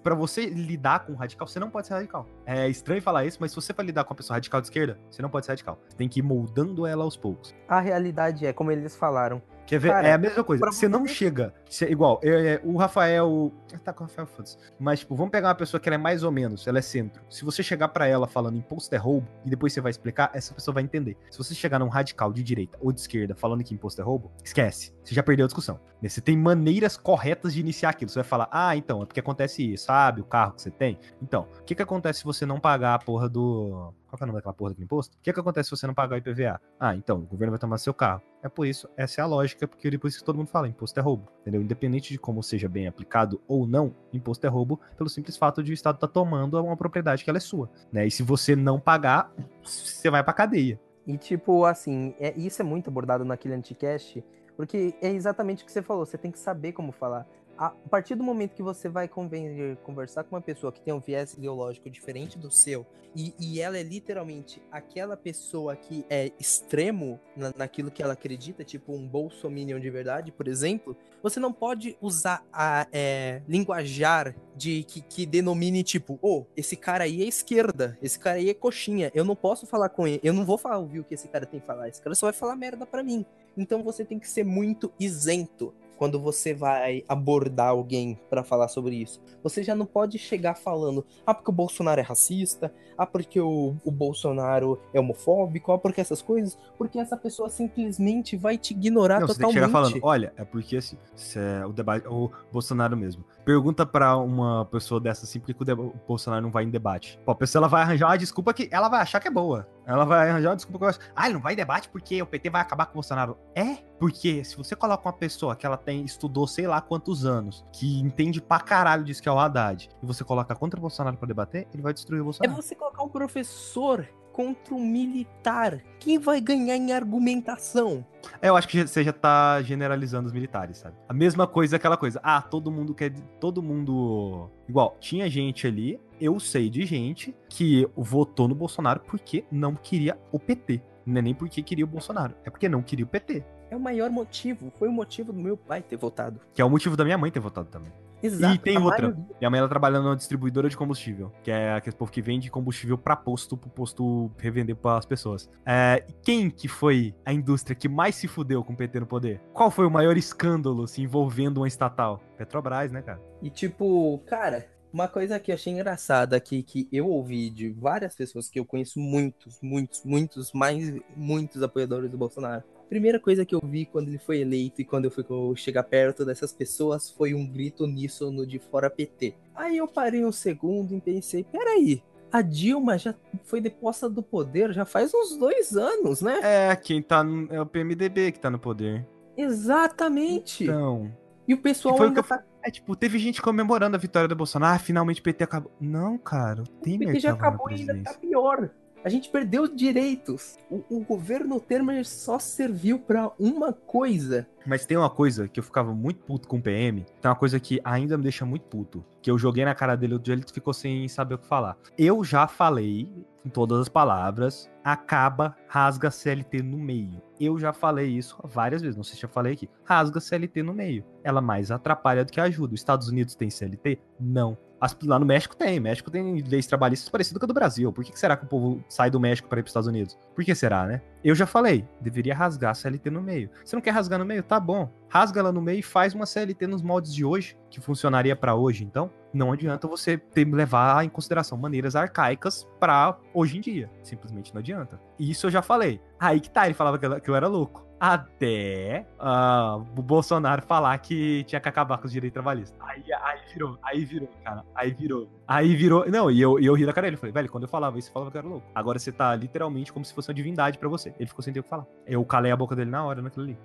Pra 0.00 0.14
você 0.14 0.46
lidar 0.46 1.00
com 1.00 1.12
um 1.12 1.16
radical, 1.16 1.48
você 1.48 1.58
não 1.58 1.68
pode 1.68 1.88
ser 1.88 1.94
radical. 1.94 2.24
É 2.46 2.68
estranho 2.68 3.02
falar 3.02 3.24
isso, 3.24 3.38
mas 3.40 3.50
se 3.50 3.56
você 3.56 3.74
for 3.74 3.84
lidar 3.84 4.04
com 4.04 4.12
uma 4.12 4.16
pessoa 4.16 4.36
radical 4.36 4.60
de 4.60 4.68
esquerda, 4.68 4.96
você 5.10 5.20
não 5.20 5.28
pode 5.28 5.44
ser 5.44 5.52
radical. 5.52 5.76
Você 5.88 5.96
tem 5.96 6.08
que 6.08 6.20
ir 6.20 6.22
moldando 6.22 6.86
ela 6.86 7.02
aos 7.02 7.16
poucos. 7.16 7.52
A 7.66 7.80
realidade 7.80 8.46
é, 8.46 8.52
como 8.52 8.70
eles 8.70 8.94
falaram, 8.94 9.42
Quer 9.66 9.80
ver? 9.80 9.88
Cara, 9.88 10.08
é 10.08 10.12
a 10.12 10.18
mesma 10.18 10.44
coisa. 10.44 10.64
Você 10.64 10.88
não 10.88 11.06
chega. 11.06 11.52
Você, 11.68 11.86
igual, 11.86 12.20
é, 12.22 12.54
é, 12.54 12.60
o 12.62 12.76
Rafael. 12.76 13.52
Tá 13.84 13.92
com 13.92 14.04
o 14.04 14.06
Rafael, 14.06 14.26
foda-se. 14.26 14.56
Mas, 14.78 15.00
tipo, 15.00 15.14
vamos 15.16 15.32
pegar 15.32 15.48
uma 15.48 15.54
pessoa 15.54 15.80
que 15.80 15.88
ela 15.88 15.96
é 15.96 15.98
mais 15.98 16.22
ou 16.22 16.30
menos, 16.30 16.66
ela 16.66 16.78
é 16.78 16.82
centro. 16.82 17.22
Se 17.28 17.44
você 17.44 17.62
chegar 17.62 17.88
pra 17.88 18.06
ela 18.06 18.26
falando 18.26 18.56
imposto 18.56 18.94
é 18.94 18.98
roubo, 18.98 19.26
e 19.44 19.50
depois 19.50 19.72
você 19.72 19.80
vai 19.80 19.90
explicar, 19.90 20.30
essa 20.32 20.54
pessoa 20.54 20.74
vai 20.74 20.84
entender. 20.84 21.16
Se 21.30 21.38
você 21.38 21.54
chegar 21.54 21.78
num 21.78 21.88
radical 21.88 22.32
de 22.32 22.42
direita 22.42 22.78
ou 22.80 22.92
de 22.92 23.00
esquerda 23.00 23.34
falando 23.34 23.64
que 23.64 23.74
imposto 23.74 24.00
é 24.00 24.04
roubo, 24.04 24.30
esquece. 24.44 24.94
Você 25.02 25.14
já 25.14 25.22
perdeu 25.22 25.44
a 25.44 25.48
discussão. 25.48 25.80
Você 26.02 26.20
tem 26.20 26.36
maneiras 26.36 26.96
corretas 26.96 27.54
de 27.54 27.60
iniciar 27.60 27.90
aquilo. 27.90 28.10
Você 28.10 28.18
vai 28.18 28.28
falar, 28.28 28.48
ah, 28.50 28.76
então, 28.76 29.02
é 29.02 29.06
porque 29.06 29.20
acontece 29.20 29.72
isso, 29.72 29.86
sabe? 29.86 30.20
O 30.20 30.24
carro 30.24 30.52
que 30.52 30.62
você 30.62 30.70
tem. 30.70 30.98
Então, 31.22 31.48
o 31.60 31.64
que 31.64 31.74
que 31.74 31.82
acontece 31.82 32.20
se 32.20 32.24
você 32.24 32.44
não 32.46 32.60
pagar 32.60 32.94
a 32.94 32.98
porra 32.98 33.28
do. 33.28 33.92
Qual 34.16 34.26
é 34.26 34.30
o 34.30 34.32
nome 34.32 34.38
daquela 34.38 34.54
porra 34.54 34.70
daquele 34.70 34.84
imposto? 34.84 35.16
O 35.16 35.20
que 35.20 35.32
que 35.32 35.40
acontece 35.40 35.68
se 35.68 35.76
você 35.76 35.86
não 35.86 35.94
pagar 35.94 36.14
o 36.14 36.18
IPVA? 36.18 36.60
Ah, 36.78 36.94
então, 36.94 37.18
o 37.18 37.26
governo 37.26 37.52
vai 37.52 37.58
tomar 37.58 37.78
seu 37.78 37.94
carro. 37.94 38.22
É 38.42 38.48
por 38.48 38.66
isso, 38.66 38.88
essa 38.96 39.20
é 39.20 39.24
a 39.24 39.26
lógica, 39.26 39.66
porque 39.66 39.90
depois 39.90 40.16
que 40.16 40.24
todo 40.24 40.36
mundo 40.36 40.48
fala, 40.48 40.68
imposto 40.68 40.98
é 40.98 41.02
roubo, 41.02 41.28
entendeu? 41.40 41.60
Independente 41.60 42.12
de 42.12 42.18
como 42.18 42.42
seja 42.42 42.68
bem 42.68 42.86
aplicado 42.86 43.42
ou 43.48 43.66
não, 43.66 43.94
imposto 44.12 44.46
é 44.46 44.48
roubo 44.48 44.80
pelo 44.96 45.08
simples 45.08 45.36
fato 45.36 45.62
de 45.62 45.72
o 45.72 45.74
Estado 45.74 45.96
estar 45.96 46.08
tomando 46.08 46.62
uma 46.62 46.76
propriedade 46.76 47.24
que 47.24 47.30
ela 47.30 47.38
é 47.38 47.40
sua, 47.40 47.70
né? 47.92 48.06
E 48.06 48.10
se 48.10 48.22
você 48.22 48.54
não 48.54 48.78
pagar, 48.78 49.32
você 49.62 50.10
vai 50.10 50.22
pra 50.22 50.32
cadeia. 50.32 50.80
E 51.06 51.16
tipo, 51.16 51.64
assim, 51.64 52.14
é, 52.18 52.36
isso 52.36 52.62
é 52.62 52.64
muito 52.64 52.88
abordado 52.88 53.24
naquele 53.24 53.54
anticast, 53.54 54.24
porque 54.56 54.94
é 55.00 55.10
exatamente 55.10 55.62
o 55.62 55.66
que 55.66 55.72
você 55.72 55.82
falou, 55.82 56.06
você 56.06 56.18
tem 56.18 56.30
que 56.30 56.38
saber 56.38 56.72
como 56.72 56.92
falar. 56.92 57.26
A 57.58 57.70
partir 57.70 58.14
do 58.14 58.22
momento 58.22 58.54
que 58.54 58.62
você 58.62 58.88
vai 58.88 59.08
conven- 59.08 59.76
conversar 59.82 60.24
com 60.24 60.36
uma 60.36 60.42
pessoa 60.42 60.70
que 60.70 60.80
tem 60.80 60.92
um 60.92 61.00
viés 61.00 61.34
ideológico 61.34 61.88
diferente 61.88 62.38
do 62.38 62.50
seu, 62.50 62.86
e, 63.16 63.34
e 63.40 63.60
ela 63.62 63.78
é 63.78 63.82
literalmente 63.82 64.62
aquela 64.70 65.16
pessoa 65.16 65.74
que 65.74 66.04
é 66.10 66.30
extremo 66.38 67.18
na, 67.34 67.50
naquilo 67.56 67.90
que 67.90 68.02
ela 68.02 68.12
acredita, 68.12 68.62
tipo 68.62 68.92
um 68.92 69.08
bolsominion 69.08 69.80
de 69.80 69.88
verdade, 69.88 70.30
por 70.30 70.46
exemplo, 70.46 70.94
você 71.22 71.40
não 71.40 71.50
pode 71.50 71.96
usar 71.98 72.44
a 72.52 72.86
é, 72.92 73.40
linguajar 73.48 74.36
de 74.54 74.82
que, 74.84 75.00
que 75.00 75.24
denomine 75.24 75.82
tipo, 75.82 76.18
oh, 76.20 76.44
esse 76.54 76.76
cara 76.76 77.04
aí 77.04 77.22
é 77.22 77.26
esquerda, 77.26 77.96
esse 78.02 78.18
cara 78.18 78.36
aí 78.36 78.50
é 78.50 78.54
coxinha, 78.54 79.10
eu 79.14 79.24
não 79.24 79.34
posso 79.34 79.66
falar 79.66 79.88
com 79.88 80.06
ele, 80.06 80.20
eu 80.22 80.34
não 80.34 80.44
vou 80.44 80.58
falar, 80.58 80.76
ouvir 80.76 81.00
o 81.00 81.04
que 81.04 81.14
esse 81.14 81.28
cara 81.28 81.46
tem 81.46 81.58
que 81.58 81.66
falar, 81.66 81.88
esse 81.88 82.02
cara 82.02 82.14
só 82.14 82.26
vai 82.26 82.34
falar 82.34 82.54
merda 82.54 82.84
pra 82.84 83.02
mim. 83.02 83.24
Então 83.56 83.82
você 83.82 84.04
tem 84.04 84.18
que 84.18 84.28
ser 84.28 84.44
muito 84.44 84.92
isento 85.00 85.72
quando 85.96 86.20
você 86.20 86.54
vai 86.54 87.04
abordar 87.08 87.68
alguém 87.68 88.18
pra 88.28 88.44
falar 88.44 88.68
sobre 88.68 88.96
isso. 88.96 89.20
Você 89.42 89.62
já 89.62 89.74
não 89.74 89.86
pode 89.86 90.18
chegar 90.18 90.54
falando, 90.54 91.04
ah, 91.26 91.34
porque 91.34 91.50
o 91.50 91.54
Bolsonaro 91.54 92.00
é 92.00 92.04
racista, 92.04 92.72
ah, 92.96 93.06
porque 93.06 93.40
o, 93.40 93.74
o 93.84 93.90
Bolsonaro 93.90 94.80
é 94.92 95.00
homofóbico, 95.00 95.72
ah, 95.72 95.78
porque 95.78 96.00
essas 96.00 96.22
coisas, 96.22 96.58
porque 96.76 96.98
essa 96.98 97.16
pessoa 97.16 97.48
simplesmente 97.48 98.36
vai 98.36 98.58
te 98.58 98.72
ignorar 98.72 99.20
Não, 99.20 99.26
você 99.26 99.38
tem 99.38 99.48
que 99.48 99.54
totalmente. 99.54 99.72
chegar 99.72 99.90
falando, 99.90 100.04
olha, 100.04 100.32
é 100.36 100.44
porque 100.44 100.76
assim, 100.76 100.96
é 101.36 101.64
o 101.66 101.72
debate, 101.72 102.06
o 102.08 102.30
Bolsonaro 102.52 102.96
mesmo. 102.96 103.24
Pergunta 103.46 103.86
pra 103.86 104.16
uma 104.16 104.64
pessoa 104.64 105.00
dessa 105.00 105.24
assim, 105.24 105.38
por 105.38 105.54
que 105.54 105.72
o, 105.72 105.94
Bolsonaro 106.04 106.42
não 106.42 106.50
vai 106.50 106.64
em 106.64 106.68
debate? 106.68 107.16
Pô, 107.24 107.30
a 107.30 107.34
pessoa 107.36 107.60
ela 107.60 107.68
vai 107.68 107.82
arranjar 107.82 108.08
uma 108.08 108.18
desculpa 108.18 108.52
que 108.52 108.68
ela 108.72 108.88
vai 108.88 109.00
achar 109.00 109.20
que 109.20 109.28
é 109.28 109.30
boa. 109.30 109.68
Ela 109.86 110.04
vai 110.04 110.28
arranjar 110.28 110.50
uma 110.50 110.56
desculpa 110.56 110.78
que 110.80 110.84
ela 110.84 110.90
acha, 110.90 111.12
ah, 111.14 111.26
ele 111.26 111.34
não 111.34 111.40
vai 111.40 111.52
em 111.52 111.56
debate 111.56 111.88
porque 111.88 112.20
o 112.20 112.26
PT 112.26 112.50
vai 112.50 112.60
acabar 112.60 112.86
com 112.86 112.90
o 112.90 112.94
Bolsonaro. 112.94 113.38
É, 113.54 113.76
porque 114.00 114.42
se 114.42 114.56
você 114.56 114.74
coloca 114.74 115.06
uma 115.06 115.12
pessoa 115.12 115.54
que 115.54 115.64
ela 115.64 115.76
tem, 115.76 116.04
estudou 116.04 116.48
sei 116.48 116.66
lá 116.66 116.80
quantos 116.80 117.24
anos, 117.24 117.64
que 117.72 118.00
entende 118.00 118.42
pra 118.42 118.58
caralho 118.58 119.04
disso 119.04 119.22
que 119.22 119.28
é 119.28 119.32
o 119.32 119.38
Haddad, 119.38 119.90
e 120.02 120.04
você 120.04 120.24
coloca 120.24 120.52
contra 120.56 120.76
o 120.76 120.80
Bolsonaro 120.80 121.16
pra 121.16 121.28
debater, 121.28 121.68
ele 121.72 121.84
vai 121.84 121.94
destruir 121.94 122.18
o 122.18 122.22
É 122.22 122.24
Bolsonaro. 122.24 122.60
você 122.60 122.74
colocar 122.74 123.04
um 123.04 123.08
professor 123.08 124.08
contra 124.36 124.74
um 124.74 124.84
militar. 124.84 125.82
Quem 125.98 126.18
vai 126.18 126.42
ganhar 126.42 126.76
em 126.76 126.92
argumentação? 126.92 128.04
É, 128.42 128.50
eu 128.50 128.56
acho 128.56 128.68
que 128.68 128.86
você 128.86 129.02
já 129.02 129.12
tá 129.12 129.62
generalizando 129.62 130.26
os 130.26 130.32
militares, 130.32 130.76
sabe? 130.76 130.94
A 131.08 131.14
mesma 131.14 131.46
coisa, 131.46 131.76
aquela 131.76 131.96
coisa. 131.96 132.20
Ah, 132.22 132.42
todo 132.42 132.70
mundo 132.70 132.94
quer. 132.94 133.14
Todo 133.40 133.62
mundo. 133.62 134.50
Igual, 134.68 134.94
tinha 135.00 135.26
gente 135.30 135.66
ali, 135.66 135.98
eu 136.20 136.38
sei 136.38 136.68
de 136.68 136.84
gente 136.84 137.34
que 137.48 137.88
votou 137.96 138.46
no 138.46 138.54
Bolsonaro 138.54 139.00
porque 139.00 139.42
não 139.50 139.74
queria 139.74 140.18
o 140.30 140.38
PT. 140.38 140.82
Não 141.06 141.18
é 141.18 141.22
nem 141.22 141.34
porque 141.34 141.62
queria 141.62 141.86
o 141.86 141.88
Bolsonaro, 141.88 142.34
é 142.44 142.50
porque 142.50 142.68
não 142.68 142.82
queria 142.82 143.06
o 143.06 143.08
PT. 143.08 143.42
É 143.70 143.76
o 143.76 143.80
maior 143.80 144.10
motivo. 144.10 144.70
Foi 144.78 144.88
o 144.88 144.92
motivo 144.92 145.32
do 145.32 145.38
meu 145.38 145.56
pai 145.56 145.82
ter 145.82 145.96
votado. 145.96 146.40
Que 146.52 146.60
é 146.60 146.64
o 146.64 146.68
motivo 146.68 146.94
da 146.94 147.04
minha 147.04 147.16
mãe 147.16 147.30
ter 147.30 147.40
votado 147.40 147.68
também. 147.68 147.92
Exato. 148.22 148.54
E 148.54 148.58
tem 148.58 148.78
outra. 148.78 149.08
maioria. 149.08 149.26
Minha 149.40 149.50
mãe 149.50 149.58
ela 149.58 149.68
trabalha 149.68 150.00
numa 150.00 150.16
distribuidora 150.16 150.68
de 150.68 150.76
combustível, 150.76 151.32
que 151.42 151.50
é 151.50 151.74
aquele 151.74 151.96
povo 151.96 152.10
que 152.10 152.22
vende 152.22 152.50
combustível 152.50 152.96
pra 152.96 153.16
posto, 153.16 153.56
pro 153.56 153.70
posto 153.70 154.30
revender 154.38 154.76
pras 154.76 155.04
pessoas. 155.04 155.48
É, 155.64 156.04
e 156.08 156.12
quem 156.12 156.50
que 156.50 156.68
foi 156.68 157.14
a 157.24 157.32
indústria 157.32 157.74
que 157.74 157.88
mais 157.88 158.14
se 158.14 158.26
fudeu 158.26 158.64
com 158.64 158.72
o 158.72 158.76
PT 158.76 159.00
no 159.00 159.06
poder? 159.06 159.40
Qual 159.52 159.70
foi 159.70 159.86
o 159.86 159.90
maior 159.90 160.16
escândalo 160.16 160.84
assim, 160.84 161.02
envolvendo 161.02 161.58
uma 161.58 161.68
estatal? 161.68 162.20
Petrobras, 162.36 162.90
né, 162.92 163.02
cara? 163.02 163.20
E 163.42 163.50
tipo, 163.50 164.18
cara, 164.26 164.66
uma 164.92 165.08
coisa 165.08 165.38
que 165.38 165.50
eu 165.50 165.54
achei 165.54 165.72
engraçada 165.72 166.36
aqui, 166.36 166.62
que 166.62 166.88
eu 166.90 167.08
ouvi 167.08 167.50
de 167.50 167.70
várias 167.70 168.14
pessoas 168.14 168.48
que 168.48 168.58
eu 168.58 168.64
conheço 168.64 168.98
muitos, 168.98 169.60
muitos, 169.60 170.02
muitos, 170.04 170.52
mais 170.52 170.94
muitos 171.14 171.62
apoiadores 171.62 172.10
do 172.10 172.16
Bolsonaro. 172.16 172.64
Primeira 172.88 173.18
coisa 173.18 173.44
que 173.44 173.54
eu 173.54 173.60
vi 173.64 173.84
quando 173.86 174.08
ele 174.08 174.18
foi 174.18 174.40
eleito 174.40 174.80
e 174.80 174.84
quando 174.84 175.06
eu 175.06 175.10
fui 175.10 175.24
chegar 175.56 175.82
perto 175.82 176.24
dessas 176.24 176.52
pessoas 176.52 177.10
foi 177.10 177.34
um 177.34 177.46
grito 177.46 177.84
uníssono 177.84 178.46
de 178.46 178.58
fora 178.58 178.88
PT. 178.88 179.34
Aí 179.54 179.78
eu 179.78 179.88
parei 179.88 180.24
um 180.24 180.32
segundo 180.32 180.94
e 180.94 181.00
pensei, 181.00 181.44
peraí, 181.44 182.02
a 182.30 182.42
Dilma 182.42 182.98
já 182.98 183.14
foi 183.44 183.60
deposta 183.60 184.08
do 184.08 184.22
poder 184.22 184.72
já 184.72 184.84
faz 184.84 185.12
uns 185.14 185.36
dois 185.36 185.76
anos, 185.76 186.20
né? 186.20 186.40
É, 186.42 186.76
quem 186.76 187.02
tá 187.02 187.24
no, 187.24 187.52
é 187.52 187.60
o 187.60 187.66
PMDB 187.66 188.32
que 188.32 188.40
tá 188.40 188.50
no 188.50 188.58
poder. 188.58 189.06
Exatamente. 189.36 190.64
Então. 190.64 191.12
E 191.46 191.54
o 191.54 191.58
pessoal 191.58 191.94
Que 191.94 191.98
foi 191.98 192.06
o 192.06 192.08
ainda 192.10 192.22
que 192.22 192.32
eu 192.32 192.38
tá 192.38 192.44
É 192.62 192.70
tipo, 192.70 192.96
teve 192.96 193.18
gente 193.18 193.40
comemorando 193.40 193.96
a 193.96 193.98
vitória 193.98 194.28
do 194.28 194.34
Bolsonaro. 194.34 194.74
Ah, 194.74 194.78
finalmente 194.78 195.20
o 195.20 195.24
PT 195.24 195.44
acabou. 195.44 195.70
Não, 195.80 196.18
cara, 196.18 196.60
o 196.60 196.64
O 196.64 196.82
Temer 196.82 197.08
PT 197.08 197.20
já 197.20 197.32
acabou 197.32 197.70
e 197.70 197.74
ainda 197.74 198.02
tá 198.02 198.14
pior. 198.14 198.70
A 199.06 199.08
gente 199.08 199.28
perdeu 199.28 199.68
direitos. 199.68 200.58
O, 200.68 200.82
o 200.90 201.04
governo 201.04 201.60
Temer 201.60 202.04
só 202.04 202.40
serviu 202.40 202.98
pra 202.98 203.30
uma 203.38 203.72
coisa. 203.72 204.48
Mas 204.66 204.84
tem 204.84 204.96
uma 204.96 205.08
coisa 205.08 205.46
que 205.46 205.60
eu 205.60 205.62
ficava 205.62 205.94
muito 205.94 206.24
puto 206.24 206.48
com 206.48 206.56
o 206.56 206.60
PM. 206.60 207.06
Tem 207.20 207.30
uma 207.30 207.36
coisa 207.36 207.60
que 207.60 207.80
ainda 207.84 208.16
me 208.18 208.24
deixa 208.24 208.44
muito 208.44 208.64
puto. 208.64 209.04
Que 209.22 209.30
eu 209.30 209.38
joguei 209.38 209.64
na 209.64 209.76
cara 209.76 209.94
dele 209.94 210.14
outro 210.14 210.24
dia, 210.24 210.34
ele 210.34 210.42
ficou 210.52 210.74
sem 210.74 211.06
saber 211.06 211.36
o 211.36 211.38
que 211.38 211.46
falar. 211.46 211.78
Eu 211.96 212.24
já 212.24 212.48
falei, 212.48 213.08
com 213.44 213.48
todas 213.48 213.78
as 213.78 213.88
palavras, 213.88 214.68
acaba, 214.82 215.56
rasga 215.68 216.10
CLT 216.10 216.64
no 216.64 216.76
meio. 216.76 217.22
Eu 217.38 217.60
já 217.60 217.72
falei 217.72 218.08
isso 218.08 218.36
várias 218.42 218.82
vezes, 218.82 218.96
não 218.96 219.04
sei 219.04 219.14
se 219.14 219.22
já 219.22 219.28
falei 219.28 219.52
aqui. 219.52 219.70
Rasga 219.84 220.18
CLT 220.18 220.64
no 220.64 220.74
meio. 220.74 221.04
Ela 221.22 221.40
mais 221.40 221.70
atrapalha 221.70 222.24
do 222.24 222.32
que 222.32 222.40
ajuda. 222.40 222.74
Os 222.74 222.80
Estados 222.80 223.06
Unidos 223.06 223.36
tem 223.36 223.50
CLT? 223.50 224.00
Não. 224.18 224.58
Lá 225.04 225.18
no 225.18 225.26
México 225.26 225.56
tem. 225.56 225.80
México 225.80 226.10
tem 226.10 226.42
leis 226.42 226.66
trabalhistas 226.66 227.08
parecidas 227.08 227.38
com 227.38 227.46
a 227.46 227.48
do 227.48 227.54
Brasil. 227.54 227.92
Por 227.92 228.04
que, 228.04 228.18
será 228.18 228.36
que 228.36 228.44
o 228.44 228.48
povo 228.48 228.84
sai 228.88 229.10
do 229.10 229.18
México 229.18 229.48
para 229.48 229.58
ir 229.58 229.62
para 229.62 229.68
os 229.68 229.70
Estados 229.70 229.88
Unidos? 229.88 230.18
Por 230.34 230.44
que 230.44 230.54
será, 230.54 230.86
né? 230.86 231.00
Eu 231.24 231.34
já 231.34 231.46
falei, 231.46 231.86
deveria 232.00 232.34
rasgar 232.34 232.70
a 232.70 232.74
CLT 232.74 233.10
no 233.10 233.22
meio. 233.22 233.50
Você 233.64 233.74
não 233.74 233.82
quer 233.82 233.90
rasgar 233.90 234.18
no 234.18 234.24
meio? 234.24 234.42
Tá 234.42 234.60
bom. 234.60 234.90
Rasga 235.08 235.40
ela 235.40 235.52
no 235.52 235.62
meio 235.62 235.78
e 235.78 235.82
faz 235.82 236.14
uma 236.14 236.26
CLT 236.26 236.66
nos 236.66 236.82
moldes 236.82 237.14
de 237.14 237.24
hoje, 237.24 237.56
que 237.70 237.80
funcionaria 237.80 238.36
para 238.36 238.54
hoje, 238.54 238.84
então. 238.84 239.10
Não 239.32 239.52
adianta 239.52 239.88
você 239.88 240.16
ter, 240.16 240.44
levar 240.44 241.04
em 241.04 241.08
consideração 241.08 241.58
maneiras 241.58 241.96
arcaicas 241.96 242.66
para 242.78 243.16
hoje 243.34 243.58
em 243.58 243.60
dia. 243.60 243.90
Simplesmente 244.02 244.52
não 244.54 244.60
adianta. 244.60 245.00
E 245.18 245.30
isso 245.30 245.46
eu 245.46 245.50
já 245.50 245.62
falei. 245.62 246.00
Aí 246.18 246.40
que 246.40 246.50
tá, 246.50 246.66
ele 246.66 246.74
falava 246.74 246.98
que 247.20 247.30
eu 247.30 247.34
era 247.34 247.48
louco. 247.48 247.85
Até 247.98 249.06
ah, 249.18 249.76
o 249.96 250.02
Bolsonaro 250.02 250.62
falar 250.62 250.96
que 250.98 251.44
tinha 251.44 251.60
que 251.60 251.68
acabar 251.68 251.98
com 251.98 252.06
os 252.06 252.12
direitos 252.12 252.34
trabalhistas. 252.34 252.78
Aí, 252.80 253.02
aí 253.12 253.40
virou, 253.52 253.78
aí 253.82 254.04
virou, 254.04 254.28
cara. 254.44 254.64
Aí 254.74 254.90
virou. 254.92 255.28
Aí 255.48 255.74
virou. 255.74 256.08
Não, 256.10 256.30
e 256.30 256.40
eu, 256.40 256.60
e 256.60 256.66
eu 256.66 256.74
ri 256.74 256.84
da 256.84 256.92
cara 256.92 257.06
dele. 257.06 257.16
Falei, 257.16 257.32
velho, 257.32 257.50
quando 257.50 257.62
eu 257.64 257.68
falava 257.68 257.98
isso, 257.98 258.08
eu 258.08 258.12
falava 258.12 258.30
que 258.30 258.38
era 258.38 258.46
louco. 258.46 258.66
Agora 258.74 258.98
você 258.98 259.10
tá 259.10 259.34
literalmente 259.34 259.92
como 259.92 260.04
se 260.04 260.12
fosse 260.12 260.28
uma 260.28 260.34
divindade 260.34 260.78
pra 260.78 260.88
você. 260.88 261.14
Ele 261.18 261.28
ficou 261.28 261.42
sem 261.42 261.52
ter 261.52 261.60
o 261.60 261.62
que 261.62 261.68
falar. 261.70 261.86
Eu 262.06 262.24
calei 262.24 262.52
a 262.52 262.56
boca 262.56 262.76
dele 262.76 262.90
na 262.90 263.04
hora 263.04 263.22
naquilo 263.22 263.44
ali. 263.44 263.58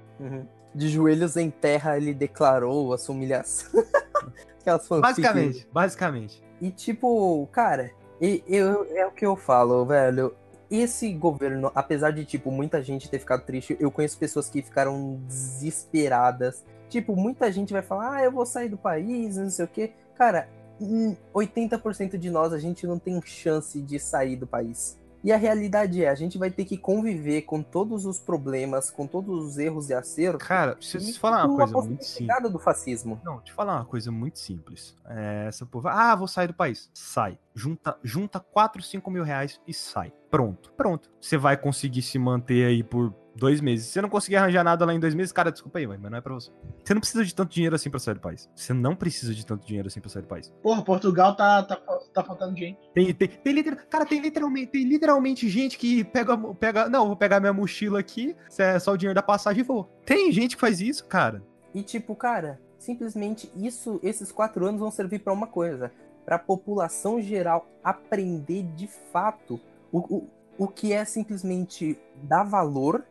De 0.74 0.88
joelhos 0.88 1.36
em 1.36 1.50
terra, 1.50 1.98
ele 1.98 2.14
declarou 2.14 2.94
a 2.94 2.98
sua 2.98 3.14
humilhação. 3.14 3.84
Aquelas. 4.62 4.88
Basicamente, 4.88 5.68
basicamente. 5.74 6.44
E 6.62 6.72
tipo, 6.72 7.48
cara, 7.52 7.92
e- 8.22 8.44
eu, 8.48 8.86
é 8.96 9.06
o 9.06 9.12
que 9.12 9.26
eu 9.26 9.36
falo, 9.36 9.86
velho. 9.86 10.36
Esse 10.72 11.12
governo, 11.12 11.70
apesar 11.76 12.12
de, 12.12 12.24
tipo, 12.24 12.50
muita 12.50 12.82
gente 12.82 13.10
ter 13.10 13.20
ficado 13.20 13.44
triste, 13.46 13.76
eu 13.78 13.92
conheço 13.92 14.18
pessoas 14.18 14.50
que 14.50 14.62
ficaram 14.62 15.20
desesperadas. 15.28 16.64
Tipo, 16.88 17.14
muita 17.14 17.52
gente 17.52 17.74
vai 17.74 17.82
falar, 17.82 18.16
ah, 18.16 18.24
eu 18.24 18.32
vou 18.32 18.46
sair 18.46 18.70
do 18.70 18.78
país, 18.78 19.36
não 19.36 19.50
sei 19.50 19.66
o 19.66 19.68
quê. 19.68 19.92
Cara, 20.16 20.48
hum, 20.80 21.14
80% 21.34 22.18
de 22.18 22.30
nós, 22.30 22.54
a 22.54 22.58
gente 22.58 22.88
não 22.88 22.98
tem 22.98 23.22
chance 23.22 23.82
de 23.82 24.00
sair 24.00 24.38
do 24.38 24.48
país. 24.48 24.98
E 25.24 25.32
a 25.32 25.38
realidade 25.38 26.04
é, 26.04 26.10
a 26.10 26.16
gente 26.16 26.38
vai 26.38 26.50
ter 26.50 26.66
que 26.66 26.78
conviver 26.78 27.44
com 27.44 27.62
todos 27.62 28.06
os 28.06 28.20
problemas, 28.20 28.90
com 28.90 29.06
todos 29.06 29.46
os 29.46 29.58
erros 29.58 29.90
e 29.90 29.94
acertos. 29.94 30.48
Cara, 30.48 30.74
deixa 30.74 30.98
eu 30.98 31.02
te 31.02 31.20
falar 31.20 31.46
uma 31.46 31.58
coisa 31.58 31.88
muito 31.88 32.04
simples. 32.06 32.52
do 32.52 32.60
fascismo. 32.60 33.22
Não, 33.24 33.40
te 33.40 33.54
falar 33.54 33.76
uma 33.76 33.86
coisa 33.86 34.12
muito 34.12 34.40
simples. 34.40 34.96
É, 35.06 35.46
essa 35.48 35.66
povo, 35.66 35.88
ah, 35.88 36.16
vou 36.16 36.28
sair 36.28 36.48
do 36.48 36.54
país. 36.54 36.90
Sai. 36.94 37.38
Junta, 37.54 37.98
junta 38.04 38.40
4, 38.40 38.82
5 38.82 39.12
mil 39.12 39.24
reais 39.24 39.60
e 39.68 39.74
sai. 39.74 40.12
Pronto. 40.30 40.72
Pronto. 40.76 41.12
Você 41.20 41.38
vai 41.38 41.58
conseguir 41.58 42.02
se 42.02 42.18
manter 42.18 42.66
aí 42.66 42.84
por 42.84 43.14
dois 43.36 43.62
meses. 43.62 43.88
Se 43.88 43.94
você 43.94 44.02
não 44.02 44.10
conseguir 44.10 44.36
arranjar 44.38 44.64
nada 44.64 44.86
lá 44.86 44.94
em 44.94 45.00
dois 45.00 45.14
meses, 45.14 45.32
cara, 45.32 45.52
desculpa 45.52 45.80
aí, 45.80 45.88
mãe, 45.88 45.98
mas 46.02 46.12
não 46.12 46.18
é 46.18 46.22
pra 46.22 46.34
você. 46.34 46.52
Você 46.84 46.94
não 46.94 47.02
precisa 47.02 47.24
de 47.26 47.34
tanto 47.34 47.52
dinheiro 47.54 47.76
assim 47.76 47.90
pra 47.90 48.00
sair 48.00 48.16
do 48.16 48.20
país. 48.20 48.50
Você 48.56 48.74
não 48.74 48.96
precisa 48.96 49.34
de 49.34 49.46
tanto 49.46 49.66
dinheiro 49.66 49.88
assim 49.88 50.00
pra 50.02 50.10
sair 50.10 50.22
do 50.24 50.28
país. 50.28 50.54
Porra, 50.62 50.82
Portugal 50.84 51.36
tá, 51.36 51.64
tá, 51.64 51.76
tá 52.14 52.24
faltando 52.24 52.58
gente. 52.58 52.80
Tem, 52.94 53.14
tem, 53.14 53.28
tem 53.28 53.54
liter- 53.54 53.88
cara, 53.88 54.06
tem 54.06 54.20
literalmente, 54.22 54.68
tem 54.72 54.84
literalmente 54.84 55.48
gente 55.50 55.78
que 55.78 56.04
pega, 56.04 56.38
pega. 56.56 56.90
Não, 56.90 57.08
vou 57.08 57.16
pegar 57.16 57.40
minha 57.40 57.54
mochila 57.54 58.00
aqui, 58.00 58.36
é 58.58 58.78
só 58.80 58.94
o 58.94 58.98
dinheiro 58.98 59.16
da 59.16 59.24
passagem 59.24 59.62
e 59.62 59.66
vou. 59.66 59.86
Tem 60.06 60.32
gente 60.32 60.56
que 60.56 60.62
faz 60.62 60.82
isso, 60.82 61.06
cara. 61.06 61.44
E 61.74 61.82
tipo, 61.82 62.16
cara, 62.16 62.60
simplesmente 62.78 63.50
isso, 63.56 64.00
esses 64.04 64.32
quatro 64.32 64.66
anos 64.66 64.80
vão 64.80 64.92
servir 64.92 65.20
pra 65.20 65.32
uma 65.34 65.48
coisa, 65.48 65.92
Pra 66.26 66.38
população 66.38 67.20
geral 67.20 67.68
aprender 67.84 68.62
de 68.76 68.88
fato 68.88 69.60
o, 69.92 69.98
o, 70.18 70.30
o 70.58 70.68
que 70.68 70.94
é 70.94 71.04
simplesmente 71.04 71.98
dar 72.22 72.44
valor 72.44 73.04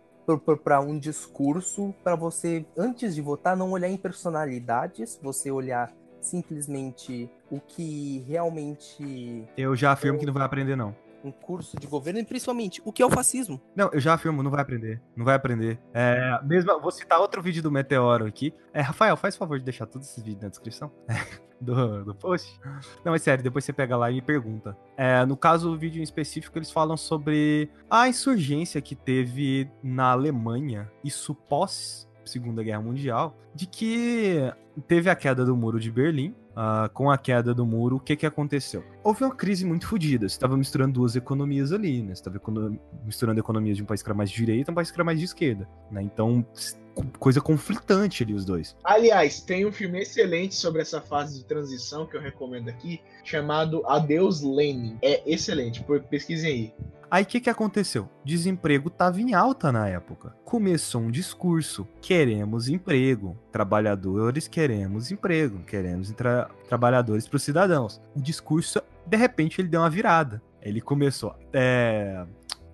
para 0.65 0.81
um 0.81 0.99
discurso, 0.99 1.95
pra 2.05 2.15
você 2.15 2.65
antes 2.77 3.15
de 3.15 3.21
votar 3.23 3.57
não 3.57 3.71
olhar 3.73 3.89
em 3.89 3.97
personalidades, 3.97 5.19
você 5.23 5.51
olhar 5.51 5.93
simplesmente 6.21 7.31
o 7.51 7.59
que 7.61 8.25
realmente 8.29 9.49
Eu 9.57 9.75
já 9.75 9.93
afirmo 9.93 10.19
que 10.19 10.27
não 10.27 10.35
vai 10.35 10.43
aprender, 10.45 10.77
não. 10.77 10.95
um 11.25 11.31
curso 11.31 11.79
de 11.79 11.87
governo 11.87 12.21
e 12.21 12.25
principalmente 12.25 12.81
o 12.85 12.93
que 12.93 13.03
é 13.03 13.07
o 13.07 13.11
fascismo. 13.11 13.61
Não, 13.77 13.91
eu 13.93 14.01
já 14.01 14.15
afirmo, 14.15 14.43
não 14.43 14.51
vai 14.51 14.61
aprender. 14.63 15.01
Não 15.17 15.25
vai 15.25 15.35
aprender. 15.35 15.79
É, 15.93 16.39
mesmo, 16.45 16.81
vou 16.81 16.91
citar 16.91 17.19
outro 17.21 17.43
vídeo 17.43 17.63
do 17.63 17.71
Meteoro 17.71 18.27
aqui. 18.27 18.55
É, 18.73 18.81
Rafael, 18.81 19.17
faz 19.17 19.37
favor 19.37 19.59
de 19.59 19.65
deixar 19.65 19.87
todos 19.87 20.09
esses 20.09 20.23
vídeos 20.23 20.43
na 20.43 20.49
descrição. 20.49 20.91
do, 21.61 22.05
do 22.05 22.15
post. 22.15 22.59
Não, 23.05 23.15
é 23.15 23.19
sério, 23.19 23.45
depois 23.45 23.65
você 23.65 23.73
pega 23.73 23.97
lá 23.97 24.11
e 24.11 24.15
me 24.15 24.23
pergunta. 24.23 24.77
É, 24.97 25.25
no 25.27 25.37
caso, 25.37 25.73
o 25.73 25.77
vídeo 25.77 26.01
em 26.01 26.03
específico, 26.03 26.57
eles 26.59 26.71
falam 26.71 26.97
sobre 26.97 27.71
a 27.89 28.09
insurgência 28.09 28.81
que 28.81 28.95
teve 28.95 29.71
na 29.83 30.13
Alemanha, 30.13 30.91
isso 31.05 31.35
pós 31.35 32.09
Segunda 32.25 32.63
Guerra 32.63 32.81
Mundial, 32.81 33.37
de 33.55 33.67
que 33.67 34.53
teve 34.87 35.11
a 35.11 35.17
queda 35.17 35.45
do 35.45 35.57
muro 35.57 35.81
de 35.81 35.91
Berlim. 35.91 36.35
Uh, 36.51 36.91
com 36.93 37.11
a 37.11 37.17
queda 37.17 37.55
do 37.55 37.65
muro, 37.65 37.97
o 37.97 38.01
que, 38.01 38.17
que 38.17 38.27
aconteceu? 38.27 38.85
Houve 39.05 39.25
uma 39.25 39.35
crise 39.35 39.65
muito 39.65 39.87
fodida. 39.87 40.29
Você 40.29 40.35
estava 40.35 40.57
misturando 40.57 40.95
duas 40.95 41.15
economias 41.15 41.73
ali, 41.73 42.03
né? 42.03 42.15
Você 42.15 42.29
estava 42.29 42.41
misturando 43.05 43.39
economias 43.39 43.77
de 43.77 43.83
um 43.83 43.87
país 43.87 44.03
que 44.03 44.09
era 44.09 44.17
mais 44.17 44.31
de 44.31 44.37
direita 44.37 44.71
e 44.71 44.73
um 44.73 44.75
país 44.75 44.91
que 44.91 44.97
era 44.97 45.05
mais 45.05 45.19
de 45.19 45.25
esquerda. 45.25 45.69
Né? 45.91 46.03
Então, 46.03 46.45
coisa 47.19 47.41
conflitante 47.41 48.23
ali 48.23 48.35
os 48.35 48.45
dois. 48.45 48.77
Aliás, 48.85 49.41
tem 49.41 49.65
um 49.67 49.73
filme 49.73 50.01
excelente 50.01 50.55
sobre 50.55 50.83
essa 50.83 51.01
fase 51.01 51.39
de 51.39 51.45
transição 51.45 52.07
que 52.07 52.17
eu 52.17 52.21
recomendo 52.21 52.69
aqui, 52.69 53.01
chamado 53.25 53.87
Adeus 53.87 54.43
Lenin. 54.43 54.99
É 55.03 55.23
excelente, 55.31 55.85
pesquisem 56.11 56.51
aí. 56.51 56.75
Aí 57.11 57.25
o 57.25 57.27
que, 57.27 57.41
que 57.41 57.51
aconteceu? 57.51 58.09
Desemprego 58.25 58.87
estava 58.87 59.21
em 59.21 59.35
alta 59.35 59.73
na 59.73 59.89
época. 59.89 60.37
Começou 60.45 61.03
um 61.03 61.11
discurso: 61.11 61.89
queremos 62.01 62.69
emprego, 62.69 63.37
trabalhadores 63.51 64.47
queremos 64.47 65.11
emprego, 65.11 65.59
queremos 65.65 66.13
tra 66.13 66.49
trabalhadores 66.69 67.27
para 67.27 67.37
os 67.37 67.43
cidadãos. 67.43 68.01
O 68.15 68.21
discurso, 68.21 68.81
de 69.05 69.17
repente, 69.17 69.61
ele 69.61 69.69
deu 69.69 69.81
uma 69.81 69.91
virada. 69.91 70.41
Ele 70.63 70.81
começou, 70.81 71.35
é, 71.53 72.25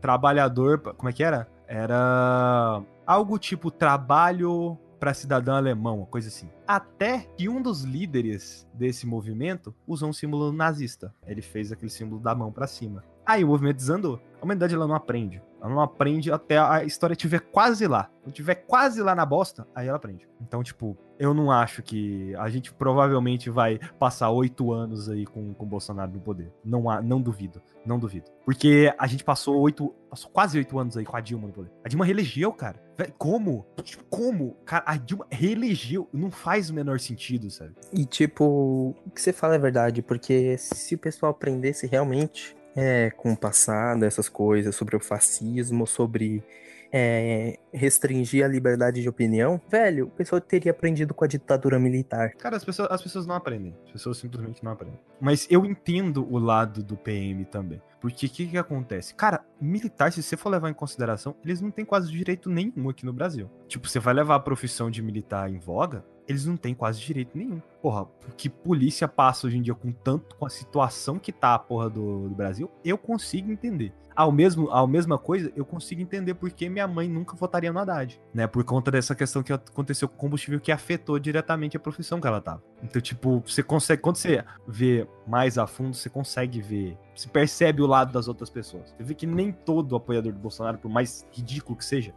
trabalhador, 0.02 0.80
como 0.80 1.08
é 1.08 1.12
que 1.12 1.24
era? 1.24 1.48
Era 1.66 2.82
algo 3.06 3.38
tipo 3.38 3.70
trabalho 3.70 4.78
para 5.00 5.14
cidadão 5.14 5.54
alemão, 5.54 5.98
uma 5.98 6.06
coisa 6.06 6.28
assim. 6.28 6.50
Até 6.66 7.20
que 7.36 7.48
um 7.48 7.62
dos 7.62 7.84
líderes 7.84 8.66
desse 8.74 9.06
movimento 9.06 9.74
usou 9.86 10.10
um 10.10 10.12
símbolo 10.12 10.52
nazista. 10.52 11.14
Ele 11.26 11.40
fez 11.40 11.72
aquele 11.72 11.90
símbolo 11.90 12.20
da 12.20 12.34
mão 12.34 12.52
para 12.52 12.66
cima. 12.66 13.02
Aí 13.26 13.42
o 13.42 13.48
movimento 13.48 13.76
desandou. 13.76 14.20
A 14.40 14.44
humanidade 14.44 14.74
ela 14.74 14.86
não 14.86 14.94
aprende. 14.94 15.42
Ela 15.60 15.70
não 15.70 15.80
aprende 15.80 16.30
até 16.30 16.58
a 16.58 16.84
história 16.84 17.14
estiver 17.14 17.40
quase 17.40 17.86
lá. 17.88 18.08
Quando 18.22 18.32
estiver 18.32 18.54
quase 18.54 19.02
lá 19.02 19.14
na 19.14 19.26
bosta, 19.26 19.66
aí 19.74 19.88
ela 19.88 19.96
aprende. 19.96 20.28
Então, 20.40 20.62
tipo, 20.62 20.96
eu 21.18 21.32
não 21.32 21.50
acho 21.50 21.82
que 21.82 22.34
a 22.36 22.48
gente 22.48 22.72
provavelmente 22.72 23.48
vai 23.50 23.80
passar 23.98 24.30
oito 24.30 24.72
anos 24.72 25.08
aí 25.08 25.24
com 25.26 25.54
o 25.58 25.66
Bolsonaro 25.66 26.12
no 26.12 26.20
poder. 26.20 26.52
Não, 26.64 26.88
há, 26.90 27.00
não 27.00 27.20
duvido. 27.20 27.60
Não 27.84 27.98
duvido. 27.98 28.30
Porque 28.44 28.92
a 28.98 29.06
gente 29.06 29.24
passou 29.24 29.58
oito. 29.60 29.94
Passou 30.10 30.30
quase 30.30 30.58
oito 30.58 30.78
anos 30.78 30.96
aí 30.96 31.04
com 31.04 31.16
a 31.16 31.20
Dilma 31.20 31.48
no 31.48 31.52
poder. 31.52 31.72
A 31.84 31.88
Dilma 31.88 32.04
reelegeu, 32.04 32.52
cara. 32.52 32.80
Como? 33.18 33.66
Tipo, 33.82 34.04
como? 34.04 34.56
Cara, 34.64 34.84
a 34.86 34.96
Dilma 34.96 35.26
reelegeu. 35.30 36.08
Não 36.12 36.30
faz 36.30 36.70
o 36.70 36.74
menor 36.74 37.00
sentido, 37.00 37.50
sabe? 37.50 37.74
E 37.92 38.04
tipo, 38.04 38.94
o 39.04 39.10
que 39.10 39.20
você 39.20 39.32
fala 39.32 39.54
é 39.54 39.58
verdade, 39.58 40.02
porque 40.02 40.56
se 40.58 40.94
o 40.94 40.98
pessoal 40.98 41.32
aprendesse 41.32 41.86
realmente 41.86 42.55
é, 42.76 43.10
com 43.10 43.32
o 43.32 43.36
passado, 43.36 44.04
essas 44.04 44.28
coisas, 44.28 44.76
sobre 44.76 44.94
o 44.94 45.00
fascismo, 45.00 45.86
sobre 45.86 46.44
é, 46.92 47.58
restringir 47.72 48.44
a 48.44 48.48
liberdade 48.48 49.02
de 49.02 49.08
opinião, 49.08 49.60
velho, 49.68 50.06
o 50.06 50.10
pessoal 50.10 50.40
teria 50.40 50.70
aprendido 50.70 51.14
com 51.14 51.24
a 51.24 51.28
ditadura 51.28 51.78
militar. 51.78 52.32
Cara, 52.34 52.56
as 52.56 52.64
pessoas, 52.64 52.90
as 52.90 53.02
pessoas 53.02 53.26
não 53.26 53.34
aprendem. 53.34 53.74
As 53.86 53.92
pessoas 53.92 54.18
simplesmente 54.18 54.62
não 54.62 54.72
aprendem. 54.72 55.00
Mas 55.20 55.46
eu 55.50 55.64
entendo 55.64 56.26
o 56.30 56.38
lado 56.38 56.82
do 56.82 56.96
PM 56.96 57.44
também. 57.46 57.80
Porque 58.00 58.26
o 58.26 58.30
que, 58.30 58.46
que 58.46 58.58
acontece? 58.58 59.14
Cara, 59.14 59.44
militar, 59.60 60.12
se 60.12 60.22
você 60.22 60.36
for 60.36 60.50
levar 60.50 60.70
em 60.70 60.74
consideração, 60.74 61.34
eles 61.44 61.60
não 61.60 61.70
têm 61.70 61.84
quase 61.84 62.10
direito 62.10 62.48
nenhum 62.48 62.88
aqui 62.88 63.04
no 63.04 63.12
Brasil. 63.12 63.50
Tipo, 63.66 63.88
você 63.88 63.98
vai 63.98 64.14
levar 64.14 64.36
a 64.36 64.40
profissão 64.40 64.90
de 64.90 65.02
militar 65.02 65.50
em 65.50 65.58
voga, 65.58 66.04
eles 66.28 66.46
não 66.46 66.56
têm 66.56 66.74
quase 66.74 67.00
direito 67.00 67.36
nenhum. 67.36 67.60
Porra, 67.80 68.06
que 68.36 68.48
polícia 68.48 69.06
passa 69.06 69.46
hoje 69.46 69.58
em 69.58 69.62
dia 69.62 69.74
com 69.74 69.92
tanto, 69.92 70.36
com 70.36 70.46
a 70.46 70.50
situação 70.50 71.18
que 71.18 71.32
tá 71.32 71.54
a 71.54 71.58
porra 71.58 71.88
do, 71.88 72.28
do 72.28 72.34
Brasil, 72.34 72.70
eu 72.84 72.98
consigo 72.98 73.50
entender. 73.52 73.92
Ao 74.16 74.32
mesmo, 74.32 74.70
a 74.70 74.86
mesma 74.86 75.18
coisa, 75.18 75.52
eu 75.54 75.64
consigo 75.64 76.00
entender 76.00 76.34
porque 76.34 76.68
minha 76.68 76.88
mãe 76.88 77.06
nunca 77.08 77.36
votaria 77.36 77.70
no 77.70 77.78
Haddad, 77.78 78.18
né? 78.32 78.46
Por 78.46 78.64
conta 78.64 78.90
dessa 78.90 79.14
questão 79.14 79.42
que 79.42 79.52
aconteceu 79.52 80.08
com 80.08 80.14
o 80.14 80.18
combustível 80.18 80.58
que 80.58 80.72
afetou 80.72 81.18
diretamente 81.18 81.76
a 81.76 81.80
profissão 81.80 82.20
que 82.20 82.26
ela 82.26 82.40
tava. 82.40 82.62
Então, 82.82 83.00
tipo, 83.00 83.42
você 83.46 83.62
consegue, 83.62 84.00
quando 84.00 84.16
você 84.16 84.42
vê 84.66 85.06
mais 85.26 85.58
a 85.58 85.66
fundo, 85.66 85.94
você 85.94 86.08
consegue 86.08 86.62
ver, 86.62 86.96
você 87.14 87.28
percebe 87.28 87.82
o 87.82 87.86
lado 87.86 88.12
das 88.12 88.26
outras 88.26 88.48
pessoas. 88.48 88.94
Você 88.96 89.04
vê 89.04 89.14
que 89.14 89.26
nem 89.26 89.52
todo 89.52 89.94
apoiador 89.94 90.32
do 90.32 90.38
Bolsonaro, 90.38 90.78
por 90.78 90.90
mais 90.90 91.26
ridículo 91.30 91.76
que 91.76 91.84
seja, 91.84 92.14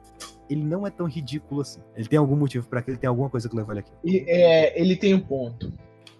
ele 0.49 0.63
não 0.63 0.88
é 0.88 0.89
tão 0.89 1.05
ridículo 1.05 1.61
assim. 1.61 1.81
Ele 1.95 2.07
tem 2.07 2.17
algum 2.17 2.35
motivo 2.35 2.67
para 2.67 2.81
que 2.81 2.91
ele 2.91 2.97
tem 2.97 3.07
alguma 3.07 3.30
coisa 3.30 3.49
que 3.49 3.55
levou 3.55 3.73
ele 3.73 3.81
aqui. 3.81 3.91
E, 4.03 4.26
é, 4.27 4.80
ele 4.80 4.95
tem 4.95 5.13
um 5.13 5.19
ponto. 5.19 5.71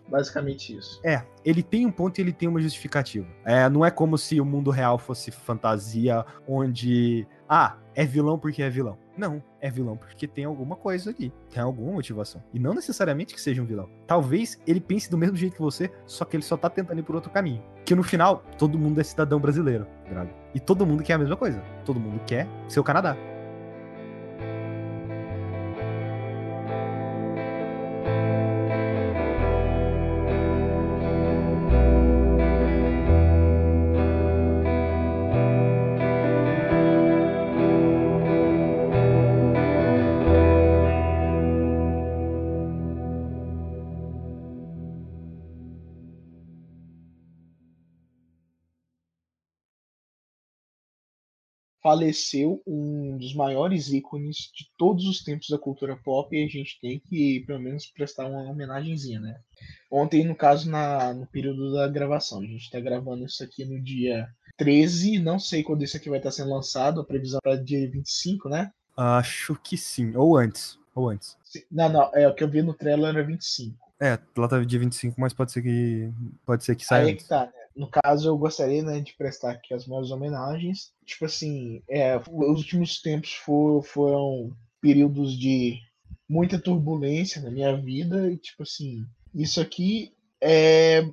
Basicamente 0.10 0.76
isso. 0.76 1.00
É, 1.04 1.24
ele 1.46 1.62
tem 1.62 1.86
um 1.86 1.92
ponto 1.92 2.18
e 2.18 2.22
ele 2.22 2.34
tem 2.34 2.50
uma 2.50 2.60
justificativa. 2.60 3.28
É, 3.46 3.70
não 3.70 3.86
é 3.86 3.92
como 3.92 4.18
se 4.18 4.42
o 4.42 4.46
mundo 4.46 4.72
real 4.72 4.98
fosse 4.98 5.32
fantasia, 5.32 6.26
onde. 6.48 7.28
Ah, 7.48 7.78
é 7.96 8.06
vilão 8.06 8.38
porque 8.38 8.64
é 8.64 8.70
vilão. 8.70 8.98
Não, 9.18 9.44
é 9.60 9.70
vilão 9.70 9.98
porque 9.98 10.26
tem 10.26 10.46
alguma 10.46 10.76
coisa 10.76 11.10
ali, 11.10 11.34
tem 11.50 11.62
alguma 11.62 11.92
motivação. 11.92 12.42
E 12.54 12.60
não 12.60 12.74
necessariamente 12.74 13.34
que 13.34 13.42
seja 13.42 13.62
um 13.62 13.66
vilão. 13.66 13.90
Talvez 14.08 14.58
ele 14.66 14.80
pense 14.80 15.12
do 15.12 15.18
mesmo 15.18 15.36
jeito 15.36 15.56
que 15.56 15.62
você, 15.62 15.92
só 16.06 16.24
que 16.24 16.38
ele 16.38 16.44
só 16.44 16.56
tá 16.56 16.70
tentando 16.70 17.00
ir 17.00 17.04
por 17.04 17.16
outro 17.16 17.30
caminho. 17.30 17.62
Que 17.86 17.94
no 17.94 18.04
final, 18.04 18.44
todo 18.58 18.80
mundo 18.80 19.02
é 19.02 19.04
cidadão 19.04 19.40
brasileiro, 19.40 19.86
Drago. 20.08 20.32
E 20.56 20.60
todo 20.60 20.86
mundo 20.86 21.04
quer 21.04 21.14
a 21.14 21.18
mesma 21.18 21.36
coisa. 21.36 21.62
Todo 21.84 22.00
mundo 22.00 22.22
quer 22.26 22.48
ser 22.68 22.80
o 22.80 22.84
Canadá. 22.84 23.18
Faleceu 51.90 52.62
um 52.68 53.18
dos 53.18 53.34
maiores 53.34 53.92
ícones 53.92 54.52
de 54.56 54.70
todos 54.78 55.06
os 55.06 55.24
tempos 55.24 55.50
da 55.50 55.58
cultura 55.58 55.96
pop 55.96 56.36
e 56.36 56.46
a 56.46 56.48
gente 56.48 56.80
tem 56.80 57.00
que, 57.00 57.44
pelo 57.48 57.60
menos, 57.60 57.88
prestar 57.88 58.28
uma 58.28 58.44
homenagenzinha, 58.44 59.20
né? 59.20 59.40
Ontem, 59.90 60.24
no 60.24 60.36
caso, 60.36 60.70
na, 60.70 61.16
no 61.16 61.26
período 61.26 61.74
da 61.74 61.88
gravação. 61.88 62.42
A 62.42 62.46
gente 62.46 62.62
está 62.62 62.80
gravando 62.80 63.26
isso 63.26 63.44
aqui 63.44 63.66
no 63.66 63.82
dia 63.82 64.30
13, 64.56 65.18
não 65.18 65.40
sei 65.40 65.64
quando 65.64 65.84
isso 65.84 65.98
aqui 65.98 66.12
vai 66.12 66.20
estar 66.20 66.30
sendo 66.30 66.52
lançado, 66.52 67.02
a 67.02 67.04
previsão 67.04 67.40
para 67.42 67.56
dia 67.56 67.90
25, 67.90 68.48
né? 68.50 68.72
Acho 68.96 69.56
que 69.56 69.76
sim, 69.76 70.16
ou 70.16 70.38
antes, 70.38 70.78
ou 70.94 71.10
antes. 71.10 71.36
Não, 71.72 71.90
não, 71.90 72.12
é 72.14 72.28
o 72.28 72.36
que 72.36 72.44
eu 72.44 72.50
vi 72.50 72.62
no 72.62 72.76
trailer 72.76 73.16
era 73.16 73.24
25. 73.24 73.76
É, 74.00 74.20
lá 74.38 74.48
tá 74.48 74.64
dia 74.64 74.80
25, 74.80 75.20
mas 75.20 75.34
pode 75.34 75.52
ser 75.52 75.64
que 75.64 76.12
pode 76.46 76.64
ser 76.64 76.76
que 76.76 76.86
saia 76.86 77.08
Aí 77.08 77.14
antes. 77.14 77.24
que 77.24 77.30
tá, 77.30 77.48
né? 77.48 77.59
No 77.80 77.90
caso, 77.90 78.28
eu 78.28 78.38
gostaria 78.38 78.84
né, 78.84 79.00
de 79.00 79.14
prestar 79.14 79.52
aqui 79.52 79.74
as 79.74 79.88
minhas 79.88 80.12
homenagens. 80.12 80.92
Tipo 81.06 81.24
assim, 81.24 81.82
é, 81.90 82.18
os 82.18 82.60
últimos 82.60 83.02
tempos 83.02 83.32
for, 83.36 83.82
foram 83.84 84.52
períodos 84.82 85.32
de 85.40 85.80
muita 86.28 86.60
turbulência 86.60 87.42
na 87.42 87.50
minha 87.50 87.74
vida. 87.78 88.30
E, 88.30 88.36
tipo 88.36 88.64
assim, 88.64 89.06
isso 89.34 89.62
aqui 89.62 90.14
é, 90.44 91.10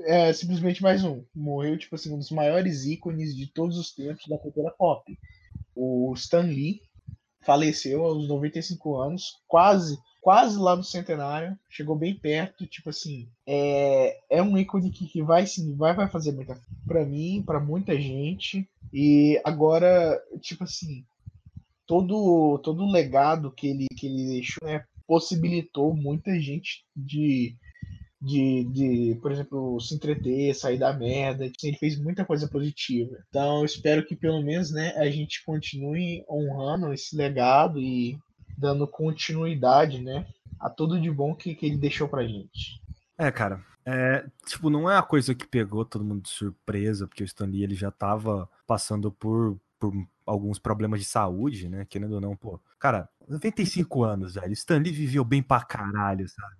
é 0.00 0.32
simplesmente 0.32 0.82
mais 0.82 1.04
um. 1.04 1.22
Morreu, 1.34 1.76
tipo 1.76 1.94
assim, 1.94 2.10
um 2.10 2.18
dos 2.18 2.30
maiores 2.30 2.86
ícones 2.86 3.36
de 3.36 3.52
todos 3.52 3.76
os 3.76 3.94
tempos 3.94 4.26
da 4.26 4.38
cultura 4.38 4.70
pop. 4.70 5.04
O 5.74 6.14
Stan 6.16 6.46
Lee 6.46 6.80
faleceu 7.42 8.06
aos 8.06 8.26
95 8.26 8.96
anos, 8.96 9.24
quase 9.46 9.98
quase 10.20 10.58
lá 10.58 10.76
no 10.76 10.84
centenário, 10.84 11.58
chegou 11.68 11.96
bem 11.96 12.14
perto, 12.14 12.66
tipo 12.66 12.90
assim, 12.90 13.28
é, 13.46 14.18
é 14.28 14.42
um 14.42 14.56
ícone 14.58 14.90
que, 14.90 15.06
que 15.06 15.22
vai, 15.22 15.46
sim, 15.46 15.74
vai, 15.74 15.94
vai 15.94 16.08
fazer 16.08 16.32
muita 16.32 16.60
para 16.86 17.04
mim, 17.04 17.42
para 17.44 17.58
muita 17.58 17.98
gente, 17.98 18.68
e 18.92 19.40
agora, 19.44 20.20
tipo 20.40 20.64
assim, 20.64 21.04
todo 21.86 22.58
todo 22.58 22.84
o 22.84 22.92
legado 22.92 23.50
que 23.50 23.68
ele 23.68 23.86
que 23.96 24.06
ele 24.06 24.26
deixou, 24.26 24.68
né, 24.68 24.84
possibilitou 25.06 25.94
muita 25.94 26.38
gente 26.38 26.84
de 26.94 27.56
de, 28.22 28.64
de, 28.64 29.18
por 29.22 29.32
exemplo, 29.32 29.80
se 29.80 29.94
entreter, 29.94 30.54
sair 30.54 30.78
da 30.78 30.92
merda. 30.92 31.46
Tipo 31.46 31.56
assim, 31.56 31.68
ele 31.68 31.78
fez 31.78 31.98
muita 31.98 32.24
coisa 32.24 32.46
positiva. 32.46 33.16
Então, 33.28 33.64
espero 33.64 34.04
que 34.04 34.14
pelo 34.14 34.42
menos, 34.42 34.70
né, 34.70 34.92
a 34.96 35.08
gente 35.10 35.42
continue 35.44 36.22
honrando 36.28 36.92
esse 36.92 37.16
legado 37.16 37.80
e 37.80 38.18
dando 38.60 38.86
continuidade, 38.86 40.00
né, 40.02 40.26
a 40.58 40.68
tudo 40.68 41.00
de 41.00 41.10
bom 41.10 41.34
que, 41.34 41.54
que 41.54 41.66
ele 41.66 41.76
deixou 41.78 42.06
pra 42.06 42.26
gente. 42.26 42.80
É, 43.18 43.30
cara, 43.30 43.64
É, 43.84 44.26
tipo, 44.46 44.68
não 44.68 44.90
é 44.90 44.96
a 44.96 45.02
coisa 45.02 45.34
que 45.34 45.46
pegou 45.46 45.84
todo 45.84 46.04
mundo 46.04 46.22
de 46.22 46.28
surpresa, 46.28 47.08
porque 47.08 47.22
o 47.22 47.24
Stan 47.24 47.46
Lee 47.46 47.62
ele 47.64 47.74
já 47.74 47.90
tava 47.90 48.48
passando 48.66 49.10
por, 49.10 49.58
por 49.78 49.92
alguns 50.26 50.58
problemas 50.58 51.00
de 51.00 51.06
saúde, 51.06 51.68
né? 51.68 51.86
Querendo 51.88 52.12
ou 52.16 52.20
não, 52.20 52.36
pô. 52.36 52.60
Cara, 52.78 53.08
95 53.26 54.04
anos, 54.04 54.34
velho. 54.34 54.52
Stan 54.52 54.78
Lee 54.78 54.92
viveu 54.92 55.24
bem 55.24 55.42
pra 55.42 55.64
caralho, 55.64 56.28
sabe? 56.28 56.56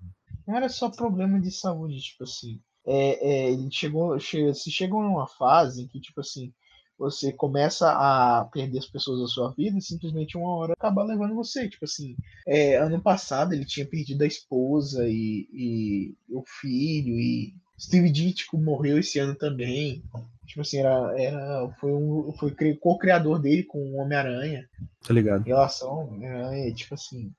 Não 0.47 0.57
era 0.57 0.69
só 0.69 0.89
problema 0.89 1.39
de 1.39 1.51
saúde, 1.51 2.01
tipo 2.01 2.25
assim. 2.25 2.61
É, 2.87 3.29
é, 3.29 3.53
ele 3.53 3.71
chegou, 3.71 4.19
se 4.19 4.71
chegou 4.71 5.03
numa 5.03 5.27
fase 5.27 5.83
em 5.83 5.87
que, 5.87 6.01
tipo 6.01 6.21
assim, 6.21 6.53
você 7.01 7.33
começa 7.33 7.91
a 7.91 8.45
perder 8.53 8.79
as 8.79 8.87
pessoas 8.87 9.21
da 9.21 9.27
sua 9.27 9.51
vida 9.53 9.79
e 9.79 9.83
simplesmente 9.83 10.37
uma 10.37 10.55
hora 10.55 10.75
acaba 10.75 11.03
levando 11.03 11.35
você. 11.35 11.67
Tipo 11.67 11.87
assim, 11.87 12.15
é, 12.47 12.77
ano 12.77 13.01
passado 13.01 13.55
ele 13.55 13.65
tinha 13.65 13.87
perdido 13.87 14.23
a 14.23 14.27
esposa 14.27 15.09
e, 15.09 15.49
e 15.51 16.15
o 16.29 16.45
filho, 16.47 17.19
e 17.19 17.55
Steve 17.81 18.11
Ditko 18.11 18.59
morreu 18.59 18.99
esse 18.99 19.19
ano 19.19 19.35
também. 19.35 20.05
Tipo 20.47 20.61
assim, 20.61 20.81
era, 20.81 21.19
era, 21.19 21.71
foi, 21.81 21.91
um, 21.91 22.35
foi 22.39 22.55
co-criador 22.75 23.41
dele 23.41 23.63
com 23.63 23.79
o 23.79 23.97
Homem-Aranha. 23.97 24.69
Tá 25.03 25.15
ligado? 25.15 25.47
Em 25.47 25.49
relação 25.49 25.89
ao 25.89 26.09
Homem-Aranha, 26.09 26.75
tipo 26.75 26.93
assim 26.93 27.33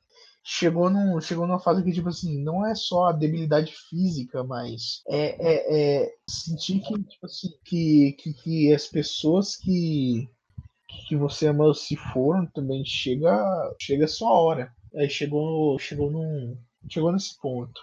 chegou, 0.44 0.90
num, 0.90 1.20
chegou 1.22 1.46
numa 1.46 1.60
fase 1.60 1.84
que, 1.84 1.92
tipo 1.92 2.10
assim, 2.10 2.42
não 2.44 2.66
é 2.66 2.74
só 2.76 3.08
a 3.08 3.12
debilidade 3.12 3.74
física, 3.90 4.44
mas 4.44 5.02
é, 5.08 5.36
é, 5.40 6.04
é 6.04 6.16
sentir 6.28 6.80
que, 6.80 6.94
tipo 7.04 7.26
assim, 7.26 7.50
que, 7.64 8.14
que, 8.14 8.34
que 8.34 8.74
as 8.74 8.88
pessoas 8.88 9.56
que, 9.56 10.30
que 11.08 11.16
você 11.16 11.48
ama 11.48 11.74
se 11.74 11.96
foram 11.96 12.46
também 12.46 12.84
chega, 12.86 13.36
chega 13.80 14.06
a 14.06 14.10
sua 14.10 14.32
hora. 14.32 14.74
Aí 14.96 15.10
chegou, 15.10 15.78
chegou 15.80 16.12
num. 16.12 16.58
Chegou 16.90 17.12
nesse 17.12 17.40
ponto. 17.40 17.80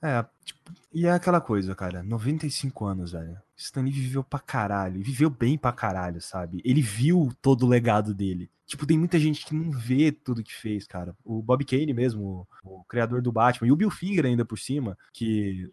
É, 0.00 0.24
tipo, 0.44 0.72
e 0.94 1.06
é 1.06 1.10
aquela 1.10 1.40
coisa, 1.40 1.74
cara, 1.74 2.02
95 2.02 2.84
anos, 2.86 3.12
velho. 3.12 3.36
Stanley 3.56 3.92
viveu 3.92 4.22
pra 4.22 4.38
caralho, 4.38 5.02
viveu 5.02 5.28
bem 5.28 5.58
pra 5.58 5.72
caralho, 5.72 6.20
sabe? 6.22 6.62
Ele 6.64 6.80
viu 6.80 7.32
todo 7.42 7.66
o 7.66 7.68
legado 7.68 8.14
dele. 8.14 8.48
Tipo, 8.68 8.86
tem 8.86 8.98
muita 8.98 9.18
gente 9.18 9.46
que 9.46 9.54
não 9.54 9.70
vê 9.70 10.12
tudo 10.12 10.44
que 10.44 10.52
fez, 10.52 10.86
cara. 10.86 11.16
O 11.24 11.40
Bob 11.40 11.64
Kane 11.64 11.94
mesmo, 11.94 12.46
o, 12.62 12.80
o 12.80 12.84
criador 12.84 13.22
do 13.22 13.32
Batman, 13.32 13.66
e 13.66 13.72
o 13.72 13.76
Bill 13.76 13.90
Finger 13.90 14.26
ainda 14.26 14.44
por 14.44 14.58
cima, 14.58 14.96
que 15.10 15.72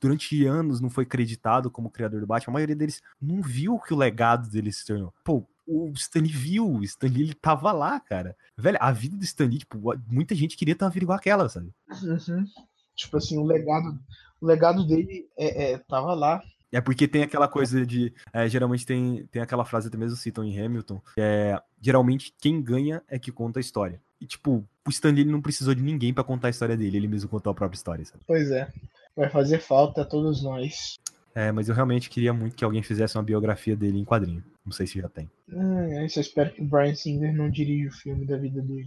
durante 0.00 0.44
anos 0.44 0.80
não 0.80 0.90
foi 0.90 1.04
acreditado 1.04 1.70
como 1.70 1.88
criador 1.88 2.20
do 2.20 2.26
Batman, 2.26 2.50
a 2.50 2.54
maioria 2.54 2.74
deles 2.74 3.00
não 3.20 3.40
viu 3.40 3.78
que 3.78 3.94
o 3.94 3.96
legado 3.96 4.50
dele 4.50 4.72
se 4.72 4.84
tornou. 4.84 5.14
Pô, 5.22 5.46
o 5.64 5.92
Stanley 5.92 6.32
viu, 6.32 6.68
o 6.68 6.82
Stanley 6.82 7.22
ele 7.22 7.34
tava 7.34 7.70
lá, 7.70 8.00
cara. 8.00 8.36
Velho, 8.58 8.78
a 8.80 8.90
vida 8.90 9.16
do 9.16 9.22
Stanley, 9.22 9.58
tipo, 9.58 9.78
muita 10.08 10.34
gente 10.34 10.56
queria 10.56 10.74
ter 10.74 10.84
uma 10.84 10.90
vida 10.90 11.04
igual 11.04 11.18
aquela, 11.18 11.48
sabe? 11.48 11.72
Uhum. 12.02 12.44
Tipo 12.96 13.18
assim, 13.18 13.38
o 13.38 13.44
legado, 13.44 13.96
o 14.40 14.46
legado 14.46 14.84
dele 14.84 15.28
é, 15.38 15.74
é, 15.74 15.78
tava 15.78 16.12
lá. 16.12 16.42
É 16.72 16.80
porque 16.80 17.06
tem 17.06 17.22
aquela 17.22 17.46
coisa 17.46 17.84
de. 17.84 18.12
É, 18.32 18.48
geralmente 18.48 18.86
tem, 18.86 19.26
tem 19.30 19.42
aquela 19.42 19.64
frase 19.64 19.88
até 19.88 19.98
mesmo 19.98 20.16
citam 20.16 20.42
em 20.42 20.58
Hamilton, 20.58 21.00
que 21.14 21.20
é 21.20 21.60
geralmente 21.80 22.34
quem 22.40 22.62
ganha 22.62 23.02
é 23.08 23.18
que 23.18 23.30
conta 23.30 23.60
a 23.60 23.60
história. 23.60 24.00
E, 24.18 24.26
tipo, 24.26 24.64
o 24.86 24.90
Stanley 24.90 25.24
não 25.24 25.42
precisou 25.42 25.74
de 25.74 25.82
ninguém 25.82 26.14
para 26.14 26.24
contar 26.24 26.46
a 26.46 26.50
história 26.50 26.76
dele, 26.76 26.96
ele 26.96 27.08
mesmo 27.08 27.28
contou 27.28 27.50
a 27.50 27.54
própria 27.54 27.76
história, 27.76 28.04
sabe? 28.04 28.22
Pois 28.26 28.50
é. 28.50 28.72
Vai 29.14 29.28
fazer 29.28 29.58
falta 29.58 30.02
a 30.02 30.04
todos 30.04 30.42
nós. 30.42 30.98
É, 31.34 31.50
mas 31.50 31.68
eu 31.68 31.74
realmente 31.74 32.10
queria 32.10 32.32
muito 32.32 32.56
que 32.56 32.64
alguém 32.64 32.82
fizesse 32.82 33.16
uma 33.16 33.22
biografia 33.24 33.74
dele 33.74 33.98
em 33.98 34.04
quadrinho. 34.04 34.44
Não 34.64 34.72
sei 34.72 34.86
se 34.86 35.00
já 35.00 35.08
tem. 35.08 35.30
Hum, 35.48 36.00
eu 36.00 36.08
só 36.08 36.20
espero 36.20 36.52
que 36.52 36.62
o 36.62 36.64
Brian 36.64 36.94
Singer 36.94 37.34
não 37.34 37.50
dirija 37.50 37.88
o 37.88 37.92
filme 37.92 38.26
da 38.26 38.36
vida 38.36 38.62
dele. 38.62 38.86